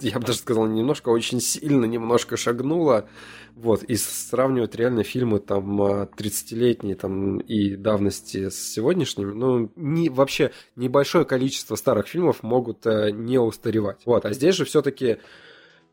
я 0.00 0.18
бы 0.18 0.26
даже 0.26 0.38
сказал, 0.38 0.66
немножко, 0.66 1.08
очень 1.08 1.40
сильно 1.40 1.84
немножко 1.86 2.36
шагнуло 2.36 3.08
вот, 3.56 3.82
и 3.84 3.96
сравнивать 3.96 4.74
реально 4.74 5.02
фильмы 5.02 5.38
там 5.38 5.80
30-летние 5.80 6.94
там 6.94 7.38
и 7.38 7.74
давности 7.74 8.50
с 8.50 8.74
сегодняшними, 8.74 9.32
ну, 9.32 9.72
не, 9.76 10.10
вообще 10.10 10.52
небольшое 10.76 11.24
количество 11.24 11.74
старых 11.74 12.06
фильмов 12.06 12.42
могут 12.42 12.86
э, 12.86 13.10
не 13.12 13.38
устаревать. 13.38 14.02
Вот, 14.04 14.26
а 14.26 14.34
здесь 14.34 14.56
же 14.56 14.66
все-таки 14.66 15.18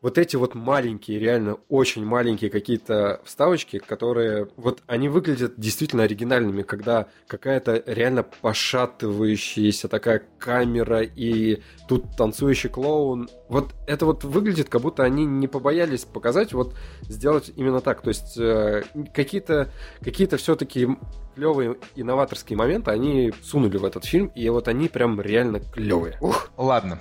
вот 0.04 0.18
эти 0.18 0.36
вот 0.36 0.54
маленькие, 0.54 1.18
реально 1.18 1.56
очень 1.70 2.04
маленькие 2.04 2.50
какие-то 2.50 3.22
вставочки, 3.24 3.78
которые 3.78 4.48
вот 4.56 4.82
они 4.86 5.08
выглядят 5.08 5.54
действительно 5.56 6.02
оригинальными, 6.02 6.60
когда 6.60 7.06
какая-то 7.26 7.82
реально 7.86 8.22
пошатывающаяся 8.22 9.88
такая 9.88 10.22
камера 10.38 11.00
и 11.00 11.62
тут 11.88 12.18
танцующий 12.18 12.68
клоун. 12.68 13.30
Вот 13.48 13.72
это 13.86 14.04
вот 14.04 14.24
выглядит, 14.24 14.68
как 14.68 14.82
будто 14.82 15.04
они 15.04 15.24
не 15.24 15.48
побоялись 15.48 16.04
показать, 16.04 16.52
вот 16.52 16.74
сделать 17.08 17.50
именно 17.56 17.80
так. 17.80 18.02
То 18.02 18.10
есть 18.10 18.36
э, 18.36 18.82
какие-то 19.14 19.70
какие-то 20.02 20.36
все-таки 20.36 20.86
клевые 21.34 21.78
инноваторские 21.96 22.58
моменты 22.58 22.90
они 22.90 23.32
сунули 23.42 23.78
в 23.78 23.84
этот 23.86 24.04
фильм, 24.04 24.26
и 24.34 24.46
вот 24.50 24.68
они 24.68 24.88
прям 24.88 25.18
реально 25.18 25.60
клевые. 25.60 26.18
Ух. 26.20 26.50
Ладно, 26.58 26.98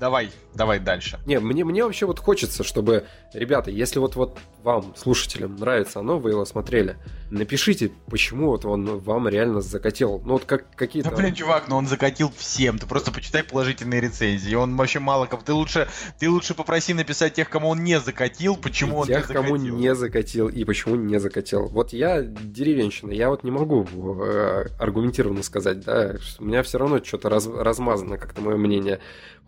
Давай, 0.00 0.30
давай 0.54 0.78
дальше. 0.78 1.18
Не, 1.26 1.40
мне, 1.40 1.64
мне 1.64 1.84
вообще 1.84 2.06
вот 2.06 2.18
хочется, 2.18 2.64
чтобы, 2.64 3.06
ребята, 3.32 3.70
если 3.70 3.98
вот, 3.98 4.16
вот 4.16 4.38
вам, 4.62 4.94
слушателям, 4.96 5.56
нравится 5.56 6.00
оно, 6.00 6.18
вы 6.18 6.30
его 6.30 6.44
смотрели, 6.44 6.96
напишите, 7.30 7.90
почему 8.10 8.48
вот 8.48 8.64
он 8.64 8.98
вам 8.98 9.28
реально 9.28 9.60
закатил. 9.60 10.20
Ну 10.24 10.34
вот 10.34 10.44
как 10.44 10.74
какие-то... 10.74 11.10
Да 11.10 11.16
блин, 11.16 11.34
чувак, 11.34 11.68
ну 11.68 11.76
он 11.76 11.86
закатил 11.86 12.32
всем. 12.36 12.78
Ты 12.78 12.86
просто 12.86 13.12
почитай 13.12 13.42
положительные 13.42 14.00
рецензии. 14.00 14.54
Он 14.54 14.76
вообще 14.76 14.98
мало 14.98 15.26
кого... 15.26 15.42
Ты 15.42 15.52
лучше, 15.52 15.88
ты 16.18 16.28
лучше 16.28 16.54
попроси 16.54 16.94
написать 16.94 17.34
тех, 17.34 17.48
кому 17.48 17.68
он 17.68 17.84
не 17.84 18.00
закатил, 18.00 18.56
почему 18.56 18.98
и 18.98 19.00
он 19.00 19.06
тех, 19.06 19.16
не 19.16 19.22
закатил. 19.22 19.42
кому 19.42 19.56
не 19.56 19.94
закатил 19.94 20.48
и 20.48 20.64
почему 20.64 20.96
не 20.96 21.20
закатил. 21.20 21.66
Вот 21.68 21.92
я 21.92 22.22
деревенщина, 22.22 23.12
я 23.12 23.30
вот 23.30 23.44
не 23.44 23.50
могу 23.50 23.86
э, 23.86 24.66
аргументированно 24.78 25.42
сказать, 25.42 25.80
да, 25.80 26.16
у 26.38 26.44
меня 26.44 26.62
все 26.62 26.78
равно 26.78 27.02
что-то 27.02 27.28
раз, 27.28 27.46
размазано, 27.46 28.18
как-то 28.18 28.40
мое 28.40 28.56
мнение. 28.56 29.00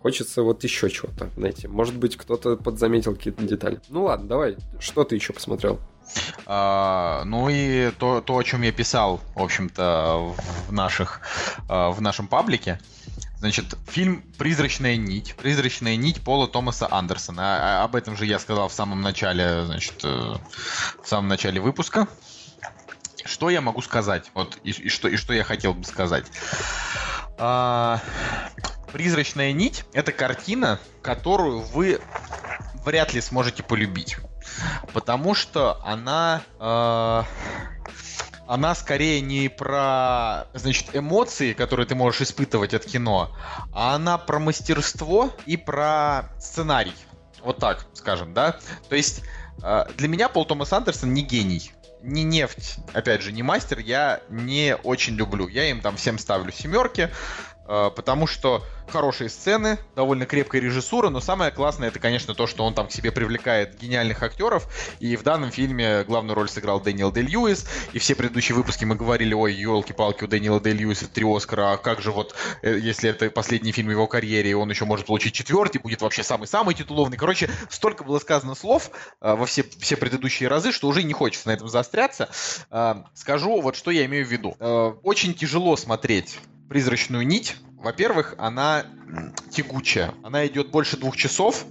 Хочется 0.02 0.42
вот 0.42 0.64
еще 0.64 0.88
чего-то 0.88 1.28
найти. 1.36 1.68
Может 1.68 1.96
быть, 1.96 2.16
кто-то 2.16 2.56
подзаметил 2.56 3.14
какие-то 3.14 3.42
детали. 3.42 3.80
Ну 3.90 4.04
ладно, 4.04 4.28
давай. 4.28 4.56
Что 4.78 5.04
ты 5.04 5.14
еще 5.14 5.32
посмотрел? 5.32 5.78
А, 6.46 7.22
ну 7.24 7.48
и 7.50 7.90
то, 7.92 8.20
то, 8.20 8.38
о 8.38 8.42
чем 8.42 8.62
я 8.62 8.72
писал, 8.72 9.20
в 9.34 9.42
общем-то, 9.42 10.34
в 10.68 10.72
наших, 10.72 11.20
а, 11.68 11.90
в 11.90 12.00
нашем 12.00 12.28
паблике. 12.28 12.80
Значит, 13.38 13.76
фильм 13.88 14.22
«Призрачная 14.38 14.96
нить». 14.96 15.34
«Призрачная 15.34 15.96
нить» 15.96 16.22
Пола 16.22 16.46
Томаса 16.46 16.88
Андерсона. 16.90 17.80
А, 17.80 17.84
об 17.84 17.94
этом 17.94 18.16
же 18.16 18.26
я 18.26 18.38
сказал 18.38 18.68
в 18.68 18.72
самом 18.72 19.00
начале, 19.02 19.64
значит, 19.64 20.04
э, 20.04 20.34
в 21.02 21.08
самом 21.08 21.28
начале 21.28 21.60
выпуска. 21.60 22.06
Что 23.24 23.48
я 23.48 23.60
могу 23.60 23.80
сказать? 23.80 24.30
Вот 24.34 24.58
и, 24.62 24.70
и 24.70 24.88
что 24.88 25.08
и 25.08 25.16
что 25.16 25.32
я 25.32 25.44
хотел 25.44 25.72
бы 25.72 25.84
сказать. 25.84 26.26
А, 27.38 28.00
Призрачная 28.92 29.52
нить 29.52 29.84
это 29.92 30.12
картина, 30.12 30.78
которую 31.02 31.60
вы 31.60 32.00
вряд 32.84 33.12
ли 33.14 33.20
сможете 33.20 33.62
полюбить. 33.62 34.16
Потому 34.92 35.34
что 35.34 35.80
она. 35.84 36.42
Э, 36.58 37.22
она 38.46 38.74
скорее 38.74 39.20
не 39.20 39.48
про, 39.48 40.48
значит, 40.54 40.88
эмоции, 40.96 41.52
которые 41.52 41.86
ты 41.86 41.94
можешь 41.94 42.22
испытывать 42.22 42.74
от 42.74 42.84
кино, 42.84 43.30
а 43.72 43.94
она 43.94 44.18
про 44.18 44.40
мастерство 44.40 45.30
и 45.46 45.56
про 45.56 46.32
сценарий. 46.40 46.94
Вот 47.44 47.58
так, 47.58 47.86
скажем, 47.94 48.34
да? 48.34 48.58
То 48.88 48.96
есть 48.96 49.22
э, 49.62 49.84
для 49.96 50.08
меня 50.08 50.28
Пол 50.28 50.46
Томас 50.46 50.72
Андерсон 50.72 51.14
не 51.14 51.22
гений 51.22 51.72
не 52.02 52.24
нефть, 52.24 52.76
опять 52.92 53.22
же, 53.22 53.32
не 53.32 53.42
мастер, 53.42 53.78
я 53.78 54.20
не 54.28 54.76
очень 54.76 55.14
люблю. 55.14 55.48
Я 55.48 55.70
им 55.70 55.80
там 55.80 55.96
всем 55.96 56.18
ставлю 56.18 56.52
семерки. 56.52 57.10
Э, 57.70 57.90
потому 57.94 58.26
что 58.26 58.64
хорошие 58.88 59.30
сцены, 59.30 59.78
довольно 59.94 60.26
крепкая 60.26 60.60
режиссура, 60.60 61.08
но 61.08 61.20
самое 61.20 61.52
классное 61.52 61.86
это, 61.86 62.00
конечно, 62.00 62.34
то, 62.34 62.48
что 62.48 62.64
он 62.64 62.74
там 62.74 62.88
к 62.88 62.92
себе 62.92 63.12
привлекает 63.12 63.78
гениальных 63.78 64.24
актеров, 64.24 64.66
и 64.98 65.14
в 65.14 65.22
данном 65.22 65.52
фильме 65.52 66.02
главную 66.02 66.34
роль 66.34 66.48
сыграл 66.48 66.80
Дэниел 66.80 67.12
Дэй 67.12 67.22
Льюис, 67.22 67.68
и 67.92 68.00
все 68.00 68.16
предыдущие 68.16 68.56
выпуски 68.56 68.84
мы 68.84 68.96
говорили, 68.96 69.34
ой, 69.34 69.54
елки-палки, 69.54 70.24
у 70.24 70.26
Дэниела 70.26 70.58
Дэй 70.58 70.72
Льюиса 70.72 71.06
три 71.06 71.24
Оскара, 71.24 71.74
а 71.74 71.76
как 71.76 72.02
же 72.02 72.10
вот, 72.10 72.34
э, 72.62 72.76
если 72.76 73.08
это 73.08 73.30
последний 73.30 73.70
фильм 73.70 73.86
в 73.86 73.92
его 73.92 74.08
карьере, 74.08 74.56
он 74.56 74.68
еще 74.68 74.84
может 74.84 75.06
получить 75.06 75.32
четвертый, 75.32 75.78
будет 75.78 76.02
вообще 76.02 76.24
самый-самый 76.24 76.74
титуловный. 76.74 77.16
Короче, 77.16 77.48
столько 77.68 78.02
было 78.02 78.18
сказано 78.18 78.56
слов 78.56 78.90
э, 79.20 79.36
во 79.36 79.46
все, 79.46 79.64
все 79.78 79.96
предыдущие 79.96 80.48
разы, 80.48 80.72
что 80.72 80.88
уже 80.88 81.04
не 81.04 81.12
хочется 81.12 81.46
на 81.46 81.52
этом 81.52 81.68
заостряться. 81.68 82.28
Скажу 83.14 83.60
вот, 83.60 83.76
что 83.76 83.92
я 83.92 84.06
имею 84.06 84.26
в 84.26 84.28
виду. 84.28 84.56
Очень 85.02 85.34
тяжело 85.34 85.76
смотреть 85.76 86.40
призрачную 86.70 87.26
нить. 87.26 87.56
Во-первых, 87.82 88.34
она 88.38 88.86
тягучая. 89.50 90.14
Она 90.22 90.46
идет 90.46 90.70
больше 90.70 90.96
двух 90.96 91.16
часов, 91.16 91.66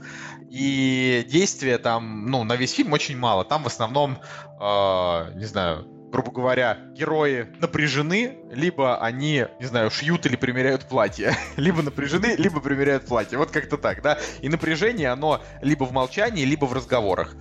и 0.51 1.25
действия 1.29 1.77
там, 1.77 2.25
ну, 2.25 2.43
на 2.43 2.57
весь 2.57 2.73
фильм 2.73 2.91
очень 2.91 3.17
мало. 3.17 3.45
Там 3.45 3.63
в 3.63 3.67
основном, 3.67 4.19
э, 4.59 5.33
не 5.35 5.45
знаю, 5.45 5.87
грубо 6.11 6.31
говоря, 6.31 6.79
герои 6.95 7.47
напряжены, 7.61 8.39
либо 8.51 8.97
они, 8.97 9.45
не 9.61 9.65
знаю, 9.67 9.89
шьют 9.89 10.25
или 10.25 10.35
примеряют 10.35 10.89
платье. 10.89 11.33
либо 11.55 11.81
напряжены, 11.81 12.35
либо 12.37 12.59
примеряют 12.59 13.05
платье. 13.05 13.37
Вот 13.37 13.51
как-то 13.51 13.77
так, 13.77 14.01
да? 14.01 14.19
И 14.41 14.49
напряжение, 14.49 15.11
оно 15.11 15.41
либо 15.61 15.85
в 15.85 15.93
молчании, 15.93 16.43
либо 16.43 16.65
в 16.65 16.73
разговорах. 16.73 17.37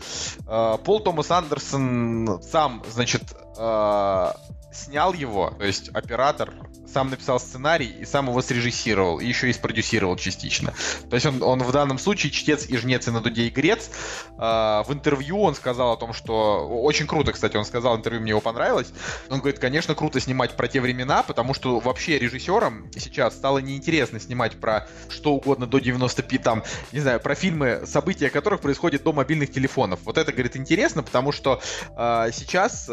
Э, 0.46 0.76
Пол 0.84 1.00
Томас 1.00 1.28
Андерсон 1.32 2.40
сам, 2.40 2.84
значит, 2.88 3.22
э, 3.58 4.32
снял 4.72 5.12
его, 5.12 5.50
то 5.58 5.64
есть 5.64 5.88
оператор 5.88 6.52
сам 6.92 7.10
написал 7.10 7.38
сценарий 7.40 7.94
и 8.00 8.04
сам 8.04 8.28
его 8.28 8.40
срежиссировал, 8.40 9.20
и 9.20 9.26
еще 9.26 9.50
и 9.50 9.52
спродюсировал 9.52 10.16
частично. 10.16 10.74
То 11.08 11.16
есть 11.16 11.26
он, 11.26 11.42
он 11.42 11.62
в 11.62 11.72
данном 11.72 11.98
случае 11.98 12.32
чтец 12.32 12.66
и 12.68 12.76
жнец 12.76 13.06
и 13.08 13.10
на 13.10 13.20
дуде 13.20 13.42
и 13.42 13.50
грец. 13.50 13.90
А, 14.38 14.82
в 14.84 14.92
интервью 14.92 15.40
он 15.40 15.54
сказал 15.54 15.92
о 15.92 15.96
том, 15.96 16.12
что... 16.12 16.66
Очень 16.68 17.06
круто, 17.06 17.32
кстати, 17.32 17.56
он 17.56 17.64
сказал, 17.64 17.96
интервью 17.96 18.22
мне 18.22 18.30
его 18.30 18.40
понравилось. 18.40 18.92
Он 19.28 19.40
говорит, 19.40 19.58
конечно, 19.58 19.94
круто 19.94 20.20
снимать 20.20 20.56
про 20.56 20.68
те 20.68 20.80
времена, 20.80 21.22
потому 21.22 21.54
что 21.54 21.80
вообще 21.80 22.18
режиссерам 22.18 22.90
сейчас 22.96 23.34
стало 23.34 23.58
неинтересно 23.58 24.20
снимать 24.20 24.58
про 24.58 24.88
что 25.08 25.34
угодно 25.34 25.66
до 25.66 25.78
95, 25.78 26.42
там, 26.42 26.62
не 26.92 27.00
знаю, 27.00 27.20
про 27.20 27.34
фильмы, 27.34 27.82
события 27.86 28.30
которых 28.30 28.60
происходят 28.60 29.02
до 29.02 29.12
мобильных 29.12 29.52
телефонов. 29.52 30.00
Вот 30.04 30.18
это, 30.18 30.32
говорит, 30.32 30.56
интересно, 30.56 31.02
потому 31.02 31.32
что 31.32 31.60
э, 31.96 32.30
сейчас 32.32 32.86
э, 32.88 32.92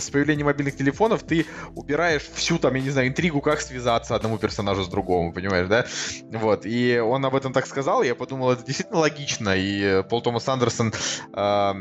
с 0.00 0.10
появлением 0.10 0.46
мобильных 0.46 0.76
телефонов 0.76 1.22
ты 1.22 1.46
убираешь 1.74 2.22
всю 2.34 2.58
там, 2.58 2.74
я 2.74 2.85
не 2.86 2.92
знаю, 2.92 3.08
интригу, 3.08 3.40
как 3.40 3.60
связаться 3.60 4.14
одному 4.14 4.38
персонажу 4.38 4.84
с 4.84 4.88
другому, 4.88 5.32
понимаешь, 5.32 5.68
да? 5.68 5.86
Вот, 6.30 6.64
и 6.64 6.98
он 6.98 7.24
об 7.24 7.34
этом 7.34 7.52
так 7.52 7.66
сказал, 7.66 8.02
я 8.02 8.14
подумал, 8.14 8.52
это 8.52 8.64
действительно 8.64 9.00
логично, 9.00 9.54
и 9.56 10.02
Пол 10.04 10.22
Томас 10.22 10.48
Андерсон 10.48 10.92
э, 11.32 11.72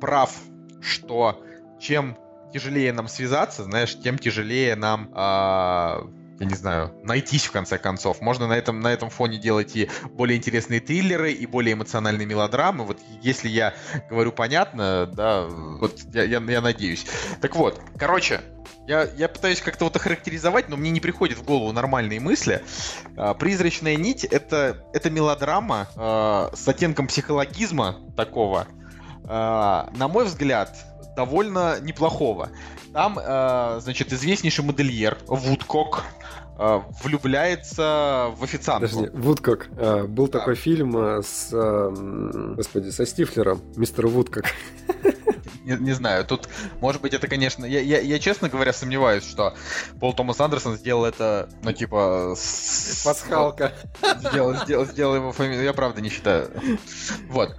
прав, 0.00 0.32
что 0.80 1.42
чем 1.80 2.16
тяжелее 2.52 2.92
нам 2.92 3.08
связаться, 3.08 3.64
знаешь, 3.64 3.98
тем 3.98 4.18
тяжелее 4.18 4.74
нам 4.74 5.10
э, 5.14 6.17
я 6.40 6.46
не 6.46 6.54
знаю, 6.54 6.94
найтись 7.02 7.46
в 7.46 7.52
конце 7.52 7.78
концов. 7.78 8.20
Можно 8.20 8.46
на 8.46 8.56
этом, 8.56 8.80
на 8.80 8.88
этом 8.88 9.10
фоне 9.10 9.38
делать 9.38 9.74
и 9.74 9.90
более 10.12 10.38
интересные 10.38 10.80
триллеры, 10.80 11.32
и 11.32 11.46
более 11.46 11.74
эмоциональные 11.74 12.26
мелодрамы. 12.26 12.84
Вот 12.84 12.98
если 13.22 13.48
я 13.48 13.74
говорю 14.08 14.32
понятно, 14.32 15.06
да, 15.06 15.44
вот 15.46 15.98
я, 16.12 16.22
я, 16.24 16.40
я 16.40 16.60
надеюсь. 16.60 17.06
Так 17.40 17.56
вот, 17.56 17.80
короче, 17.98 18.40
я, 18.86 19.08
я 19.16 19.28
пытаюсь 19.28 19.60
как-то 19.60 19.84
вот 19.84 19.96
охарактеризовать, 19.96 20.68
но 20.68 20.76
мне 20.76 20.90
не 20.90 21.00
приходит 21.00 21.38
в 21.38 21.44
голову 21.44 21.72
нормальные 21.72 22.20
мысли. 22.20 22.62
А, 23.16 23.34
«Призрачная 23.34 23.96
нить»— 23.96 24.24
это, 24.30 24.84
это 24.94 25.10
мелодрама 25.10 25.88
э, 25.94 26.56
с 26.56 26.66
оттенком 26.66 27.06
психологизма 27.08 27.96
такого, 28.16 28.66
э, 29.24 29.28
на 29.28 30.08
мой 30.08 30.24
взгляд, 30.24 30.74
довольно 31.18 31.80
неплохого. 31.80 32.50
Там, 32.92 33.18
э, 33.18 33.80
значит, 33.82 34.12
известнейший 34.12 34.64
модельер 34.64 35.18
Вудкок 35.26 36.04
влюбляется 36.58 38.34
в 38.36 38.42
официантку. 38.42 38.88
Подожди, 38.88 39.16
Вудкок. 39.16 39.68
Э, 39.76 40.04
был 40.04 40.26
да. 40.26 40.40
такой 40.40 40.56
фильм 40.56 40.96
э, 40.96 41.22
с, 41.22 41.50
э, 41.52 42.54
господи, 42.56 42.90
со 42.90 43.06
Стифлером, 43.06 43.62
мистер 43.76 44.08
Вудкок. 44.08 44.44
не, 45.68 45.76
не 45.76 45.92
знаю, 45.92 46.24
тут, 46.24 46.48
может 46.80 47.02
быть, 47.02 47.12
это, 47.14 47.28
конечно, 47.28 47.64
я, 47.64 47.80
я, 47.80 48.00
я, 48.00 48.18
честно 48.18 48.48
говоря, 48.48 48.72
сомневаюсь, 48.72 49.24
что 49.24 49.54
Пол 50.00 50.14
Томас 50.14 50.40
Андерсон 50.40 50.76
сделал 50.76 51.04
это, 51.04 51.48
ну, 51.62 51.72
типа... 51.72 52.34
С... 52.36 53.02
Пасхалка. 53.04 53.74
Сделал, 54.18 54.54
сделал, 54.56 54.86
сделал 54.86 55.14
его 55.14 55.32
фамилию, 55.32 55.64
я 55.64 55.72
правда 55.72 56.00
не 56.00 56.08
считаю. 56.08 56.50
Вот. 57.28 57.54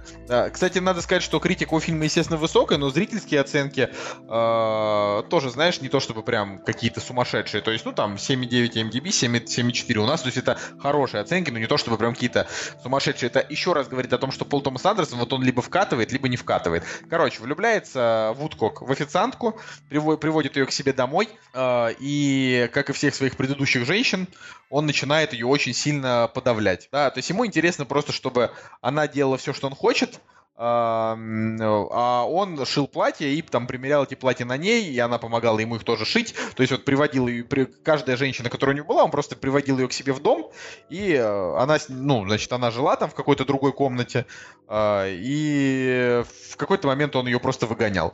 Кстати, 0.52 0.78
надо 0.78 1.00
сказать, 1.00 1.22
что 1.22 1.38
критика 1.38 1.74
у 1.74 1.80
фильма, 1.80 2.04
естественно, 2.04 2.38
высокая, 2.38 2.78
но 2.78 2.90
зрительские 2.90 3.40
оценки 3.40 3.90
э, 4.28 5.22
тоже, 5.28 5.50
знаешь, 5.50 5.80
не 5.80 5.88
то 5.88 6.00
чтобы 6.00 6.22
прям 6.22 6.58
какие-то 6.58 7.00
сумасшедшие. 7.00 7.62
То 7.62 7.70
есть, 7.70 7.84
ну, 7.84 7.92
там 7.92 8.14
7,9 8.14 8.89
MDB, 8.90 9.08
7,4 9.08 9.98
у 9.98 10.06
нас. 10.06 10.22
То 10.22 10.26
есть, 10.26 10.38
это 10.38 10.58
хорошие 10.78 11.20
оценки, 11.22 11.50
но 11.50 11.58
не 11.58 11.66
то 11.66 11.76
чтобы 11.76 11.96
прям 11.96 12.14
какие-то 12.14 12.46
сумасшедшие. 12.82 13.28
Это 13.28 13.44
еще 13.48 13.72
раз 13.72 13.88
говорит 13.88 14.12
о 14.12 14.18
том, 14.18 14.32
что 14.32 14.44
Пол 14.44 14.60
Томас 14.60 14.84
Андерсон, 14.84 15.18
вот 15.18 15.32
он 15.32 15.42
либо 15.42 15.62
вкатывает, 15.62 16.12
либо 16.12 16.28
не 16.28 16.36
вкатывает. 16.36 16.84
Короче, 17.08 17.40
влюбляется 17.42 18.32
Вудкок 18.36 18.82
в 18.82 18.90
официантку, 18.90 19.58
приводит 19.88 20.56
ее 20.56 20.66
к 20.66 20.72
себе 20.72 20.92
домой, 20.92 21.28
э, 21.54 21.94
и, 22.00 22.68
как 22.72 22.90
и 22.90 22.92
всех 22.92 23.14
своих 23.14 23.36
предыдущих 23.36 23.84
женщин, 23.84 24.26
он 24.68 24.86
начинает 24.86 25.32
ее 25.32 25.46
очень 25.46 25.74
сильно 25.74 26.30
подавлять. 26.32 26.88
Да, 26.92 27.10
то 27.10 27.18
есть 27.18 27.28
ему 27.30 27.44
интересно 27.44 27.84
просто, 27.84 28.12
чтобы 28.12 28.50
она 28.80 29.08
делала 29.08 29.36
все, 29.36 29.52
что 29.52 29.66
он 29.66 29.74
хочет, 29.74 30.20
а 30.62 32.26
он 32.28 32.66
шил 32.66 32.86
платья 32.86 33.26
и 33.26 33.40
там 33.40 33.66
примерял 33.66 34.04
эти 34.04 34.14
платья 34.14 34.44
на 34.44 34.58
ней, 34.58 34.90
и 34.90 34.98
она 34.98 35.16
помогала 35.16 35.58
ему 35.58 35.76
их 35.76 35.84
тоже 35.84 36.04
шить. 36.04 36.34
То 36.54 36.62
есть 36.62 36.70
вот 36.70 36.84
приводил 36.84 37.28
ее, 37.28 37.44
каждая 37.82 38.18
женщина, 38.18 38.50
которая 38.50 38.74
у 38.74 38.76
него 38.76 38.88
была, 38.88 39.04
он 39.04 39.10
просто 39.10 39.36
приводил 39.36 39.78
ее 39.78 39.88
к 39.88 39.92
себе 39.94 40.12
в 40.12 40.20
дом, 40.20 40.50
и 40.90 41.14
э, 41.14 41.56
она, 41.56 41.78
ну, 41.88 42.26
значит, 42.26 42.52
она 42.52 42.70
жила 42.70 42.96
там 42.96 43.08
в 43.08 43.14
какой-то 43.14 43.46
другой 43.46 43.72
комнате, 43.72 44.26
а, 44.68 45.06
и 45.08 46.22
в 46.50 46.56
какой-то 46.56 46.88
момент 46.88 47.16
он 47.16 47.26
ее 47.26 47.40
просто 47.40 47.66
выгонял. 47.66 48.12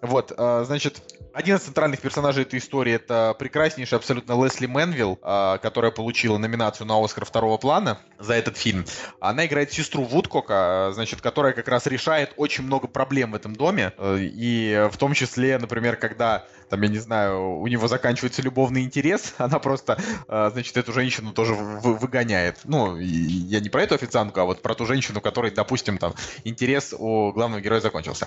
Вот, 0.00 0.32
а, 0.36 0.64
значит, 0.64 1.02
один 1.32 1.56
из 1.56 1.62
центральных 1.62 2.00
персонажей 2.00 2.42
этой 2.42 2.58
истории 2.58 2.92
это 2.92 3.34
прекраснейшая 3.38 3.98
абсолютно 3.98 4.42
Лесли 4.42 4.66
Мэнвилл, 4.66 5.18
а, 5.22 5.58
которая 5.58 5.90
получила 5.90 6.38
номинацию 6.38 6.86
на 6.86 7.02
Оскар 7.02 7.24
второго 7.24 7.56
плана 7.58 7.98
за 8.18 8.34
этот 8.34 8.56
фильм. 8.56 8.84
Она 9.20 9.46
играет 9.46 9.72
сестру 9.72 10.04
Вудкока, 10.04 10.90
значит, 10.94 11.20
которая 11.20 11.52
как 11.52 11.68
раз 11.68 11.86
решает 11.86 12.32
очень 12.36 12.64
много 12.64 12.86
проблем 12.86 13.32
в 13.32 13.34
этом 13.34 13.56
доме, 13.56 13.92
э, 13.98 14.18
и 14.20 14.88
в 14.90 14.96
том 14.96 15.14
числе, 15.14 15.58
например, 15.58 15.96
когда 15.96 16.46
там, 16.68 16.82
я 16.82 16.88
не 16.88 16.98
знаю, 16.98 17.58
у 17.58 17.66
него 17.66 17.88
заканчивается 17.88 18.42
любовный 18.42 18.82
интерес, 18.82 19.34
она 19.38 19.58
просто, 19.58 19.98
э, 20.28 20.50
значит, 20.52 20.76
эту 20.76 20.92
женщину 20.92 21.32
тоже 21.32 21.54
выгоняет. 21.54 22.60
Ну, 22.64 22.96
я 22.96 23.60
не 23.60 23.68
про 23.68 23.82
эту 23.82 23.94
официантку, 23.94 24.40
а 24.40 24.44
вот 24.44 24.62
про 24.62 24.74
ту 24.74 24.86
женщину, 24.86 25.20
которой, 25.20 25.50
допустим, 25.50 25.98
там, 25.98 26.14
интерес 26.44 26.94
у 26.96 27.32
главного 27.32 27.60
героя 27.60 27.80
закончился. 27.80 28.26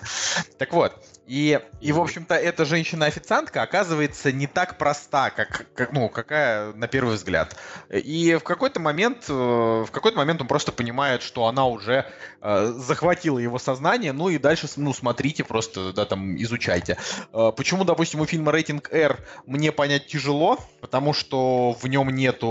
Так 0.57 0.73
вот, 0.73 0.93
и, 1.27 1.59
и 1.79 1.91
в 1.91 1.99
общем-то, 1.99 2.35
эта 2.35 2.65
женщина-официантка 2.65 3.61
оказывается 3.61 4.31
не 4.31 4.47
так 4.47 4.77
проста, 4.77 5.29
как, 5.29 5.65
как, 5.73 5.93
ну, 5.93 6.09
какая 6.09 6.73
на 6.73 6.87
первый 6.87 7.15
взгляд. 7.15 7.55
И 7.89 8.35
в 8.35 8.43
какой-то 8.43 8.79
момент, 8.79 9.25
э, 9.29 9.33
в 9.33 9.89
какой-то 9.91 10.17
момент 10.17 10.41
он 10.41 10.47
просто 10.47 10.71
понимает, 10.71 11.21
что 11.21 11.47
она 11.47 11.65
уже 11.67 12.05
э, 12.41 12.73
захватила 12.75 13.39
его 13.39 13.59
сознание, 13.59 14.11
ну 14.11 14.29
и 14.29 14.37
дальше, 14.37 14.67
ну, 14.75 14.93
смотрите 14.93 15.43
просто, 15.43 15.93
да, 15.93 16.05
там, 16.05 16.35
изучайте. 16.41 16.97
Э, 17.33 17.51
почему, 17.55 17.83
допустим, 17.83 18.21
у 18.21 18.25
фильма 18.31 18.53
рейтинг 18.53 18.93
R 18.93 19.19
мне 19.45 19.71
понять 19.73 20.07
тяжело, 20.07 20.57
потому 20.79 21.13
что 21.13 21.73
в 21.73 21.87
нем 21.87 22.09
нету... 22.15 22.47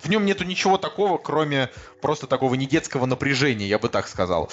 В 0.00 0.08
нем 0.08 0.24
нету 0.24 0.44
ничего 0.44 0.78
такого, 0.78 1.18
кроме 1.18 1.68
просто 2.00 2.26
такого 2.26 2.54
недетского 2.54 3.04
напряжения, 3.04 3.66
я 3.66 3.78
бы 3.78 3.88
так 3.90 4.08
сказал. 4.08 4.50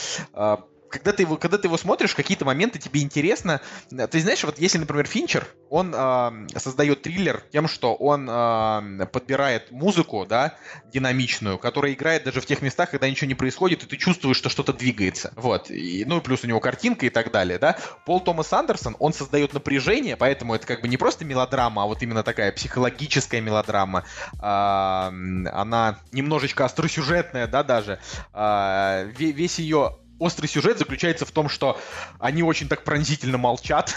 Когда 0.90 1.14
ты 1.14 1.24
его, 1.24 1.38
когда 1.38 1.58
ты 1.58 1.68
его 1.68 1.78
смотришь, 1.78 2.16
какие-то 2.16 2.46
моменты 2.46 2.80
тебе 2.80 3.02
интересно. 3.02 3.62
Ты 3.90 4.20
знаешь, 4.22 4.44
вот 4.44 4.60
если, 4.60 4.78
например, 4.78 5.06
Финчер, 5.06 5.48
он 5.70 5.94
э, 5.96 6.48
создает 6.58 7.04
триллер 7.04 7.44
тем, 7.52 7.68
что 7.68 7.94
он 7.96 8.28
э, 8.30 9.06
подбирает 9.06 9.72
музыку, 9.72 10.26
да, 10.28 10.56
динамичную, 10.92 11.60
которая 11.60 11.94
играет 11.94 12.24
даже 12.24 12.42
в 12.42 12.46
тех 12.46 12.62
местах, 12.62 12.90
когда 12.92 13.10
ничего 13.10 13.28
не 13.28 13.36
происходит, 13.36 13.84
и 13.84 13.86
ты 13.86 13.98
чувствуешь, 13.98 14.38
что 14.38 14.50
что-то 14.50 14.74
двигается. 14.74 15.32
Вот. 15.36 15.70
И, 15.70 16.04
ну 16.06 16.18
и 16.18 16.22
плюс 16.22 16.44
у 16.44 16.48
него 16.48 16.60
картинка 16.60 17.06
и 17.06 17.10
так 17.10 17.32
далее, 17.32 17.60
да. 17.60 17.78
Пол 18.06 18.20
Томас 18.20 18.52
Андерсон, 18.52 18.96
он 19.00 19.14
создает 19.14 19.54
напряжение, 19.54 20.18
поэтому 20.18 20.56
это 20.56 20.66
как 20.66 20.82
бы 20.82 20.88
не 20.88 20.98
просто 20.98 21.24
мелодрама, 21.26 21.84
а 21.84 21.86
вот 21.86 22.02
именно 22.02 22.24
такая 22.24 22.52
психологическая 22.52 23.42
мелодрама. 23.42 24.06
Э, 24.34 25.10
она 25.54 26.00
немножечко 26.12 26.66
остросюжетная, 26.66 27.48
да, 27.48 27.64
даже. 27.64 28.00
Э, 28.34 29.08
весь 29.16 29.60
ее 29.60 30.00
острый 30.20 30.48
сюжет 30.48 30.78
заключается 30.78 31.26
в 31.26 31.32
том, 31.32 31.50
что 31.50 31.80
они 32.20 32.44
очень 32.44 32.68
так 32.68 32.84
пронзительно 32.84 33.38
молчат, 33.38 33.96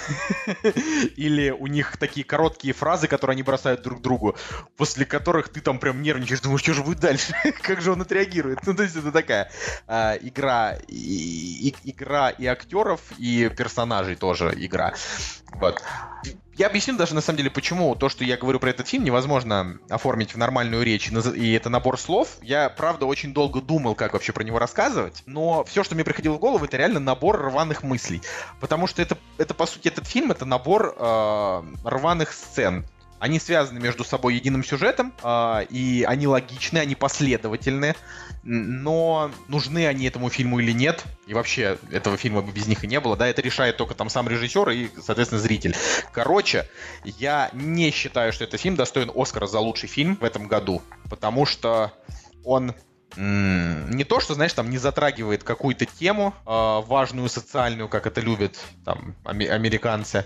или 1.16 1.50
у 1.50 1.66
них 1.66 1.96
такие 1.98 2.24
короткие 2.24 2.72
фразы, 2.74 3.08
которые 3.08 3.34
они 3.34 3.42
бросают 3.42 3.82
друг 3.82 4.00
другу, 4.00 4.36
после 4.76 5.04
которых 5.04 5.48
ты 5.50 5.60
там 5.60 5.78
прям 5.78 6.00
нервничаешь, 6.00 6.40
думаешь, 6.40 6.62
что 6.62 6.74
же 6.74 6.82
будет 6.82 7.00
дальше, 7.00 7.34
как 7.62 7.80
же 7.80 7.92
он 7.92 8.00
отреагирует. 8.00 8.60
Ну, 8.72 8.76
то 8.76 8.84
есть 8.84 8.96
это 8.96 9.12
такая 9.12 9.50
э, 9.86 10.18
игра, 10.22 10.76
и, 10.88 11.68
и, 11.68 11.90
игра 11.90 12.30
и 12.30 12.46
актеров, 12.46 13.00
и 13.18 13.50
персонажей 13.54 14.16
тоже 14.16 14.54
игра. 14.56 14.94
Вот. 15.54 15.82
Я 16.55 16.66
объясню 16.66 16.96
даже, 16.96 17.14
на 17.14 17.22
самом 17.22 17.38
деле, 17.38 17.50
почему 17.50 17.94
то, 17.94 18.11
что 18.11 18.24
я 18.24 18.36
говорю 18.36 18.61
про 18.61 18.68
этот 18.70 18.86
фильм, 18.86 19.05
невозможно 19.05 19.78
оформить 19.88 20.34
в 20.34 20.38
нормальную 20.38 20.82
речь, 20.82 21.11
и 21.11 21.53
это 21.53 21.70
набор 21.70 21.98
слов. 21.98 22.36
Я, 22.42 22.68
правда, 22.68 23.07
очень 23.07 23.32
долго 23.32 23.62
думал, 23.62 23.94
как 23.94 24.12
вообще 24.12 24.32
про 24.32 24.44
него 24.44 24.59
рассказывать, 24.59 25.22
но 25.24 25.64
все, 25.64 25.82
что 25.82 25.94
мне 25.94 26.05
приходило 26.05 26.34
в 26.34 26.38
голову, 26.38 26.66
это 26.66 26.76
реально 26.76 27.00
набор 27.00 27.40
рваных 27.40 27.82
мыслей. 27.82 28.20
Потому 28.61 28.86
что 28.86 29.00
это, 29.00 29.16
это 29.38 29.55
по 29.55 29.64
сути, 29.64 29.88
этот 29.88 30.07
фильм— 30.07 30.30
это 30.32 30.44
набор 30.44 30.94
э, 30.98 31.62
рваных 31.84 32.32
сцен. 32.34 32.84
Они 33.18 33.38
связаны 33.38 33.80
между 33.80 34.05
собой 34.05 34.34
единым 34.34 34.62
сюжетом, 34.62 35.14
э, 35.22 35.64
и 35.70 36.05
они 36.07 36.26
логичны, 36.26 36.78
они 36.78 36.94
последовательны 36.94 37.94
но 38.43 39.30
нужны 39.49 39.86
они 39.86 40.07
этому 40.07 40.28
фильму 40.28 40.59
или 40.59 40.72
нет, 40.72 41.05
и 41.26 41.34
вообще 41.34 41.78
этого 41.90 42.16
фильма 42.16 42.43
бы 42.43 42.53
без 42.53 42.66
них 42.66 42.82
и 42.84 42.86
не 42.86 43.01
было, 43.01 43.16
да, 43.16 43.26
это 43.26 43.40
решает 43.43 43.76
только 43.76 43.95
там 43.95 44.09
сам 44.09 44.28
режиссер 44.28 44.70
и, 44.70 44.90
соответственно, 45.01 45.40
зритель. 45.40 45.76
Короче, 46.12 46.66
я 47.05 47.51
не 47.53 47.90
считаю, 47.90 48.32
что 48.32 48.45
этот 48.45 48.61
фильм 48.61 48.76
достоин 48.76 49.11
Оскара 49.14 49.47
за 49.47 49.61
лучший 49.61 49.88
фильм 49.88 50.16
в 50.16 50.24
этом 50.24 50.49
году, 50.49 50.82
потому 51.09 51.47
что 51.47 51.93
он 52.45 52.74
не 53.16 54.04
то, 54.04 54.20
что, 54.20 54.34
знаешь, 54.34 54.52
там 54.52 54.70
не 54.70 54.78
затрагивает 54.78 55.44
какую-то 55.44 55.86
тему 55.86 56.34
э, 56.46 56.80
важную 56.86 57.28
социальную, 57.28 57.88
как 57.88 58.06
это 58.06 58.20
любят 58.20 58.58
там 58.84 59.14
американцы, 59.24 60.24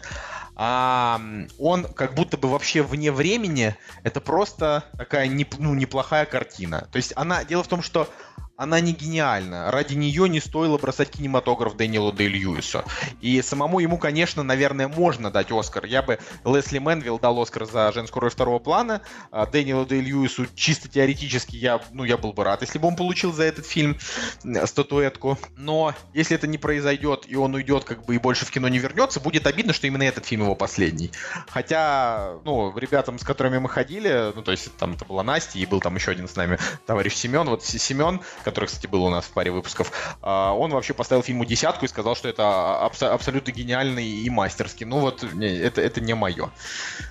а 0.54 1.20
он 1.58 1.84
как 1.84 2.14
будто 2.14 2.36
бы 2.36 2.48
вообще 2.48 2.82
вне 2.82 3.12
времени. 3.12 3.76
Это 4.02 4.20
просто 4.20 4.84
такая 4.96 5.28
не, 5.28 5.46
ну, 5.58 5.74
неплохая 5.74 6.24
картина. 6.24 6.88
То 6.90 6.96
есть 6.96 7.12
она 7.16 7.44
дело 7.44 7.62
в 7.62 7.68
том, 7.68 7.82
что 7.82 8.08
она 8.56 8.80
не 8.80 8.92
гениальна. 8.92 9.70
Ради 9.70 9.94
нее 9.94 10.28
не 10.28 10.40
стоило 10.40 10.78
бросать 10.78 11.10
кинематограф 11.10 11.76
Дэниелу 11.76 12.12
Дэй 12.12 12.28
Льюису. 12.28 12.82
И 13.20 13.42
самому 13.42 13.80
ему, 13.80 13.98
конечно, 13.98 14.42
наверное, 14.42 14.88
можно 14.88 15.30
дать 15.30 15.50
Оскар. 15.50 15.84
Я 15.84 16.02
бы 16.02 16.18
Лесли 16.44 16.78
Мэнвилл 16.78 17.18
дал 17.18 17.40
Оскар 17.40 17.66
за 17.66 17.92
женскую 17.92 18.22
роль 18.22 18.30
второго 18.30 18.58
плана. 18.58 19.02
А 19.30 19.46
Дэниелу 19.46 19.84
Дэй 19.84 20.00
Льюису 20.00 20.46
чисто 20.54 20.88
теоретически 20.88 21.56
я, 21.56 21.80
ну, 21.92 22.04
я 22.04 22.16
был 22.16 22.32
бы 22.32 22.44
рад, 22.44 22.62
если 22.62 22.78
бы 22.78 22.88
он 22.88 22.96
получил 22.96 23.32
за 23.32 23.44
этот 23.44 23.66
фильм 23.66 23.98
статуэтку. 24.64 25.38
Но 25.56 25.94
если 26.14 26.36
это 26.36 26.46
не 26.46 26.58
произойдет, 26.58 27.24
и 27.26 27.36
он 27.36 27.54
уйдет 27.54 27.84
как 27.84 28.04
бы 28.04 28.14
и 28.14 28.18
больше 28.18 28.46
в 28.46 28.50
кино 28.50 28.68
не 28.68 28.78
вернется, 28.78 29.20
будет 29.20 29.46
обидно, 29.46 29.72
что 29.72 29.86
именно 29.86 30.04
этот 30.04 30.24
фильм 30.24 30.42
его 30.42 30.54
последний. 30.54 31.10
Хотя, 31.48 32.36
ну, 32.44 32.76
ребятам, 32.76 33.18
с 33.18 33.22
которыми 33.22 33.58
мы 33.58 33.68
ходили, 33.68 34.32
ну, 34.34 34.42
то 34.42 34.50
есть 34.50 34.74
там 34.76 34.94
это 34.94 35.04
была 35.04 35.22
Настя, 35.22 35.58
и 35.58 35.66
был 35.66 35.80
там 35.80 35.94
еще 35.96 36.10
один 36.12 36.28
с 36.28 36.36
нами 36.36 36.58
товарищ 36.86 37.14
Семен. 37.14 37.48
Вот 37.48 37.62
Семен, 37.64 38.20
который, 38.46 38.66
кстати, 38.66 38.86
был 38.86 39.04
у 39.04 39.10
нас 39.10 39.24
в 39.24 39.30
паре 39.30 39.50
выпусков, 39.50 39.90
а, 40.22 40.52
он 40.52 40.70
вообще 40.70 40.94
поставил 40.94 41.24
фильму 41.24 41.44
десятку 41.44 41.84
и 41.84 41.88
сказал, 41.88 42.14
что 42.14 42.28
это 42.28 42.78
абс- 42.78 43.02
абсолютно 43.02 43.50
гениальный 43.50 44.06
и 44.06 44.30
мастерский. 44.30 44.86
Ну 44.86 45.00
вот, 45.00 45.24
это, 45.24 45.80
это 45.80 46.00
не 46.00 46.14
мое. 46.14 46.50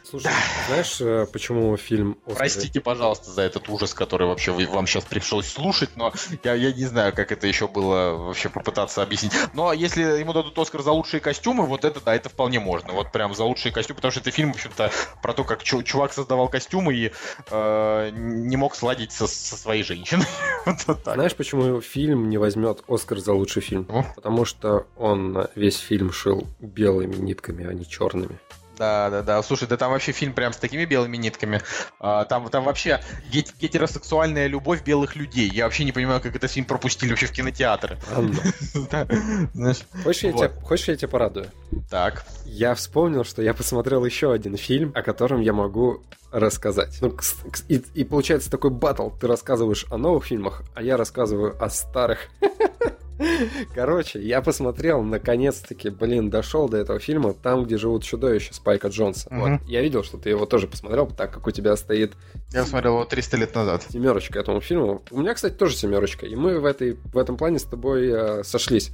Слушай, 0.09 0.31
знаешь, 0.67 1.01
э, 1.01 1.25
почему 1.33 1.75
фильм... 1.75 2.17
Оскар... 2.25 2.37
Простите, 2.37 2.79
пожалуйста, 2.79 3.31
за 3.31 3.41
этот 3.41 3.67
ужас, 3.67 3.93
который 3.93 4.27
вообще 4.27 4.53
вам 4.53 4.87
сейчас 4.87 5.03
пришлось 5.03 5.51
слушать, 5.51 5.89
но 5.97 6.13
я, 6.45 6.53
я 6.53 6.71
не 6.71 6.85
знаю, 6.85 7.11
как 7.13 7.33
это 7.33 7.47
еще 7.47 7.67
было 7.67 8.11
вообще 8.11 8.47
попытаться 8.47 9.03
объяснить. 9.03 9.33
Но 9.53 9.73
если 9.73 10.03
ему 10.03 10.31
дадут 10.31 10.57
Оскар 10.57 10.83
за 10.83 10.93
лучшие 10.93 11.19
костюмы, 11.19 11.65
вот 11.65 11.83
это, 11.83 11.99
да, 11.99 12.15
это 12.15 12.29
вполне 12.29 12.61
можно. 12.61 12.93
Вот 12.93 13.11
прям 13.11 13.35
за 13.35 13.43
лучшие 13.43 13.73
костюмы, 13.73 13.97
потому 13.97 14.11
что 14.11 14.21
это 14.21 14.31
фильм, 14.31 14.53
в 14.53 14.55
общем-то, 14.55 14.89
про 15.21 15.33
то, 15.33 15.43
как 15.43 15.63
чувак 15.63 16.13
создавал 16.13 16.47
костюмы 16.47 16.95
и 16.95 17.11
э, 17.51 18.09
не 18.13 18.55
мог 18.55 18.73
сладить 18.73 19.11
со, 19.11 19.27
со 19.27 19.57
своей 19.57 19.83
женщиной. 19.83 20.25
вот 20.65 21.03
Знаешь, 21.25 21.37
почему 21.37 21.81
фильм 21.81 22.29
не 22.29 22.37
возьмет 22.37 22.83
Оскар 22.87 23.17
за 23.17 23.33
лучший 23.33 23.63
фильм? 23.63 23.87
Ну? 23.89 24.05
Потому 24.13 24.45
что 24.45 24.85
он 24.95 25.47
весь 25.55 25.77
фильм 25.77 26.11
шил 26.11 26.45
белыми 26.59 27.15
нитками, 27.15 27.65
а 27.65 27.73
не 27.73 27.83
черными. 27.83 28.37
Да, 28.77 29.09
да, 29.09 29.21
да. 29.21 29.43
Слушай, 29.43 29.67
да 29.67 29.77
там 29.77 29.91
вообще 29.91 30.11
фильм 30.11 30.33
прям 30.33 30.53
с 30.53 30.57
такими 30.57 30.85
белыми 30.85 31.17
нитками. 31.17 31.61
А, 31.99 32.25
там, 32.25 32.49
там 32.49 32.63
вообще 32.63 33.01
гет 33.31 33.53
гетеросексуальная 33.59 34.47
любовь 34.47 34.83
белых 34.83 35.15
людей. 35.15 35.49
Я 35.49 35.65
вообще 35.65 35.85
не 35.85 35.91
понимаю, 35.91 36.21
как 36.21 36.35
этот 36.35 36.51
фильм 36.51 36.65
пропустили 36.65 37.11
вообще 37.11 37.27
в 37.27 37.31
кинотеатры. 37.31 37.97
Хочешь, 40.63 40.87
я 40.87 40.95
тебя 40.95 41.07
порадую? 41.07 41.51
Так. 41.89 42.25
Я 42.45 42.75
вспомнил, 42.75 43.23
что 43.23 43.41
я 43.41 43.53
посмотрел 43.53 44.05
еще 44.05 44.31
один 44.31 44.57
фильм, 44.57 44.91
о 44.95 45.01
котором 45.01 45.41
я 45.41 45.53
могу 45.53 46.03
рассказать. 46.31 46.97
Ну, 47.01 47.15
и, 47.69 47.81
и 47.93 48.03
получается 48.03 48.51
такой 48.51 48.69
батл. 48.69 49.09
Ты 49.09 49.27
рассказываешь 49.27 49.85
о 49.89 49.97
новых 49.97 50.25
фильмах, 50.25 50.63
а 50.73 50.81
я 50.81 50.97
рассказываю 50.97 51.61
о 51.63 51.69
старых. 51.69 52.29
Короче, 53.73 54.21
я 54.21 54.41
посмотрел, 54.41 55.01
наконец-таки, 55.01 55.89
блин, 55.89 56.29
дошел 56.29 56.67
до 56.67 56.77
этого 56.77 56.99
фильма, 56.99 57.33
там, 57.33 57.65
где 57.65 57.77
живут 57.77 58.03
чудовища 58.03 58.53
Спайка 58.53 58.89
Джонса. 58.89 59.29
Угу. 59.29 59.39
Вот. 59.39 59.61
Я 59.67 59.81
видел, 59.81 60.03
что 60.03 60.17
ты 60.17 60.29
его 60.29 60.45
тоже 60.45 60.67
посмотрел, 60.67 61.07
так 61.07 61.33
как 61.33 61.47
у 61.47 61.51
тебя 61.51 61.75
стоит... 61.75 62.13
Я 62.51 62.65
смотрел 62.65 62.93
его 62.93 63.05
300 63.05 63.37
лет 63.37 63.55
назад. 63.55 63.85
Семерочка 63.89 64.39
этому 64.39 64.61
фильму. 64.61 65.03
У 65.11 65.19
меня, 65.19 65.33
кстати, 65.33 65.53
тоже 65.53 65.75
семерочка. 65.75 66.25
И 66.25 66.35
мы 66.35 66.59
в, 66.59 66.65
этой, 66.65 66.93
в 66.93 67.17
этом 67.17 67.37
плане 67.37 67.59
с 67.59 67.63
тобой 67.63 68.09
э, 68.09 68.43
сошлись. 68.43 68.91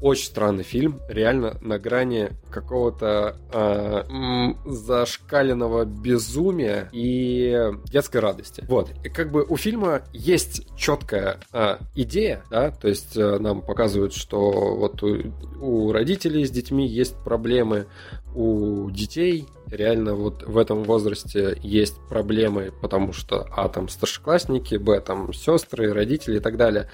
Очень 0.00 0.26
странный 0.26 0.62
фильм, 0.62 1.00
реально 1.08 1.56
на 1.62 1.78
грани 1.78 2.30
какого-то 2.50 3.36
э, 3.50 4.52
зашкаленного 4.66 5.86
безумия 5.86 6.90
и 6.92 7.70
детской 7.86 8.20
радости. 8.20 8.62
Вот. 8.68 8.90
И 9.04 9.08
как 9.08 9.32
бы 9.32 9.44
у 9.48 9.56
фильма 9.56 10.02
есть 10.12 10.66
четкая 10.76 11.38
э, 11.52 11.78
идея, 11.94 12.42
да, 12.50 12.70
то 12.70 12.88
есть 12.88 13.16
э, 13.16 13.38
нам 13.38 13.62
показывают, 13.62 14.12
что 14.12 14.76
вот 14.76 15.02
у, 15.02 15.32
у 15.60 15.92
родителей 15.92 16.44
с 16.44 16.50
детьми 16.50 16.86
есть 16.86 17.16
проблемы, 17.24 17.86
у 18.34 18.90
детей 18.90 19.46
реально 19.70 20.14
вот 20.14 20.42
в 20.44 20.56
этом 20.58 20.84
возрасте 20.84 21.58
есть 21.62 21.96
проблемы, 22.08 22.72
потому 22.80 23.12
что 23.12 23.46
а 23.50 23.68
там 23.68 23.88
старшеклассники, 23.88 24.76
б 24.76 25.00
там 25.00 25.32
сестры, 25.32 25.92
родители 25.92 26.36
и 26.36 26.40
так 26.40 26.56
далее. 26.56 26.88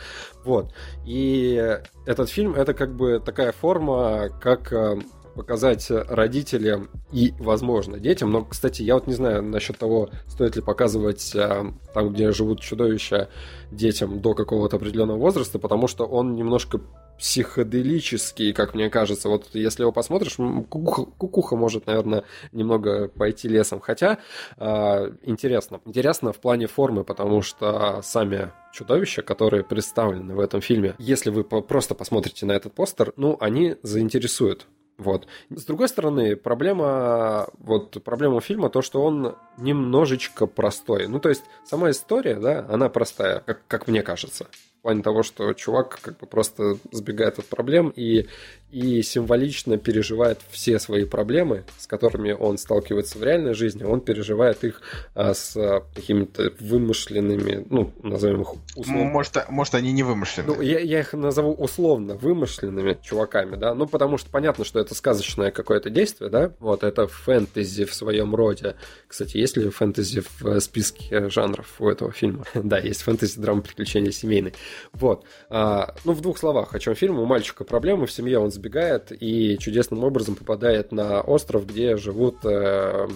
Вот. 0.44 0.72
И 1.04 1.78
этот 2.06 2.30
фильм 2.30 2.54
это 2.54 2.74
как 2.74 2.94
бы 2.94 3.20
такая 3.24 3.52
форма, 3.52 4.28
как 4.40 4.72
э, 4.72 5.00
показать 5.34 5.90
родителям 5.90 6.90
и, 7.10 7.34
возможно, 7.38 7.98
детям. 7.98 8.30
Но, 8.30 8.44
кстати, 8.44 8.82
я 8.82 8.94
вот 8.94 9.06
не 9.06 9.14
знаю 9.14 9.42
насчет 9.42 9.78
того, 9.78 10.10
стоит 10.26 10.56
ли 10.56 10.62
показывать 10.62 11.34
э, 11.34 11.72
там, 11.94 12.12
где 12.12 12.32
живут 12.32 12.60
чудовища, 12.60 13.28
детям 13.70 14.20
до 14.20 14.34
какого-то 14.34 14.76
определенного 14.76 15.18
возраста, 15.18 15.58
потому 15.58 15.88
что 15.88 16.04
он 16.04 16.34
немножко 16.34 16.80
психоделический, 17.18 18.52
как 18.52 18.74
мне 18.74 18.90
кажется. 18.90 19.28
Вот 19.28 19.48
если 19.52 19.82
его 19.82 19.92
посмотришь, 19.92 20.36
кукуха, 20.36 21.04
кукуха 21.04 21.56
может, 21.56 21.86
наверное, 21.86 22.24
немного 22.52 23.08
пойти 23.08 23.48
лесом. 23.48 23.80
Хотя 23.80 24.18
э, 24.56 25.12
интересно. 25.22 25.80
Интересно 25.84 26.32
в 26.32 26.40
плане 26.40 26.66
формы, 26.66 27.04
потому 27.04 27.42
что 27.42 28.00
сами 28.02 28.50
чудовища, 28.72 29.22
которые 29.22 29.62
представлены 29.62 30.34
в 30.34 30.40
этом 30.40 30.60
фильме, 30.60 30.94
если 30.98 31.30
вы 31.30 31.44
просто 31.44 31.94
посмотрите 31.94 32.46
на 32.46 32.52
этот 32.52 32.72
постер, 32.72 33.12
ну, 33.16 33.36
они 33.40 33.76
заинтересуют. 33.82 34.66
Вот. 34.98 35.26
С 35.50 35.64
другой 35.64 35.88
стороны, 35.88 36.36
проблема, 36.36 37.48
вот, 37.58 38.02
проблема 38.04 38.40
фильма 38.40 38.68
то, 38.68 38.82
что 38.82 39.02
он 39.02 39.36
немножечко 39.58 40.46
простой. 40.46 41.08
Ну, 41.08 41.18
то 41.18 41.28
есть, 41.28 41.42
сама 41.64 41.90
история, 41.90 42.36
да, 42.36 42.66
она 42.68 42.88
простая, 42.88 43.40
как, 43.40 43.66
как 43.66 43.88
мне 43.88 44.02
кажется 44.02 44.46
в 44.82 44.84
плане 44.84 45.02
того, 45.04 45.22
что 45.22 45.52
чувак 45.52 46.00
как 46.02 46.18
бы 46.18 46.26
просто 46.26 46.76
сбегает 46.90 47.38
от 47.38 47.46
проблем 47.46 47.92
и, 47.94 48.26
и 48.72 49.02
символично 49.02 49.76
переживает 49.76 50.40
все 50.50 50.78
свои 50.78 51.04
проблемы, 51.04 51.64
с 51.78 51.86
которыми 51.86 52.32
он 52.32 52.56
сталкивается 52.56 53.18
в 53.18 53.22
реальной 53.22 53.52
жизни, 53.52 53.84
он 53.84 54.00
переживает 54.00 54.64
их 54.64 54.80
а, 55.14 55.34
с 55.34 55.54
а, 55.56 55.84
какими-то 55.94 56.54
вымышленными, 56.58 57.66
ну, 57.68 57.92
назовем 58.02 58.42
их 58.42 58.54
условно. 58.74 59.04
Может, 59.04 59.50
может 59.50 59.74
они 59.74 59.92
не 59.92 60.02
вымышленные. 60.02 60.56
Ну, 60.56 60.62
я, 60.62 60.78
я 60.78 61.00
их 61.00 61.12
назову 61.12 61.52
условно 61.52 62.14
вымышленными 62.14 62.98
чуваками, 63.02 63.56
да, 63.56 63.74
ну, 63.74 63.86
потому 63.86 64.16
что 64.16 64.30
понятно, 64.30 64.64
что 64.64 64.80
это 64.80 64.94
сказочное 64.94 65.50
какое-то 65.50 65.90
действие, 65.90 66.30
да, 66.30 66.52
вот, 66.58 66.82
это 66.82 67.06
фэнтези 67.06 67.84
в 67.84 67.94
своем 67.94 68.34
роде. 68.34 68.76
Кстати, 69.06 69.36
есть 69.36 69.58
ли 69.58 69.68
фэнтези 69.68 70.22
в 70.40 70.60
списке 70.60 71.28
жанров 71.28 71.74
у 71.78 71.88
этого 71.88 72.10
фильма? 72.10 72.46
да, 72.54 72.78
есть 72.78 73.02
фэнтези, 73.02 73.38
драма, 73.38 73.60
приключения 73.60 74.12
семейные. 74.12 74.54
Вот. 74.94 75.26
А, 75.50 75.94
ну, 76.04 76.12
в 76.12 76.22
двух 76.22 76.38
словах, 76.38 76.74
о 76.74 76.78
чем 76.78 76.94
фильм. 76.94 77.18
У 77.18 77.26
мальчика 77.26 77.64
проблемы 77.64 78.06
в 78.06 78.12
семье, 78.12 78.38
он 78.38 78.50
сбегает 78.62 79.10
и 79.10 79.58
чудесным 79.58 80.04
образом 80.04 80.36
попадает 80.36 80.92
на 80.92 81.20
остров, 81.20 81.66
где 81.66 81.96
живут 81.96 82.36
э, 82.44 83.08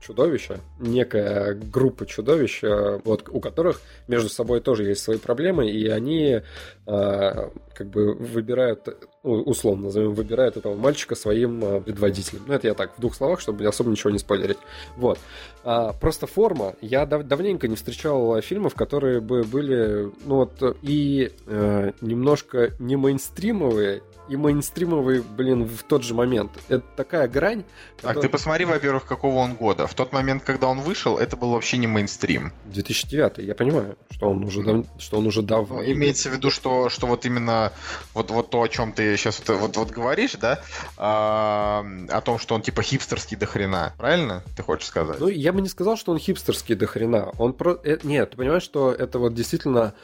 чудовища, 0.00 0.60
некая 0.78 1.54
группа 1.54 2.06
чудовищ, 2.06 2.62
э, 2.62 3.00
вот, 3.04 3.28
у 3.28 3.40
которых 3.40 3.80
между 4.06 4.28
собой 4.28 4.60
тоже 4.60 4.84
есть 4.84 5.02
свои 5.02 5.18
проблемы, 5.18 5.68
и 5.68 5.88
они 5.88 6.40
э, 6.40 6.42
как 6.86 7.86
бы 7.88 8.14
выбирают 8.14 8.88
условно 9.24 9.84
назовем, 9.84 10.12
выбирают 10.14 10.56
этого 10.56 10.74
мальчика 10.74 11.14
своим 11.14 11.64
а, 11.64 11.80
предводителем. 11.80 12.42
Ну, 12.46 12.52
это 12.52 12.68
я 12.68 12.74
так, 12.74 12.96
в 12.96 13.00
двух 13.00 13.14
словах, 13.14 13.40
чтобы 13.40 13.64
особо 13.66 13.90
ничего 13.90 14.10
не 14.10 14.18
спойлерить. 14.18 14.58
Вот. 14.96 15.18
А, 15.64 15.92
просто 15.94 16.26
форма. 16.26 16.74
Я 16.82 17.06
дав- 17.06 17.26
давненько 17.26 17.66
не 17.66 17.76
встречал 17.76 18.40
фильмов, 18.42 18.74
которые 18.74 19.20
бы 19.20 19.44
были, 19.44 20.12
ну 20.26 20.36
вот, 20.36 20.76
и 20.82 21.32
э, 21.46 21.92
немножко 22.02 22.72
не 22.78 22.96
мейнстримовые, 22.96 24.02
и 24.28 24.36
мейнстримовый, 24.36 25.22
блин, 25.22 25.64
в 25.64 25.82
тот 25.82 26.02
же 26.02 26.14
момент. 26.14 26.50
Это 26.68 26.84
такая 26.96 27.28
грань. 27.28 27.64
Так, 28.00 28.20
ты 28.20 28.28
посмотри, 28.28 28.64
во-первых, 28.64 29.04
какого 29.04 29.38
он 29.38 29.54
года. 29.54 29.86
В 29.86 29.94
тот 29.94 30.12
момент, 30.12 30.42
когда 30.44 30.68
он 30.68 30.80
вышел, 30.80 31.18
это 31.18 31.36
был 31.36 31.50
вообще 31.50 31.76
не 31.76 31.86
мейнстрим. 31.86 32.52
2009, 32.66 33.38
я 33.38 33.54
понимаю, 33.54 33.96
что 34.10 34.30
он 34.30 34.44
уже, 34.44 34.62
дав... 34.62 34.86
что 34.98 35.18
он 35.18 35.26
уже 35.26 35.42
давно. 35.42 35.76
Ну, 35.76 35.84
имеется 35.84 36.30
в 36.30 36.32
виду, 36.32 36.50
что, 36.50 36.88
что 36.88 37.06
вот 37.06 37.26
именно 37.26 37.72
вот, 38.14 38.30
вот 38.30 38.50
то, 38.50 38.62
о 38.62 38.68
чем 38.68 38.92
ты 38.92 39.16
сейчас 39.16 39.42
вот, 39.46 39.58
вот, 39.58 39.76
вот 39.76 39.90
говоришь, 39.90 40.34
да, 40.34 40.60
а, 40.96 41.84
о 42.08 42.20
том, 42.20 42.38
что 42.38 42.54
он 42.54 42.62
типа 42.62 42.82
хипстерский 42.82 43.36
до 43.36 43.46
хрена, 43.46 43.92
правильно? 43.98 44.42
Ты 44.56 44.62
хочешь 44.62 44.86
сказать? 44.86 45.20
Ну, 45.20 45.28
я 45.28 45.52
бы 45.52 45.60
не 45.60 45.68
сказал, 45.68 45.96
что 45.96 46.12
он 46.12 46.18
хипстерский 46.18 46.74
до 46.74 46.86
хрена. 46.86 47.30
Он 47.38 47.52
про... 47.52 47.78
Э, 47.84 47.98
нет, 48.02 48.30
ты 48.30 48.36
понимаешь, 48.36 48.62
что 48.62 48.92
это 48.92 49.18
вот 49.18 49.34
действительно... 49.34 49.94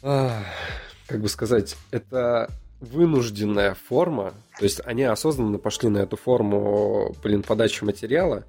как 0.00 1.20
бы 1.20 1.28
сказать, 1.28 1.76
это 1.90 2.50
вынужденная 2.80 3.74
форма, 3.74 4.34
то 4.58 4.64
есть 4.64 4.80
они 4.84 5.02
осознанно 5.02 5.58
пошли 5.58 5.88
на 5.88 5.98
эту 5.98 6.16
форму, 6.16 7.14
блин, 7.22 7.42
подачи 7.42 7.82
материала 7.82 8.44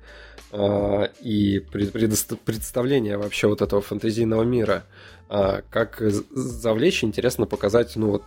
э, 0.51 1.07
и 1.21 1.59
представления 1.59 3.17
вообще 3.17 3.47
вот 3.47 3.61
этого 3.61 3.81
фэнтезийного 3.81 4.43
мира, 4.43 4.83
э, 5.29 5.61
как 5.69 6.01
завлечь, 6.01 7.03
интересно 7.03 7.47
показать, 7.47 7.95
ну 7.95 8.11
вот 8.11 8.23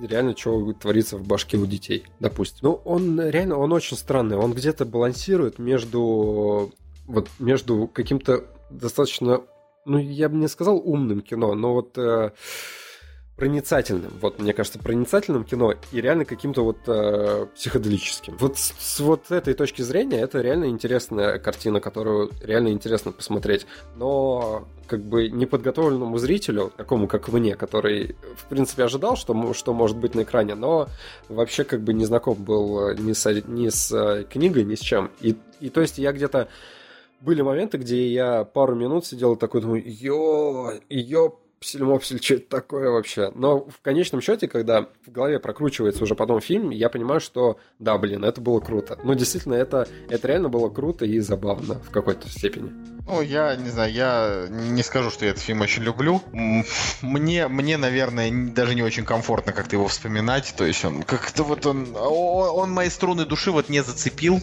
реально, 0.00 0.36
что 0.36 0.72
творится 0.72 1.16
в 1.16 1.26
башке 1.26 1.56
у 1.58 1.66
детей, 1.66 2.04
допустим. 2.18 2.58
Ну, 2.62 2.80
он 2.84 3.20
реально, 3.20 3.56
он 3.56 3.72
очень 3.72 3.96
странный, 3.96 4.36
он 4.36 4.52
где-то 4.52 4.84
балансирует 4.84 5.58
между 5.58 6.72
вот 7.06 7.28
между 7.38 7.86
каким-то 7.86 8.44
достаточно, 8.70 9.42
ну, 9.84 9.98
я 9.98 10.28
бы 10.28 10.36
не 10.36 10.48
сказал 10.48 10.76
умным 10.84 11.20
кино, 11.20 11.54
но 11.54 11.74
вот 11.74 11.96
э, 11.98 12.32
проницательным. 13.36 14.12
Вот, 14.20 14.38
мне 14.38 14.52
кажется, 14.54 14.78
проницательным 14.78 15.44
кино 15.44 15.74
и 15.92 16.00
реально 16.00 16.24
каким-то 16.24 16.64
вот 16.64 16.78
э, 16.86 17.46
психоделическим. 17.54 18.36
Вот 18.38 18.56
с, 18.58 18.98
вот 19.00 19.30
этой 19.30 19.52
точки 19.52 19.82
зрения 19.82 20.20
это 20.20 20.40
реально 20.40 20.66
интересная 20.66 21.38
картина, 21.38 21.80
которую 21.80 22.30
реально 22.42 22.68
интересно 22.68 23.12
посмотреть. 23.12 23.66
Но 23.96 24.66
как 24.86 25.02
бы 25.02 25.28
неподготовленному 25.28 26.16
зрителю, 26.16 26.72
такому 26.76 27.08
как 27.08 27.28
мне, 27.28 27.56
который, 27.56 28.16
в 28.36 28.44
принципе, 28.46 28.84
ожидал, 28.84 29.16
что, 29.16 29.52
что 29.52 29.74
может 29.74 29.98
быть 29.98 30.14
на 30.14 30.22
экране, 30.22 30.54
но 30.54 30.88
вообще 31.28 31.64
как 31.64 31.82
бы 31.82 31.92
не 31.92 32.06
знаком 32.06 32.42
был 32.42 32.94
ни 32.94 33.12
с, 33.12 33.30
ни 33.46 33.68
с 33.68 33.92
э, 33.92 34.24
книгой, 34.24 34.64
ни 34.64 34.76
с 34.76 34.80
чем. 34.80 35.10
И, 35.20 35.36
и 35.60 35.68
то 35.68 35.80
есть 35.82 35.98
я 35.98 36.12
где-то... 36.12 36.48
Были 37.18 37.40
моменты, 37.40 37.78
где 37.78 38.12
я 38.12 38.44
пару 38.44 38.74
минут 38.74 39.06
сидел 39.06 39.36
такой 39.36 39.62
думаю, 39.62 39.82
ё, 39.86 40.74
ё, 40.90 41.38
Псель-мопсель, 41.60 42.22
что 42.22 42.34
это 42.34 42.48
такое 42.48 42.90
вообще? 42.90 43.32
Но 43.34 43.60
в 43.60 43.80
конечном 43.80 44.20
счете, 44.20 44.46
когда 44.46 44.88
в 45.06 45.10
голове 45.10 45.38
прокручивается 45.38 46.02
уже 46.02 46.14
потом 46.14 46.40
фильм, 46.40 46.70
я 46.70 46.88
понимаю, 46.90 47.20
что 47.20 47.58
да, 47.78 47.96
блин, 47.96 48.24
это 48.24 48.40
было 48.40 48.60
круто. 48.60 48.98
Ну, 49.02 49.14
действительно, 49.14 49.54
это, 49.54 49.88
это 50.10 50.28
реально 50.28 50.50
было 50.50 50.68
круто 50.68 51.06
и 51.06 51.18
забавно 51.20 51.80
в 51.80 51.90
какой-то 51.90 52.28
степени. 52.28 52.70
Ну, 53.06 53.22
я 53.22 53.54
не 53.54 53.70
знаю, 53.70 53.92
я 53.92 54.46
не 54.50 54.82
скажу, 54.82 55.10
что 55.10 55.24
я 55.24 55.30
этот 55.30 55.42
фильм 55.42 55.60
очень 55.60 55.82
люблю. 55.82 56.20
Мне, 57.02 57.46
мне, 57.46 57.76
наверное, 57.76 58.30
даже 58.52 58.74
не 58.74 58.82
очень 58.82 59.04
комфортно 59.04 59.52
как-то 59.52 59.76
его 59.76 59.86
вспоминать. 59.86 60.52
То 60.56 60.66
есть 60.66 60.84
он 60.84 61.04
как-то 61.04 61.44
вот 61.44 61.66
он, 61.66 61.96
он 61.96 62.72
мои 62.72 62.90
струны 62.90 63.24
души 63.24 63.52
вот 63.52 63.68
не 63.68 63.82
зацепил. 63.82 64.40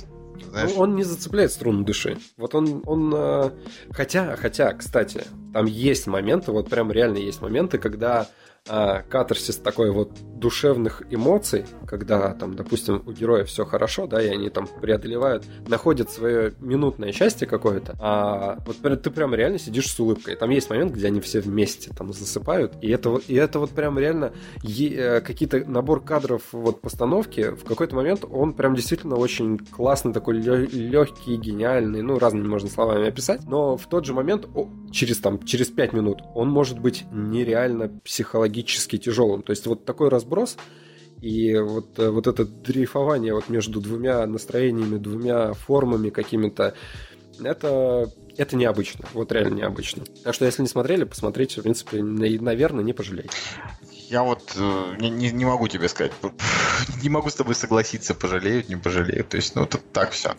Знаешь? 0.49 0.71
Ну, 0.73 0.81
он 0.81 0.95
не 0.95 1.03
зацепляет 1.03 1.51
струну 1.51 1.83
души. 1.83 2.17
Вот 2.37 2.55
он, 2.55 2.83
он 2.85 3.13
э, 3.15 3.51
хотя, 3.91 4.35
хотя, 4.35 4.73
кстати, 4.73 5.25
там 5.53 5.65
есть 5.65 6.07
моменты, 6.07 6.51
вот 6.51 6.69
прям 6.69 6.91
реально 6.91 7.17
есть 7.17 7.41
моменты, 7.41 7.77
когда 7.77 8.27
катарсис 8.65 9.57
такой 9.57 9.91
вот 9.91 10.11
душевных 10.39 11.03
эмоций, 11.09 11.65
когда 11.87 12.33
там, 12.33 12.55
допустим, 12.55 13.01
у 13.05 13.11
героя 13.11 13.45
все 13.45 13.65
хорошо, 13.65 14.07
да, 14.07 14.21
и 14.21 14.27
они 14.27 14.49
там 14.49 14.67
преодолевают, 14.67 15.45
находят 15.67 16.09
свое 16.09 16.53
минутное 16.59 17.11
счастье 17.11 17.47
какое-то, 17.47 17.95
а 17.99 18.57
вот 18.65 19.01
ты 19.01 19.09
прям 19.09 19.33
реально 19.33 19.57
сидишь 19.57 19.89
с 19.89 19.99
улыбкой. 19.99 20.35
Там 20.35 20.49
есть 20.49 20.69
момент, 20.69 20.93
где 20.93 21.07
они 21.07 21.21
все 21.21 21.39
вместе 21.39 21.91
там 21.93 22.13
засыпают, 22.13 22.73
и 22.81 22.89
это, 22.89 23.19
и 23.27 23.35
это 23.35 23.59
вот 23.59 23.71
прям 23.71 23.97
реально 23.99 24.33
е- 24.63 25.21
какие-то 25.21 25.63
набор 25.65 26.03
кадров 26.03 26.41
вот 26.51 26.81
постановки, 26.81 27.51
в 27.51 27.63
какой-то 27.63 27.95
момент 27.95 28.25
он 28.29 28.53
прям 28.53 28.75
действительно 28.75 29.15
очень 29.15 29.57
классный, 29.57 30.13
такой 30.13 30.35
легкий, 30.37 31.37
гениальный, 31.37 32.01
ну, 32.01 32.19
разными 32.19 32.47
можно 32.47 32.69
словами 32.69 33.07
описать, 33.07 33.45
но 33.45 33.77
в 33.77 33.87
тот 33.87 34.05
же 34.05 34.13
момент, 34.13 34.47
через 34.91 35.19
там, 35.19 35.43
через 35.43 35.67
пять 35.67 35.93
минут, 35.93 36.21
он 36.33 36.49
может 36.49 36.79
быть 36.79 37.05
нереально 37.11 37.89
психологически 38.03 38.52
психологически 38.53 38.97
тяжелым. 38.97 39.41
То 39.41 39.51
есть 39.51 39.65
вот 39.65 39.85
такой 39.85 40.09
разброс 40.09 40.57
и 41.21 41.57
вот, 41.57 41.97
э, 41.97 42.09
вот 42.09 42.27
это 42.27 42.45
дрейфование 42.45 43.33
вот 43.33 43.49
между 43.49 43.81
двумя 43.81 44.25
настроениями, 44.27 44.97
двумя 44.97 45.53
формами 45.53 46.09
какими-то, 46.09 46.75
это, 47.43 48.11
это 48.37 48.55
необычно, 48.55 49.05
вот 49.13 49.31
реально 49.31 49.55
необычно. 49.55 50.03
Так 50.23 50.33
что 50.33 50.45
если 50.45 50.61
не 50.61 50.67
смотрели, 50.67 51.03
посмотрите, 51.03 51.61
в 51.61 51.63
принципе, 51.63 52.03
наверное, 52.03 52.83
не 52.83 52.93
пожалеете. 52.93 53.35
Я 54.09 54.23
вот 54.23 54.53
э, 54.55 54.95
не, 54.99 55.31
не 55.31 55.45
могу 55.45 55.67
тебе 55.67 55.87
сказать, 55.87 56.11
не 57.01 57.09
могу 57.09 57.29
с 57.29 57.35
тобой 57.35 57.55
согласиться, 57.55 58.13
пожалеют, 58.13 58.69
не 58.69 58.75
пожалеют. 58.75 59.29
То 59.29 59.37
есть, 59.37 59.55
ну, 59.55 59.65
тут 59.65 59.81
так 59.91 60.11
все. 60.11 60.35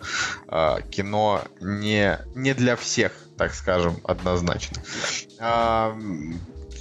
А, 0.46 0.80
кино 0.82 1.42
не, 1.60 2.18
не 2.36 2.54
для 2.54 2.76
всех, 2.76 3.12
так 3.36 3.54
скажем, 3.54 3.96
однозначно. 4.04 4.82
А, 5.40 5.96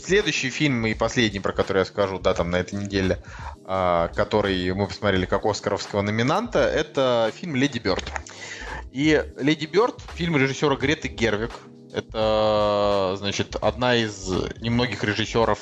следующий 0.04 0.50
фильм 0.50 0.86
и 0.86 0.94
последний, 0.94 1.40
про 1.40 1.54
который 1.54 1.80
я 1.80 1.86
скажу, 1.86 2.20
да, 2.20 2.34
там 2.34 2.52
на 2.52 2.58
этой 2.58 2.76
неделе, 2.76 3.20
э, 3.66 4.10
который 4.16 4.74
мы 4.74 4.88
посмотрели 4.88 5.26
как 5.26 5.46
Оскаровского 5.46 6.02
номинанта, 6.02 6.60
это 6.60 7.32
фильм 7.36 7.56
«Леди 7.56 7.80
Бёрд». 7.80 8.04
И 8.92 9.24
«Леди 9.40 9.66
Бёрд»— 9.66 10.02
фильм 10.16 10.38
режиссера 10.38 10.76
Греты 10.76 11.08
Гервик, 11.08 11.52
это, 11.94 13.16
значит, 13.18 13.56
одна 13.62 13.96
из 13.96 14.28
немногих 14.60 15.04
режиссеров 15.04 15.60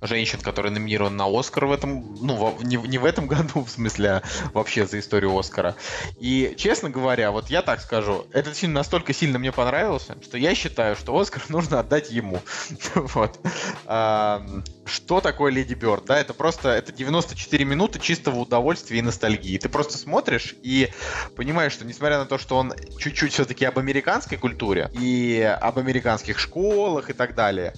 женщин, 0.00 0.40
которые 0.40 0.72
номинированы 0.72 1.16
на 1.16 1.26
Оскар 1.26 1.66
в 1.66 1.72
этом, 1.72 2.14
ну, 2.20 2.56
не, 2.62 2.76
не 2.76 2.98
в 2.98 3.04
этом 3.04 3.26
году, 3.28 3.64
в 3.64 3.70
смысле, 3.70 4.08
а 4.10 4.22
вообще 4.52 4.86
за 4.86 4.98
историю 4.98 5.36
Оскара. 5.38 5.76
И, 6.18 6.54
честно 6.56 6.90
говоря, 6.90 7.30
вот 7.30 7.50
я 7.50 7.62
так 7.62 7.80
скажу, 7.80 8.26
этот 8.32 8.56
фильм 8.56 8.72
настолько 8.72 9.12
сильно 9.12 9.38
мне 9.38 9.52
понравился, 9.52 10.16
что 10.22 10.38
я 10.38 10.54
считаю, 10.54 10.96
что 10.96 11.18
Оскар 11.18 11.42
нужно 11.48 11.80
отдать 11.80 12.10
ему. 12.10 12.40
Вот. 12.94 13.38
Что 13.84 15.20
такое 15.20 15.52
Леди 15.52 15.74
Бёрд? 15.74 16.06
Да, 16.06 16.18
это 16.18 16.32
просто, 16.32 16.70
это 16.70 16.92
94 16.92 17.64
минуты 17.64 17.98
чистого 17.98 18.40
удовольствия 18.40 18.98
и 18.98 19.02
ностальгии. 19.02 19.58
Ты 19.58 19.68
просто 19.68 19.98
смотришь 19.98 20.54
и 20.62 20.90
понимаешь, 21.36 21.72
что 21.72 21.84
несмотря 21.84 22.18
на 22.18 22.26
то, 22.26 22.38
что 22.38 22.56
он 22.56 22.72
чуть-чуть 22.98 23.32
все-таки 23.32 23.64
об 23.64 23.78
американской 23.78 24.38
культуре 24.38 24.90
и 24.94 25.40
об 25.60 25.73
американских 25.78 26.38
школах 26.38 27.10
и 27.10 27.12
так 27.12 27.34
далее, 27.34 27.74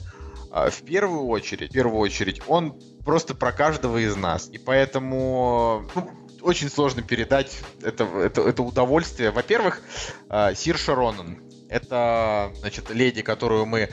а, 0.50 0.70
в 0.70 0.82
первую 0.82 1.26
очередь, 1.26 1.70
в 1.70 1.74
первую 1.74 1.98
очередь, 2.00 2.40
он 2.46 2.78
просто 3.04 3.34
про 3.34 3.52
каждого 3.52 3.98
из 3.98 4.16
нас. 4.16 4.48
И 4.48 4.58
поэтому 4.58 5.84
ну, 5.94 6.10
очень 6.42 6.70
сложно 6.70 7.02
передать 7.02 7.58
это, 7.82 8.04
это, 8.04 8.42
это 8.42 8.62
удовольствие. 8.62 9.30
Во-первых, 9.30 9.82
а, 10.28 10.54
Сир 10.54 10.78
Шаронан, 10.78 11.40
это, 11.76 12.52
значит, 12.58 12.90
леди, 12.90 13.22
которую 13.22 13.66
мы 13.66 13.90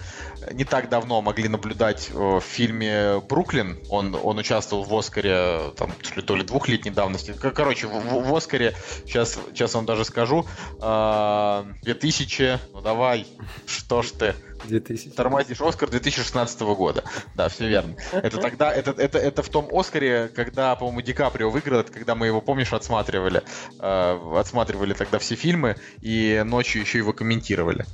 не 0.51 0.65
так 0.65 0.89
давно 0.89 1.21
могли 1.21 1.47
наблюдать 1.47 2.09
в 2.11 2.41
фильме 2.41 3.19
«Бруклин». 3.19 3.79
Он, 3.89 4.15
он 4.21 4.37
участвовал 4.37 4.83
в 4.83 4.97
«Оскаре», 4.97 5.71
там, 5.77 5.91
то 6.25 6.35
ли 6.35 6.43
двухлетней 6.43 6.91
давности. 6.91 7.33
Короче, 7.33 7.87
в, 7.87 8.27
в 8.27 8.35
«Оскаре», 8.35 8.75
сейчас, 9.05 9.37
сейчас 9.53 9.73
вам 9.73 9.85
даже 9.85 10.05
скажу, 10.05 10.45
2000, 10.79 12.43
а, 12.43 12.59
ну 12.73 12.81
давай, 12.81 13.27
что 13.65 14.01
ж 14.01 14.11
ты, 14.11 14.35
2000. 14.67 15.09
Тормозишь 15.11 15.61
Оскар 15.61 15.89
2016 15.89 16.61
года. 16.61 17.03
Да, 17.35 17.49
все 17.49 17.67
верно. 17.67 17.95
Это 18.11 18.37
тогда, 18.37 18.73
это, 18.73 18.91
это, 18.91 19.17
это 19.17 19.43
в 19.43 19.49
том 19.49 19.67
Оскаре, 19.71 20.29
когда, 20.33 20.75
по-моему, 20.75 21.01
Ди 21.01 21.13
Каприо 21.13 21.49
выиграл, 21.49 21.79
это 21.79 21.91
когда 21.91 22.15
мы 22.15 22.27
его, 22.27 22.41
помнишь, 22.41 22.73
отсматривали. 22.73 23.43
Э, 23.79 24.19
отсматривали 24.37 24.93
тогда 24.93 25.19
все 25.19 25.35
фильмы 25.35 25.75
и 26.01 26.41
ночью 26.45 26.81
еще 26.81 26.97
его 26.99 27.13
комментировали. 27.13 27.85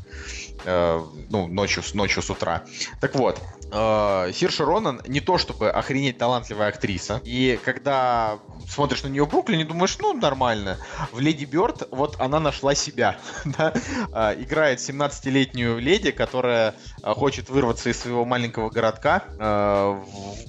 Э, 0.66 1.02
ну, 1.30 1.48
ночью, 1.48 1.84
ночью 1.94 2.22
с 2.22 2.30
утра. 2.30 2.64
Так 3.00 3.16
вот, 3.16 3.40
э, 3.72 4.32
Сирша 4.34 4.66
Ронан 4.66 5.02
не 5.08 5.22
то 5.22 5.38
чтобы 5.38 5.70
охренеть 5.70 6.18
талантливая 6.18 6.68
актриса. 6.68 7.22
И 7.24 7.60
когда 7.64 8.40
смотришь 8.68 9.04
на 9.04 9.08
нее 9.08 9.26
в 9.26 9.30
Бруклине, 9.30 9.66
думаешь, 9.66 9.98
ну, 10.00 10.14
нормально. 10.14 10.78
В 11.12 11.20
Леди 11.20 11.46
Бёрд 11.46 11.88
вот 11.92 12.18
она 12.20 12.40
нашла 12.40 12.76
себя. 12.76 13.18
да? 13.46 13.74
э, 14.14 14.42
играет 14.42 14.80
17-летнюю 14.80 15.80
леди, 15.80 16.12
которая 16.12 16.76
э, 17.04 17.14
хочет 17.14 17.50
вырваться 17.50 17.90
из 17.90 18.00
своего 18.00 18.26
маленького 18.26 18.70
городка, 18.70 19.24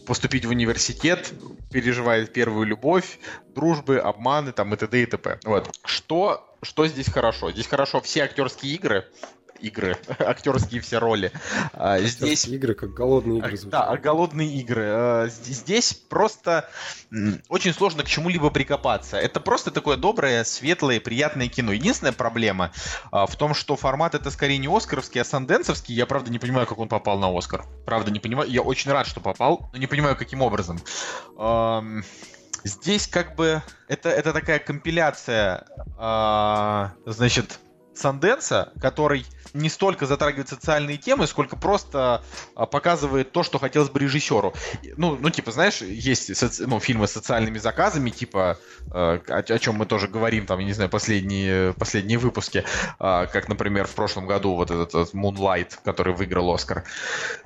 поступить 0.06 0.44
в 0.44 0.50
университет, 0.50 1.32
переживает 1.70 2.32
первую 2.32 2.66
любовь, 2.66 3.18
дружбы, 3.54 3.98
обманы 3.98 4.52
там 4.52 4.74
и 4.74 4.76
т.д. 4.76 5.02
и 5.02 5.06
т.п. 5.06 5.38
Вот. 5.44 5.70
Что 5.84 6.46
что 6.62 6.86
здесь 6.86 7.08
хорошо? 7.08 7.50
Здесь 7.50 7.66
хорошо 7.66 8.00
все 8.00 8.24
актерские 8.24 8.74
игры, 8.74 9.06
игры, 9.60 9.96
актерские 10.18 10.80
все 10.80 10.98
роли. 10.98 11.32
А, 11.72 11.98
здесь 12.00 12.46
игры, 12.46 12.74
как 12.74 12.92
голодные 12.92 13.38
игры. 13.38 13.56
Звучат. 13.56 13.70
Да, 13.70 13.96
голодные 13.96 14.52
игры. 14.54 14.84
А, 14.86 15.28
здесь 15.28 15.94
просто 15.94 16.68
очень 17.48 17.72
сложно 17.72 18.02
к 18.02 18.06
чему-либо 18.06 18.50
прикопаться. 18.50 19.16
Это 19.16 19.40
просто 19.40 19.70
такое 19.70 19.96
доброе, 19.96 20.44
светлое, 20.44 21.00
приятное 21.00 21.48
кино. 21.48 21.72
Единственная 21.72 22.12
проблема 22.12 22.72
а, 23.10 23.26
в 23.26 23.36
том, 23.36 23.54
что 23.54 23.76
формат 23.76 24.14
это 24.14 24.30
скорее 24.30 24.58
не 24.58 24.68
оскаровский, 24.68 25.20
а 25.20 25.24
санденсовский. 25.24 25.94
Я 25.94 26.06
правда 26.06 26.30
не 26.30 26.38
понимаю, 26.38 26.66
как 26.66 26.78
он 26.78 26.88
попал 26.88 27.18
на 27.18 27.36
Оскар. 27.36 27.64
Правда 27.84 28.10
не 28.10 28.20
понимаю. 28.20 28.50
Я 28.50 28.62
очень 28.62 28.90
рад, 28.90 29.06
что 29.06 29.20
попал, 29.20 29.70
но 29.72 29.78
не 29.78 29.86
понимаю, 29.86 30.16
каким 30.16 30.42
образом. 30.42 30.80
Здесь 32.62 33.06
как 33.06 33.36
бы 33.36 33.62
это, 33.88 34.10
это 34.10 34.34
такая 34.34 34.58
компиляция, 34.58 35.64
значит, 37.06 37.58
Санденса, 38.00 38.72
который 38.80 39.26
не 39.54 39.68
столько 39.68 40.06
затрагивает 40.06 40.48
социальные 40.48 40.96
темы, 40.96 41.26
сколько 41.26 41.56
просто 41.56 42.22
а, 42.54 42.66
показывает 42.66 43.32
то, 43.32 43.42
что 43.42 43.58
хотелось 43.58 43.90
бы 43.90 44.00
режиссеру. 44.00 44.54
Ну, 44.96 45.16
ну 45.20 45.30
типа, 45.30 45.50
знаешь, 45.50 45.80
есть 45.80 46.36
соци... 46.36 46.66
ну, 46.66 46.80
фильмы 46.80 47.06
с 47.08 47.12
социальными 47.12 47.58
заказами, 47.58 48.10
типа, 48.10 48.58
э, 48.92 49.20
о, 49.26 49.38
о 49.38 49.58
чем 49.58 49.76
мы 49.76 49.86
тоже 49.86 50.08
говорим, 50.08 50.46
там, 50.46 50.58
я 50.60 50.66
не 50.66 50.72
знаю, 50.72 50.90
последние, 50.90 51.72
последние 51.74 52.18
выпуски, 52.18 52.58
э, 52.58 53.26
как, 53.32 53.48
например, 53.48 53.86
в 53.86 53.94
прошлом 53.94 54.26
году 54.26 54.54
вот 54.54 54.70
этот, 54.70 54.90
этот 54.90 55.14
Moonlight, 55.14 55.78
который 55.84 56.14
выиграл 56.14 56.52
Оскар. 56.52 56.84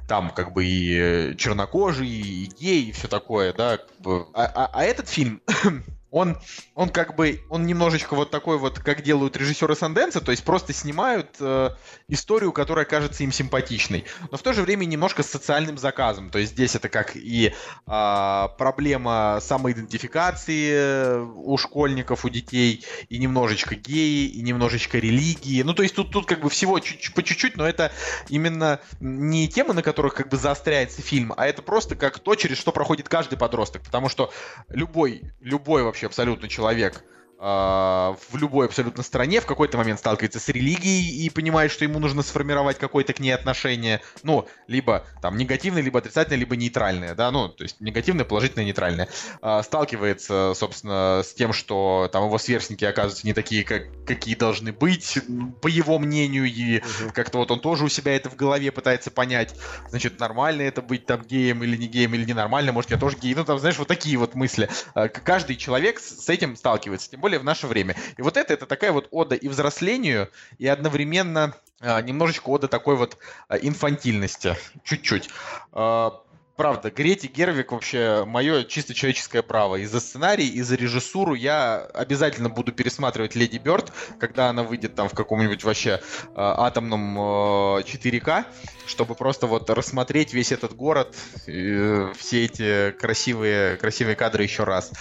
Там 0.09 0.31
как 0.31 0.53
бы 0.53 0.65
и 0.65 1.37
чернокожий, 1.37 2.09
и 2.09 2.47
гей, 2.47 2.85
и 2.85 2.93
все 2.93 3.09
такое, 3.09 3.53
да. 3.53 3.79
А, 4.05 4.45
а, 4.55 4.71
а 4.73 4.85
этот 4.85 5.09
фильм 5.09 5.41
он, 6.15 6.39
он 6.77 6.91
как 6.91 7.17
бы, 7.17 7.43
он 7.51 7.67
немножечко 7.67 8.15
вот 8.15 8.31
такой 8.31 8.57
вот, 8.57 8.79
как 8.79 9.03
делают 9.03 9.37
режиссеры 9.37 9.75
Санденса, 9.75 10.21
то 10.21 10.31
есть 10.31 10.45
просто 10.45 10.73
снимают 10.73 11.37
э, 11.41 11.71
историю, 12.07 12.53
которая 12.53 12.85
кажется 12.85 13.25
им 13.25 13.33
симпатичной, 13.33 14.05
но 14.31 14.39
в 14.39 14.43
то 14.43 14.53
же 14.53 14.63
время 14.63 14.85
немножко 14.85 15.25
с 15.25 15.31
социальным 15.31 15.77
заказом, 15.77 16.31
то 16.31 16.39
есть 16.39 16.53
здесь 16.53 16.77
это 16.77 16.89
как 16.89 17.17
и 17.17 17.53
э, 17.53 18.49
проблема 18.59 19.41
самоидентификации 19.43 21.19
у 21.19 21.57
школьников, 21.57 22.25
у 22.25 22.29
детей, 22.29 22.85
и 23.09 23.19
немножечко 23.19 23.75
геи, 23.75 24.29
и 24.29 24.41
немножечко 24.43 24.99
религии, 24.99 25.63
ну 25.63 25.75
то 25.75 25.83
есть 25.83 25.97
тут, 25.97 26.13
тут 26.13 26.27
как 26.27 26.43
бы 26.43 26.49
всего 26.49 26.79
чуть, 26.79 27.13
по 27.13 27.25
чуть-чуть, 27.25 27.57
но 27.57 27.67
это 27.67 27.91
именно 28.29 28.79
не 29.01 29.49
темы, 29.49 29.75
на 29.75 29.83
которых 29.83 30.15
как 30.15 30.29
бы 30.29 30.37
заостряется 30.37 31.03
фильм, 31.03 31.35
а 31.37 31.49
это 31.49 31.61
просто 31.61 31.97
как 31.97 32.21
то, 32.21 32.37
через 32.37 32.57
что 32.59 32.71
проходит 32.71 33.09
каждый 33.09 33.37
подросток, 33.37 33.83
потому 33.83 34.09
что 34.09 34.33
любой, 34.69 35.33
любой 35.41 35.83
вообще 35.83 36.04
абсолютно 36.05 36.49
человек 36.49 37.05
в 37.45 38.37
любой 38.37 38.67
абсолютно 38.67 39.03
стране 39.03 39.41
в 39.41 39.47
какой-то 39.47 39.77
момент 39.77 39.99
сталкивается 39.99 40.41
с 40.41 40.49
религией 40.49 41.27
и 41.27 41.29
понимает, 41.29 41.71
что 41.71 41.85
ему 41.85 41.99
нужно 41.99 42.23
сформировать 42.23 42.79
какое-то 42.79 43.13
к 43.13 43.21
ней 43.21 43.33
отношение, 43.33 44.01
ну, 44.23 44.49
либо 44.67 45.05
там 45.21 45.37
негативное, 45.37 45.83
либо 45.83 45.99
отрицательное, 45.99 46.39
либо 46.39 46.57
нейтральное, 46.57 47.15
да, 47.15 47.31
ну, 47.31 47.51
то 47.51 47.65
есть 47.65 47.81
негативное, 47.81 48.25
положительное, 48.25 48.65
нейтральное. 48.65 49.09
А, 49.43 49.63
сталкивается, 49.63 50.55
собственно, 50.55 51.23
с 51.23 51.35
тем, 51.35 51.53
что 51.53 52.09
там 52.13 52.25
его 52.25 52.39
сверстники 52.39 52.85
оказываются 52.85 53.27
не 53.27 53.35
такие, 53.35 53.65
как, 53.65 53.83
какие 54.07 54.35
должны 54.35 54.73
быть, 54.73 55.19
по 55.61 55.69
его 55.69 55.99
мнению, 55.99 56.47
и 56.47 56.79
угу. 56.79 57.13
как-то 57.13 57.39
вот 57.39 57.51
он 57.51 57.61
тоже 57.61 57.85
у 57.85 57.89
себя 57.89 58.17
это 58.17 58.31
в 58.31 58.37
голове 58.37 58.73
пытается 58.73 59.11
понять, 59.11 59.55
значит, 59.91 60.19
нормально 60.19 60.63
это 60.63 60.81
быть 60.81 61.05
там 61.05 61.23
геем 61.23 61.63
или 61.63 61.77
не 61.77 61.89
геем, 61.89 62.15
или 62.15 62.25
ненормально, 62.25 62.73
может, 62.73 62.91
я 62.91 62.97
тоже 62.97 63.19
гей, 63.19 63.35
ну, 63.35 63.45
там, 63.45 63.59
знаешь, 63.59 63.79
вот 63.79 63.89
такие 63.89 64.17
вот 64.17 64.35
мысли. 64.35 64.69
А, 64.95 65.09
каждый 65.09 65.57
человек 65.57 66.01
с 66.01 66.29
этим 66.29 66.57
сталкивается, 66.57 67.11
тем 67.11 67.21
более 67.21 67.34
более 67.35 67.39
в 67.39 67.45
наше 67.45 67.67
время. 67.67 67.97
И 68.17 68.23
вот 68.23 68.37
это, 68.37 68.53
это 68.55 68.67
такая 68.67 68.93
вот 68.93 69.09
ода 69.11 69.35
и 69.35 69.49
взрослению, 69.49 70.29
и 70.59 70.67
одновременно 70.67 71.55
а, 71.81 72.01
немножечко 72.01 72.51
ода 72.51 72.69
такой 72.69 72.97
вот 72.97 73.19
а, 73.49 73.57
инфантильности. 73.57 74.57
Чуть-чуть. 74.85 75.29
А, 75.73 76.21
правда, 76.57 76.91
Грети 76.91 77.27
Гервик 77.27 77.73
вообще 77.73 78.25
мое 78.27 78.65
чисто 78.65 78.95
человеческое 78.95 79.43
право. 79.43 79.77
И 79.77 79.87
за 79.87 80.01
сценарий, 80.01 80.49
и 80.49 80.63
за 80.63 80.77
режиссуру 80.77 81.35
я 81.35 81.79
обязательно 81.95 82.49
буду 82.49 82.73
пересматривать 82.73 83.35
Леди 83.35 83.59
Бёрд, 83.59 83.93
когда 84.21 84.49
она 84.49 84.63
выйдет 84.63 84.95
там 84.95 85.09
в 85.09 85.15
каком-нибудь 85.15 85.65
вообще 85.65 85.91
э, 85.91 86.33
атомном 86.37 87.19
э, 87.19 87.83
4К, 87.83 88.45
чтобы 88.87 89.15
просто 89.15 89.47
вот 89.47 89.69
рассмотреть 89.71 90.33
весь 90.33 90.53
этот 90.53 90.75
город, 90.77 91.17
э, 91.47 92.13
все 92.17 92.45
эти 92.45 92.93
красивые, 92.93 93.77
красивые 93.77 94.17
кадры 94.17 94.45
еще 94.45 94.65
раз. 94.65 94.93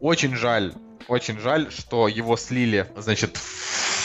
Очень 0.00 0.34
жаль, 0.34 0.74
очень 1.08 1.38
жаль, 1.38 1.70
что 1.70 2.08
его 2.08 2.36
слили, 2.36 2.86
значит, 2.96 3.38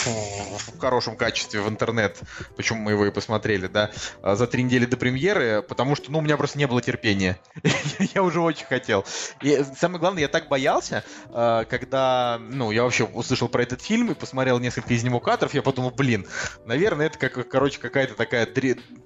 в 0.05 0.79
хорошем 0.79 1.15
качестве 1.15 1.61
в 1.61 1.69
интернет, 1.69 2.19
почему 2.55 2.79
мы 2.79 2.91
его 2.91 3.05
и 3.05 3.11
посмотрели, 3.11 3.67
да, 3.67 3.91
а, 4.21 4.35
за 4.35 4.47
три 4.47 4.63
недели 4.63 4.85
до 4.85 4.97
премьеры, 4.97 5.61
потому 5.61 5.95
что, 5.95 6.11
ну, 6.11 6.19
у 6.19 6.21
меня 6.21 6.37
просто 6.37 6.57
не 6.57 6.67
было 6.67 6.81
терпения. 6.81 7.39
я 8.13 8.23
уже 8.23 8.41
очень 8.41 8.65
хотел. 8.65 9.05
И 9.41 9.63
самое 9.77 9.99
главное, 9.99 10.21
я 10.21 10.27
так 10.27 10.47
боялся, 10.47 11.03
а, 11.29 11.65
когда, 11.65 12.39
ну, 12.39 12.71
я 12.71 12.83
вообще 12.83 13.03
услышал 13.05 13.49
про 13.49 13.63
этот 13.63 13.81
фильм 13.81 14.11
и 14.11 14.15
посмотрел 14.15 14.59
несколько 14.59 14.93
из 14.93 15.03
него 15.03 15.19
кадров, 15.19 15.53
я 15.53 15.61
подумал, 15.61 15.91
блин, 15.91 16.27
наверное, 16.65 17.07
это, 17.07 17.17
как, 17.17 17.47
короче, 17.49 17.79
какая-то 17.79 18.15
такая 18.15 18.47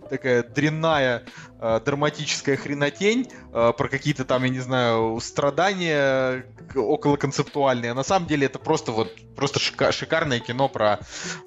такая 0.09 0.43
дрянная 0.43 1.23
э, 1.59 1.79
драматическая 1.85 2.57
хренотень 2.57 3.29
про 3.51 3.73
какие-то 3.73 4.25
там, 4.25 4.43
я 4.43 4.49
не 4.49 4.59
знаю, 4.59 5.19
страдания 5.21 6.45
около 6.75 7.15
концептуальные. 7.15 7.80
А 7.87 7.93
на 7.93 8.03
самом 8.03 8.27
деле 8.27 8.45
это 8.45 8.59
просто 8.59 8.91
вот 8.91 9.11
просто 9.35 9.59
шика- 9.59 9.91
шикарное 9.91 10.39
кино 10.39 10.69
про, 10.69 10.99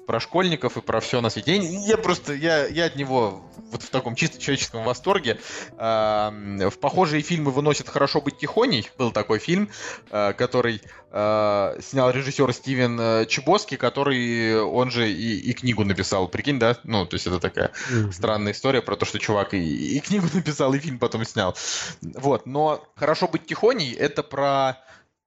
про 0.05 0.19
школьников 0.19 0.77
и 0.77 0.81
про 0.81 0.99
все 0.99 1.21
на 1.21 1.29
свете. 1.29 1.55
Я, 1.55 1.87
я 1.87 1.97
просто, 1.97 2.33
я, 2.33 2.65
я 2.67 2.85
от 2.85 2.95
него 2.95 3.45
вот 3.71 3.83
в 3.83 3.89
таком 3.89 4.15
чисто 4.15 4.39
человеческом 4.39 4.83
восторге. 4.83 5.39
Э, 5.77 6.29
в 6.69 6.77
похожие 6.79 7.21
фильмы 7.21 7.51
выносит 7.51 7.89
«Хорошо 7.89 8.21
быть 8.21 8.37
тихоней». 8.37 8.89
Был 8.97 9.11
такой 9.11 9.39
фильм, 9.39 9.69
э, 10.11 10.33
который 10.33 10.81
э, 11.11 11.79
снял 11.81 12.11
режиссер 12.11 12.53
Стивен 12.53 12.99
э, 12.99 13.25
Чебоски, 13.27 13.77
который 13.77 14.61
он 14.61 14.91
же 14.91 15.09
и, 15.09 15.39
и 15.39 15.53
книгу 15.53 15.83
написал. 15.83 16.27
Прикинь, 16.27 16.59
да? 16.59 16.77
Ну, 16.83 17.05
то 17.05 17.15
есть 17.15 17.27
это 17.27 17.39
такая 17.39 17.71
mm-hmm. 17.91 18.11
странная 18.11 18.51
история 18.51 18.81
про 18.81 18.95
то, 18.95 19.05
что 19.05 19.19
чувак 19.19 19.53
и, 19.53 19.97
и 19.97 19.99
книгу 19.99 20.27
написал, 20.33 20.73
и 20.73 20.79
фильм 20.79 20.99
потом 20.99 21.23
снял. 21.25 21.55
Вот, 22.01 22.45
но 22.45 22.83
«Хорошо 22.95 23.27
быть 23.27 23.45
тихоней»— 23.45 23.93
это 23.93 24.23
про 24.23 24.84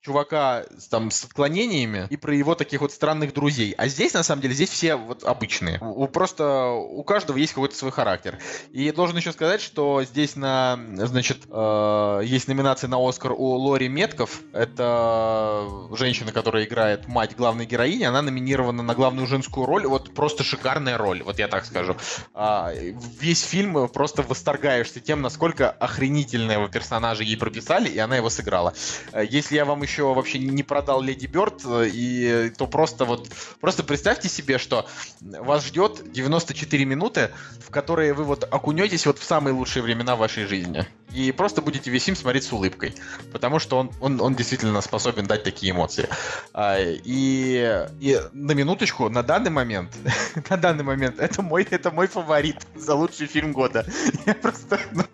чувака 0.09 0.65
там 0.91 1.11
с 1.11 1.25
отклонениями 1.25 2.07
и 2.09 2.17
про 2.17 2.35
его 2.35 2.55
таких 2.55 2.81
вот 2.81 2.93
странных 2.93 3.35
друзей. 3.35 3.75
А 3.77 3.89
здесь, 3.89 4.15
на 4.15 4.23
самом 4.23 4.41
деле, 4.41 4.55
здесь 4.55 4.71
все 4.71 4.97
вот 4.97 5.23
обычные. 5.23 5.79
У, 5.81 6.09
просто 6.09 6.71
у 6.71 7.03
каждого 7.03 7.37
есть 7.37 7.53
какой-то 7.53 7.77
свой 7.77 7.93
характер. 7.93 8.39
И 8.73 8.91
должен 8.91 9.19
еще 9.19 9.33
сказать, 9.33 9.61
что 9.61 10.03
здесь 10.05 10.35
на, 10.35 10.81
значит, 10.95 11.43
э, 11.51 12.21
есть 12.25 12.49
номинация 12.49 12.89
на 12.89 13.07
Оскар 13.07 13.33
у 13.33 13.57
Лори 13.57 13.89
Метков. 13.89 14.41
Это 14.55 15.69
женщина, 15.93 16.33
которая 16.33 16.65
играет 16.65 17.07
мать 17.07 17.37
главной 17.37 17.67
героини. 17.67 18.05
Она 18.05 18.23
номинирована 18.23 18.83
на 18.83 18.95
главную 18.95 19.27
женскую 19.27 19.67
роль. 19.67 19.87
Вот 19.87 20.15
просто 20.15 20.43
шикарная 20.43 20.97
роль, 20.97 21.23
вот 21.23 21.39
я 21.39 21.49
так 21.49 21.67
скажу. 21.67 21.97
А, 22.33 22.73
весь 23.21 23.43
фильм 23.43 23.89
просто 23.89 24.23
восторгаешься 24.23 25.01
тем, 25.01 25.21
насколько 25.21 25.71
охренительного 25.71 26.69
персонажа 26.69 27.25
ей 27.25 27.37
прописали, 27.37 27.91
и 27.91 27.99
она 27.99 28.17
его 28.17 28.31
сыграла. 28.31 28.73
Э, 29.13 29.23
если 29.29 29.57
я 29.57 29.67
вам 29.67 29.83
еще 29.83 29.98
вообще 30.03 30.39
не 30.39 30.63
продал 30.63 31.01
Леди 31.03 31.27
Бёрд, 31.27 31.65
э, 31.65 31.89
и 31.93 32.53
то 32.57 32.67
просто 32.67 33.05
вот, 33.05 33.29
просто 33.61 33.83
представьте 33.83 34.29
себе, 34.29 34.59
что 34.59 34.87
вас 35.21 35.65
ждет 35.67 36.13
94 36.13 36.85
минуты, 36.85 37.31
в 37.67 37.71
которые 37.71 38.13
вы 38.15 38.25
вот 38.25 38.47
окунетесь 38.51 39.07
вот 39.07 39.19
в 39.19 39.25
самые 39.25 39.55
лучшие 39.55 39.83
времена 39.83 40.17
вашей 40.17 40.47
жизни. 40.47 40.87
И 41.13 41.33
просто 41.33 41.63
будете 41.63 41.91
весь 41.91 42.05
фильм 42.05 42.17
смотреть 42.17 42.45
с 42.45 42.53
улыбкой. 42.53 42.95
Потому 43.33 43.59
что 43.59 43.79
он, 43.79 43.91
он, 44.01 44.21
он 44.21 44.35
действительно 44.35 44.81
способен 44.83 45.27
дать 45.27 45.43
такие 45.43 45.73
эмоции. 45.73 46.09
А, 46.53 46.77
и, 46.79 47.89
и 48.01 48.21
на 48.33 48.53
минуточку, 48.53 49.09
на 49.09 49.23
данный 49.23 49.51
момент, 49.51 49.91
на 50.51 50.57
данный 50.57 50.85
момент, 50.85 51.19
это 51.19 51.41
мой, 51.41 51.67
это 51.71 51.91
мой 51.91 52.09
фаворит 52.09 52.67
за 52.75 52.95
лучший 52.95 53.27
фильм 53.27 53.53
года. 53.53 53.87
Я 54.27 54.35
просто... 54.35 54.79
Ну, 54.93 55.05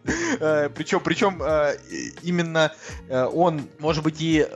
причем, 0.74 1.00
причем 1.00 1.40
именно 2.22 2.72
э, 3.08 3.24
он, 3.24 3.68
может 3.78 4.02
быть, 4.02 4.16
и 4.20 4.46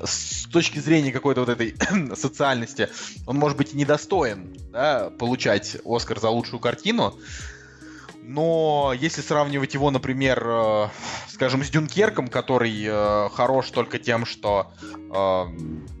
э, 0.00 0.06
с 0.06 0.46
точки 0.50 0.78
зрения 0.78 1.12
какой-то 1.12 1.40
вот 1.40 1.48
этой 1.48 1.74
социальности, 2.16 2.88
он 3.26 3.36
может 3.36 3.58
быть 3.58 3.74
недостоин 3.74 4.56
да, 4.72 5.10
получать 5.18 5.76
Оскар 5.84 6.20
за 6.20 6.30
лучшую 6.30 6.60
картину, 6.60 7.18
но 8.22 8.92
если 8.98 9.20
сравнивать 9.20 9.74
его, 9.74 9.90
например, 9.90 10.42
э, 10.44 10.88
скажем, 11.28 11.62
с 11.62 11.70
Дюнкерком, 11.70 12.26
который 12.26 12.84
э, 12.84 13.28
хорош 13.32 13.70
только 13.70 14.00
тем, 14.00 14.26
что 14.26 14.72
э, 14.94 15.44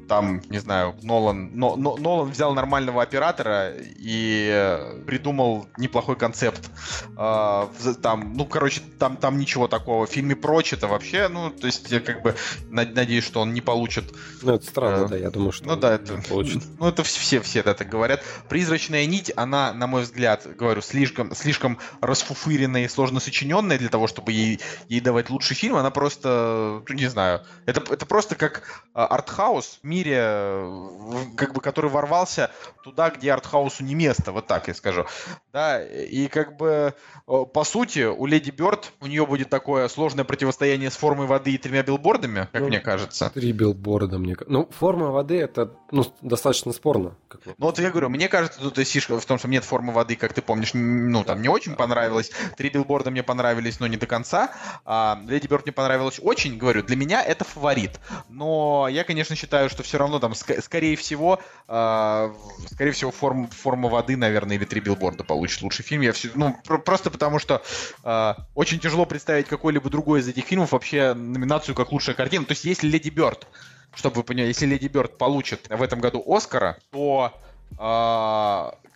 там, 0.08 0.42
не 0.48 0.58
знаю, 0.58 0.94
Нолан, 1.02 1.50
но, 1.54 1.76
но, 1.76 1.96
Нолан 1.96 2.30
взял 2.30 2.54
нормального 2.54 3.02
оператора 3.02 3.72
и 3.76 4.96
придумал 5.06 5.66
неплохой 5.76 6.16
концепт. 6.16 6.70
Э, 7.16 7.66
там, 8.02 8.34
ну, 8.34 8.44
короче, 8.46 8.82
там, 8.98 9.16
там 9.16 9.38
ничего 9.38 9.68
такого. 9.68 10.06
В 10.06 10.10
фильме 10.10 10.36
«Прочь» 10.36 10.72
это 10.72 10.86
вообще, 10.86 11.28
ну, 11.28 11.50
то 11.50 11.66
есть 11.66 11.90
я 11.90 12.00
как 12.00 12.22
бы 12.22 12.34
надеюсь, 12.68 13.24
что 13.24 13.40
он 13.40 13.54
не 13.54 13.60
получит... 13.60 14.04
Ну, 14.42 14.54
это 14.54 14.66
странно, 14.66 15.04
э, 15.04 15.08
да, 15.08 15.16
я 15.16 15.30
думаю, 15.30 15.52
что 15.52 15.66
Ну, 15.66 15.76
да, 15.76 15.94
это... 15.94 16.16
Получит. 16.28 16.62
Ну, 16.78 16.88
это 16.88 17.02
все, 17.02 17.40
все 17.40 17.60
это 17.60 17.84
говорят. 17.84 18.22
«Призрачная 18.48 19.06
нить», 19.06 19.32
она, 19.34 19.72
на 19.72 19.86
мой 19.86 20.02
взгляд, 20.02 20.46
говорю, 20.56 20.82
слишком, 20.82 21.34
слишком 21.34 21.78
расфуфыренная 22.00 22.84
и 22.84 22.88
сложно 22.88 23.20
сочиненная 23.20 23.78
для 23.78 23.88
того, 23.88 24.06
чтобы 24.06 24.32
ей, 24.32 24.60
ей 24.88 25.00
давать 25.00 25.30
лучший 25.30 25.56
фильм. 25.56 25.76
Она 25.76 25.90
просто, 25.90 26.82
ну, 26.88 26.94
не 26.94 27.06
знаю, 27.06 27.42
это, 27.64 27.82
это 27.92 28.06
просто 28.06 28.34
как 28.34 28.82
а, 28.94 29.06
артхаус, 29.06 29.78
мире, 29.96 30.20
в, 30.64 31.34
как 31.36 31.54
бы, 31.54 31.60
который 31.60 31.90
ворвался 31.90 32.50
туда, 32.84 33.10
где 33.10 33.32
артхаусу 33.32 33.84
не 33.84 33.94
место, 33.94 34.32
вот 34.32 34.46
так 34.46 34.68
я 34.68 34.74
скажу. 34.74 35.06
Да, 35.52 35.82
и 35.82 36.28
как 36.28 36.56
бы, 36.56 36.94
по 37.26 37.64
сути, 37.64 38.04
у 38.04 38.26
Леди 38.26 38.50
Бёрд, 38.50 38.92
у 39.00 39.06
нее 39.06 39.26
будет 39.26 39.48
такое 39.48 39.88
сложное 39.88 40.24
противостояние 40.24 40.90
с 40.90 40.96
формой 40.96 41.26
воды 41.26 41.52
и 41.52 41.58
тремя 41.58 41.82
билбордами, 41.82 42.48
как 42.52 42.62
ну, 42.62 42.68
мне 42.68 42.80
кажется. 42.80 43.30
Три 43.30 43.52
билборда, 43.52 44.18
мне 44.18 44.34
кажется. 44.34 44.52
Ну, 44.52 44.68
форма 44.78 45.10
воды, 45.10 45.40
это, 45.40 45.72
ну, 45.90 46.04
достаточно 46.20 46.72
спорно. 46.72 47.16
Как 47.28 47.40
ну, 47.46 47.54
вот 47.58 47.78
я 47.78 47.90
говорю, 47.90 48.08
мне 48.08 48.28
кажется, 48.28 48.60
тут 48.60 48.78
фишка 48.86 49.18
в 49.18 49.24
том, 49.24 49.38
что 49.38 49.48
нет 49.48 49.64
формы 49.64 49.92
воды, 49.92 50.16
как 50.16 50.32
ты 50.34 50.42
помнишь, 50.42 50.72
ну, 50.74 51.24
там 51.24 51.40
не 51.42 51.48
очень 51.48 51.74
понравилось. 51.74 52.30
Три 52.56 52.68
билборда 52.68 53.10
мне 53.10 53.22
понравились, 53.22 53.80
но 53.80 53.86
не 53.86 53.96
до 53.96 54.06
конца. 54.06 54.50
А, 54.84 55.20
Леди 55.26 55.46
Бёрд 55.46 55.64
мне 55.64 55.72
понравилась 55.72 56.20
очень, 56.22 56.58
говорю, 56.58 56.82
для 56.82 56.96
меня 56.96 57.22
это 57.22 57.44
фаворит. 57.44 58.00
Но 58.28 58.88
я, 58.88 59.04
конечно, 59.04 59.36
считаю, 59.36 59.70
что 59.70 59.82
все 59.86 59.98
равно 59.98 60.18
там, 60.18 60.32
ск- 60.32 60.60
скорее 60.62 60.96
всего, 60.96 61.40
э, 61.68 62.34
скорее 62.72 62.92
всего, 62.92 63.10
форм, 63.10 63.48
форма 63.48 63.88
воды, 63.88 64.16
наверное, 64.16 64.56
или 64.56 64.64
три 64.64 64.80
билборда 64.80 65.24
получит 65.24 65.62
лучший 65.62 65.84
фильм. 65.84 66.02
Я 66.02 66.12
все, 66.12 66.30
ну, 66.34 66.56
про- 66.64 66.78
просто 66.78 67.10
потому 67.10 67.38
что 67.38 67.62
э, 68.04 68.34
очень 68.54 68.78
тяжело 68.78 69.06
представить 69.06 69.46
какой-либо 69.46 69.88
другой 69.88 70.20
из 70.20 70.28
этих 70.28 70.44
фильмов 70.44 70.72
вообще 70.72 71.14
номинацию 71.14 71.74
как 71.74 71.92
лучшая 71.92 72.14
картина. 72.14 72.44
То 72.44 72.52
есть, 72.52 72.64
если 72.64 72.88
Леди 72.88 73.08
Бёрд, 73.08 73.46
чтобы 73.94 74.16
вы 74.16 74.24
поняли, 74.24 74.48
если 74.48 74.66
Леди 74.66 74.88
Бёрд 74.88 75.16
получит 75.16 75.68
в 75.70 75.80
этом 75.82 76.00
году 76.00 76.22
Оскара, 76.26 76.78
то 76.90 77.32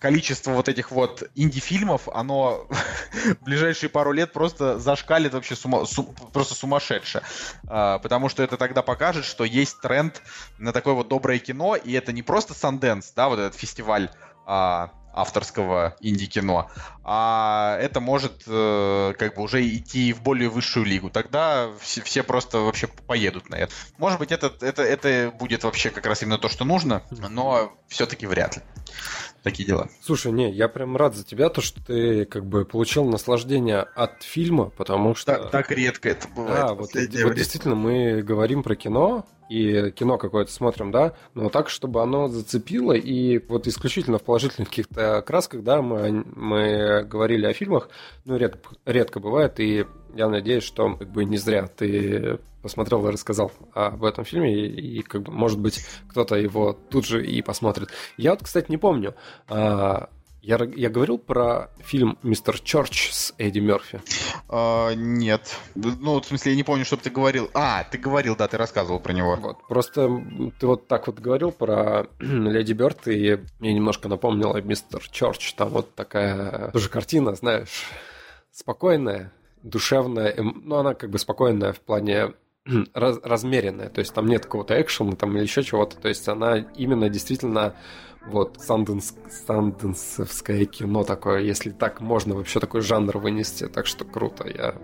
количество 0.01 0.51
вот 0.51 0.67
этих 0.67 0.89
вот 0.89 1.29
инди-фильмов, 1.35 2.09
оно 2.11 2.67
в 3.39 3.43
ближайшие 3.43 3.89
пару 3.89 4.11
лет 4.11 4.33
просто 4.33 4.79
зашкалит 4.79 5.33
вообще 5.33 5.55
сума, 5.55 5.85
су, 5.85 6.03
просто 6.33 6.55
сумасшедше. 6.55 7.21
А, 7.67 7.99
потому 7.99 8.27
что 8.27 8.41
это 8.41 8.57
тогда 8.57 8.81
покажет, 8.81 9.25
что 9.25 9.43
есть 9.43 9.79
тренд 9.79 10.23
на 10.57 10.73
такое 10.73 10.95
вот 10.95 11.07
доброе 11.07 11.37
кино, 11.37 11.75
и 11.75 11.93
это 11.93 12.11
не 12.11 12.23
просто 12.23 12.55
Санденс, 12.55 13.13
да, 13.15 13.29
вот 13.29 13.37
этот 13.37 13.55
фестиваль 13.55 14.09
а, 14.47 14.91
авторского 15.13 15.95
инди-кино, 15.99 16.69
а 17.03 17.77
это 17.79 17.99
может 17.99 18.43
э, 18.47 19.13
как 19.17 19.35
бы 19.35 19.43
уже 19.43 19.67
идти 19.67 20.13
в 20.13 20.21
более 20.21 20.49
высшую 20.49 20.85
лигу. 20.85 21.09
Тогда 21.09 21.69
все, 21.79 22.01
все 22.01 22.23
просто 22.23 22.59
вообще 22.59 22.87
поедут 22.87 23.49
на 23.49 23.55
это. 23.55 23.73
Может 23.97 24.19
быть, 24.19 24.31
это, 24.31 24.53
это, 24.61 24.83
это 24.83 25.33
будет 25.37 25.63
вообще 25.63 25.89
как 25.89 26.05
раз 26.05 26.21
именно 26.23 26.37
то, 26.37 26.49
что 26.49 26.65
нужно, 26.65 27.03
но 27.29 27.73
все-таки 27.87 28.25
вряд 28.25 28.57
ли. 28.57 28.63
Такие 29.43 29.65
дела. 29.65 29.89
Слушай, 30.01 30.31
не, 30.31 30.51
я 30.51 30.67
прям 30.67 30.95
рад 30.95 31.15
за 31.15 31.23
тебя, 31.23 31.49
то, 31.49 31.61
что 31.61 31.83
ты 31.83 32.25
как 32.25 32.45
бы 32.45 32.63
получил 32.63 33.05
наслаждение 33.05 33.79
от 33.79 34.21
фильма, 34.21 34.65
потому 34.69 35.15
что... 35.15 35.35
Так, 35.35 35.51
так 35.51 35.71
редко 35.71 36.09
это 36.09 36.27
бывает. 36.27 36.61
Да, 36.61 36.73
вот, 36.75 36.91
вот 36.93 37.35
действительно 37.35 37.73
мы 37.73 38.21
говорим 38.21 38.61
про 38.61 38.75
кино, 38.75 39.25
и 39.51 39.91
кино 39.91 40.17
какое-то 40.17 40.49
смотрим, 40.49 40.91
да, 40.91 41.13
но 41.33 41.49
так, 41.49 41.67
чтобы 41.67 42.01
оно 42.01 42.29
зацепило, 42.29 42.93
и 42.93 43.37
вот 43.49 43.67
исключительно 43.67 44.17
в 44.17 44.23
положительных 44.23 44.69
каких-то 44.69 45.21
красках, 45.21 45.61
да, 45.63 45.81
мы, 45.81 46.23
мы 46.35 47.03
говорили 47.03 47.45
о 47.45 47.53
фильмах, 47.53 47.89
ну, 48.23 48.37
редко, 48.37 48.69
редко 48.85 49.19
бывает, 49.19 49.59
и 49.59 49.85
я 50.15 50.29
надеюсь, 50.29 50.63
что 50.63 50.95
как 50.95 51.11
бы 51.11 51.25
не 51.25 51.35
зря 51.35 51.67
ты 51.67 52.39
посмотрел 52.61 53.05
и 53.05 53.11
рассказал 53.11 53.51
об 53.73 54.05
этом 54.05 54.23
фильме, 54.23 54.55
и, 54.55 54.99
и 54.99 55.01
как 55.01 55.23
бы, 55.23 55.33
может 55.33 55.59
быть, 55.59 55.85
кто-то 56.07 56.35
его 56.35 56.77
тут 56.89 57.05
же 57.05 57.25
и 57.25 57.41
посмотрит. 57.41 57.89
Я 58.15 58.31
вот, 58.31 58.43
кстати, 58.43 58.71
не 58.71 58.77
помню, 58.77 59.15
а, 59.49 60.09
я, 60.41 60.57
я 60.75 60.89
говорил 60.89 61.19
про 61.19 61.69
фильм 61.79 62.17
«Мистер 62.23 62.59
Чорч» 62.59 63.11
с 63.11 63.33
Эдди 63.37 63.59
Мерфи? 63.59 64.01
А, 64.49 64.91
нет. 64.95 65.55
Ну, 65.75 66.19
в 66.19 66.25
смысле, 66.25 66.53
я 66.53 66.57
не 66.57 66.63
помню, 66.63 66.83
чтобы 66.83 67.03
ты 67.03 67.11
говорил. 67.11 67.49
А, 67.53 67.83
ты 67.83 67.99
говорил, 67.99 68.35
да, 68.35 68.47
ты 68.47 68.57
рассказывал 68.57 68.99
про 68.99 69.13
него. 69.13 69.35
Вот. 69.35 69.67
Просто 69.67 70.09
ты 70.59 70.65
вот 70.65 70.87
так 70.87 71.05
вот 71.05 71.19
говорил 71.19 71.51
про 71.51 72.07
Леди 72.19 72.73
Бёрд, 72.73 73.07
и 73.07 73.39
мне 73.59 73.73
немножко 73.73 74.09
напомнило 74.09 74.59
«Мистер 74.61 75.07
Чорч». 75.09 75.53
Там 75.53 75.69
вот 75.69 75.93
такая 75.93 76.71
тоже 76.71 76.89
картина, 76.89 77.35
знаешь, 77.35 77.85
спокойная, 78.51 79.31
душевная. 79.61 80.29
Эм... 80.29 80.63
Ну, 80.65 80.77
она 80.77 80.95
как 80.95 81.11
бы 81.11 81.19
спокойная 81.19 81.71
в 81.71 81.79
плане 81.81 82.33
раз, 82.93 83.19
размеренная, 83.23 83.89
то 83.89 83.99
есть 83.99 84.13
там 84.13 84.27
нет 84.27 84.45
какого-то 84.45 84.79
экшена 84.81 85.15
там 85.15 85.35
или 85.35 85.43
еще 85.43 85.63
чего-то, 85.63 85.97
то 85.97 86.07
есть 86.07 86.27
она 86.27 86.57
именно 86.57 87.09
действительно 87.09 87.75
вот, 88.25 88.57
санденс, 88.59 89.13
санденсовское 89.47 90.65
кино 90.65 91.03
такое, 91.03 91.41
если 91.41 91.71
так 91.71 92.01
можно 92.01 92.35
вообще 92.35 92.59
такой 92.59 92.81
жанр 92.81 93.17
вынести, 93.17 93.67
так 93.67 93.87
что 93.87 94.05
круто, 94.05 94.47
я 94.47 94.75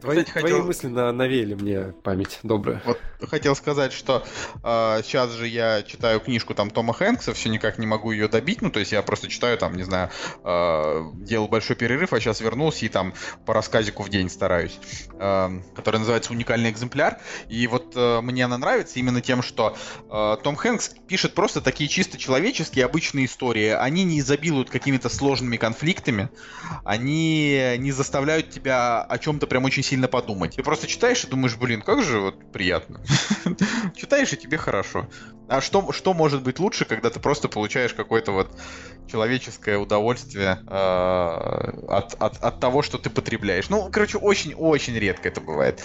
Твои, 0.00 0.24
Кстати, 0.24 0.30
твои 0.30 0.52
хотел... 0.52 0.64
мысли 0.64 0.86
на, 0.86 1.12
навеяли 1.12 1.54
мне 1.54 1.92
память 2.02 2.38
добрая. 2.42 2.82
Вот 2.86 2.98
хотел 3.28 3.54
сказать, 3.54 3.92
что 3.92 4.24
э, 4.62 5.00
сейчас 5.04 5.32
же 5.32 5.46
я 5.46 5.82
читаю 5.82 6.20
книжку 6.20 6.54
там 6.54 6.70
Тома 6.70 6.94
Хэнкса, 6.94 7.34
все 7.34 7.48
никак 7.48 7.78
не 7.78 7.86
могу 7.86 8.12
ее 8.12 8.28
добить, 8.28 8.62
ну 8.62 8.70
то 8.70 8.80
есть 8.80 8.92
я 8.92 9.02
просто 9.02 9.28
читаю 9.28 9.58
там, 9.58 9.76
не 9.76 9.82
знаю, 9.82 10.10
э, 10.44 11.02
делал 11.16 11.48
большой 11.48 11.76
перерыв, 11.76 12.12
а 12.12 12.20
сейчас 12.20 12.40
вернулся 12.40 12.86
и 12.86 12.88
там 12.88 13.14
по 13.44 13.54
рассказику 13.54 14.02
в 14.02 14.08
день 14.08 14.30
стараюсь, 14.30 14.78
э, 15.12 15.48
который 15.74 15.98
называется 15.98 16.32
«Уникальный 16.32 16.70
экземпляр». 16.70 17.18
И 17.48 17.66
вот 17.66 17.92
э, 17.94 18.20
мне 18.20 18.44
она 18.44 18.58
нравится 18.58 18.98
именно 18.98 19.20
тем, 19.20 19.42
что 19.42 19.76
э, 20.10 20.36
Том 20.42 20.56
Хэнкс 20.56 20.90
пишет 21.06 21.34
просто 21.34 21.60
такие 21.60 21.88
чисто 21.88 22.18
человеческие, 22.18 22.84
обычные 22.84 23.26
истории. 23.26 23.68
Они 23.68 24.04
не 24.04 24.20
изобилуют 24.20 24.70
какими-то 24.70 25.08
сложными 25.08 25.56
конфликтами, 25.56 26.30
они 26.84 27.76
не 27.78 27.92
заставляют 27.92 28.50
тебя 28.50 29.02
о 29.02 29.18
чем-то 29.18 29.46
прям 29.50 29.64
очень 29.64 29.82
сильно 29.82 30.08
подумать. 30.08 30.56
Ты 30.56 30.62
просто 30.62 30.86
читаешь 30.86 31.24
и 31.24 31.26
думаешь, 31.26 31.56
блин, 31.56 31.82
как 31.82 32.02
же 32.02 32.20
вот 32.20 32.52
приятно. 32.52 33.02
Читаешь 33.96 34.32
и 34.32 34.36
тебе 34.36 34.56
хорошо. 34.56 35.10
А 35.48 35.60
что, 35.60 35.92
что 35.92 36.14
может 36.14 36.42
быть 36.42 36.58
лучше, 36.58 36.86
когда 36.86 37.10
ты 37.10 37.20
просто 37.20 37.48
получаешь 37.48 37.92
какое-то 37.92 38.32
вот 38.32 38.56
человеческое 39.10 39.76
удовольствие 39.76 40.60
э, 40.66 40.74
от, 41.88 42.14
от, 42.14 42.42
от 42.42 42.60
того, 42.60 42.82
что 42.82 42.96
ты 42.96 43.10
потребляешь? 43.10 43.68
Ну, 43.68 43.90
короче, 43.92 44.18
очень-очень 44.18 44.96
редко 44.96 45.28
это 45.28 45.40
бывает. 45.40 45.82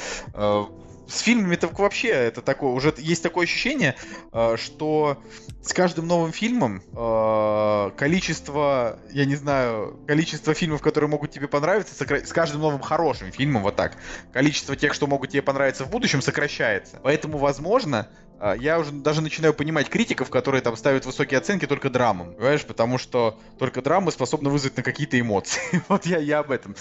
С 1.08 1.20
фильмами 1.20 1.56
так 1.56 1.78
вообще 1.78 2.10
это 2.10 2.42
такое, 2.42 2.72
уже 2.72 2.94
есть 2.98 3.22
такое 3.22 3.46
ощущение, 3.46 3.96
э, 4.32 4.56
что 4.58 5.22
с 5.62 5.74
каждым 5.74 6.08
новым 6.08 6.32
фильмом 6.32 6.82
э, 6.94 7.92
количество, 7.96 9.00
я 9.12 9.26
не 9.26 9.36
знаю, 9.36 10.00
количество 10.08 10.54
фильмов, 10.54 10.82
которые 10.82 11.10
могут 11.10 11.32
тебе 11.32 11.48
понравиться, 11.48 11.94
с 11.96 12.34
каждым 12.34 12.62
новым 12.62 12.82
хорошим 12.82 13.32
фильмом, 13.32 13.64
вот 13.64 13.76
так, 13.76 13.98
количество 14.34 14.76
тех, 14.76 14.94
что 14.94 15.08
могут 15.08 15.32
тебе 15.32 15.42
понравиться 15.42 15.86
в 15.86 15.90
будущем, 15.90 16.22
сокращается. 16.22 17.00
Поэтому, 17.04 17.38
возможно, 17.38 18.10
э, 18.40 18.56
я 18.60 18.80
уже 18.80 18.92
даже 18.92 19.22
начинаю 19.22 19.54
понимать 19.54 19.90
критиков, 19.90 20.30
которые 20.30 20.62
там 20.62 20.76
ставят 20.76 21.06
высокие 21.06 21.38
оценки 21.38 21.68
только 21.68 21.90
драмам, 21.90 22.34
понимаешь, 22.34 22.66
потому 22.66 22.98
что 22.98 23.40
только 23.60 23.82
драмы 23.82 24.12
способны 24.12 24.50
вызвать 24.50 24.78
на 24.78 24.84
какие-то 24.84 25.20
эмоции. 25.20 25.62
вот 25.88 26.06
я, 26.08 26.18
я 26.18 26.40
об 26.40 26.52
этом. 26.52 26.76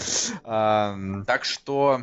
Так 0.44 1.44
что 1.44 2.02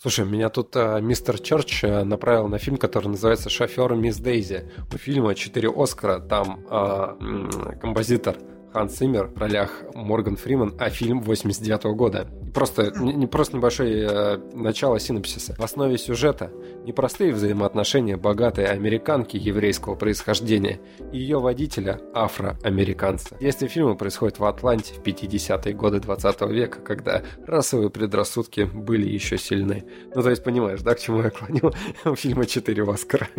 Слушай, 0.00 0.26
меня 0.26 0.48
тут 0.48 0.76
э, 0.76 1.00
мистер 1.00 1.40
Черч 1.40 1.82
э, 1.82 2.04
направил 2.04 2.46
на 2.46 2.58
фильм, 2.58 2.76
который 2.76 3.08
называется 3.08 3.50
«Шофер 3.50 3.94
Мисс 3.96 4.18
Дейзи». 4.18 4.70
У 4.94 4.96
фильма 4.96 5.34
четыре 5.34 5.72
Оскара, 5.74 6.20
там 6.20 6.64
э, 6.70 7.74
композитор 7.80 8.36
Ханс 8.78 8.94
Циммер 8.94 9.26
в 9.34 9.38
ролях 9.38 9.72
Морган 9.92 10.36
Фриман, 10.36 10.72
а 10.78 10.88
фильм 10.88 11.20
89 11.20 11.84
-го 11.84 11.94
года. 11.94 12.28
Просто, 12.54 12.92
не, 13.00 13.26
просто 13.26 13.56
небольшое 13.56 14.08
э, 14.08 14.38
начало 14.54 15.00
синопсиса. 15.00 15.54
В 15.58 15.62
основе 15.64 15.98
сюжета 15.98 16.50
непростые 16.84 17.32
взаимоотношения 17.32 18.16
богатой 18.16 18.66
американки 18.66 19.36
еврейского 19.36 19.96
происхождения 19.96 20.80
и 21.12 21.18
ее 21.18 21.40
водителя 21.40 22.00
афроамериканца. 22.14 23.36
Действие 23.40 23.68
фильма 23.68 23.96
происходит 23.96 24.38
в 24.38 24.44
Атланте 24.44 24.94
в 24.94 25.02
50-е 25.02 25.74
годы 25.74 26.00
20 26.00 26.40
века, 26.42 26.78
когда 26.80 27.22
расовые 27.46 27.90
предрассудки 27.90 28.62
были 28.62 29.08
еще 29.08 29.38
сильны. 29.38 29.84
Ну, 30.14 30.22
то 30.22 30.30
есть, 30.30 30.42
понимаешь, 30.44 30.80
да, 30.82 30.94
к 30.94 31.00
чему 31.00 31.22
я 31.22 31.30
клонил? 31.30 31.74
У 32.04 32.14
фильма 32.14 32.46
4 32.46 32.82
Оскара. 32.84 33.28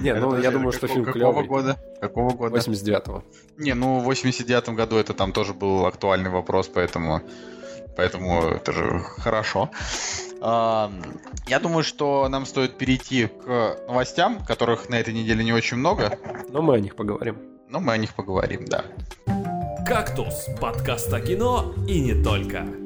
Не, 0.00 0.14
ну, 0.14 0.38
я 0.38 0.50
думаю, 0.50 0.72
что 0.72 0.86
фильм 0.86 1.04
клевый. 1.04 1.42
Какого 1.42 1.42
года? 1.42 1.76
Какого 2.00 2.34
года? 2.34 2.56
89-го. 2.56 3.24
Не, 3.58 3.74
ну, 3.74 3.95
в 4.00 4.10
89-м 4.10 4.74
году 4.74 4.96
это 4.96 5.14
там 5.14 5.32
тоже 5.32 5.54
был 5.54 5.86
актуальный 5.86 6.30
вопрос, 6.30 6.68
поэтому... 6.68 7.22
Поэтому 7.96 8.42
это 8.42 8.72
же 8.72 9.00
хорошо. 9.00 9.70
Я 10.42 11.60
думаю, 11.62 11.82
что 11.82 12.28
нам 12.28 12.44
стоит 12.44 12.76
перейти 12.76 13.26
к 13.26 13.78
новостям, 13.88 14.44
которых 14.44 14.90
на 14.90 14.96
этой 14.96 15.14
неделе 15.14 15.42
не 15.42 15.54
очень 15.54 15.78
много. 15.78 16.18
Но 16.50 16.60
мы 16.60 16.74
о 16.76 16.80
них 16.80 16.94
поговорим. 16.94 17.38
Но 17.70 17.80
мы 17.80 17.94
о 17.94 17.96
них 17.96 18.12
поговорим, 18.14 18.66
да. 18.66 18.84
«Кактус»— 19.86 20.46
подкаст 20.60 21.10
о 21.12 21.20
кино 21.20 21.74
и 21.88 22.00
не 22.00 22.22
только. 22.22 22.85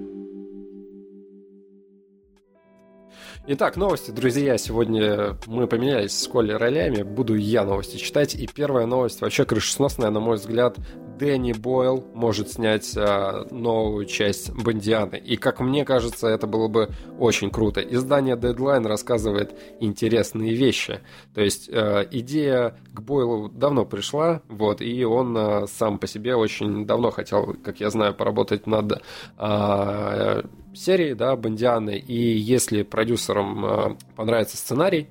Итак, 3.47 3.77
новости, 3.77 4.11
друзья. 4.11 4.59
Сегодня 4.59 5.35
мы 5.47 5.67
поменялись 5.67 6.13
с 6.13 6.29
Колей 6.29 6.57
ролями. 6.57 7.03
Буду 7.03 7.35
я 7.35 7.65
новости 7.65 7.97
читать. 7.97 8.35
И 8.35 8.47
первая 8.47 8.85
новость 8.85 9.23
вообще 9.23 9.47
крышесносная, 9.47 10.11
на 10.11 10.21
мой 10.21 10.37
взгляд, 10.37 10.77
Дэнни 11.21 11.53
Бойл 11.53 12.03
может 12.15 12.51
снять 12.51 12.97
а, 12.97 13.47
новую 13.51 14.07
часть 14.07 14.51
Бондианы. 14.51 15.17
И, 15.17 15.37
как 15.37 15.61
мне 15.61 15.85
кажется, 15.85 16.29
это 16.29 16.47
было 16.47 16.67
бы 16.67 16.89
очень 17.19 17.51
круто. 17.51 17.83
Издание 17.83 18.37
Deadline 18.37 18.87
рассказывает 18.87 19.55
интересные 19.81 20.55
вещи. 20.55 21.01
То 21.35 21.43
есть 21.43 21.69
а, 21.69 22.01
идея 22.11 22.79
к 22.95 23.03
Бойлу 23.03 23.51
давно 23.51 23.85
пришла, 23.85 24.41
вот, 24.49 24.81
и 24.81 25.05
он 25.05 25.37
а, 25.37 25.67
сам 25.67 25.99
по 25.99 26.07
себе 26.07 26.35
очень 26.37 26.87
давно 26.87 27.11
хотел, 27.11 27.55
как 27.63 27.81
я 27.81 27.91
знаю, 27.91 28.15
поработать 28.15 28.67
над 28.67 29.03
а, 29.37 30.43
серией, 30.75 31.15
да, 31.15 31.37
Бондианы. 31.37 31.99
И 31.99 32.39
если 32.39 32.83
продюсерам 32.83 33.65
а, 33.67 33.97
понравится 34.17 34.57
сценарий, 34.57 35.09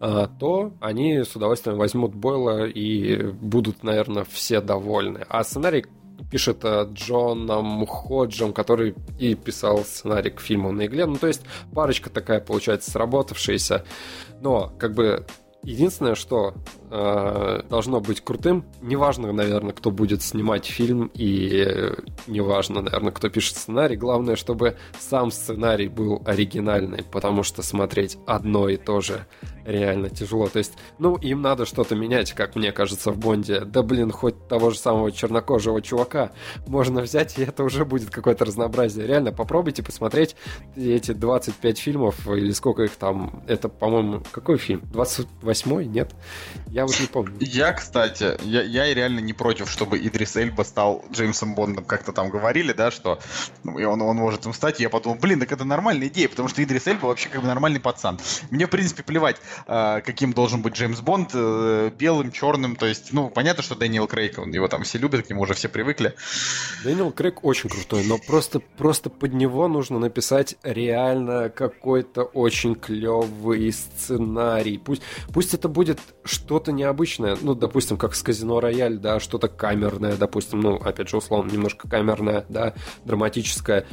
то 0.00 0.72
они 0.80 1.24
с 1.24 1.34
удовольствием 1.34 1.78
возьмут 1.78 2.14
Бойла 2.14 2.66
и 2.66 3.22
будут, 3.32 3.82
наверное, 3.82 4.24
все 4.24 4.60
довольны. 4.60 5.24
А 5.28 5.44
сценарий 5.44 5.86
пишет 6.30 6.64
а, 6.64 6.84
Джоном 6.92 7.86
Ходжем, 7.86 8.52
который 8.52 8.94
и 9.18 9.34
писал 9.34 9.84
сценарий 9.84 10.30
к 10.30 10.40
фильму 10.40 10.72
на 10.72 10.86
игле. 10.86 11.06
Ну, 11.06 11.16
то 11.16 11.26
есть 11.26 11.42
парочка 11.72 12.10
такая, 12.10 12.40
получается, 12.40 12.90
сработавшаяся. 12.90 13.84
Но, 14.40 14.72
как 14.78 14.94
бы, 14.94 15.26
единственное, 15.62 16.14
что 16.14 16.54
э, 16.94 17.62
должно 17.68 18.00
быть 18.00 18.20
крутым. 18.20 18.64
Неважно, 18.80 19.32
наверное, 19.32 19.72
кто 19.72 19.90
будет 19.90 20.22
снимать 20.22 20.66
фильм, 20.66 21.10
и 21.14 21.92
неважно, 22.26 22.82
наверное, 22.82 23.12
кто 23.12 23.28
пишет 23.28 23.56
сценарий. 23.56 23.96
Главное, 23.96 24.36
чтобы 24.36 24.76
сам 24.98 25.30
сценарий 25.32 25.88
был 25.88 26.22
оригинальный, 26.24 27.02
потому 27.02 27.42
что 27.42 27.62
смотреть 27.62 28.16
одно 28.26 28.68
и 28.68 28.76
то 28.76 29.00
же 29.00 29.26
реально 29.64 30.10
тяжело. 30.10 30.48
То 30.48 30.58
есть, 30.58 30.74
ну, 30.98 31.16
им 31.16 31.42
надо 31.42 31.66
что-то 31.66 31.96
менять, 31.96 32.32
как 32.32 32.54
мне 32.54 32.70
кажется, 32.70 33.10
в 33.10 33.18
Бонде. 33.18 33.60
Да, 33.60 33.82
блин, 33.82 34.10
хоть 34.10 34.46
того 34.48 34.70
же 34.70 34.78
самого 34.78 35.10
чернокожего 35.10 35.82
чувака 35.82 36.30
можно 36.66 37.00
взять, 37.00 37.38
и 37.38 37.42
это 37.42 37.64
уже 37.64 37.84
будет 37.84 38.10
какое-то 38.10 38.44
разнообразие. 38.44 39.06
Реально, 39.06 39.32
попробуйте 39.32 39.82
посмотреть 39.82 40.36
эти 40.76 41.12
25 41.12 41.78
фильмов, 41.78 42.28
или 42.28 42.52
сколько 42.52 42.82
их 42.82 42.92
там. 42.92 43.42
Это, 43.46 43.68
по-моему, 43.68 44.22
какой 44.30 44.58
фильм? 44.58 44.82
28-й? 44.92 45.86
Нет? 45.86 46.14
Я 46.68 46.83
вот 46.86 47.00
не 47.00 47.06
помню. 47.06 47.36
Я, 47.40 47.72
кстати, 47.72 48.36
я, 48.42 48.62
я 48.62 48.92
реально 48.92 49.20
не 49.20 49.32
против, 49.32 49.70
чтобы 49.70 49.98
Идрис 49.98 50.36
Эльба 50.36 50.62
стал 50.62 51.04
Джеймсом 51.12 51.54
Бондом. 51.54 51.84
Как-то 51.84 52.12
там 52.12 52.30
говорили, 52.30 52.72
да, 52.72 52.90
что 52.90 53.20
ну, 53.62 53.74
он, 53.74 54.02
он 54.02 54.16
может 54.16 54.46
им 54.46 54.52
стать. 54.52 54.80
Я 54.80 54.90
подумал, 54.90 55.18
блин, 55.18 55.40
так 55.40 55.52
это 55.52 55.64
нормальная 55.64 56.08
идея, 56.08 56.28
потому 56.28 56.48
что 56.48 56.62
Идрис 56.62 56.86
Эльба 56.86 57.06
вообще 57.06 57.28
как 57.28 57.40
бы 57.42 57.46
нормальный 57.46 57.80
пацан. 57.80 58.18
Мне, 58.50 58.66
в 58.66 58.70
принципе, 58.70 59.02
плевать, 59.02 59.36
э, 59.66 60.00
каким 60.04 60.32
должен 60.32 60.62
быть 60.62 60.74
Джеймс 60.74 61.00
Бонд, 61.00 61.30
э, 61.34 61.90
белым, 61.98 62.32
черным. 62.32 62.76
То 62.76 62.86
есть, 62.86 63.12
ну, 63.12 63.30
понятно, 63.30 63.62
что 63.62 63.74
Дэниел 63.74 64.06
Крейг, 64.06 64.38
он, 64.38 64.52
его 64.52 64.68
там 64.68 64.82
все 64.84 64.98
любят, 64.98 65.26
к 65.26 65.30
нему 65.30 65.42
уже 65.42 65.54
все 65.54 65.68
привыкли. 65.68 66.14
Дэниел 66.84 67.12
Крейг 67.12 67.44
очень 67.44 67.70
крутой, 67.70 68.04
но 68.04 68.18
просто, 68.18 68.60
просто 68.60 69.10
под 69.10 69.32
него 69.34 69.68
нужно 69.68 69.98
написать 69.98 70.56
реально 70.62 71.50
какой-то 71.50 72.24
очень 72.24 72.74
клевый 72.74 73.72
сценарий. 73.72 74.78
Пусть, 74.78 75.02
пусть 75.32 75.54
это 75.54 75.68
будет 75.68 76.00
что-то 76.24 76.72
необычное, 76.74 77.36
ну, 77.40 77.54
допустим, 77.54 77.96
как 77.96 78.14
с 78.14 78.22
Казино 78.22 78.60
Рояль, 78.60 78.98
да, 78.98 79.20
что-то 79.20 79.48
камерное, 79.48 80.16
допустим, 80.16 80.60
ну, 80.60 80.76
опять 80.76 81.08
же, 81.08 81.16
условно, 81.16 81.50
немножко 81.50 81.88
камерное, 81.88 82.44
да, 82.48 82.74
драматическое. 83.04 83.86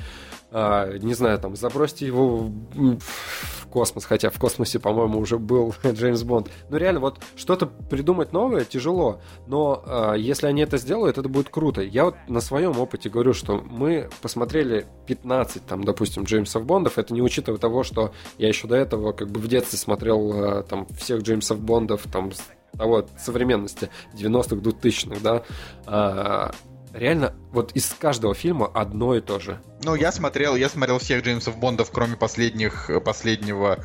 А, 0.53 0.97
не 0.97 1.13
знаю, 1.13 1.39
там, 1.39 1.55
забросьте 1.55 2.05
его 2.05 2.51
в 2.73 3.67
космос, 3.69 4.03
хотя 4.03 4.29
в 4.29 4.37
космосе, 4.37 4.79
по-моему, 4.79 5.17
уже 5.17 5.37
был 5.37 5.73
Джеймс 5.85 6.23
Бонд. 6.23 6.49
Ну, 6.69 6.75
реально, 6.75 6.99
вот 6.99 7.23
что-то 7.37 7.67
придумать 7.67 8.33
новое 8.33 8.65
тяжело, 8.65 9.21
но 9.47 9.81
а, 9.85 10.13
если 10.15 10.47
они 10.47 10.61
это 10.61 10.77
сделают, 10.77 11.17
это 11.17 11.29
будет 11.29 11.49
круто. 11.49 11.81
Я 11.81 12.03
вот 12.03 12.15
на 12.27 12.41
своем 12.41 12.77
опыте 12.77 13.09
говорю, 13.09 13.33
что 13.33 13.63
мы 13.65 14.09
посмотрели 14.21 14.87
15, 15.07 15.65
там, 15.65 15.85
допустим, 15.85 16.23
Джеймсов 16.23 16.65
Бондов, 16.65 16.97
это 16.97 17.13
не 17.13 17.21
учитывая 17.21 17.57
того, 17.57 17.83
что 17.83 18.11
я 18.37 18.49
еще 18.49 18.67
до 18.67 18.75
этого 18.75 19.13
как 19.13 19.29
бы 19.29 19.39
в 19.39 19.47
детстве 19.47 19.79
смотрел 19.79 20.31
а, 20.33 20.63
там 20.63 20.85
всех 20.99 21.21
Джеймсов 21.21 21.61
Бондов, 21.61 22.03
там, 22.11 22.31
того 22.77 23.05
современности 23.17 23.89
90-х, 24.13 24.55
2000-х, 24.55 25.19
да, 25.21 25.43
а, 25.85 26.51
реально 26.93 27.33
вот 27.51 27.71
из 27.73 27.89
каждого 27.89 28.33
фильма 28.33 28.69
одно 28.73 29.15
и 29.15 29.21
то 29.21 29.39
же. 29.39 29.59
Ну, 29.83 29.95
я 29.95 30.11
смотрел, 30.11 30.55
я 30.55 30.69
смотрел 30.69 30.99
всех 30.99 31.23
Джеймсов 31.23 31.57
Бондов, 31.57 31.89
кроме 31.91 32.15
последних, 32.15 32.89
последнего, 33.03 33.83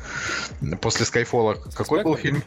после 0.79 1.05
Скайфола. 1.05 1.55
Какой 1.75 2.03
был 2.03 2.15
фильм? 2.15 2.43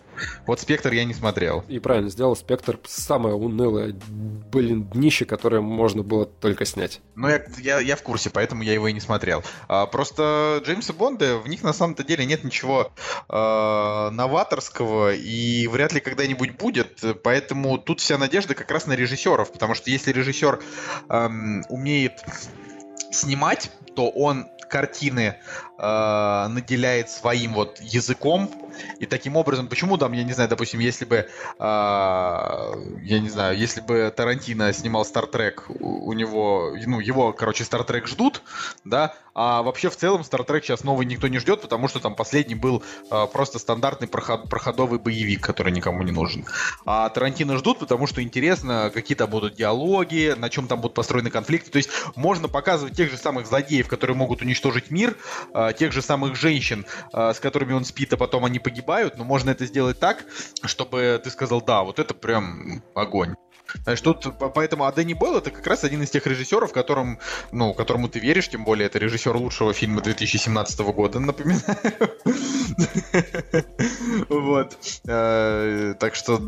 Вот 0.47 0.61
Спектр 0.61 0.93
я 0.93 1.05
не 1.05 1.15
смотрел. 1.15 1.65
И 1.69 1.81
правильно 1.81 2.11
сделал. 2.11 2.37
Спектр 2.37 2.79
самое 2.87 3.35
унылое, 3.35 3.93
блин, 3.93 4.85
днище, 4.85 5.25
которое 5.25 5.61
можно 5.61 6.03
было 6.03 6.27
только 6.27 6.65
снять. 6.65 7.01
Ну, 7.17 7.29
я, 7.29 7.45
я, 7.59 7.81
я 7.81 7.97
в 7.97 8.03
курсе, 8.03 8.31
поэтому 8.31 8.63
я 8.63 8.73
его 8.73 8.87
и 8.87 8.93
не 8.93 9.01
смотрел. 9.01 9.43
А, 9.67 9.87
просто 9.87 10.63
Джеймса 10.65 10.93
Бонда, 10.93 11.39
в 11.39 11.49
них 11.49 11.63
на 11.63 11.73
самом-то 11.73 12.05
деле 12.05 12.25
нет 12.27 12.45
ничего 12.45 12.93
а, 13.29 14.11
новаторского 14.11 15.13
и 15.13 15.67
вряд 15.67 15.93
ли 15.93 16.01
когда-нибудь 16.01 16.57
будет, 16.57 17.03
поэтому 17.25 17.79
тут 17.79 18.01
вся 18.01 18.17
надежда 18.17 18.55
как 18.55 18.71
раз 18.71 18.87
на 18.87 18.93
режиссеров, 18.93 19.53
потому 19.53 19.75
что 19.75 19.91
если 19.91 20.13
режиссер 20.13 20.61
эм, 21.09 21.65
умеет 21.69 22.13
снимать, 23.11 23.70
то 23.95 24.09
он 24.09 24.51
картины 24.69 25.37
э, 25.81 26.47
наделяет 26.48 27.11
своим 27.11 27.55
вот 27.55 27.81
языком, 27.81 28.51
и 28.98 29.07
таким 29.07 29.36
образом, 29.36 29.69
почему 29.69 29.97
там, 29.98 30.12
я 30.12 30.24
не 30.24 30.32
знаю, 30.32 30.48
допустим, 30.48 30.81
если 30.81 31.05
бы, 31.05 31.16
э, 31.16 31.27
я 31.59 33.20
не 33.20 33.28
знаю, 33.28 33.57
если 33.57 33.81
бы 33.81 34.12
Тарантино 34.15 34.73
снимал 34.73 35.05
Стартрек, 35.05 35.66
у, 35.69 36.09
у 36.09 36.12
него, 36.12 36.73
ну, 36.86 37.01
его, 37.01 37.32
короче, 37.32 37.65
Стартрек 37.65 38.07
ждут, 38.07 38.43
да, 38.85 39.15
а 39.35 39.62
вообще 39.62 39.90
в 39.90 39.97
целом 39.97 40.24
Стартрек 40.24 40.65
сейчас 40.65 40.85
новый 40.85 41.07
никто 41.07 41.28
не 41.28 41.39
ждет, 41.39 41.61
потому 41.62 41.89
что 41.89 42.01
там 42.01 42.15
последний 42.15 42.55
был 42.55 42.82
э, 43.11 43.27
просто 43.32 43.59
стандартный 43.59 44.09
проход, 44.09 44.48
проходовый 44.48 44.98
боевик, 44.98 45.40
который 45.40 45.73
никому 45.73 46.02
не 46.02 46.12
нужен. 46.12 46.44
А 46.85 47.09
Тарантино 47.09 47.57
ждут, 47.57 47.78
потому 47.78 48.07
что 48.07 48.23
интересно, 48.23 48.90
какие 48.93 49.16
там 49.16 49.31
будут 49.31 49.55
диалоги, 49.55 50.35
на 50.36 50.51
чем 50.51 50.66
там 50.66 50.81
будут 50.81 50.94
построены 50.94 51.31
конфликты. 51.31 51.70
То 51.70 51.78
есть 51.78 51.90
можно 52.16 52.48
показывать 52.48 52.97
тех 52.97 53.11
же 53.11 53.16
самых 53.16 53.47
злодеев, 53.47 53.89
которые 53.89 54.16
могут 54.16 54.43
уничтожить 54.43 54.90
мир, 54.90 55.16
э, 55.55 55.70
тех 55.73 55.93
же 55.93 56.03
самых 56.03 56.37
женщин, 56.37 56.87
э, 57.13 57.33
с 57.35 57.41
которыми 57.41 57.73
он 57.73 57.85
спит, 57.85 58.13
а 58.13 58.17
потом 58.17 58.45
они 58.45 58.59
погибают, 58.59 59.17
но 59.17 59.25
можно 59.25 59.51
это 59.51 59.67
сделать 59.67 59.99
так, 59.99 60.25
чтобы 60.65 61.21
ты 61.23 61.31
сказал, 61.31 61.61
да, 61.61 61.83
вот 61.83 61.99
это 61.99 62.15
прям 62.15 62.83
огонь. 62.95 63.35
Знаешь, 63.85 64.01
тут 64.01 64.27
поэтому 64.55 64.85
а 64.85 64.93
Дэнни 64.93 65.15
Бойл 65.15 65.37
это 65.37 65.51
как 65.51 65.67
раз 65.67 65.85
один 65.85 66.03
из 66.03 66.11
тех 66.11 66.27
режиссеров, 66.27 66.73
которым, 66.73 67.19
ну, 67.53 67.73
которому 67.75 68.09
ты 68.09 68.19
веришь, 68.19 68.49
тем 68.49 68.65
более 68.65 68.87
это 68.87 68.99
режиссер 68.99 69.35
лучшего 69.37 69.73
фильма 69.73 70.01
2017 70.01 70.81
года, 70.81 71.21
напоминаю. 71.21 71.63
Вот. 74.28 74.77
Э, 75.07 75.95
так 75.99 76.15
что 76.15 76.41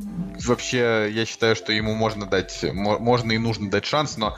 вообще 0.44 1.08
я 1.10 1.24
считаю, 1.24 1.56
что 1.56 1.72
ему 1.72 1.94
можно 1.94 2.26
дать, 2.26 2.64
можно 2.72 3.32
и 3.32 3.38
нужно 3.38 3.70
дать 3.70 3.84
шанс, 3.84 4.16
но 4.16 4.36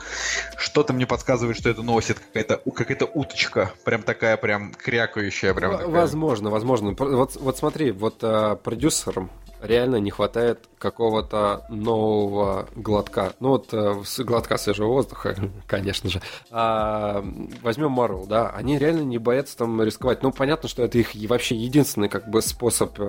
что-то 0.57 0.93
мне 0.93 1.05
подсказывает, 1.05 1.57
что 1.57 1.69
это 1.69 1.83
новость 1.83 2.11
это 2.11 2.21
какая-то 2.21 2.61
какая-то 2.71 3.05
уточка, 3.05 3.71
прям 3.83 4.03
такая 4.03 4.37
прям 4.37 4.73
крякающая, 4.73 5.53
прям. 5.53 5.91
Возможно, 5.91 6.49
возможно. 6.49 6.95
Вот, 6.97 7.35
вот 7.35 7.57
смотри, 7.57 7.91
вот 7.91 8.19
а, 8.21 8.55
продюсером 8.55 9.29
реально 9.65 9.97
не 9.97 10.11
хватает 10.11 10.59
какого-то 10.77 11.65
нового 11.69 12.67
глотка. 12.75 13.33
Ну 13.39 13.49
вот 13.49 13.73
э, 13.73 13.95
глотка 14.19 14.57
свежего 14.57 14.87
воздуха, 14.87 15.35
конечно 15.67 16.09
же. 16.09 16.21
А, 16.51 17.23
возьмем 17.61 17.97
Marvel, 17.99 18.27
да, 18.27 18.49
они 18.49 18.77
реально 18.77 19.01
не 19.01 19.17
боятся 19.17 19.57
там 19.57 19.81
рисковать. 19.81 20.23
Ну, 20.23 20.31
понятно, 20.31 20.69
что 20.69 20.83
это 20.83 20.97
их 20.97 21.11
вообще 21.29 21.55
единственный 21.55 22.09
как 22.09 22.29
бы 22.29 22.41
способ 22.41 22.99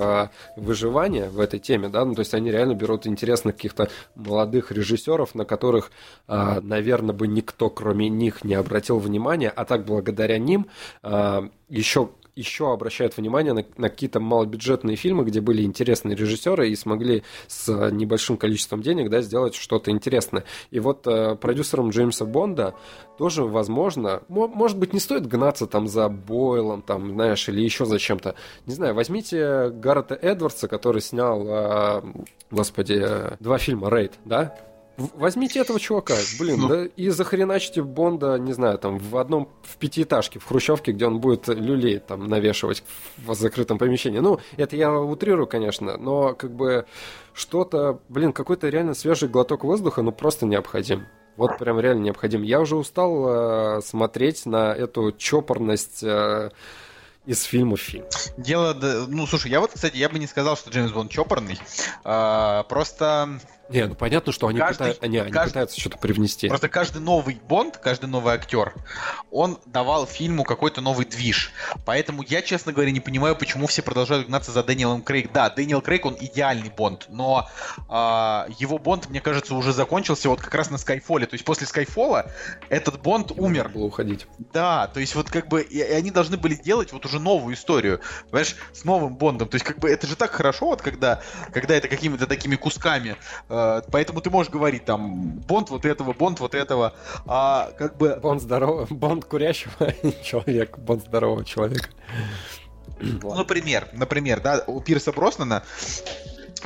выживания 0.57 1.29
в 1.29 1.41
этой 1.41 1.61
теме, 1.61 1.89
да, 1.89 2.05
ну, 2.05 2.15
то 2.15 2.21
есть 2.21 2.35
они 2.35 2.51
реально 2.51 2.75
берут 2.75 3.07
интересных 3.07 3.57
каких-то 3.57 3.89
молодых 4.15 4.73
режиссеров, 4.73 5.35
на 5.35 5.45
которых, 5.45 5.91
а, 6.27 6.61
наверное, 6.61 7.15
бы 7.15 7.27
никто, 7.27 7.71
кроме 7.71 8.09
них, 8.09 8.45
не 8.45 8.55
обратил 8.55 8.99
внимания, 8.99 9.51
а 9.51 9.65
так 9.65 9.85
благодаря 9.85 10.39
ним 10.39 10.67
а, 11.03 11.49
еще 11.69 12.11
еще 12.37 12.73
обращают 12.73 13.17
внимание 13.17 13.55
на, 13.55 13.65
на 13.77 13.89
какие-то 13.89 14.21
малобюджетные 14.21 14.97
фильмы, 14.97 15.25
где 15.25 15.41
были 15.41 15.63
интересные 15.63 16.15
режиссеры 16.15 16.69
и 16.69 16.77
смогли 16.77 17.25
с 17.49 17.91
небольшим 17.91 18.37
количеством 18.37 18.83
денег 18.83 19.11
да, 19.11 19.23
сделать 19.23 19.55
что-то 19.55 19.91
интересное. 19.91 20.45
И 20.71 20.79
вот 20.79 21.07
э, 21.07 21.35
продюсером 21.37 21.91
Джеймса 21.91 22.27
Бонда 22.27 22.75
тоже, 23.19 23.45
возможно, 23.45 24.23
может 24.29 24.79
быть, 24.79 24.93
не 24.93 25.01
стоит 25.01 25.27
гнаться 25.27 25.67
там 25.67 25.89
за 25.89 26.09
Бойлом, 26.09 26.83
там, 26.83 27.13
знаешь, 27.13 27.49
или 27.49 27.63
еще 27.63 27.87
за 27.87 27.99
чем-то. 27.99 28.35
Не 28.67 28.75
знаю, 28.75 28.95
возьмите 28.95 29.71
Гаррета 29.71 30.15
Эдвардса, 30.15 30.69
который 30.69 31.01
снял, 31.01 31.47
э, 31.47 32.03
господи, 32.51 33.01
э, 33.01 33.37
два 33.41 33.59
фильма 33.59 33.89
«Рейд», 33.89 34.13
да? 34.25 34.55
Возьмите 34.97 35.61
этого 35.61 35.79
чувака, 35.79 36.15
блин, 36.39 36.61
ну. 36.61 36.69
да, 36.69 36.85
и 36.85 37.11
захреначьте 37.11 37.83
Бонда, 37.83 38.39
не 38.39 38.53
знаю, 38.53 38.79
там, 38.79 38.99
в 38.99 39.17
одном, 39.19 39.51
в 39.63 39.77
пятиэтажке, 39.77 40.39
в 40.39 40.45
хрущевке, 40.45 40.93
где 40.93 41.07
он 41.07 41.21
будет 41.21 41.49
люлей 41.49 41.99
там 41.99 42.29
навешивать 42.29 42.83
в 43.19 43.35
закрытом 43.35 43.77
помещении. 43.77 44.21
Ну, 44.21 44.41
это 44.57 44.75
я 44.77 44.93
утрирую, 44.93 45.47
конечно, 45.47 45.99
но 45.99 46.35
как 46.35 46.53
бы 46.53 46.87
что-то, 47.35 48.01
блин, 48.09 48.33
какой-то 48.33 48.69
реально 48.69 48.95
свежий 48.95 49.29
глоток 49.29 49.65
воздуха, 49.65 50.01
ну, 50.01 50.13
просто 50.13 50.47
необходим. 50.47 51.07
Вот 51.37 51.59
прям 51.59 51.79
реально 51.79 52.05
необходим. 52.05 52.43
Я 52.43 52.61
уже 52.61 52.77
устал 52.77 53.79
э, 53.79 53.83
смотреть 53.83 54.47
на 54.47 54.73
эту 54.73 55.13
чопорность 55.13 56.03
э, 56.03 56.51
из 57.27 57.43
фильма 57.43 57.77
в 57.77 57.81
фильм. 57.81 58.07
Дело, 58.39 58.75
ну, 59.09 59.27
слушай, 59.27 59.51
я 59.51 59.61
вот, 59.61 59.73
кстати, 59.75 59.97
я 59.97 60.09
бы 60.09 60.19
не 60.19 60.27
сказал, 60.27 60.57
что 60.57 60.71
Джеймс 60.71 60.93
Бонд 60.93 61.11
чопорный. 61.11 61.59
А, 62.05 62.63
просто 62.65 63.39
не, 63.69 63.87
ну 63.87 63.95
понятно, 63.95 64.33
что 64.33 64.47
они, 64.47 64.59
каждый, 64.59 64.95
пыта... 64.95 65.09
не, 65.09 65.19
они 65.19 65.33
каждый... 65.33 65.51
пытаются 65.51 65.81
что-то 65.81 65.99
привнести. 65.99 66.49
Просто 66.49 66.69
каждый 66.69 67.01
новый 67.01 67.41
Бонд, 67.49 67.79
каждый 67.79 68.07
новый 68.07 68.35
актер, 68.35 68.75
он 69.31 69.59
давал 69.67 70.07
фильму 70.07 70.45
какой-то 70.45 70.81
новый 70.81 71.05
движ. 71.07 71.53
Поэтому 71.85 72.23
я, 72.23 72.43
честно 72.43 72.73
говоря, 72.73 72.91
не 72.91 73.01
понимаю, 73.01 73.35
почему 73.37 73.67
все 73.67 73.83
продолжают 73.83 74.29
гнаться 74.29 74.53
за 74.53 74.63
Дэниелом 74.63 75.03
Крейг. 75.03 75.33
Да, 75.33 75.51
Дэниел 75.51 75.81
Крейг, 75.81 76.07
он 76.07 76.17
идеальный 76.21 76.71
Бонд, 76.71 77.07
но 77.09 77.49
э, 77.89 77.93
его 78.59 78.79
Бонд, 78.79 79.09
мне 79.09 79.21
кажется, 79.21 79.55
уже 79.55 79.73
закончился 79.73 80.29
вот 80.29 80.41
как 80.41 80.55
раз 80.55 80.71
на 80.71 80.79
Скайфоле. 80.79 81.27
То 81.27 81.35
есть 81.35 81.45
после 81.45 81.67
Скайфола 81.67 82.31
этот 82.69 83.01
Бонд 83.03 83.33
умер. 83.33 83.71
было 83.71 83.85
уходить. 83.85 84.27
Да, 84.53 84.87
то 84.87 85.01
есть 85.01 85.15
вот 85.15 85.31
как 85.31 85.49
бы 85.49 85.63
и, 85.63 85.81
они 85.81 86.11
должны 86.11 86.37
были 86.37 86.55
делать 86.55 86.93
вот 86.93 87.05
уже 87.05 87.19
новую 87.19 87.55
историю, 87.55 88.01
понимаешь, 88.31 88.55
с 88.73 88.85
новым 88.85 89.17
Бондом. 89.17 89.49
То 89.49 89.57
есть 89.57 89.65
как 89.65 89.79
бы 89.79 89.91
это 89.91 90.07
же 90.07 90.15
так 90.15 90.31
хорошо, 90.31 90.67
вот 90.67 90.83
когда, 90.83 91.21
когда 91.53 91.75
это 91.75 91.89
какими-то 91.89 92.27
такими 92.27 92.55
кусками 92.55 93.17
Э, 93.49 93.56
поэтому 93.91 94.21
ты 94.21 94.31
можешь 94.31 94.53
говорить 94.53 94.85
там 94.85 95.41
Бонд 95.41 95.71
вот 95.71 95.85
этого, 95.85 96.13
Бонд 96.13 96.41
вот 96.41 96.55
этого, 96.55 96.95
а 97.27 97.71
как 97.79 97.97
бы... 97.97 98.19
Бонд 98.23 98.43
здорового, 98.43 98.87
Бонд 98.87 99.25
курящего 99.25 99.93
человека, 100.23 100.81
Бонд 100.81 101.05
здорового 101.05 101.45
человека. 101.45 101.89
Ну, 103.01 103.35
например, 103.35 103.89
например, 103.93 104.41
да, 104.41 104.65
у 104.67 104.81
Пирса 104.81 105.13
Броснана 105.13 105.63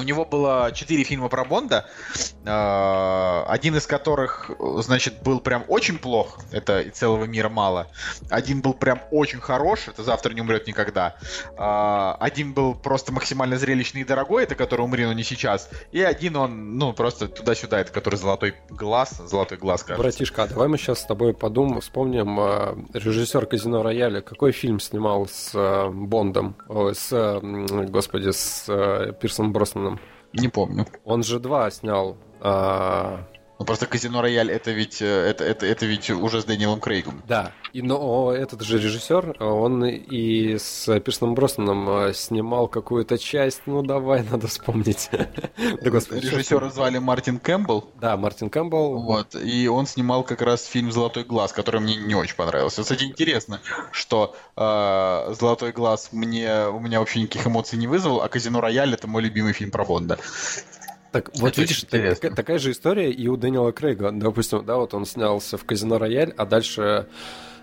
у 0.00 0.02
него 0.02 0.24
было 0.24 0.72
четыре 0.74 1.04
фильма 1.04 1.28
про 1.28 1.44
Бонда, 1.44 1.86
э, 2.44 3.44
один 3.46 3.76
из 3.76 3.86
которых, 3.86 4.50
значит, 4.78 5.22
был 5.22 5.40
прям 5.40 5.64
очень 5.68 5.98
плох, 5.98 6.40
это 6.50 6.80
«И 6.80 6.90
целого 6.90 7.24
мира 7.24 7.48
мало», 7.48 7.86
один 8.30 8.62
был 8.62 8.74
прям 8.74 9.00
очень 9.10 9.40
хорош, 9.40 9.88
это 9.88 10.02
«Завтра 10.02 10.32
не 10.32 10.40
умрет 10.40 10.66
никогда», 10.66 11.16
э, 11.56 12.24
один 12.24 12.54
был 12.54 12.74
просто 12.74 13.12
максимально 13.12 13.58
зрелищный 13.58 14.00
и 14.00 14.04
дорогой, 14.04 14.44
это 14.44 14.54
который 14.54 14.80
«Умри, 14.82 15.04
но 15.04 15.12
не 15.12 15.22
сейчас», 15.22 15.68
и 15.92 16.02
один 16.02 16.36
он, 16.36 16.78
ну, 16.78 16.92
просто 16.94 17.28
туда-сюда, 17.28 17.80
это 17.80 17.92
который 17.92 18.16
«Золотой 18.16 18.54
глаз», 18.70 19.20
«Золотой 19.26 19.58
глаз», 19.58 19.82
кажется. 19.82 20.02
Братишка, 20.02 20.44
а 20.44 20.46
давай 20.46 20.68
мы 20.68 20.78
сейчас 20.78 21.00
с 21.00 21.04
тобой 21.04 21.34
подумаем, 21.34 21.80
вспомним 21.80 22.40
э, 22.40 22.76
режиссер 22.94 23.44
«Казино 23.46 23.82
Рояля», 23.82 24.22
какой 24.22 24.52
фильм 24.52 24.80
снимал 24.80 25.28
с 25.28 25.52
Бондом, 25.90 26.56
с, 26.68 27.40
господи, 27.42 28.30
с 28.30 28.64
Пирсом 29.20 29.52
Броснаном 29.52 29.89
Бэтменом? 29.90 30.00
Не 30.32 30.48
помню. 30.48 30.86
Он 31.04 31.22
же 31.22 31.40
два 31.40 31.70
снял. 31.70 32.16
А... 32.40 33.26
Ну 33.60 33.66
просто 33.66 33.84
Казино 33.84 34.22
Рояль 34.22 34.50
это 34.50 34.70
ведь 34.70 35.02
э, 35.02 35.04
это, 35.04 35.44
это, 35.44 35.66
это 35.66 35.84
ведь 35.84 36.08
уже 36.08 36.40
с 36.40 36.46
Дэниелом 36.46 36.80
Крейгом. 36.80 37.22
Да. 37.28 37.52
И, 37.74 37.82
но 37.82 38.32
этот 38.32 38.62
же 38.62 38.78
режиссер, 38.78 39.36
он 39.38 39.84
и 39.84 40.56
с 40.56 40.98
Пирсоном 41.00 41.34
Броснаном 41.34 41.90
э, 41.90 42.14
снимал 42.14 42.68
какую-то 42.68 43.18
часть. 43.18 43.60
Ну 43.66 43.82
давай, 43.82 44.22
надо 44.30 44.46
вспомнить. 44.46 45.10
да, 45.12 45.90
господи, 45.90 46.24
Режиссера 46.24 46.70
звали 46.70 46.96
Мартин 46.96 47.38
Кэмпбелл. 47.38 47.90
Да, 48.00 48.16
Мартин 48.16 48.48
Кэмпбелл. 48.48 49.02
Вот. 49.02 49.34
И 49.34 49.68
он 49.68 49.86
снимал 49.86 50.24
как 50.24 50.40
раз 50.40 50.64
фильм 50.64 50.90
Золотой 50.90 51.24
глаз, 51.24 51.52
который 51.52 51.82
мне 51.82 51.96
не 51.96 52.14
очень 52.14 52.36
понравился. 52.36 52.80
Кстати, 52.80 53.04
интересно, 53.04 53.60
что 53.92 54.34
э, 54.56 55.34
Золотой 55.38 55.72
глаз 55.72 56.08
мне 56.12 56.66
у 56.68 56.80
меня 56.80 57.00
вообще 57.00 57.20
никаких 57.20 57.46
эмоций 57.46 57.78
не 57.78 57.88
вызвал, 57.88 58.22
а 58.22 58.28
Казино 58.30 58.62
Рояль 58.62 58.94
это 58.94 59.06
мой 59.06 59.20
любимый 59.20 59.52
фильм 59.52 59.70
про 59.70 59.84
Бонда. 59.84 60.18
Так 61.12 61.30
вот 61.34 61.52
Это 61.52 61.60
видишь, 61.62 61.82
так, 61.82 62.34
такая 62.34 62.58
же 62.58 62.70
история 62.70 63.10
и 63.10 63.26
у 63.26 63.36
Дэниела 63.36 63.72
Крейга. 63.72 64.12
Допустим, 64.12 64.64
да, 64.64 64.76
вот 64.76 64.94
он 64.94 65.06
снялся 65.06 65.56
в 65.56 65.64
Казино 65.64 65.98
Рояль, 65.98 66.32
а 66.36 66.46
дальше 66.46 67.08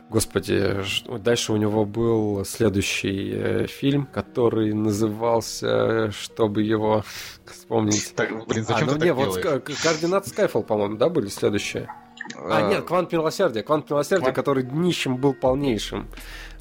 Господи, 0.10 0.86
дальше 1.20 1.52
у 1.52 1.58
него 1.58 1.84
был 1.84 2.46
следующий 2.46 3.32
э, 3.34 3.68
фильм, 3.68 4.06
который 4.06 4.74
назывался, 4.74 6.12
чтобы 6.12 6.64
его 6.64 7.04
вспомнить. 7.46 8.14
Так, 8.16 8.30
блин, 8.48 8.64
зачем 8.64 8.88
а, 8.90 8.94
ну, 8.94 8.98
ты 8.98 9.06
не, 9.06 9.10
так 9.10 9.18
вот 9.18 9.42
делаешь? 9.42 9.82
координаты 9.84 10.30
Skyfall, 10.30 10.64
по-моему, 10.64 10.96
да, 10.96 11.10
были 11.10 11.28
следующие? 11.28 11.90
А, 12.38 12.58
а 12.58 12.70
нет, 12.70 12.86
Квант 12.86 13.12
Милосердия. 13.12 13.64
Квант 13.64 13.90
Милосердия, 13.90 14.24
Квант... 14.24 14.36
который 14.36 14.64
днищем 14.64 15.18
был 15.18 15.34
полнейшим. 15.34 16.08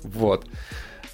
Вот. 0.02 0.44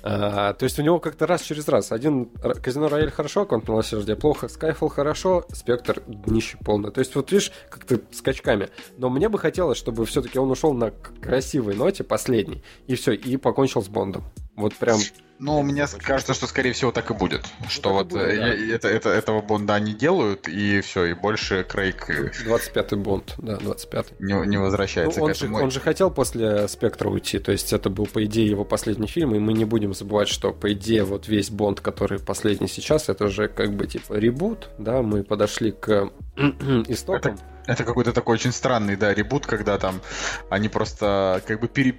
А, 0.03 0.53
то 0.55 0.65
есть 0.65 0.79
у 0.79 0.83
него 0.83 0.99
как-то 0.99 1.27
раз 1.27 1.43
через 1.43 1.69
раз. 1.69 1.93
Один 1.93 2.27
Казино 2.63 2.89
Рояль 2.89 3.11
хорошо, 3.11 3.47
Конт 3.47 3.69
Милосердия 3.69 4.17
плохо, 4.17 4.47
Skyfall 4.47 4.89
хорошо, 4.89 5.45
Спектр 5.53 6.03
днище 6.07 6.59
полное. 6.65 6.91
То 6.91 7.01
есть 7.01 7.15
вот 7.15 7.31
видишь, 7.31 7.53
как-то 7.71 8.01
скачками. 8.11 8.69
Но 8.99 9.11
мне 9.11 9.29
бы 9.29 9.39
хотелось, 9.39 9.79
чтобы 9.79 10.05
все-таки 10.07 10.39
он 10.39 10.51
ушел 10.51 10.73
на 10.73 10.91
красивой 10.91 11.77
ноте, 11.77 12.03
последний, 12.05 12.63
и 12.87 12.97
все, 12.97 13.13
и 13.13 13.37
покончил 13.37 13.83
с 13.83 13.89
Бондом. 13.89 14.25
Вот 14.57 14.75
прям 14.75 14.99
ну, 15.43 15.61
мне 15.63 15.87
кажется, 15.99 16.35
что 16.35 16.47
скорее 16.47 16.73
всего 16.73 16.93
так 16.93 17.11
и 17.11 17.15
будет. 17.15 17.45
Ну, 17.59 17.69
что 17.69 17.93
вот 17.93 18.07
будет, 18.07 18.37
да. 18.37 18.55
это, 18.55 18.87
это, 18.87 19.09
этого 19.09 19.43
Бонда 19.43 19.75
они 19.75 19.93
делают, 19.93 20.47
и 20.47 20.81
все, 20.83 21.07
и 21.07 21.15
больше 21.15 21.67
Крейг... 21.69 22.09
25-й 22.09 22.97
Бонд, 22.97 23.35
да, 23.39 23.55
25-й. 23.55 24.25
Не, 24.25 24.47
не 24.47 24.57
возвращается 24.57 25.19
ну, 25.19 25.25
он 25.25 25.33
к 25.33 25.37
этому. 25.37 25.59
Же, 25.59 25.65
он 25.65 25.71
же 25.73 25.81
хотел 25.81 26.13
после 26.13 26.69
Спектра 26.69 27.09
уйти, 27.09 27.41
то 27.41 27.51
есть 27.51 27.73
это 27.73 27.91
был, 27.91 28.07
по 28.07 28.25
идее, 28.25 28.49
его 28.49 28.65
последний 28.65 29.09
фильм, 29.09 29.35
и 29.35 29.41
мы 29.41 29.53
не 29.53 29.65
будем 29.65 29.95
забывать, 29.95 30.29
что, 30.29 30.53
по 30.53 30.73
идее, 30.73 31.03
вот 31.03 31.27
весь 31.27 31.51
Бонд, 31.51 31.81
который 31.81 32.21
последний 32.21 32.69
сейчас, 32.69 33.09
это 33.09 33.25
уже 33.25 33.49
как 33.49 33.73
бы 33.73 33.89
типа 33.89 34.15
ребут, 34.15 34.69
да, 34.79 35.03
мы 35.03 35.25
подошли 35.25 35.73
к 35.73 36.11
истокам. 36.87 37.35
Это 37.35 37.43
это 37.67 37.85
какой-то 37.85 38.13
такой 38.13 38.35
очень 38.35 38.53
странный, 38.53 38.97
да, 38.97 39.15
ребут, 39.15 39.47
когда 39.47 39.79
там 39.79 40.01
они 40.51 40.69
просто 40.69 41.43
как 41.47 41.61
бы 41.61 41.69
пере, 41.69 41.93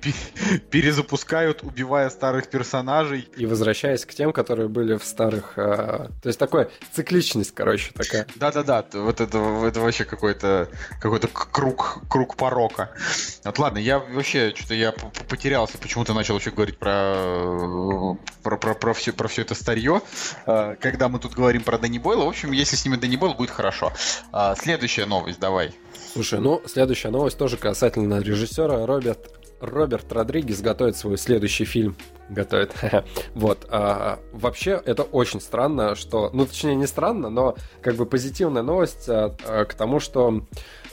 перезапускают, 0.69 1.63
убивая 1.63 2.09
старых 2.09 2.49
персонажей. 2.49 3.27
И 3.37 3.45
возвращаясь 3.45 4.05
к 4.05 4.13
тем, 4.13 4.33
которые 4.33 4.67
были 4.67 4.97
в 4.97 5.03
старых... 5.03 5.53
Э, 5.57 6.09
то 6.21 6.27
есть 6.27 6.39
такой 6.39 6.69
цикличность, 6.93 7.53
короче, 7.53 7.91
такая. 7.93 8.27
Да-да-да, 8.35 8.85
вот 8.93 9.21
это, 9.21 9.37
это 9.37 9.79
вообще 9.79 10.05
какой-то 10.05 10.69
какой 10.99 11.19
круг, 11.19 11.99
круг 12.09 12.35
порока. 12.35 12.91
Вот 13.43 13.59
ладно, 13.59 13.77
я 13.77 13.99
вообще 13.99 14.53
что-то 14.55 14.73
я 14.73 14.91
потерялся, 14.91 15.77
почему-то 15.77 16.13
начал 16.13 16.33
вообще 16.33 16.51
говорить 16.51 16.77
про, 16.77 18.15
про, 18.41 18.57
про, 18.57 18.73
про, 18.73 18.93
все, 18.93 19.13
про 19.13 19.27
все 19.27 19.41
это 19.43 19.55
старье, 19.55 20.01
э, 20.45 20.75
когда 20.79 21.09
мы 21.09 21.19
тут 21.19 21.33
говорим 21.33 21.63
про 21.63 21.77
Дэнни 21.77 21.99
Бойла. 21.99 22.25
В 22.25 22.29
общем, 22.29 22.51
если 22.51 22.75
снимет 22.75 22.99
Дэнни 22.99 23.15
Бойл, 23.15 23.33
будет 23.33 23.51
хорошо. 23.51 23.93
Э, 24.31 24.55
следующая 24.57 25.05
новость, 25.05 25.39
давай 25.39 25.52
давай. 25.53 25.71
Слушай, 26.13 26.39
ну, 26.39 26.61
следующая 26.65 27.09
новость 27.09 27.37
тоже 27.37 27.57
касательно 27.57 28.19
режиссера. 28.19 28.87
Роберт, 28.87 29.39
Роберт 29.61 30.11
Родригес 30.11 30.61
готовит 30.61 30.97
свой 30.97 31.17
следующий 31.19 31.63
фильм. 31.63 31.95
Готовит. 32.29 32.73
вот. 33.35 33.67
А, 33.69 34.19
вообще, 34.31 34.81
это 34.83 35.03
очень 35.03 35.39
странно, 35.39 35.93
что... 35.93 36.31
Ну, 36.33 36.47
точнее, 36.47 36.73
не 36.73 36.87
странно, 36.87 37.29
но 37.29 37.55
как 37.81 37.95
бы 37.95 38.07
позитивная 38.07 38.63
новость 38.63 39.07
а, 39.07 39.35
а, 39.45 39.65
к 39.65 39.75
тому, 39.75 39.99
что 39.99 40.43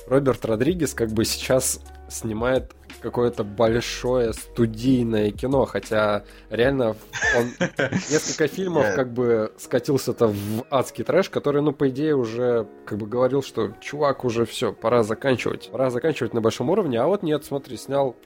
Роберт 0.06 0.44
Родригес 0.44 0.92
как 0.92 1.10
бы 1.10 1.24
сейчас 1.24 1.80
снимает 2.10 2.72
какое-то 3.00 3.44
большое 3.44 4.32
студийное 4.32 5.30
кино, 5.30 5.64
хотя 5.64 6.24
реально 6.50 6.96
он 7.36 7.46
несколько 8.10 8.46
фильмов 8.46 8.94
как 8.94 9.12
бы 9.12 9.52
скатился-то 9.58 10.28
в 10.28 10.66
адский 10.70 11.04
трэш, 11.04 11.30
который, 11.30 11.62
ну, 11.62 11.72
по 11.72 11.88
идее, 11.88 12.14
уже 12.14 12.66
как 12.84 12.98
бы 12.98 13.06
говорил, 13.06 13.42
что 13.42 13.72
чувак, 13.80 14.24
уже 14.24 14.44
все, 14.44 14.72
пора 14.72 15.02
заканчивать. 15.02 15.70
Пора 15.70 15.90
заканчивать 15.90 16.34
на 16.34 16.40
большом 16.40 16.70
уровне, 16.70 17.00
а 17.00 17.06
вот 17.06 17.22
нет, 17.22 17.44
смотри, 17.44 17.76
снял 17.76 18.16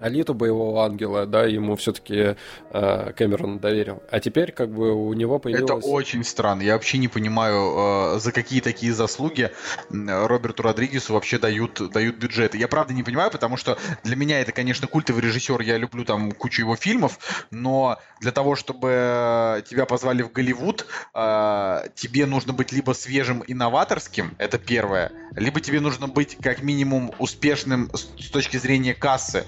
Алиту 0.00 0.34
боевого 0.34 0.84
ангела, 0.84 1.26
да, 1.26 1.44
ему 1.44 1.76
все-таки 1.76 2.36
э, 2.70 3.12
Кэмерон 3.12 3.58
доверил. 3.58 4.02
А 4.10 4.20
теперь 4.20 4.52
как 4.52 4.70
бы 4.70 4.92
у 4.92 5.12
него 5.12 5.38
появилось... 5.38 5.70
Это 5.70 5.86
очень 5.86 6.24
странно. 6.24 6.62
Я 6.62 6.74
вообще 6.74 6.98
не 6.98 7.08
понимаю, 7.08 8.14
э, 8.14 8.18
за 8.18 8.32
какие 8.32 8.60
такие 8.60 8.92
заслуги 8.92 9.50
Роберту 9.90 10.62
Родригесу 10.62 11.14
вообще 11.14 11.38
дают, 11.38 11.80
дают 11.92 12.16
бюджеты. 12.16 12.58
Я 12.58 12.68
правда 12.68 12.94
не 12.94 13.02
понимаю, 13.02 13.30
потому 13.30 13.56
что 13.56 13.78
для 14.02 14.16
меня 14.16 14.40
это, 14.40 14.52
конечно, 14.52 14.86
культовый 14.86 15.22
режиссер, 15.22 15.60
я 15.60 15.76
люблю 15.76 16.04
там 16.04 16.32
кучу 16.32 16.62
его 16.62 16.76
фильмов, 16.76 17.46
но 17.50 17.98
для 18.20 18.32
того, 18.32 18.56
чтобы 18.56 19.62
тебя 19.68 19.86
позвали 19.86 20.22
в 20.22 20.32
Голливуд, 20.32 20.86
э, 21.14 21.82
тебе 21.94 22.26
нужно 22.26 22.52
быть 22.52 22.72
либо 22.72 22.92
свежим 22.92 23.40
и 23.40 23.54
новаторским, 23.54 24.34
это 24.38 24.58
первое, 24.58 25.12
либо 25.32 25.60
тебе 25.60 25.80
нужно 25.80 26.08
быть 26.08 26.36
как 26.40 26.62
минимум 26.62 27.12
успешным 27.18 27.90
с 27.94 28.30
точки 28.30 28.56
зрения 28.56 28.94
кассы. 28.94 29.44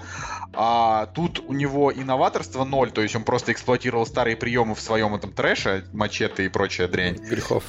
А 0.53 1.07
тут 1.07 1.39
у 1.47 1.53
него 1.53 1.91
инноваторство 1.91 2.63
ноль, 2.63 2.91
то 2.91 3.01
есть 3.01 3.15
он 3.15 3.23
просто 3.23 3.51
эксплуатировал 3.51 4.05
старые 4.05 4.37
приемы 4.37 4.75
в 4.75 4.81
своем 4.81 5.15
этом 5.15 5.31
трэше, 5.31 5.85
мачете 5.93 6.45
и 6.45 6.49
прочая 6.49 6.87
дрянь. 6.87 7.15
Грехов. 7.15 7.63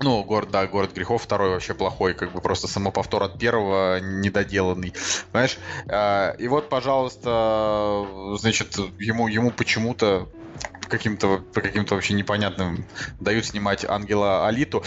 Ну, 0.00 0.22
город, 0.24 0.50
да, 0.50 0.66
город 0.66 0.92
грехов 0.94 1.22
второй 1.22 1.50
вообще 1.50 1.72
плохой, 1.72 2.12
как 2.12 2.32
бы 2.32 2.40
просто 2.42 2.68
самоповтор 2.68 3.22
от 3.22 3.38
первого 3.38 3.98
недоделанный. 3.98 4.92
Понимаешь? 5.32 5.58
А, 5.88 6.32
и 6.32 6.48
вот, 6.48 6.68
пожалуйста, 6.68 8.06
значит, 8.38 8.76
ему, 8.98 9.26
ему 9.28 9.50
почему-то 9.50 10.28
по 10.35 10.35
каким-то 10.88 11.38
по 11.52 11.60
каким-то 11.60 11.94
вообще 11.94 12.14
непонятным 12.14 12.84
дают 13.20 13.44
снимать 13.44 13.84
Ангела 13.84 14.46
Алиту. 14.46 14.82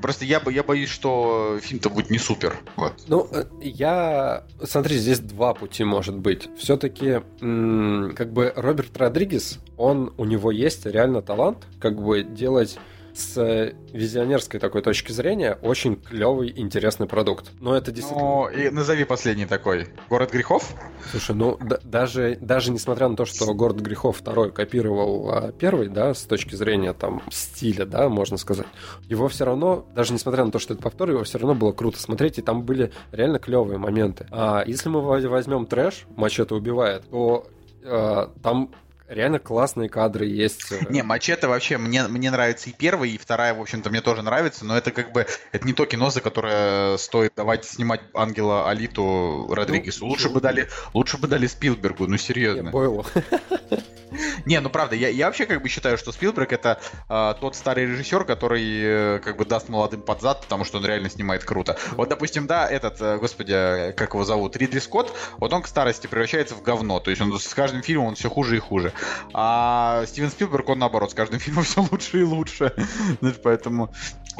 Просто 0.00 0.24
я, 0.24 0.42
я 0.50 0.62
боюсь, 0.62 0.90
что 0.90 1.58
фильм-то 1.62 1.90
будет 1.90 2.10
не 2.10 2.18
супер. 2.18 2.58
Вот. 2.76 2.92
Ну, 3.08 3.28
э, 3.32 3.44
я... 3.60 4.44
Смотри, 4.62 4.96
здесь 4.98 5.20
два 5.20 5.54
пути 5.54 5.84
может 5.84 6.16
быть. 6.16 6.48
Все-таки, 6.58 7.20
как 7.40 8.32
бы, 8.32 8.52
Роберт 8.56 8.96
Родригес, 8.96 9.58
он, 9.76 10.12
у 10.16 10.24
него 10.24 10.50
есть 10.50 10.86
реально 10.86 11.22
талант, 11.22 11.66
как 11.80 12.00
бы, 12.00 12.22
делать 12.22 12.78
с 13.20 13.74
визионерской 13.92 14.58
такой 14.58 14.82
точки 14.82 15.12
зрения 15.12 15.58
очень 15.62 15.96
клевый, 15.96 16.52
интересный 16.56 17.06
продукт. 17.06 17.50
Но 17.60 17.76
это 17.76 17.92
действительно... 17.92 18.30
Ну, 18.30 18.48
и 18.48 18.70
назови 18.70 19.04
последний 19.04 19.46
такой. 19.46 19.88
Город 20.08 20.32
грехов? 20.32 20.74
Слушай, 21.10 21.36
ну 21.36 21.58
да, 21.60 21.78
даже, 21.82 22.38
даже 22.40 22.72
несмотря 22.72 23.08
на 23.08 23.16
то, 23.16 23.24
что 23.24 23.52
Город 23.54 23.80
грехов 23.80 24.18
второй 24.18 24.52
копировал 24.52 25.30
а, 25.30 25.52
первый, 25.52 25.88
да, 25.88 26.14
с 26.14 26.22
точки 26.22 26.54
зрения 26.54 26.92
там 26.92 27.22
стиля, 27.30 27.84
да, 27.84 28.08
можно 28.08 28.36
сказать, 28.36 28.66
его 29.08 29.28
все 29.28 29.44
равно, 29.44 29.86
даже 29.94 30.12
несмотря 30.12 30.44
на 30.44 30.50
то, 30.50 30.58
что 30.58 30.74
это 30.74 30.82
повтор, 30.82 31.10
его 31.10 31.24
все 31.24 31.38
равно 31.38 31.54
было 31.54 31.72
круто 31.72 32.00
смотреть, 32.00 32.38
и 32.38 32.42
там 32.42 32.62
были 32.62 32.92
реально 33.12 33.38
клевые 33.38 33.78
моменты. 33.78 34.26
А 34.30 34.62
если 34.66 34.88
мы 34.88 35.02
возьмем 35.02 35.66
трэш, 35.66 36.06
Мачете 36.16 36.54
убивает, 36.54 37.04
то 37.10 37.46
э, 37.82 38.28
там 38.42 38.70
реально 39.10 39.38
классные 39.38 39.88
кадры 39.88 40.26
есть. 40.26 40.72
Э. 40.72 40.80
Не, 40.88 41.02
Мачете 41.02 41.46
вообще, 41.46 41.76
мне, 41.78 42.04
мне 42.04 42.30
нравится 42.30 42.70
и 42.70 42.72
первая, 42.72 43.10
и 43.10 43.18
вторая, 43.18 43.54
в 43.54 43.60
общем-то, 43.60 43.90
мне 43.90 44.00
тоже 44.00 44.22
нравится, 44.22 44.64
но 44.64 44.76
это 44.76 44.92
как 44.92 45.12
бы, 45.12 45.26
это 45.52 45.66
не 45.66 45.72
то 45.72 45.84
кино, 45.84 46.10
за 46.10 46.20
которое 46.20 46.96
стоит 46.96 47.34
давать 47.34 47.64
снимать 47.64 48.00
Ангела 48.14 48.70
Алиту 48.70 49.48
Родригесу. 49.50 50.04
Ну, 50.04 50.10
лучше 50.10 50.30
бы 50.30 50.40
дали, 50.40 50.68
лучше 50.94 51.18
бы 51.18 51.28
дали 51.28 51.46
Спилбергу, 51.46 52.06
ну 52.06 52.16
серьезно. 52.16 52.70
Бойлу. 52.70 53.04
Не, 54.44 54.60
ну 54.60 54.70
правда, 54.70 54.96
я, 54.96 55.08
я 55.08 55.26
вообще 55.26 55.46
как 55.46 55.62
бы 55.62 55.68
считаю, 55.68 55.96
что 55.96 56.12
Спилберг 56.12 56.52
это 56.52 56.80
э, 57.08 57.34
тот 57.40 57.54
старый 57.56 57.86
режиссер, 57.86 58.24
который 58.24 58.62
э, 58.82 59.18
как 59.20 59.36
бы 59.36 59.44
даст 59.44 59.68
молодым 59.68 60.02
под 60.02 60.20
зад, 60.20 60.42
потому 60.42 60.64
что 60.64 60.78
он 60.78 60.86
реально 60.86 61.10
снимает 61.10 61.44
круто. 61.44 61.78
Вот, 61.92 62.08
допустим, 62.08 62.46
да, 62.46 62.68
этот, 62.68 63.00
э, 63.00 63.18
господи, 63.18 63.92
как 63.96 64.14
его 64.14 64.24
зовут, 64.24 64.56
Ридли 64.56 64.78
Скотт, 64.78 65.12
вот 65.38 65.52
он 65.52 65.62
к 65.62 65.68
старости 65.68 66.06
превращается 66.06 66.54
в 66.54 66.62
говно, 66.62 67.00
то 67.00 67.10
есть 67.10 67.22
он 67.22 67.38
с 67.38 67.54
каждым 67.54 67.82
фильмом 67.82 68.06
он 68.06 68.14
все 68.14 68.28
хуже 68.28 68.56
и 68.56 68.58
хуже. 68.58 68.92
А 69.32 70.04
Стивен 70.06 70.30
Спилберг, 70.30 70.68
он 70.68 70.78
наоборот, 70.78 71.10
с 71.10 71.14
каждым 71.14 71.40
фильмом 71.40 71.64
все 71.64 71.86
лучше 71.90 72.20
и 72.20 72.24
лучше. 72.24 72.72
Ну, 73.20 73.32
поэтому 73.42 73.92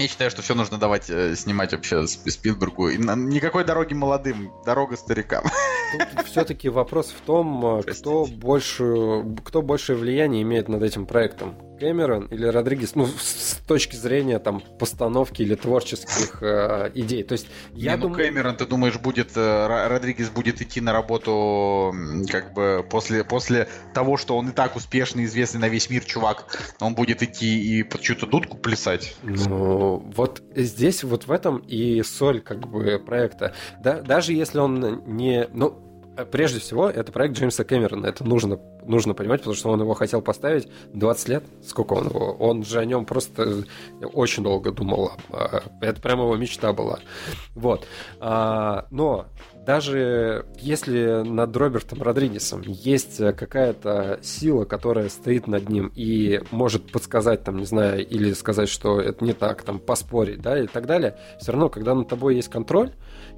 я 0.03 0.09
считаю, 0.09 0.31
что 0.31 0.43
все 0.43 0.55
нужно 0.55 0.79
давать 0.79 1.11
э, 1.11 1.35
снимать 1.37 1.73
вообще 1.73 2.07
Спилбергу. 2.07 2.89
И 2.89 2.99
на, 2.99 3.15
никакой 3.15 3.65
дороги 3.65 3.95
молодым, 3.95 4.53
дорога 4.65 4.97
старикам. 4.97 5.45
все-таки 6.25 6.69
вопрос 6.69 7.09
в 7.11 7.21
том, 7.21 7.79
э, 7.79 7.83
кто 7.83 8.27
больше, 8.27 9.25
кто 9.45 9.63
большее 9.63 9.97
влияние 9.97 10.43
имеет 10.43 10.69
над 10.69 10.83
этим 10.83 11.07
проектом. 11.07 11.57
Кэмерон 11.81 12.27
или 12.27 12.45
Родригес, 12.47 12.95
ну, 12.95 13.07
с 13.07 13.59
точки 13.67 13.97
зрения 13.97 14.39
там 14.39 14.61
постановки 14.79 15.41
или 15.41 15.55
творческих 15.55 16.43
э, 16.43 16.91
идей. 16.95 17.25
То 17.25 17.33
есть 17.33 17.47
я 17.73 17.93
Не, 17.93 17.97
ну, 17.97 18.03
думаю... 18.03 18.19
Ну, 18.19 18.25
Кэмерон, 18.25 18.57
ты 18.57 18.67
думаешь, 18.67 18.99
будет 18.99 19.31
э, 19.35 19.87
Родригес 19.89 20.29
будет 20.29 20.61
идти 20.61 20.83
на 20.83 20.93
работу 20.93 21.95
как 22.31 22.53
бы 22.53 22.87
после, 22.89 23.25
после 23.25 23.67
того, 23.95 24.19
что 24.19 24.37
он 24.37 24.51
и 24.51 24.53
так 24.53 24.77
успешный, 24.77 25.25
известный 25.25 25.61
на 25.61 25.69
весь 25.69 25.89
мир 25.89 26.05
чувак, 26.05 26.75
он 26.81 26.95
будет 26.95 27.23
идти 27.23 27.79
и 27.79 27.83
под 27.83 28.03
чью-то 28.03 28.27
дудку 28.27 28.59
плясать? 28.59 29.17
Ну, 29.23 29.90
вот 29.99 30.43
здесь 30.55 31.05
вот 31.05 31.27
в 31.27 31.33
этом 31.33 31.59
и 31.59 32.03
соль 32.03 32.41
как 32.41 32.61
бы 32.69 32.99
проекта. 33.05 33.55
Да, 33.83 34.01
даже 34.01 34.33
если 34.33 34.59
он 34.59 35.03
не... 35.07 35.49
Ну, 35.53 35.79
прежде 36.31 36.61
всего, 36.61 36.89
это 36.89 37.13
проект 37.13 37.37
Джеймса 37.37 37.65
Кэмерона. 37.65 38.07
Это 38.07 38.25
нужно, 38.25 38.59
нужно 38.85 39.15
понимать, 39.15 39.41
потому 39.41 39.57
что 39.57 39.71
он 39.71 39.81
его 39.81 39.95
хотел 39.95 40.23
поставить 40.23 40.69
20 40.93 41.29
лет. 41.29 41.45
Сколько 41.65 41.95
он 41.95 42.09
его? 42.09 42.33
Он 42.33 42.65
же 42.65 42.79
о 42.79 42.85
нем 42.85 43.05
просто 43.05 43.65
очень 44.13 44.43
долго 44.43 44.73
думал. 44.73 45.13
Это 45.81 46.01
прямо 46.01 46.25
его 46.25 46.37
мечта 46.37 46.73
была. 46.73 46.99
Вот. 47.55 47.87
А, 48.21 48.87
но 48.91 49.27
даже 49.71 50.47
если 50.59 51.23
над 51.23 51.57
Робертом 51.57 52.03
Родригесом 52.03 52.63
есть 52.67 53.19
какая-то 53.19 54.19
сила, 54.21 54.65
которая 54.65 55.09
стоит 55.09 55.47
над 55.47 55.69
ним 55.69 55.93
и 55.95 56.41
может 56.51 56.91
подсказать, 56.91 57.45
там, 57.45 57.59
не 57.59 57.67
знаю, 57.67 58.05
или 58.05 58.33
сказать, 58.33 58.69
что 58.69 59.01
это 59.01 59.25
не 59.25 59.33
так, 59.33 59.63
там, 59.63 59.79
поспорить, 59.79 60.43
да, 60.43 60.59
и 60.59 60.67
так 60.67 60.87
далее, 60.87 61.17
все 61.41 61.53
равно, 61.53 61.69
когда 61.69 61.95
над 61.95 62.09
тобой 62.09 62.35
есть 62.35 62.49
контроль, 62.49 62.91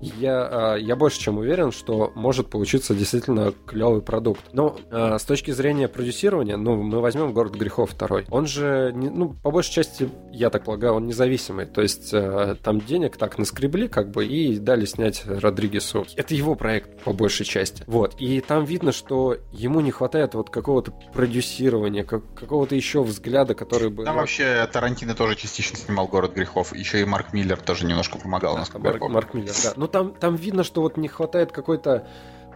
я, 0.03 0.49
а, 0.51 0.77
я 0.77 0.97
больше 0.97 1.21
чем 1.21 1.39
уверен, 1.39 1.71
что 1.71 2.13
может 2.15 2.51
получиться 2.51 2.95
действительно 2.95 3.53
клевый 3.67 4.03
продукт. 4.03 4.41
Но 4.53 4.77
а, 4.91 5.19
с 5.19 5.25
точки 5.25 5.53
зрения 5.53 5.89
продюсирования, 5.89 6.57
ну, 6.57 6.83
мы 6.83 7.01
возьмем 7.01 7.33
«Город 7.33 7.55
грехов» 7.55 7.91
второй. 7.91 8.27
Он 8.31 8.47
же, 8.47 8.93
ну, 8.93 9.35
по 9.35 9.51
большей 9.51 9.73
части, 9.73 10.09
я 10.33 10.51
так 10.51 10.65
полагаю, 10.65 10.95
он 10.95 11.07
независимый. 11.07 11.67
То 11.67 11.83
есть 11.83 12.11
а, 12.13 12.57
там 12.57 12.81
денег 12.81 13.17
так 13.17 13.39
наскребли, 13.39 13.87
как 13.87 14.11
бы, 14.11 14.27
и 14.27 14.59
дали 14.59 14.85
снять 14.87 15.23
Родригесу. 15.25 16.05
Это 16.17 16.35
его 16.35 16.57
проект, 16.57 17.03
по 17.05 17.13
большей 17.13 17.47
части. 17.47 17.85
Вот. 17.87 18.17
И 18.19 18.41
там 18.41 18.65
видно, 18.65 18.93
что 18.93 19.37
ему 19.53 19.81
не 19.81 19.93
хватает 19.93 20.35
вот 20.35 20.51
какого-то 20.51 20.93
продюсирования, 21.13 22.03
как, 22.03 22.23
какого-то 22.35 22.75
еще 22.75 23.03
взгляда, 23.03 23.55
который 23.55 23.91
бы... 23.91 24.05
Там 24.05 24.17
вообще 24.17 24.69
Тарантино 24.73 25.15
тоже 25.15 25.37
частично 25.37 25.77
снимал 25.77 26.09
«Город 26.09 26.35
грехов». 26.35 26.75
Еще 26.75 27.03
и 27.03 27.05
Марк 27.05 27.33
Миллер 27.33 27.61
тоже 27.61 27.87
немножко 27.87 28.19
помогал, 28.19 28.57
насколько 28.57 28.89
Марк, 28.89 29.09
Марк 29.09 29.35
Миллер, 29.35 29.55
да. 29.63 29.73
Ну, 29.77 29.87
там, 29.93 30.15
там 30.15 30.35
видно, 30.37 30.65
что 30.65 30.81
вот 30.81 30.97
не 30.97 31.09
хватает 31.09 31.53
какой-то 31.53 32.07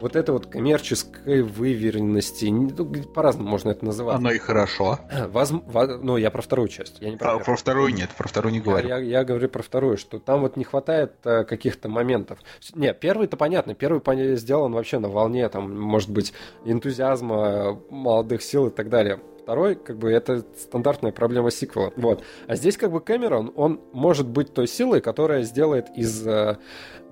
вот 0.00 0.16
это 0.16 0.32
вот 0.32 0.46
коммерческой 0.46 1.42
выверенности, 1.42 2.46
ну, 2.46 2.86
по-разному 3.14 3.48
можно 3.48 3.70
это 3.70 3.84
называть. 3.84 4.16
Оно 4.16 4.30
и 4.30 4.38
хорошо. 4.38 4.98
Воз, 5.28 5.50
воз, 5.50 5.90
ну, 6.02 6.16
я 6.16 6.30
про 6.30 6.42
вторую 6.42 6.68
часть. 6.68 7.00
Я 7.00 7.10
не 7.10 7.16
про, 7.16 7.34
а, 7.34 7.38
про 7.38 7.56
вторую 7.56 7.94
нет, 7.94 8.10
про 8.16 8.28
вторую 8.28 8.52
не 8.52 8.60
говорю. 8.60 8.88
Я, 8.88 8.98
я, 8.98 9.18
я 9.18 9.24
говорю 9.24 9.48
про 9.48 9.62
вторую, 9.62 9.96
что 9.96 10.18
там 10.18 10.40
вот 10.40 10.56
не 10.56 10.64
хватает 10.64 11.14
а, 11.24 11.44
каких-то 11.44 11.88
моментов. 11.88 12.38
Не, 12.74 12.92
первый-то 12.92 13.36
понятно, 13.36 13.74
первый 13.74 14.36
сделан 14.36 14.72
вообще 14.72 14.98
на 14.98 15.08
волне, 15.08 15.48
там, 15.48 15.78
может 15.80 16.10
быть, 16.10 16.32
энтузиазма, 16.64 17.80
молодых 17.90 18.42
сил 18.42 18.68
и 18.68 18.70
так 18.70 18.88
далее 18.88 19.20
второй, 19.46 19.76
как 19.76 19.96
бы, 19.96 20.10
это 20.10 20.44
стандартная 20.58 21.12
проблема 21.12 21.52
сиквела. 21.52 21.92
Вот. 21.94 22.24
А 22.48 22.56
здесь, 22.56 22.76
как 22.76 22.90
бы, 22.90 23.00
Кэмерон, 23.00 23.52
он 23.54 23.80
может 23.92 24.26
быть 24.26 24.52
той 24.52 24.66
силой, 24.66 25.00
которая 25.00 25.44
сделает 25.44 25.86
из 25.94 26.26
э, 26.26 26.58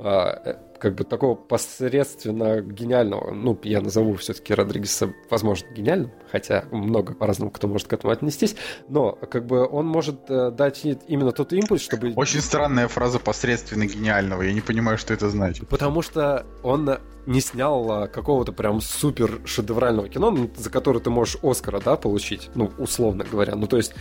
э, 0.00 0.56
как 0.84 0.96
бы 0.96 1.04
такого 1.04 1.34
посредственно 1.34 2.60
гениального, 2.60 3.32
ну, 3.32 3.58
я 3.62 3.80
назову 3.80 4.16
все-таки 4.16 4.52
Родригеса, 4.52 5.14
возможно, 5.30 5.66
гениальным, 5.74 6.12
хотя 6.30 6.66
много 6.72 7.14
по-разному 7.14 7.50
кто 7.50 7.68
может 7.68 7.88
к 7.88 7.94
этому 7.94 8.12
отнестись, 8.12 8.54
но 8.90 9.12
как 9.12 9.46
бы 9.46 9.66
он 9.66 9.86
может 9.86 10.28
э, 10.28 10.50
дать 10.50 10.84
именно 10.84 11.32
тот 11.32 11.54
импульс, 11.54 11.80
чтобы... 11.80 12.12
Очень 12.16 12.42
странная 12.42 12.86
фраза 12.88 13.18
посредственно 13.18 13.86
гениального, 13.86 14.42
я 14.42 14.52
не 14.52 14.60
понимаю, 14.60 14.98
что 14.98 15.14
это 15.14 15.30
значит. 15.30 15.66
Потому 15.68 16.02
что 16.02 16.44
он 16.62 16.98
не 17.24 17.40
снял 17.40 18.06
какого-то 18.12 18.52
прям 18.52 18.82
супер 18.82 19.40
шедеврального 19.46 20.10
кино, 20.10 20.36
за 20.54 20.68
которое 20.68 21.00
ты 21.00 21.08
можешь 21.08 21.38
Оскара, 21.42 21.80
да, 21.80 21.96
получить, 21.96 22.50
ну, 22.54 22.70
условно 22.76 23.24
говоря. 23.24 23.54
Ну, 23.54 23.66
то 23.66 23.78
есть 23.78 23.94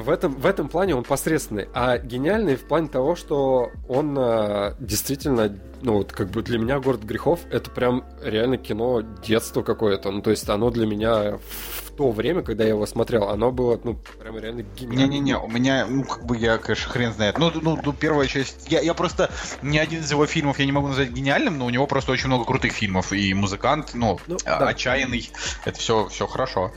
в 0.00 0.10
этом, 0.10 0.34
в 0.34 0.46
этом 0.46 0.68
плане 0.68 0.94
он 0.94 1.04
посредственный, 1.04 1.68
а 1.74 1.98
гениальный 1.98 2.56
в 2.56 2.64
плане 2.64 2.88
того, 2.88 3.16
что 3.16 3.70
он 3.88 4.16
э, 4.18 4.74
действительно 4.80 5.54
ну 5.82 5.98
вот 5.98 6.12
как 6.12 6.30
бы 6.30 6.42
для 6.42 6.58
меня 6.58 6.80
«Город 6.80 7.04
грехов»— 7.04 7.40
это 7.50 7.70
прям 7.70 8.04
реально 8.22 8.56
кино 8.56 9.02
детства 9.02 9.62
какое-то. 9.62 10.10
Ну 10.10 10.22
то 10.22 10.30
есть 10.30 10.48
оно 10.48 10.70
для 10.70 10.86
меня 10.86 11.38
то 11.96 12.10
время, 12.10 12.42
когда 12.42 12.64
я 12.64 12.70
его 12.70 12.86
смотрел, 12.86 13.28
оно 13.28 13.50
было, 13.50 13.80
ну, 13.82 13.98
прям 14.18 14.38
реально 14.38 14.64
гениально. 14.76 15.12
Не-не-не, 15.12 15.38
у 15.38 15.48
меня, 15.48 15.86
ну, 15.86 16.04
как 16.04 16.24
бы 16.24 16.36
я, 16.36 16.58
конечно, 16.58 16.90
хрен 16.90 17.12
знает. 17.12 17.38
Ну, 17.38 17.50
ну, 17.54 17.78
ну 17.82 17.92
первая 17.92 18.26
часть... 18.26 18.70
Я, 18.70 18.80
я 18.80 18.94
просто... 18.94 19.30
Ни 19.62 19.78
один 19.78 20.00
из 20.00 20.10
его 20.10 20.26
фильмов 20.26 20.58
я 20.58 20.66
не 20.66 20.72
могу 20.72 20.88
назвать 20.88 21.10
гениальным, 21.10 21.58
но 21.58 21.66
у 21.66 21.70
него 21.70 21.86
просто 21.86 22.12
очень 22.12 22.26
много 22.28 22.44
крутых 22.44 22.72
фильмов. 22.72 23.12
И 23.12 23.32
«Музыкант», 23.34 23.90
ну, 23.94 24.18
ну 24.26 24.36
да. 24.44 24.68
«Отчаянный». 24.68 25.30
Это 25.64 25.78
все, 25.78 26.08
все 26.08 26.26
хорошо. 26.26 26.72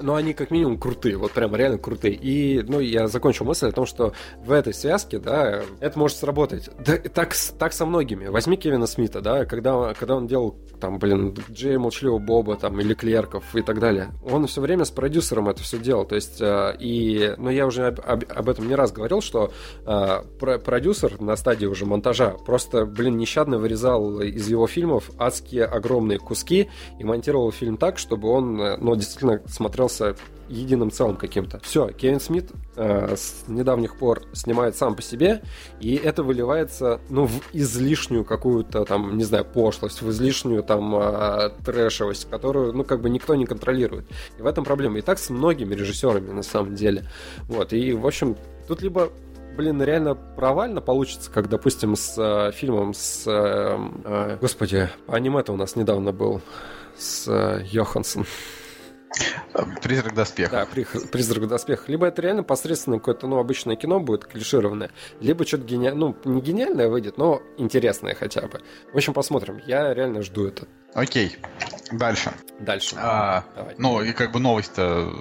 Ну, 0.00 0.14
они 0.14 0.34
как 0.34 0.50
минимум 0.50 0.78
крутые, 0.78 1.16
вот 1.16 1.32
прям 1.32 1.54
реально 1.54 1.78
крутые. 1.78 2.14
И, 2.14 2.62
ну, 2.62 2.80
я 2.80 3.08
закончу 3.08 3.44
мысль 3.44 3.68
о 3.68 3.72
том, 3.72 3.86
что 3.86 4.12
в 4.38 4.52
этой 4.52 4.74
связке, 4.74 5.18
да, 5.18 5.62
это 5.80 5.98
может 5.98 6.16
сработать. 6.18 6.70
Да, 6.78 6.96
так, 6.96 7.34
так 7.58 7.72
со 7.72 7.86
многими. 7.86 8.26
Возьми 8.26 8.56
Кевина 8.56 8.86
Смита, 8.86 9.20
да, 9.20 9.44
когда, 9.44 9.94
когда 9.94 10.16
он 10.16 10.26
делал, 10.26 10.56
там, 10.80 10.98
блин, 10.98 11.36
Джей 11.50 11.76
Молчаливого 11.76 12.18
Боба, 12.18 12.56
там, 12.56 12.80
или 12.80 12.94
Клерков 12.94 13.44
и 13.54 13.62
так 13.62 13.78
далее. 13.80 14.12
Он 14.24 14.46
все 14.46 14.59
время 14.60 14.84
с 14.84 14.90
продюсером 14.90 15.48
это 15.48 15.62
все 15.62 15.78
делал. 15.78 16.04
То 16.04 16.14
есть, 16.14 16.40
э, 16.40 16.76
и, 16.78 17.34
ну, 17.38 17.50
я 17.50 17.66
уже 17.66 17.86
об, 17.86 18.00
об, 18.00 18.24
об 18.28 18.48
этом 18.48 18.68
не 18.68 18.74
раз 18.74 18.92
говорил, 18.92 19.20
что 19.20 19.52
э, 19.86 20.22
продюсер 20.38 21.20
на 21.20 21.36
стадии 21.36 21.66
уже 21.66 21.86
монтажа 21.86 22.30
просто, 22.30 22.84
блин, 22.84 23.16
нещадно 23.16 23.58
вырезал 23.58 24.20
из 24.20 24.48
его 24.48 24.66
фильмов 24.66 25.10
адские 25.18 25.64
огромные 25.64 26.18
куски 26.18 26.68
и 26.98 27.04
монтировал 27.04 27.52
фильм 27.52 27.76
так, 27.76 27.98
чтобы 27.98 28.28
он, 28.28 28.60
э, 28.60 28.76
ну, 28.78 28.94
действительно 28.96 29.42
смотрелся 29.46 30.16
единым 30.50 30.90
целым 30.90 31.16
каким-то. 31.16 31.60
Все, 31.60 31.88
Кевин 31.88 32.20
Смит 32.20 32.50
э, 32.76 33.14
с 33.16 33.44
недавних 33.46 33.96
пор 33.96 34.22
снимает 34.32 34.76
сам 34.76 34.96
по 34.96 35.02
себе, 35.02 35.42
и 35.80 35.94
это 35.94 36.22
выливается, 36.22 37.00
ну, 37.08 37.26
в 37.26 37.40
излишнюю 37.52 38.24
какую-то 38.24 38.84
там, 38.84 39.16
не 39.16 39.24
знаю, 39.24 39.44
пошлость, 39.44 40.02
в 40.02 40.10
излишнюю 40.10 40.62
там 40.62 40.94
э, 40.96 41.50
трэшевость, 41.64 42.28
которую, 42.28 42.72
ну, 42.72 42.84
как 42.84 43.00
бы 43.00 43.08
никто 43.08 43.34
не 43.34 43.46
контролирует. 43.46 44.06
И 44.38 44.42
в 44.42 44.46
этом 44.46 44.64
проблема. 44.64 44.98
И 44.98 45.02
так 45.02 45.18
с 45.18 45.30
многими 45.30 45.74
режиссерами, 45.74 46.30
на 46.32 46.42
самом 46.42 46.74
деле. 46.74 47.04
Вот, 47.44 47.72
и, 47.72 47.92
в 47.92 48.06
общем, 48.06 48.36
тут 48.66 48.82
либо 48.82 49.10
блин, 49.56 49.82
реально 49.82 50.14
провально 50.14 50.80
получится, 50.80 51.30
как, 51.30 51.48
допустим, 51.48 51.96
с 51.96 52.14
э, 52.16 52.52
фильмом 52.52 52.94
с... 52.94 53.24
Э, 53.26 53.78
э, 54.04 54.38
господи, 54.40 54.88
аниме-то 55.06 55.52
у 55.52 55.56
нас 55.56 55.76
недавно 55.76 56.12
был 56.12 56.40
с 56.96 57.28
э, 57.28 57.64
Йоханссон. 57.70 58.24
Призрак 59.82 60.14
доспех. 60.14 60.50
Да, 60.50 60.66
призрак 60.66 61.48
доспех. 61.48 61.88
Либо 61.88 62.06
это 62.06 62.22
реально 62.22 62.42
посредственное 62.42 62.98
какое-то, 62.98 63.26
ну, 63.26 63.38
обычное 63.38 63.76
кино 63.76 64.00
будет, 64.00 64.24
клишированное, 64.24 64.90
либо 65.20 65.44
что-то 65.46 65.64
гениальное, 65.64 66.14
ну, 66.24 66.32
не 66.32 66.40
гениальное 66.40 66.88
выйдет, 66.88 67.18
но 67.18 67.42
интересное 67.56 68.14
хотя 68.14 68.42
бы. 68.42 68.60
В 68.92 68.96
общем, 68.96 69.12
посмотрим. 69.12 69.60
Я 69.66 69.92
реально 69.92 70.22
жду 70.22 70.46
это. 70.46 70.68
Окей. 70.94 71.36
Дальше. 71.92 72.32
Дальше. 72.60 72.96
А, 72.98 73.44
Давай. 73.56 73.74
Ну, 73.78 74.02
и 74.02 74.12
как 74.12 74.32
бы 74.32 74.38
новость-то 74.38 75.12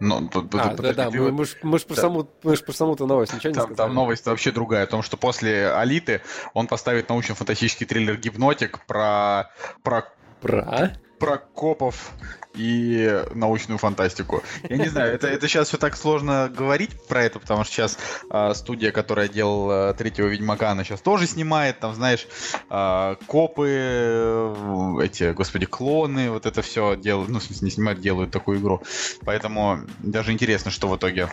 но, 0.00 0.18
а, 0.52 0.74
да, 0.74 0.92
да, 0.92 1.10
мы, 1.10 1.32
мы, 1.32 1.44
мы 1.62 1.78
же 1.78 1.84
про, 1.86 1.96
да. 1.96 2.02
саму, 2.02 2.30
мы 2.44 2.54
ж 2.54 2.62
про 2.62 2.72
саму-то 2.72 3.06
новость 3.06 3.34
ничего 3.34 3.52
там, 3.52 3.62
не 3.62 3.66
сказали. 3.66 3.76
Там 3.88 3.94
новость 3.94 4.26
вообще 4.26 4.52
другая, 4.52 4.84
о 4.84 4.86
том, 4.86 5.02
что 5.02 5.16
после 5.16 5.72
«Алиты» 5.72 6.22
он 6.54 6.68
поставит 6.68 7.08
научно-фантастический 7.08 7.84
триллер 7.84 8.16
«Гипнотик» 8.16 8.86
про... 8.86 9.50
Про? 9.82 10.04
Про? 10.40 10.92
Про 11.18 11.38
копов 11.38 12.12
и 12.54 13.24
научную 13.34 13.78
фантастику. 13.78 14.42
Я 14.68 14.76
не 14.76 14.88
знаю, 14.88 15.14
это, 15.14 15.28
это 15.28 15.48
сейчас 15.48 15.68
все 15.68 15.78
так 15.78 15.96
сложно 15.96 16.52
говорить 16.54 16.90
про 17.06 17.24
это, 17.24 17.38
потому 17.38 17.64
что 17.64 17.72
сейчас 17.72 17.98
э, 18.30 18.54
студия, 18.54 18.90
которая 18.90 19.28
делала 19.28 19.94
третьего 19.94 20.26
Ведьмака, 20.26 20.70
она 20.70 20.84
сейчас 20.84 21.00
тоже 21.00 21.26
снимает, 21.26 21.78
там, 21.80 21.94
знаешь, 21.94 22.26
э, 22.70 23.16
копы, 23.26 23.68
э, 23.70 24.94
эти, 25.02 25.32
господи, 25.32 25.66
клоны, 25.66 26.30
вот 26.30 26.46
это 26.46 26.62
все 26.62 26.96
делают, 26.96 27.28
ну, 27.28 27.38
в 27.38 27.42
смысле, 27.42 27.66
не 27.66 27.70
снимают, 27.70 28.00
делают 28.00 28.30
такую 28.30 28.58
игру. 28.58 28.82
Поэтому 29.24 29.80
даже 30.00 30.32
интересно, 30.32 30.70
что 30.70 30.88
в 30.88 30.96
итоге 30.96 31.28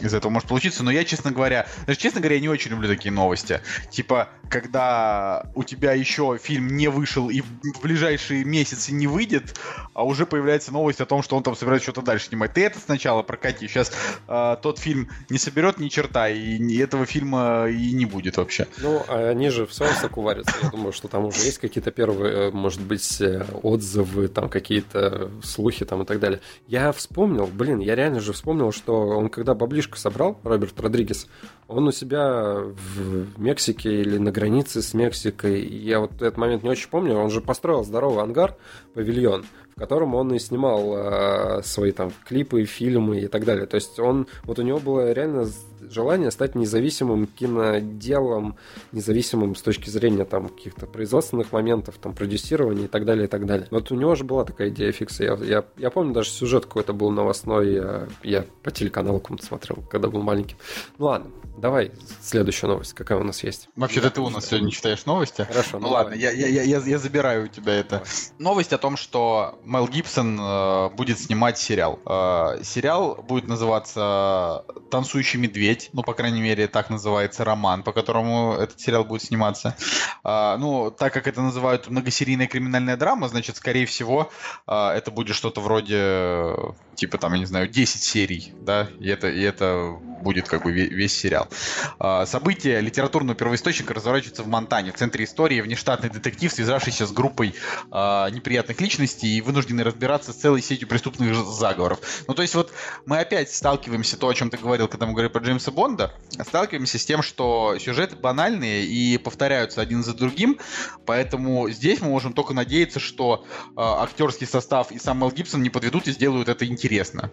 из 0.00 0.14
этого 0.14 0.30
может 0.30 0.48
получиться. 0.48 0.82
Но 0.82 0.90
я, 0.90 1.04
честно 1.04 1.30
говоря, 1.30 1.66
даже, 1.86 1.98
честно 1.98 2.20
говоря, 2.20 2.36
я 2.36 2.40
не 2.40 2.48
очень 2.48 2.70
люблю 2.70 2.88
такие 2.88 3.12
новости. 3.12 3.60
Типа, 3.90 4.28
когда 4.48 5.46
у 5.54 5.62
тебя 5.62 5.92
еще 5.92 6.38
фильм 6.42 6.76
не 6.76 6.88
вышел 6.88 7.30
и 7.30 7.40
в 7.40 7.80
ближайшие 7.82 8.44
месяцы 8.44 8.92
не 8.92 9.06
выйдет, 9.06 9.58
а 9.94 10.04
уже 10.04 10.26
появляется 10.26 10.72
новость 10.72 11.00
о 11.00 11.06
том, 11.06 11.22
что 11.22 11.36
он 11.36 11.42
там 11.42 11.54
собирается 11.54 11.90
что-то 11.90 12.02
дальше 12.02 12.26
снимать. 12.26 12.54
Ты 12.54 12.64
это 12.64 12.78
сначала 12.80 13.22
прокати. 13.22 13.66
Сейчас 13.66 13.92
э, 14.28 14.56
тот 14.60 14.78
фильм 14.78 15.08
не 15.28 15.38
соберет 15.38 15.78
ни 15.78 15.88
черта, 15.88 16.28
и, 16.28 16.76
этого 16.78 17.06
фильма 17.06 17.68
и 17.68 17.92
не 17.92 18.06
будет 18.06 18.36
вообще. 18.36 18.66
Ну, 18.78 19.04
а 19.08 19.30
они 19.30 19.50
же 19.50 19.66
в 19.66 19.72
своем 19.72 19.94
соку 19.94 20.22
варятся. 20.22 20.54
Я 20.62 20.70
думаю, 20.70 20.92
что 20.92 21.08
там 21.08 21.26
уже 21.26 21.42
есть 21.42 21.58
какие-то 21.58 21.90
первые, 21.90 22.48
э, 22.48 22.50
может 22.50 22.80
быть, 22.80 23.20
э, 23.20 23.44
отзывы, 23.62 24.28
там 24.28 24.48
какие-то 24.48 25.30
слухи 25.42 25.84
там 25.84 26.02
и 26.02 26.04
так 26.04 26.18
далее. 26.20 26.40
Я 26.66 26.92
вспомнил, 26.92 27.46
блин, 27.46 27.80
я 27.80 27.94
реально 27.94 28.20
же 28.20 28.32
вспомнил, 28.32 28.72
что 28.72 29.06
он 29.06 29.28
когда 29.28 29.54
баблишко 29.90 29.98
собрал, 29.98 30.38
Роберт 30.44 30.80
Родригес, 30.80 31.26
он 31.68 31.88
у 31.88 31.92
себя 31.92 32.56
в 32.56 33.40
Мексике 33.40 34.00
или 34.00 34.18
на 34.18 34.30
границе 34.30 34.82
с 34.82 34.94
Мексикой, 34.94 35.64
я 35.64 36.00
вот 36.00 36.14
этот 36.14 36.36
момент 36.36 36.62
не 36.62 36.70
очень 36.70 36.88
помню, 36.88 37.16
он 37.16 37.30
же 37.30 37.40
построил 37.40 37.84
здоровый 37.84 38.22
ангар, 38.22 38.56
павильон, 38.94 39.44
в 39.76 39.78
котором 39.78 40.14
он 40.14 40.34
и 40.34 40.38
снимал 40.38 40.94
э, 40.96 41.62
свои 41.62 41.92
там 41.92 42.12
клипы, 42.26 42.64
фильмы 42.64 43.20
и 43.20 43.26
так 43.26 43.44
далее. 43.44 43.66
То 43.66 43.76
есть 43.76 43.98
он, 43.98 44.26
вот 44.44 44.58
у 44.58 44.62
него 44.62 44.78
было 44.78 45.12
реально 45.12 45.46
желание 45.90 46.30
стать 46.30 46.54
независимым 46.54 47.26
киноделом, 47.26 48.56
независимым 48.92 49.54
с 49.56 49.62
точки 49.62 49.90
зрения 49.90 50.24
там 50.24 50.48
каких-то 50.48 50.86
производственных 50.86 51.52
моментов, 51.52 51.96
там 52.00 52.14
продюсирования 52.14 52.84
и 52.84 52.88
так 52.88 53.04
далее, 53.04 53.24
и 53.24 53.28
так 53.28 53.46
далее. 53.46 53.66
Вот 53.70 53.90
у 53.90 53.96
него 53.96 54.14
же 54.14 54.24
была 54.24 54.44
такая 54.44 54.68
идея 54.68 54.92
фикса. 54.92 55.24
Я, 55.24 55.34
я, 55.42 55.64
я 55.76 55.90
помню, 55.90 56.12
даже 56.12 56.30
сюжет 56.30 56.66
какой-то 56.66 56.92
был 56.92 57.10
новостной, 57.10 57.74
я, 57.74 58.08
я 58.22 58.44
по 58.62 58.70
телеканалу 58.70 59.20
кому-то 59.20 59.44
смотрел, 59.44 59.78
когда 59.90 60.08
был 60.08 60.22
маленьким. 60.22 60.56
Ну 60.98 61.06
ладно, 61.06 61.30
давай 61.60 61.92
следующая 62.22 62.66
новость, 62.66 62.94
какая 62.94 63.18
у 63.18 63.22
нас 63.22 63.42
есть. 63.44 63.68
Вообще-то 63.76 64.10
ты 64.10 64.20
у 64.20 64.30
нас 64.30 64.46
сегодня 64.46 64.70
читаешь 64.70 65.04
новости. 65.06 65.46
Хорошо. 65.48 65.78
Ну, 65.78 65.88
ну 65.88 65.92
ладно, 65.92 66.14
я, 66.14 66.30
я, 66.30 66.46
я, 66.46 66.78
я 66.78 66.98
забираю 66.98 67.44
у 67.44 67.48
тебя 67.48 67.74
это. 67.74 67.90
Давай. 67.90 68.06
Новость 68.38 68.72
о 68.72 68.78
том, 68.78 68.96
что 68.96 69.60
Мел 69.64 69.86
Гибсон 69.86 70.38
э, 70.40 70.90
будет 70.90 71.18
снимать 71.18 71.58
сериал. 71.58 72.00
Э, 72.06 72.62
сериал 72.62 73.22
будет 73.22 73.46
называться 73.46 74.64
«Танцующий 74.90 75.38
медведь». 75.38 75.90
Ну, 75.92 76.02
по 76.02 76.14
крайней 76.14 76.40
мере, 76.40 76.66
так 76.66 76.90
называется 76.90 77.44
роман, 77.44 77.82
по 77.82 77.92
которому 77.92 78.54
этот 78.54 78.80
сериал 78.80 79.04
будет 79.04 79.22
сниматься. 79.22 79.76
Э, 80.24 80.56
ну, 80.58 80.90
так 80.90 81.12
как 81.12 81.26
это 81.26 81.42
называют 81.42 81.88
многосерийная 81.88 82.46
криминальная 82.46 82.96
драма, 82.96 83.28
значит, 83.28 83.56
скорее 83.56 83.86
всего, 83.86 84.30
э, 84.66 84.72
это 84.72 85.10
будет 85.10 85.36
что-то 85.36 85.60
вроде, 85.60 86.74
типа, 86.94 87.18
там, 87.18 87.34
я 87.34 87.38
не 87.38 87.46
знаю, 87.46 87.68
10 87.68 88.02
серий, 88.02 88.52
да, 88.60 88.88
и 88.98 89.08
это, 89.08 89.28
и 89.28 89.42
это 89.42 89.98
будет 90.22 90.48
как 90.48 90.64
бы 90.64 90.72
весь 90.72 91.16
сериал. 91.16 91.48
Э, 91.98 92.24
события 92.26 92.80
литературного 92.80 93.36
первоисточника 93.36 93.94
разворачиваются 93.94 94.42
в 94.42 94.48
Монтане, 94.48 94.92
в 94.92 94.96
центре 94.96 95.24
истории, 95.24 95.60
внештатный 95.60 96.10
детектив, 96.10 96.52
связавшийся 96.52 97.06
с 97.06 97.12
группой 97.12 97.54
э, 97.90 98.30
неприятных 98.30 98.80
личностей 98.80 99.36
и 99.36 99.40
вынуждены 99.40 99.84
разбираться 99.84 100.32
с 100.32 100.36
целой 100.36 100.62
сетью 100.62 100.88
преступных 100.88 101.34
заговоров. 101.34 102.00
Ну, 102.26 102.34
то 102.34 102.42
есть 102.42 102.54
вот 102.54 102.72
мы 103.06 103.18
опять 103.18 103.52
сталкиваемся, 103.52 104.16
то, 104.16 104.28
о 104.28 104.34
чем 104.34 104.50
ты 104.50 104.56
говорил, 104.56 104.88
когда 104.88 105.06
мы 105.06 105.12
говорили 105.12 105.32
про 105.32 105.42
Джеймса 105.42 105.70
Бонда, 105.70 106.14
сталкиваемся 106.30 106.98
с 106.98 107.04
тем, 107.04 107.22
что 107.22 107.76
сюжеты 107.78 108.16
банальные 108.16 108.84
и 108.84 109.18
повторяются 109.18 109.80
один 109.80 110.02
за 110.02 110.14
другим, 110.14 110.58
поэтому 111.06 111.68
здесь 111.70 112.00
мы 112.00 112.08
можем 112.08 112.32
только 112.32 112.54
надеяться, 112.54 113.00
что 113.00 113.44
э, 113.68 113.70
актерский 113.76 114.46
состав 114.46 114.90
и 114.90 114.98
сам 114.98 115.18
Мел 115.18 115.30
Гибсон 115.30 115.62
не 115.62 115.70
подведут 115.70 116.08
и 116.08 116.12
сделают 116.12 116.48
это 116.48 116.66
интересно. 116.66 117.30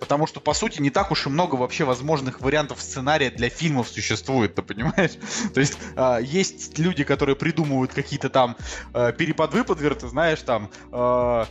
Потому 0.00 0.26
что, 0.26 0.40
по 0.40 0.54
сути, 0.54 0.80
не 0.80 0.90
так 0.90 1.10
уж 1.10 1.26
и 1.26 1.30
много 1.30 1.54
вообще 1.56 1.84
возможных 1.84 2.40
вариантов 2.40 2.80
сценария 2.80 3.30
для 3.30 3.48
фильмов 3.52 3.88
существует, 3.88 4.54
ты 4.54 4.62
понимаешь? 4.62 5.12
То 5.54 5.60
есть 5.60 5.78
э, 5.96 6.18
есть 6.22 6.78
люди, 6.78 7.04
которые 7.04 7.36
придумывают 7.36 7.92
какие-то 7.92 8.28
там 8.28 8.56
э, 8.94 9.12
перепад-выпадверты, 9.12 10.08
знаешь, 10.08 10.40
там 10.40 10.70
э, 10.92 11.44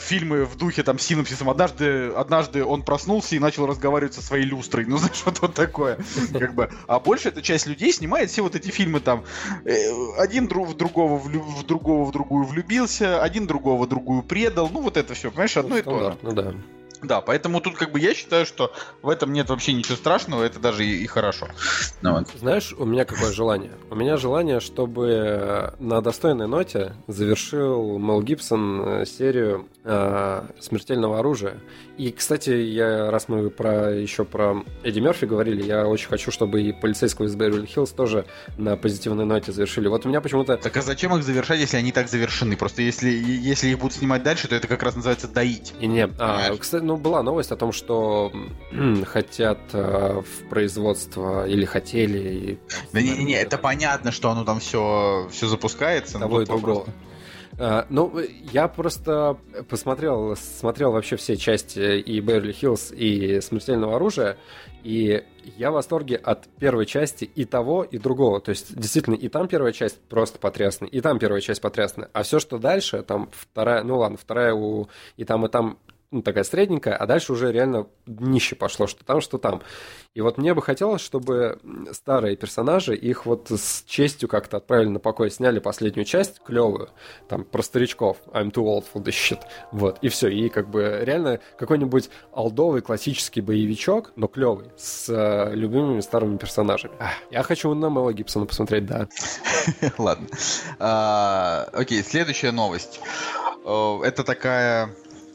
фильмы 0.00 0.44
в 0.44 0.56
духе 0.56 0.82
там 0.82 0.98
синопсисом. 0.98 1.50
Однажды, 1.50 2.08
однажды 2.10 2.64
он 2.64 2.82
проснулся 2.82 3.36
и 3.36 3.38
начал 3.38 3.66
разговаривать 3.66 4.14
со 4.14 4.22
своей 4.22 4.44
люстрой. 4.44 4.84
Ну, 4.86 4.96
знаешь, 4.98 5.16
что-то 5.16 5.42
вот 5.42 5.54
такое. 5.54 5.98
Как 6.32 6.54
бы. 6.54 6.70
А 6.86 7.00
больше 7.00 7.28
эта 7.28 7.42
часть 7.42 7.66
людей 7.66 7.92
снимает 7.92 8.30
все 8.30 8.42
вот 8.42 8.54
эти 8.54 8.70
фильмы 8.70 9.00
там. 9.00 9.24
Э, 9.64 9.76
один 10.18 10.48
друг 10.48 10.68
в 10.68 10.76
другого 10.76 11.18
в, 11.18 11.28
в 11.28 11.66
другого 11.66 12.04
в 12.04 12.12
другую 12.12 12.44
влюбился, 12.44 13.22
один 13.22 13.46
другого 13.46 13.86
другую 13.86 14.22
предал. 14.22 14.68
Ну, 14.68 14.80
вот 14.82 14.96
это 14.96 15.14
все, 15.14 15.30
понимаешь, 15.30 15.56
одно 15.56 15.70
ну, 15.70 15.76
и 15.76 15.82
то 15.82 16.10
же. 16.10 16.18
Ну 16.22 16.32
да. 16.32 16.54
Да, 17.02 17.20
поэтому 17.20 17.60
тут 17.60 17.76
как 17.76 17.92
бы 17.92 18.00
я 18.00 18.14
считаю, 18.14 18.46
что 18.46 18.72
в 19.02 19.08
этом 19.08 19.32
нет 19.32 19.48
вообще 19.48 19.72
ничего 19.72 19.96
страшного, 19.96 20.44
это 20.44 20.58
даже 20.58 20.84
и, 20.84 21.02
и 21.02 21.06
хорошо. 21.06 21.48
Ну, 22.02 22.12
вот. 22.12 22.28
Знаешь, 22.38 22.74
у 22.76 22.84
меня 22.84 23.04
какое 23.04 23.32
желание? 23.32 23.72
У 23.90 23.94
меня 23.94 24.16
желание, 24.16 24.60
чтобы 24.60 25.74
на 25.78 26.00
достойной 26.00 26.46
ноте 26.46 26.94
завершил 27.06 27.98
Мел 27.98 28.22
Гибсон 28.22 28.82
э, 28.86 29.06
серию 29.06 29.68
э, 29.84 30.42
смертельного 30.58 31.18
оружия. 31.18 31.60
И, 31.96 32.10
кстати, 32.12 32.50
я, 32.50 33.10
раз 33.10 33.28
мы 33.28 33.50
про 33.50 33.92
еще 33.92 34.24
про 34.24 34.64
Эдди 34.82 35.00
Мерфи 35.00 35.26
говорили, 35.26 35.62
я 35.62 35.86
очень 35.86 36.08
хочу, 36.08 36.30
чтобы 36.30 36.62
и 36.62 36.72
полицейского 36.72 37.26
из 37.26 37.34
Беверли 37.34 37.66
Хиллз 37.66 37.90
тоже 37.92 38.26
на 38.56 38.76
позитивной 38.76 39.24
ноте 39.24 39.52
завершили. 39.52 39.88
Вот 39.88 40.06
у 40.06 40.08
меня 40.08 40.20
почему-то... 40.20 40.56
Так 40.56 40.76
а 40.76 40.82
зачем 40.82 41.14
их 41.16 41.22
завершать, 41.22 41.60
если 41.60 41.76
они 41.76 41.92
так 41.92 42.08
завершены? 42.08 42.56
Просто 42.56 42.82
если, 42.82 43.10
если 43.10 43.68
их 43.68 43.78
будут 43.78 43.94
снимать 43.94 44.22
дальше, 44.22 44.48
то 44.48 44.54
это 44.54 44.68
как 44.68 44.82
раз 44.82 44.96
называется 44.96 45.28
доить. 45.28 45.74
И 45.80 45.86
не, 45.86 46.08
а, 46.18 46.56
кстати, 46.56 46.82
ну, 46.82 46.96
была 46.96 47.22
новость 47.22 47.52
о 47.52 47.56
том, 47.56 47.72
что 47.72 48.32
хотят 49.06 49.58
э, 49.72 50.22
в 50.22 50.48
производство 50.48 51.46
или 51.46 51.64
хотели. 51.64 52.18
И, 52.18 52.58
да 52.92 53.02
не, 53.02 53.10
не, 53.10 53.24
не, 53.24 53.34
это 53.34 53.58
понятно, 53.58 54.12
что 54.12 54.30
оно 54.30 54.44
там 54.44 54.60
все, 54.60 55.28
все 55.30 55.46
запускается. 55.48 56.18
Того 56.18 56.42
и 56.42 56.46
другого. 56.46 56.86
Uh, 57.60 57.84
ну, 57.90 58.18
я 58.52 58.68
просто 58.68 59.36
посмотрел, 59.68 60.34
смотрел 60.34 60.92
вообще 60.92 61.16
все 61.16 61.36
части 61.36 61.98
и 61.98 62.18
Беверли 62.20 62.52
Хиллз, 62.52 62.90
и 62.90 63.38
Смертельного 63.42 63.96
оружия, 63.96 64.38
и 64.82 65.22
я 65.58 65.70
в 65.70 65.74
восторге 65.74 66.16
от 66.16 66.48
первой 66.58 66.86
части 66.86 67.24
и 67.26 67.44
того, 67.44 67.84
и 67.84 67.98
другого. 67.98 68.40
То 68.40 68.48
есть, 68.48 68.74
действительно, 68.74 69.14
и 69.14 69.28
там 69.28 69.46
первая 69.46 69.72
часть 69.72 70.00
просто 70.08 70.38
потрясная, 70.38 70.88
и 70.88 71.02
там 71.02 71.18
первая 71.18 71.42
часть 71.42 71.60
потрясная. 71.60 72.08
А 72.14 72.22
все, 72.22 72.38
что 72.38 72.56
дальше, 72.56 73.02
там 73.02 73.28
вторая, 73.30 73.82
ну 73.82 73.98
ладно, 73.98 74.16
вторая 74.16 74.54
у... 74.54 74.88
И 75.18 75.24
там, 75.24 75.44
и 75.44 75.50
там 75.50 75.78
ну, 76.10 76.22
такая 76.22 76.42
средненькая, 76.42 76.96
а 76.96 77.06
дальше 77.06 77.32
уже 77.32 77.52
реально 77.52 77.86
днище 78.06 78.56
пошло, 78.56 78.86
что 78.86 79.04
там, 79.04 79.20
что 79.20 79.38
там. 79.38 79.62
И 80.14 80.20
вот 80.20 80.38
мне 80.38 80.54
бы 80.54 80.62
хотелось, 80.62 81.00
чтобы 81.00 81.60
старые 81.92 82.36
персонажи, 82.36 82.96
их 82.96 83.26
вот 83.26 83.50
с 83.50 83.84
честью 83.86 84.28
как-то 84.28 84.56
отправили 84.56 84.88
на 84.88 84.98
покой, 84.98 85.30
сняли 85.30 85.60
последнюю 85.60 86.04
часть, 86.04 86.40
клевую, 86.42 86.90
там, 87.28 87.44
про 87.44 87.62
старичков, 87.62 88.16
I'm 88.32 88.50
too 88.50 88.64
old 88.64 88.84
for 88.92 89.02
this 89.02 89.14
shit, 89.14 89.40
вот, 89.70 89.98
и 90.02 90.08
все, 90.08 90.28
и 90.28 90.48
как 90.48 90.68
бы 90.68 91.00
реально 91.02 91.38
какой-нибудь 91.56 92.10
олдовый 92.32 92.82
классический 92.82 93.40
боевичок, 93.40 94.12
но 94.16 94.26
клевый, 94.26 94.66
с 94.76 95.08
э, 95.08 95.54
любимыми 95.54 96.00
старыми 96.00 96.38
персонажами. 96.38 96.94
Я 97.30 97.44
хочу 97.44 97.72
на 97.74 97.86
Мела 97.86 98.12
Гибсона 98.12 98.46
посмотреть, 98.46 98.86
да. 98.86 99.06
Ладно. 99.98 100.26
А, 100.80 101.68
окей, 101.72 102.02
следующая 102.02 102.50
новость. 102.50 103.00
Это 103.64 104.24
такая 104.24 104.90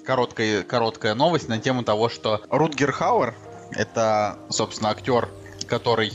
короткая, 0.05 0.63
короткая 0.63 1.15
новость 1.15 1.49
на 1.49 1.59
тему 1.59 1.83
того, 1.83 2.09
что 2.09 2.41
Рутгер 2.49 2.91
Хауэр, 2.91 3.35
это, 3.71 4.39
собственно, 4.49 4.91
актер, 4.91 5.29
который 5.67 6.13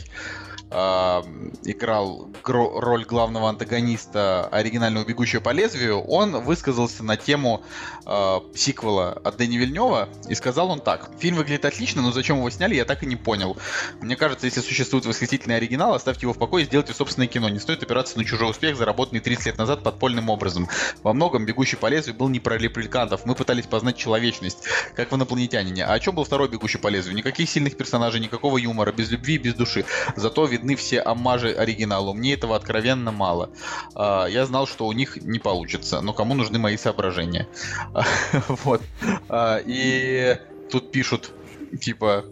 играл 0.71 2.29
роль 2.43 3.05
главного 3.05 3.49
антагониста 3.49 4.47
оригинального 4.47 5.03
«Бегущего 5.03 5.41
по 5.41 5.49
лезвию», 5.49 6.01
он 6.01 6.41
высказался 6.43 7.03
на 7.03 7.17
тему 7.17 7.63
э, 8.05 8.39
сиквела 8.55 9.11
от 9.23 9.37
Дэни 9.37 9.57
Вильнева, 9.57 10.07
и 10.29 10.35
сказал 10.35 10.69
он 10.71 10.79
так. 10.79 11.09
«Фильм 11.19 11.37
выглядит 11.37 11.65
отлично, 11.65 12.01
но 12.01 12.11
зачем 12.11 12.37
его 12.37 12.49
сняли, 12.49 12.75
я 12.75 12.85
так 12.85 13.03
и 13.03 13.05
не 13.05 13.17
понял. 13.17 13.57
Мне 13.99 14.15
кажется, 14.15 14.45
если 14.45 14.61
существует 14.61 15.05
восхитительный 15.05 15.57
оригинал, 15.57 15.93
оставьте 15.93 16.21
его 16.21 16.33
в 16.33 16.37
покое 16.37 16.63
и 16.63 16.67
сделайте 16.67 16.93
собственное 16.93 17.27
кино. 17.27 17.49
Не 17.49 17.59
стоит 17.59 17.83
опираться 17.83 18.17
на 18.17 18.23
чужой 18.23 18.49
успех, 18.49 18.77
заработанный 18.77 19.19
30 19.19 19.47
лет 19.47 19.57
назад 19.57 19.83
подпольным 19.83 20.29
образом. 20.29 20.69
Во 21.03 21.13
многом 21.13 21.45
«Бегущий 21.45 21.75
по 21.75 21.87
лезвию» 21.87 22.15
был 22.15 22.29
не 22.29 22.39
про 22.39 22.57
репликантов. 22.57 23.25
Мы 23.25 23.35
пытались 23.35 23.65
познать 23.65 23.97
человечность, 23.97 24.63
как 24.95 25.11
в 25.11 25.15
«Инопланетянине». 25.15 25.83
А 25.83 25.93
о 25.93 25.99
чем 25.99 26.15
был 26.15 26.23
второй 26.23 26.47
«Бегущий 26.47 26.77
по 26.77 26.87
лезвию»? 26.87 27.15
Никаких 27.15 27.49
сильных 27.49 27.75
персонажей, 27.75 28.21
никакого 28.21 28.57
юмора, 28.57 28.91
без 28.91 29.11
любви 29.11 29.37
без 29.37 29.53
души. 29.53 29.85
Зато 30.15 30.45
видны 30.61 30.75
все 30.75 31.01
омажи 31.01 31.51
оригиналу. 31.51 32.13
Мне 32.13 32.33
этого 32.33 32.55
откровенно 32.55 33.11
мало. 33.11 33.49
А, 33.95 34.25
я 34.27 34.45
знал, 34.45 34.67
что 34.67 34.87
у 34.87 34.93
них 34.93 35.17
не 35.17 35.39
получится, 35.39 36.01
но 36.01 36.13
кому 36.13 36.35
нужны 36.35 36.59
мои 36.59 36.77
соображения? 36.77 37.47
Вот. 38.63 38.81
А, 39.29 39.59
и 39.65 40.37
тут 40.71 40.91
пишут, 40.91 41.31
типа, 41.79 42.25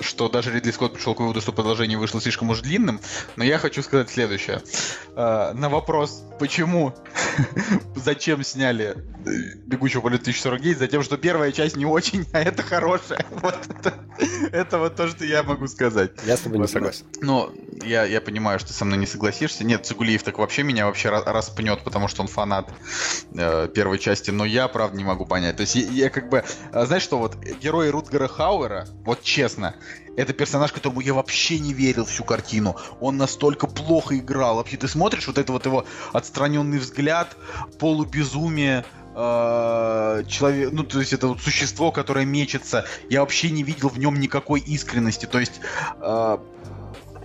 что 0.00 0.28
даже 0.28 0.52
Ридли 0.52 0.70
Скотт 0.70 0.94
пришел 0.94 1.14
к 1.14 1.20
выводу, 1.20 1.40
что 1.40 1.52
продолжение 1.52 1.98
вышло 1.98 2.20
слишком 2.20 2.50
уж 2.50 2.60
длинным, 2.60 3.00
но 3.36 3.44
я 3.44 3.58
хочу 3.58 3.82
сказать 3.82 4.10
следующее. 4.10 4.62
А, 5.14 5.52
на 5.54 5.68
вопрос, 5.68 6.22
почему, 6.38 6.94
зачем 7.96 8.42
сняли 8.44 8.96
э, 9.26 9.30
«Бегущего 9.66 10.00
по 10.00 10.08
2049», 10.08 10.76
затем, 10.76 11.02
что 11.02 11.16
первая 11.16 11.52
часть 11.52 11.76
не 11.76 11.86
очень, 11.86 12.26
а 12.32 12.40
это 12.40 12.62
хорошая. 12.62 13.24
Вот 13.42 13.58
это, 13.68 13.94
это 14.52 14.78
вот 14.78 14.94
то, 14.94 15.08
что 15.08 15.24
я 15.24 15.42
могу 15.42 15.66
сказать. 15.66 16.12
Я 16.24 16.36
с 16.36 16.40
тобой 16.40 16.58
не 16.58 16.68
согласен. 16.68 17.06
Ну, 17.20 17.52
я, 17.82 18.04
я 18.04 18.20
понимаю, 18.20 18.58
что 18.58 18.68
ты 18.68 18.74
со 18.74 18.84
мной 18.84 18.98
не 18.98 19.06
согласишься. 19.06 19.64
Нет, 19.64 19.84
Цигулиев 19.84 20.22
так 20.22 20.38
вообще 20.38 20.62
меня 20.62 20.86
вообще 20.86 21.08
распнет, 21.10 21.82
потому 21.82 22.08
что 22.08 22.22
он 22.22 22.28
фанат 22.28 22.70
э, 23.34 23.68
первой 23.74 23.98
части, 23.98 24.30
но 24.30 24.44
я, 24.44 24.68
правда, 24.68 24.96
не 24.96 25.04
могу 25.04 25.26
понять. 25.26 25.56
То 25.56 25.62
есть 25.62 25.74
я, 25.74 25.82
я 25.82 26.10
как 26.10 26.28
бы... 26.28 26.44
А, 26.72 26.86
знаешь 26.86 27.02
что, 27.02 27.18
вот 27.18 27.36
герои 27.36 27.88
Рутгера 27.88 28.28
Хауэра, 28.28 28.86
вот 29.04 29.22
честно, 29.22 29.71
это 30.16 30.32
персонаж, 30.32 30.72
которому 30.72 31.00
я 31.00 31.14
вообще 31.14 31.58
не 31.58 31.72
верил 31.72 32.04
всю 32.04 32.24
картину. 32.24 32.76
Он 33.00 33.16
настолько 33.16 33.66
плохо 33.66 34.18
играл. 34.18 34.56
Вообще, 34.56 34.76
ты 34.76 34.88
смотришь 34.88 35.26
вот 35.26 35.38
это 35.38 35.52
вот 35.52 35.66
его 35.66 35.84
отстраненный 36.12 36.78
взгляд, 36.78 37.36
полубезумие, 37.78 38.84
э, 39.14 40.24
человек, 40.28 40.72
ну, 40.72 40.82
то 40.84 41.00
есть 41.00 41.12
это 41.12 41.28
вот 41.28 41.40
существо, 41.40 41.92
которое 41.92 42.24
мечется. 42.24 42.84
Я 43.08 43.20
вообще 43.20 43.50
не 43.50 43.62
видел 43.62 43.88
в 43.88 43.98
нем 43.98 44.20
никакой 44.20 44.60
искренности. 44.60 45.26
То 45.26 45.38
есть 45.38 45.60
э, 46.00 46.38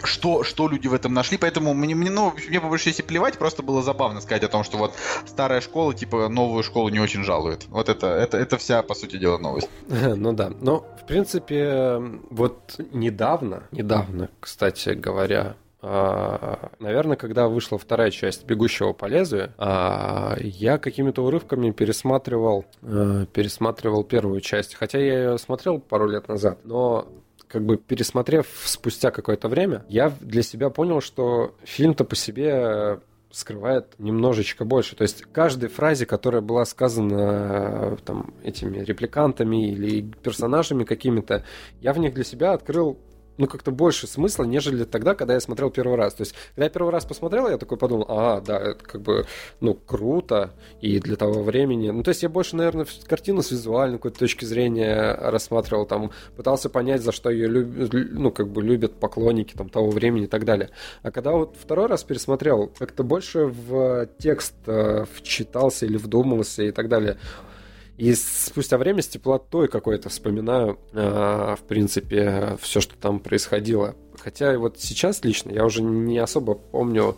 что, 0.04 0.44
что 0.44 0.68
люди 0.68 0.88
в 0.88 0.94
этом 0.94 1.14
нашли, 1.14 1.38
поэтому 1.38 1.74
мне, 1.74 1.96
мне, 1.96 2.10
ну, 2.10 2.34
мне 2.48 2.60
по 2.60 2.68
большей 2.68 2.86
части 2.86 3.02
плевать, 3.02 3.38
просто 3.38 3.64
было 3.64 3.82
забавно 3.82 4.22
сказать 4.22 4.44
о 4.44 4.48
том, 4.48 4.64
что 4.64 4.78
вот 4.78 4.94
старая 5.26 5.62
школа, 5.62 5.94
типа, 5.94 6.28
новую 6.30 6.64
школу 6.64 6.90
не 6.90 7.00
очень 7.00 7.24
жалует. 7.24 7.66
Вот 7.68 7.90
это, 7.90 8.08
это, 8.08 8.38
это 8.38 8.58
вся, 8.58 8.84
по 8.84 8.94
сути 8.94 9.18
дела, 9.18 9.38
новость. 9.38 9.70
Ну 10.18 10.34
да, 10.34 10.52
но, 10.62 10.86
в 11.02 11.06
принципе, 11.06 12.02
вот 12.30 12.80
недавно, 12.92 13.64
недавно, 13.72 14.30
кстати 14.40 14.90
говоря, 14.90 15.56
а, 15.80 16.72
наверное, 16.80 17.16
когда 17.16 17.48
вышла 17.48 17.78
вторая 17.78 18.10
часть 18.12 18.46
«Бегущего 18.46 18.94
по 18.94 19.06
лезвию», 19.06 19.54
а, 19.58 20.36
я 20.40 20.78
какими-то 20.80 21.24
урывками 21.24 21.72
пересматривал, 21.72 22.66
а, 22.82 23.26
пересматривал 23.28 24.04
первую 24.04 24.42
часть. 24.42 24.74
Хотя 24.74 25.00
я 25.00 25.20
ее 25.20 25.38
смотрел 25.38 25.80
пару 25.80 26.10
лет 26.10 26.28
назад, 26.28 26.60
но 26.64 27.08
как 27.48 27.66
бы 27.66 27.78
пересмотрев 27.78 28.48
спустя 28.66 29.12
какое-то 29.12 29.48
время, 29.48 29.86
я 29.90 30.12
для 30.22 30.44
себя 30.44 30.70
понял, 30.70 31.02
что 31.02 31.56
фильм-то 31.64 32.04
по 32.04 32.16
себе 32.16 33.00
скрывает 33.32 33.94
немножечко 34.00 34.66
больше. 34.66 34.96
То 34.96 35.04
есть 35.04 35.24
каждой 35.32 35.70
фразе, 35.70 36.06
которая 36.06 36.42
была 36.42 36.66
сказана 36.66 37.98
там, 38.06 38.34
этими 38.44 38.80
репликантами 38.80 39.70
или 39.70 40.02
персонажами 40.02 40.84
какими-то, 40.84 41.44
я 41.82 41.94
в 41.94 42.00
них 42.00 42.14
для 42.14 42.24
себя 42.24 42.54
открыл 42.54 42.98
ну, 43.38 43.48
как-то 43.48 43.72
больше 43.72 44.08
смысла, 44.08 44.44
нежели 44.44 44.84
тогда, 44.84 45.16
когда 45.16 45.34
я 45.34 45.40
смотрел 45.40 45.70
первый 45.70 45.98
раз. 45.98 46.14
То 46.16 46.22
есть, 46.22 46.36
когда 46.56 46.66
я 46.66 46.70
первый 46.70 46.92
раз 46.92 47.06
посмотрел, 47.06 47.48
я 47.50 47.58
такой 47.58 47.78
подумал, 47.78 48.06
а, 48.10 48.42
да, 48.42 48.58
это 48.60 48.84
как 48.84 49.02
бы, 49.02 49.26
ну, 49.60 49.74
круто, 49.74 50.52
и 50.82 51.00
для 51.00 51.16
того 51.16 51.44
времени. 51.44 51.90
Ну, 51.90 52.04
то 52.04 52.10
есть, 52.10 52.24
я 52.24 52.30
больше, 52.30 52.56
наверное, 52.56 52.88
картину 53.08 53.42
с 53.42 53.52
визуальной 53.52 53.98
какой-то 53.98 54.20
точки 54.20 54.46
зрения 54.46 55.14
рассматривал, 55.14 55.86
там, 55.86 56.12
пытался 56.36 56.70
понять, 56.70 57.02
за 57.02 57.12
что 57.12 57.30
ее 57.30 57.48
любят, 57.48 57.94
ну, 57.94 58.32
как 58.32 58.50
бы 58.50 58.62
любят 58.62 58.94
поклонники 58.94 59.54
там 59.54 59.70
того 59.70 59.90
времени 59.90 60.26
и 60.26 60.28
так 60.28 60.46
далее. 60.46 60.70
А 61.04 61.12
когда 61.12 61.32
вот 61.32 61.56
второй 61.60 61.88
раз 61.88 62.04
пересмотрел, 62.04 62.72
как-то 62.78 63.04
больше 63.04 63.46
в 63.46 64.08
текст 64.18 64.56
э, 64.66 65.06
вчитался 65.14 65.86
или 65.86 65.98
вдумался 65.98 66.64
и 66.64 66.72
так 66.72 66.90
далее. 66.90 67.18
И 67.98 68.14
спустя 68.14 68.78
время 68.78 69.02
с 69.02 69.08
теплотой 69.08 69.68
какой-то 69.68 70.10
вспоминаю, 70.10 70.80
э, 70.94 71.56
в 71.60 71.64
принципе, 71.68 72.58
все, 72.62 72.80
что 72.80 72.96
там 72.96 73.20
происходило. 73.20 73.96
Хотя 74.20 74.58
вот 74.60 74.80
сейчас 74.80 75.24
лично 75.24 75.52
я 75.52 75.66
уже 75.66 75.82
не 75.82 76.20
особо 76.20 76.54
помню 76.54 77.18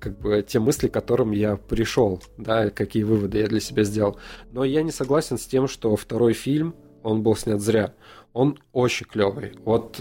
как 0.00 0.18
бы 0.18 0.44
те 0.46 0.58
мысли, 0.58 0.88
к 0.88 0.92
которым 0.92 1.30
я 1.30 1.56
пришел, 1.56 2.20
да, 2.36 2.70
какие 2.70 3.04
выводы 3.04 3.38
я 3.38 3.46
для 3.46 3.60
себя 3.60 3.84
сделал. 3.84 4.18
Но 4.50 4.64
я 4.64 4.82
не 4.82 4.90
согласен 4.90 5.38
с 5.38 5.46
тем, 5.46 5.68
что 5.68 5.94
второй 5.96 6.32
фильм, 6.32 6.74
он 7.02 7.22
был 7.22 7.36
снят 7.36 7.60
зря. 7.60 7.94
Он 8.32 8.58
очень 8.72 9.06
клевый. 9.06 9.52
Вот, 9.64 10.00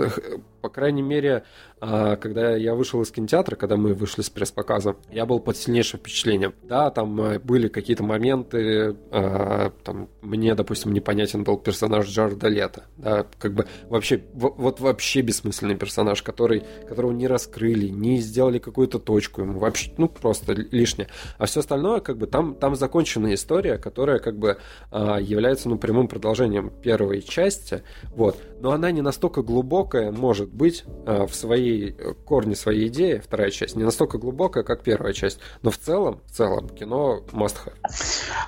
по 0.61 0.69
крайней 0.69 1.03
мере, 1.03 1.43
а, 1.74 1.74
когда 2.19 2.55
я 2.55 2.73
вышел 2.73 3.01
из 3.01 3.11
кинотеатра, 3.11 3.55
когда 3.55 3.77
мы 3.77 3.93
вышли 3.93 4.21
с 4.21 4.29
пресс-показа, 4.29 4.95
я 5.11 5.25
был 5.25 5.39
под 5.39 5.57
сильнейшим 5.57 5.99
впечатлением. 5.99 6.53
Да, 6.63 6.89
там 6.89 7.19
э, 7.21 7.39
были 7.39 7.67
какие-то 7.67 8.03
моменты, 8.03 8.95
а, 9.11 9.71
там, 9.83 10.09
мне, 10.21 10.55
допустим, 10.55 10.93
непонятен 10.93 11.43
был 11.43 11.57
персонаж 11.57 12.07
Джарда 12.07 12.47
Лето, 12.47 12.83
да, 12.97 13.25
как 13.39 13.53
бы 13.53 13.67
вообще, 13.89 14.23
вот 14.33 14.79
вообще 14.79 15.21
бессмысленный 15.21 15.75
персонаж, 15.75 16.23
который, 16.23 16.63
которого 16.87 17.11
не 17.11 17.27
раскрыли, 17.27 17.89
не 17.89 18.17
сделали 18.17 18.59
какую-то 18.59 18.99
точку 18.99 19.41
ему, 19.41 19.59
вообще, 19.59 19.91
ну, 19.97 20.07
просто 20.07 20.53
лишнее. 20.53 21.07
А 21.37 21.45
все 21.45 21.59
остальное, 21.59 21.99
как 21.99 22.17
бы, 22.17 22.27
там, 22.27 22.55
там 22.55 22.75
законченная 22.75 23.35
история, 23.35 23.77
которая, 23.77 24.19
как 24.19 24.37
бы, 24.37 24.57
а, 24.91 25.17
является, 25.19 25.69
ну, 25.69 25.77
прямым 25.77 26.07
продолжением 26.07 26.71
первой 26.81 27.21
части, 27.21 27.83
вот, 28.15 28.37
но 28.59 28.71
она 28.71 28.91
не 28.91 29.01
настолько 29.01 29.41
глубокая, 29.43 30.11
может 30.11 30.49
быть, 30.49 30.83
в 31.05 31.29
своей 31.33 31.74
э, 31.75 32.13
корни 32.25 32.53
своей 32.53 32.87
идеи, 32.87 33.21
вторая 33.23 33.51
часть, 33.51 33.75
не 33.75 33.83
настолько 33.83 34.17
глубокая, 34.17 34.63
как 34.63 34.83
первая 34.83 35.13
часть. 35.13 35.39
Но 35.61 35.71
в 35.71 35.77
целом, 35.77 36.21
в 36.25 36.31
целом, 36.31 36.69
кино 36.69 37.23
must 37.31 37.57
have. 37.65 37.73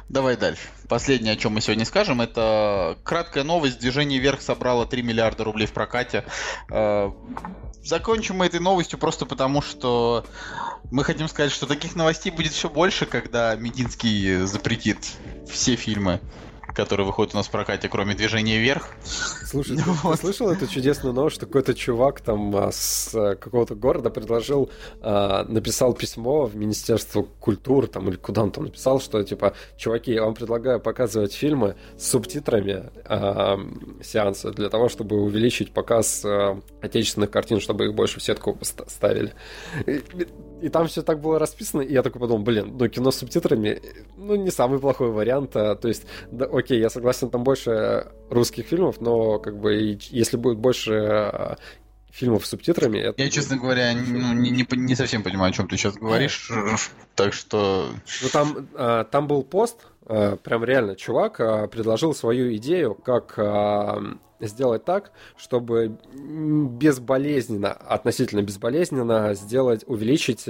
Давай 0.10 0.38
дальше. 0.38 0.62
Последнее, 0.88 1.34
о 1.34 1.38
чем 1.38 1.54
мы 1.54 1.62
сегодня 1.62 1.86
скажем, 1.86 2.22
это 2.22 2.98
краткая 3.04 3.44
новость. 3.44 3.80
Движение 3.80 4.20
вверх 4.20 4.41
собрало 4.41 4.86
3 4.86 5.02
миллиарда 5.02 5.44
рублей 5.44 5.68
в 5.68 5.74
прокате. 5.74 6.24
Э, 6.72 7.12
закончим 7.84 8.38
мы 8.38 8.45
этой 8.45 8.60
новостью 8.60 8.99
просто 8.99 9.26
потому, 9.26 9.62
что 9.62 10.26
мы 10.91 11.04
хотим 11.04 11.28
сказать, 11.28 11.52
что 11.52 11.66
таких 11.66 11.95
новостей 11.95 12.32
будет 12.32 12.54
все 12.54 12.70
больше, 12.70 13.06
когда 13.06 13.56
Мединский 13.56 14.45
запретит 14.45 14.98
все 15.48 15.76
фильмы 15.76 16.20
который 16.78 17.08
выходит 17.08 17.34
у 17.34 17.38
нас 17.38 17.48
в 17.48 17.52
прокате, 17.52 17.90
кроме 17.90 18.14
движения 18.14 18.60
вверх. 18.60 18.88
Слушай, 19.04 19.78
вот. 20.04 20.12
ты 20.14 20.18
слышал 20.20 20.49
эту 20.49 20.68
чудесную 20.68 21.12
новость, 21.12 21.38
что 21.38 21.48
какой-то 21.48 21.74
чувак 21.74 22.22
там 22.22 22.56
а, 22.56 22.72
с 22.72 23.10
а, 23.16 23.36
какого-то 23.36 23.74
города 23.74 24.12
предложил, 24.12 24.70
а, 25.02 25.44
написал 25.45 25.94
письмо 25.94 26.45
в 26.45 26.56
Министерство 26.56 27.24
культуры 27.24 27.88
там 27.88 28.08
или 28.10 28.16
куда 28.16 28.44
он 28.44 28.52
там 28.52 28.66
написал, 28.66 28.99
что 29.02 29.24
типа, 29.24 29.54
чуваки, 29.76 30.14
я 30.14 30.24
вам 30.24 30.36
предлагаю 30.36 30.80
показывать 30.80 31.34
фильмы 31.34 31.76
с 31.98 32.12
субтитрами 32.12 32.91
а, 33.06 33.60
сеанса 34.04 34.52
для 34.52 34.70
того, 34.70 34.88
чтобы 34.88 35.20
увеличить 35.20 35.74
показ 35.74 36.24
отечественных 36.82 37.32
картин, 37.32 37.60
чтобы 37.60 37.86
их 37.86 37.95
больше 37.95 38.20
в 38.20 38.24
сетку 38.24 38.56
ставили 38.62 39.34
и 40.61 40.69
там 40.69 40.88
все 40.88 41.01
так 41.01 41.21
было 41.21 41.39
расписано, 41.39 41.81
и 41.81 41.93
я 41.93 42.03
такой 42.03 42.19
подумал, 42.19 42.43
блин, 42.43 42.75
ну 42.77 42.88
кино 42.88 43.11
с 43.11 43.17
субтитрами, 43.17 43.81
ну 44.17 44.35
не 44.35 44.51
самый 44.51 44.79
плохой 44.79 45.11
вариант, 45.11 45.55
а, 45.55 45.75
то 45.75 45.88
есть, 45.88 46.05
да, 46.31 46.45
окей, 46.45 46.79
я 46.79 46.89
согласен, 46.89 47.29
там 47.29 47.43
больше 47.43 48.07
русских 48.29 48.65
фильмов, 48.65 48.99
но 48.99 49.39
как 49.39 49.57
бы 49.59 49.97
если 50.09 50.38
будет 50.38 50.57
больше 50.57 50.93
а, 50.93 51.57
фильмов 52.11 52.45
с 52.45 52.49
субтитрами. 52.49 52.97
Это... 52.97 53.21
Я, 53.21 53.29
честно 53.29 53.57
говоря, 53.57 53.93
ну, 53.93 54.34
не, 54.34 54.49
не, 54.49 54.67
не 54.71 54.95
совсем 54.95 55.21
понимаю, 55.21 55.51
о 55.51 55.53
чем 55.53 55.67
ты 55.67 55.77
сейчас 55.77 55.95
говоришь. 55.95 56.51
Так 57.15 57.34
что. 57.34 57.89
Ну 58.21 58.29
там, 58.29 58.67
а, 58.75 59.03
там 59.03 59.27
был 59.27 59.41
пост, 59.41 59.88
прям 60.07 60.63
реально 60.63 60.95
чувак 60.95 61.38
предложил 61.69 62.13
свою 62.13 62.55
идею, 62.55 62.95
как 62.95 63.38
сделать 64.39 64.85
так, 64.85 65.13
чтобы 65.35 65.97
безболезненно, 66.13 67.71
относительно 67.71 68.43
безболезненно 68.43 69.34
сделать, 69.34 69.84
увеличить 69.88 70.45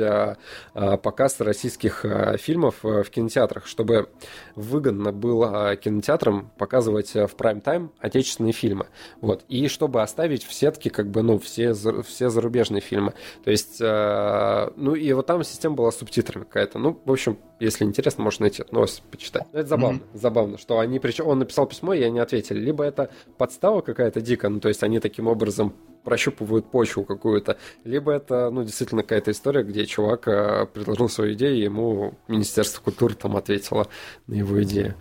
показ 0.74 1.40
российских 1.40 2.06
фильмов 2.38 2.76
в 2.82 3.06
кинотеатрах, 3.06 3.66
чтобы 3.66 4.10
выгодно 4.56 5.14
было 5.14 5.78
кинотеатрам 5.78 6.52
показывать 6.58 7.14
в 7.16 7.34
прайм-тайм 7.38 7.94
отечественные 8.00 8.52
фильмы. 8.52 8.88
Вот. 9.22 9.46
И 9.48 9.70
чтобы 9.70 10.02
оставить 10.02 10.44
в 10.44 10.54
сетке 10.54 10.90
как 10.90 11.10
бы, 11.10 11.22
ну, 11.22 11.40
все, 11.40 11.74
все 11.74 12.30
зарубежные 12.30 12.82
фильмы. 12.82 13.14
То 13.46 13.52
есть, 13.52 13.80
ну, 13.80 14.96
и 14.96 15.14
вот 15.14 15.26
там 15.28 15.46
система 15.46 15.76
была 15.76 15.92
с 15.92 15.98
субтитрами 16.00 16.44
какая-то. 16.44 16.78
Ну, 16.78 17.00
в 17.06 17.12
общем, 17.12 17.38
если 17.62 17.86
интересно, 17.86 18.26
можно 18.26 18.44
найти 18.44 18.64
эту 18.64 18.76
новость 18.76 19.02
почитать. 19.04 19.47
Но 19.54 19.60
это 19.60 19.70
забавно, 19.70 19.98
mm-hmm. 19.98 20.18
забавно, 20.18 20.58
что 20.58 20.80
они, 20.80 21.00
причем 21.00 21.28
он 21.28 21.40
написал 21.40 21.66
письмо, 21.68 21.94
и 21.94 22.04
они 22.04 22.20
ответили. 22.20 22.60
Либо 22.60 22.84
это 22.84 23.10
подстава 23.38 23.82
какая-то 23.82 24.22
дикая, 24.22 24.50
ну, 24.50 24.60
то 24.60 24.68
есть 24.68 24.84
они 24.84 25.00
таким 25.00 25.28
образом 25.28 25.74
прощупывают 26.04 26.72
почву 26.72 27.04
какую-то, 27.04 27.58
либо 27.84 28.14
это, 28.14 28.50
ну, 28.50 28.64
действительно 28.64 29.02
какая-то 29.02 29.32
история, 29.32 29.64
где 29.64 29.86
чувак 29.86 30.28
э, 30.28 30.66
предложил 30.66 31.10
свою 31.10 31.34
идею, 31.34 31.56
и 31.58 31.64
ему 31.64 32.14
Министерство 32.28 32.82
культуры 32.82 33.14
там 33.16 33.36
ответило 33.36 33.88
на 34.28 34.36
его 34.36 34.62
идею. 34.64 34.96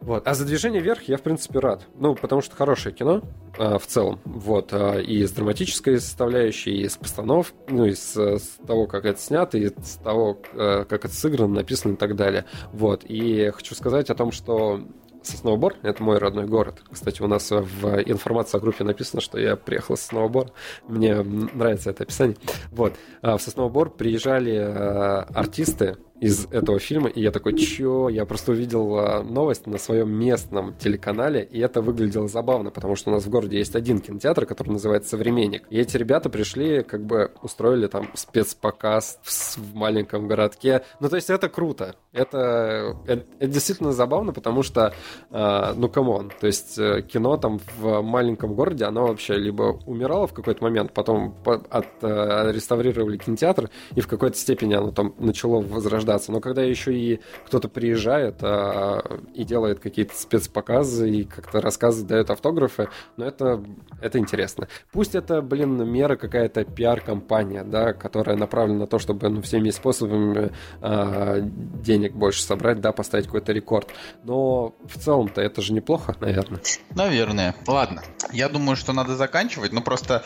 Вот. 0.00 0.26
А 0.26 0.34
за 0.34 0.44
движение 0.44 0.80
вверх 0.80 1.02
я, 1.04 1.16
в 1.16 1.22
принципе, 1.22 1.58
рад. 1.58 1.86
Ну, 1.96 2.14
потому 2.14 2.42
что 2.42 2.54
хорошее 2.54 2.94
кино 2.94 3.22
а, 3.58 3.78
в 3.78 3.86
целом. 3.86 4.20
Вот. 4.24 4.72
А, 4.72 4.98
и 4.98 5.24
с 5.24 5.32
драматической 5.32 5.98
составляющей, 5.98 6.82
и 6.82 6.88
с 6.88 6.96
постанов, 6.96 7.54
ну, 7.68 7.86
и 7.86 7.94
с, 7.94 8.16
с 8.16 8.58
того, 8.66 8.86
как 8.86 9.04
это 9.04 9.20
снято, 9.20 9.58
и 9.58 9.68
с 9.68 9.98
того, 10.02 10.38
а, 10.54 10.84
как 10.84 11.04
это 11.04 11.14
сыграно, 11.14 11.54
написано 11.54 11.94
и 11.94 11.96
так 11.96 12.16
далее. 12.16 12.44
Вот. 12.72 13.04
И 13.04 13.50
хочу 13.54 13.74
сказать 13.74 14.10
о 14.10 14.14
том, 14.14 14.32
что 14.32 14.80
Сосновобор— 15.22 15.74
это 15.82 16.02
мой 16.02 16.18
родной 16.18 16.46
город. 16.46 16.82
Кстати, 16.90 17.20
у 17.20 17.26
нас 17.26 17.50
в 17.50 18.00
информации 18.02 18.58
о 18.58 18.60
группе 18.60 18.84
написано, 18.84 19.20
что 19.20 19.40
я 19.40 19.56
приехал 19.56 19.96
из 19.96 20.00
Сосновобора. 20.02 20.50
Мне 20.86 21.20
нравится 21.20 21.90
это 21.90 22.04
описание. 22.04 22.36
Вот. 22.70 22.94
А 23.22 23.36
в 23.36 23.42
Сосновобор 23.42 23.90
приезжали 23.90 24.56
артисты 24.56 25.96
из 26.20 26.46
этого 26.50 26.78
фильма, 26.78 27.08
и 27.08 27.20
я 27.20 27.30
такой, 27.30 27.58
чё? 27.58 28.08
Я 28.08 28.24
просто 28.24 28.52
увидел 28.52 28.96
а, 28.98 29.22
новость 29.22 29.66
на 29.66 29.76
своем 29.76 30.10
местном 30.10 30.74
телеканале, 30.76 31.44
и 31.44 31.60
это 31.60 31.82
выглядело 31.82 32.26
забавно, 32.26 32.70
потому 32.70 32.96
что 32.96 33.10
у 33.10 33.12
нас 33.12 33.24
в 33.24 33.28
городе 33.28 33.58
есть 33.58 33.76
один 33.76 33.98
кинотеатр, 34.00 34.46
который 34.46 34.70
называется 34.70 35.10
«Современник». 35.10 35.64
И 35.68 35.78
эти 35.78 35.96
ребята 35.96 36.30
пришли, 36.30 36.82
как 36.82 37.04
бы 37.04 37.32
устроили 37.42 37.86
там 37.86 38.08
спецпоказ 38.14 39.18
в, 39.22 39.58
в 39.58 39.74
маленьком 39.74 40.26
городке. 40.26 40.82
Ну, 41.00 41.08
то 41.08 41.16
есть 41.16 41.28
это 41.28 41.48
круто. 41.50 41.96
Это, 42.12 42.96
это, 43.06 43.26
это 43.38 43.52
действительно 43.52 43.92
забавно, 43.92 44.32
потому 44.32 44.62
что, 44.62 44.94
э, 45.30 45.72
ну, 45.76 45.88
come 45.90 46.14
on, 46.14 46.32
то 46.40 46.46
есть 46.46 46.78
э, 46.78 47.02
кино 47.02 47.36
там 47.36 47.60
в 47.76 48.00
маленьком 48.00 48.54
городе, 48.54 48.86
оно 48.86 49.08
вообще 49.08 49.34
либо 49.34 49.78
умирало 49.84 50.26
в 50.26 50.32
какой-то 50.32 50.64
момент, 50.64 50.94
потом 50.94 51.34
по, 51.44 51.56
от, 51.56 51.86
э, 52.00 52.52
реставрировали 52.52 53.18
кинотеатр, 53.18 53.68
и 53.94 54.00
в 54.00 54.08
какой-то 54.08 54.38
степени 54.38 54.72
оно 54.72 54.92
там 54.92 55.14
начало 55.18 55.60
возрождаться 55.60 56.05
наслаждаться. 56.06 56.32
Но 56.32 56.40
когда 56.40 56.62
еще 56.62 56.94
и 56.94 57.20
кто-то 57.46 57.68
приезжает 57.68 58.36
а, 58.42 59.20
и 59.34 59.44
делает 59.44 59.80
какие-то 59.80 60.14
спецпоказы 60.16 61.10
и 61.10 61.24
как-то 61.24 61.60
рассказывает, 61.60 62.08
дает 62.08 62.30
автографы, 62.30 62.88
ну 63.16 63.24
это, 63.24 63.62
это 64.00 64.18
интересно. 64.18 64.68
Пусть 64.92 65.14
это, 65.14 65.42
блин, 65.42 65.88
мера 65.88 66.16
какая-то 66.16 66.64
пиар-компания, 66.64 67.64
да, 67.64 67.92
которая 67.92 68.36
направлена 68.36 68.80
на 68.80 68.86
то, 68.86 68.98
чтобы 68.98 69.28
ну, 69.28 69.42
всеми 69.42 69.70
способами 69.70 70.52
а, 70.80 71.40
денег 71.40 72.14
больше 72.14 72.42
собрать, 72.42 72.80
да, 72.80 72.92
поставить 72.92 73.26
какой-то 73.26 73.52
рекорд. 73.52 73.88
Но 74.24 74.74
в 74.86 74.98
целом-то 74.98 75.40
это 75.40 75.62
же 75.62 75.72
неплохо, 75.72 76.16
наверное. 76.20 76.60
Наверное. 76.94 77.54
Ладно. 77.66 78.02
Я 78.32 78.48
думаю, 78.48 78.76
что 78.76 78.92
надо 78.92 79.16
заканчивать, 79.16 79.72
но 79.72 79.80
просто 79.82 80.24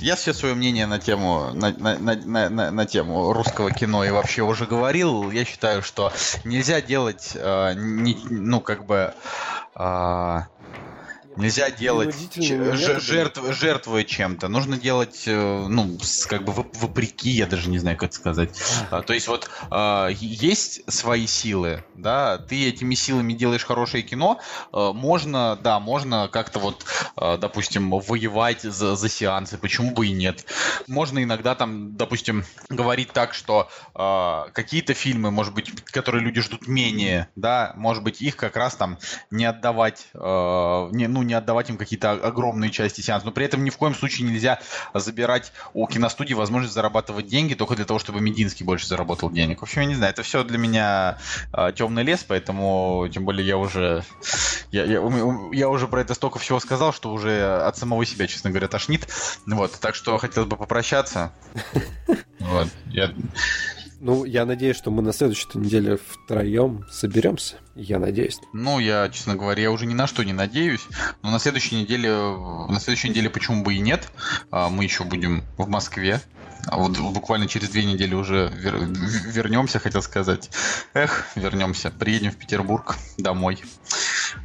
я 0.00 0.16
все 0.16 0.32
свое 0.32 0.54
мнение 0.54 0.86
на 0.86 0.98
тему, 0.98 1.50
на, 1.54 1.70
на, 1.70 1.98
на, 1.98 2.48
на, 2.48 2.70
на 2.70 2.86
тему 2.86 3.32
русского 3.32 3.70
кино 3.70 4.04
и 4.04 4.10
вообще 4.10 4.42
уже 4.42 4.66
говорил. 4.66 5.30
Я 5.30 5.44
считаю, 5.44 5.82
что 5.82 6.12
нельзя 6.44 6.80
делать, 6.80 7.32
э, 7.34 7.74
не, 7.76 8.16
ну, 8.28 8.60
как 8.60 8.86
бы... 8.86 9.14
Э, 9.74 10.42
Нельзя 11.40 11.70
делать 11.70 12.14
жертв, 12.36 13.40
жертвуя 13.50 14.04
чем-то. 14.04 14.48
Нужно 14.48 14.76
делать, 14.76 15.24
э, 15.26 15.66
ну, 15.68 15.98
как 16.28 16.44
бы 16.44 16.52
вопреки, 16.52 17.30
я 17.30 17.46
даже 17.46 17.70
не 17.70 17.78
знаю, 17.78 17.96
как 17.96 18.12
сказать. 18.12 18.50
А, 18.90 19.02
то 19.02 19.12
есть 19.12 19.26
вот 19.28 19.50
а, 19.70 20.08
есть 20.08 20.82
свои 20.90 21.26
силы, 21.26 21.84
да, 21.94 22.38
ты 22.38 22.68
этими 22.68 22.94
силами 22.94 23.32
делаешь 23.32 23.64
хорошее 23.64 24.02
кино, 24.02 24.38
а, 24.72 24.92
можно, 24.92 25.58
да, 25.62 25.80
можно 25.80 26.28
как-то 26.28 26.58
вот, 26.58 26.84
допустим, 27.16 27.90
воевать 27.90 28.62
за, 28.62 28.96
за 28.96 29.08
сеансы, 29.08 29.56
почему 29.56 29.92
бы 29.92 30.06
и 30.06 30.12
нет. 30.12 30.44
Можно 30.86 31.22
иногда 31.22 31.54
там, 31.54 31.96
допустим, 31.96 32.44
говорить 32.68 33.12
так, 33.12 33.34
что 33.34 33.68
какие-то 34.52 34.94
фильмы, 34.94 35.30
может 35.30 35.54
быть, 35.54 35.70
которые 35.86 36.22
люди 36.22 36.40
ждут 36.40 36.66
менее, 36.66 37.28
да, 37.36 37.72
может 37.76 38.02
быть, 38.02 38.20
их 38.20 38.36
как 38.36 38.56
раз 38.56 38.76
там 38.76 38.98
не 39.30 39.44
отдавать, 39.44 40.08
не, 40.14 41.06
ну, 41.08 41.22
не 41.30 41.34
отдавать 41.34 41.70
им 41.70 41.76
какие-то 41.76 42.10
огромные 42.10 42.70
части 42.70 43.00
сеанса. 43.00 43.24
Но 43.24 43.32
при 43.32 43.46
этом 43.46 43.64
ни 43.64 43.70
в 43.70 43.76
коем 43.76 43.94
случае 43.94 44.28
нельзя 44.28 44.60
забирать 44.92 45.52
у 45.72 45.86
киностудии 45.86 46.34
возможность 46.34 46.74
зарабатывать 46.74 47.28
деньги 47.28 47.54
только 47.54 47.76
для 47.76 47.84
того, 47.84 47.98
чтобы 47.98 48.20
Мединский 48.20 48.66
больше 48.66 48.86
заработал 48.86 49.30
денег. 49.30 49.60
В 49.60 49.62
общем, 49.62 49.82
я 49.82 49.86
не 49.86 49.94
знаю, 49.94 50.12
это 50.12 50.22
все 50.22 50.42
для 50.42 50.58
меня 50.58 51.18
э, 51.52 51.72
темный 51.74 52.02
лес, 52.02 52.24
поэтому, 52.26 53.08
тем 53.12 53.24
более, 53.24 53.46
я 53.46 53.56
уже 53.56 54.04
я, 54.72 54.84
я, 54.84 55.00
я 55.52 55.68
уже 55.68 55.88
про 55.88 56.00
это 56.00 56.14
столько 56.14 56.38
всего 56.38 56.58
сказал, 56.60 56.92
что 56.92 57.12
уже 57.12 57.62
от 57.62 57.76
самого 57.76 58.04
себя, 58.04 58.26
честно 58.26 58.50
говоря, 58.50 58.68
тошнит. 58.68 59.08
Вот, 59.46 59.78
так 59.80 59.94
что 59.94 60.18
хотелось 60.18 60.48
бы 60.48 60.56
попрощаться. 60.56 61.32
Вот, 62.40 62.68
я... 62.86 63.12
Ну, 64.00 64.24
я 64.24 64.46
надеюсь, 64.46 64.76
что 64.76 64.90
мы 64.90 65.02
на 65.02 65.12
следующей 65.12 65.46
неделе 65.54 65.98
втроем 65.98 66.86
соберемся. 66.90 67.56
Я 67.74 67.98
надеюсь. 67.98 68.38
Ну, 68.54 68.78
я, 68.78 69.10
честно 69.10 69.36
говоря, 69.36 69.62
я 69.62 69.70
уже 69.70 69.84
ни 69.84 69.92
на 69.92 70.06
что 70.06 70.24
не 70.24 70.32
надеюсь. 70.32 70.86
Но 71.22 71.30
на 71.30 71.38
следующей 71.38 71.76
неделе, 71.76 72.10
на 72.10 72.80
следующей 72.80 73.10
неделе 73.10 73.28
почему 73.28 73.62
бы 73.62 73.74
и 73.74 73.78
нет. 73.78 74.10
А, 74.50 74.70
мы 74.70 74.84
еще 74.84 75.04
будем 75.04 75.44
в 75.58 75.68
Москве. 75.68 76.22
А 76.66 76.78
вот 76.78 76.98
буквально 76.98 77.48
через 77.48 77.70
две 77.70 77.84
недели 77.84 78.14
уже 78.14 78.50
вер... 78.54 78.76
вернемся, 78.76 79.78
хотел 79.78 80.02
сказать. 80.02 80.50
Эх, 80.94 81.26
вернемся. 81.34 81.90
Приедем 81.90 82.30
в 82.30 82.36
Петербург 82.36 82.96
домой. 83.18 83.62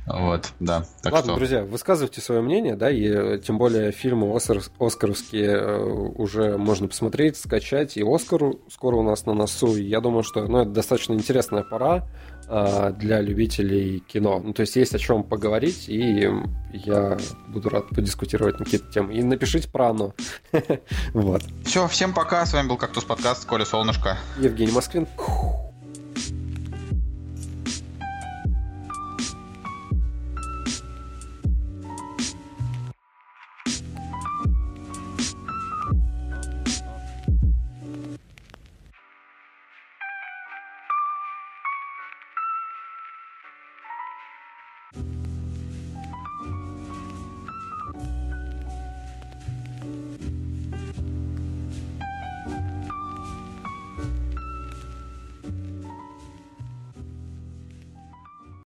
Вот, 0.08 0.52
да. 0.60 0.86
Так 1.02 1.14
Ладно, 1.14 1.34
что... 1.34 1.40
друзья, 1.40 1.64
высказывайте 1.64 2.22
свое 2.22 2.42
мнение, 2.42 2.76
да, 2.76 2.90
и 2.90 3.08
э, 3.08 3.40
тем 3.40 3.58
более 3.58 3.92
фильмы 3.92 4.36
Оскар, 4.36 4.62
Оскаровские 4.80 5.52
э, 5.52 5.84
уже 5.84 6.58
можно 6.58 6.88
посмотреть, 6.88 7.38
скачать, 7.38 7.98
и 7.98 8.04
Оскар 8.04 8.54
скоро 8.70 8.96
у 8.96 9.04
нас 9.04 9.26
на 9.26 9.34
носу, 9.34 9.76
и 9.76 9.84
я 9.84 10.02
думаю, 10.02 10.24
что 10.24 10.48
ну, 10.48 10.62
это 10.62 10.72
достаточно 10.72 11.14
интересная 11.14 11.64
пора 11.64 12.08
для 12.48 13.22
любителей 13.22 14.00
кино. 14.00 14.42
Ну, 14.44 14.54
то 14.54 14.62
есть 14.62 14.76
есть 14.76 14.94
о 14.96 15.00
чем 15.00 15.24
поговорить, 15.24 15.90
и 15.90 16.30
я 16.74 17.18
буду 17.48 17.70
рад 17.70 17.90
подискутировать 17.90 18.60
на 18.60 18.66
какие-то 18.66 18.92
темы. 18.92 19.16
И 19.16 19.24
напишите 19.24 19.70
про 19.70 19.90
оно. 19.90 20.14
вот. 21.14 21.44
Все, 21.64 21.88
всем 21.88 22.14
пока, 22.14 22.46
с 22.46 22.54
вами 22.54 22.68
был 22.68 22.78
Кактус 22.78 23.04
Подкаст, 23.04 23.46
Коля 23.46 23.66
Солнышко. 23.66 24.18
Евгений 24.40 24.72
Москвин. 24.72 25.08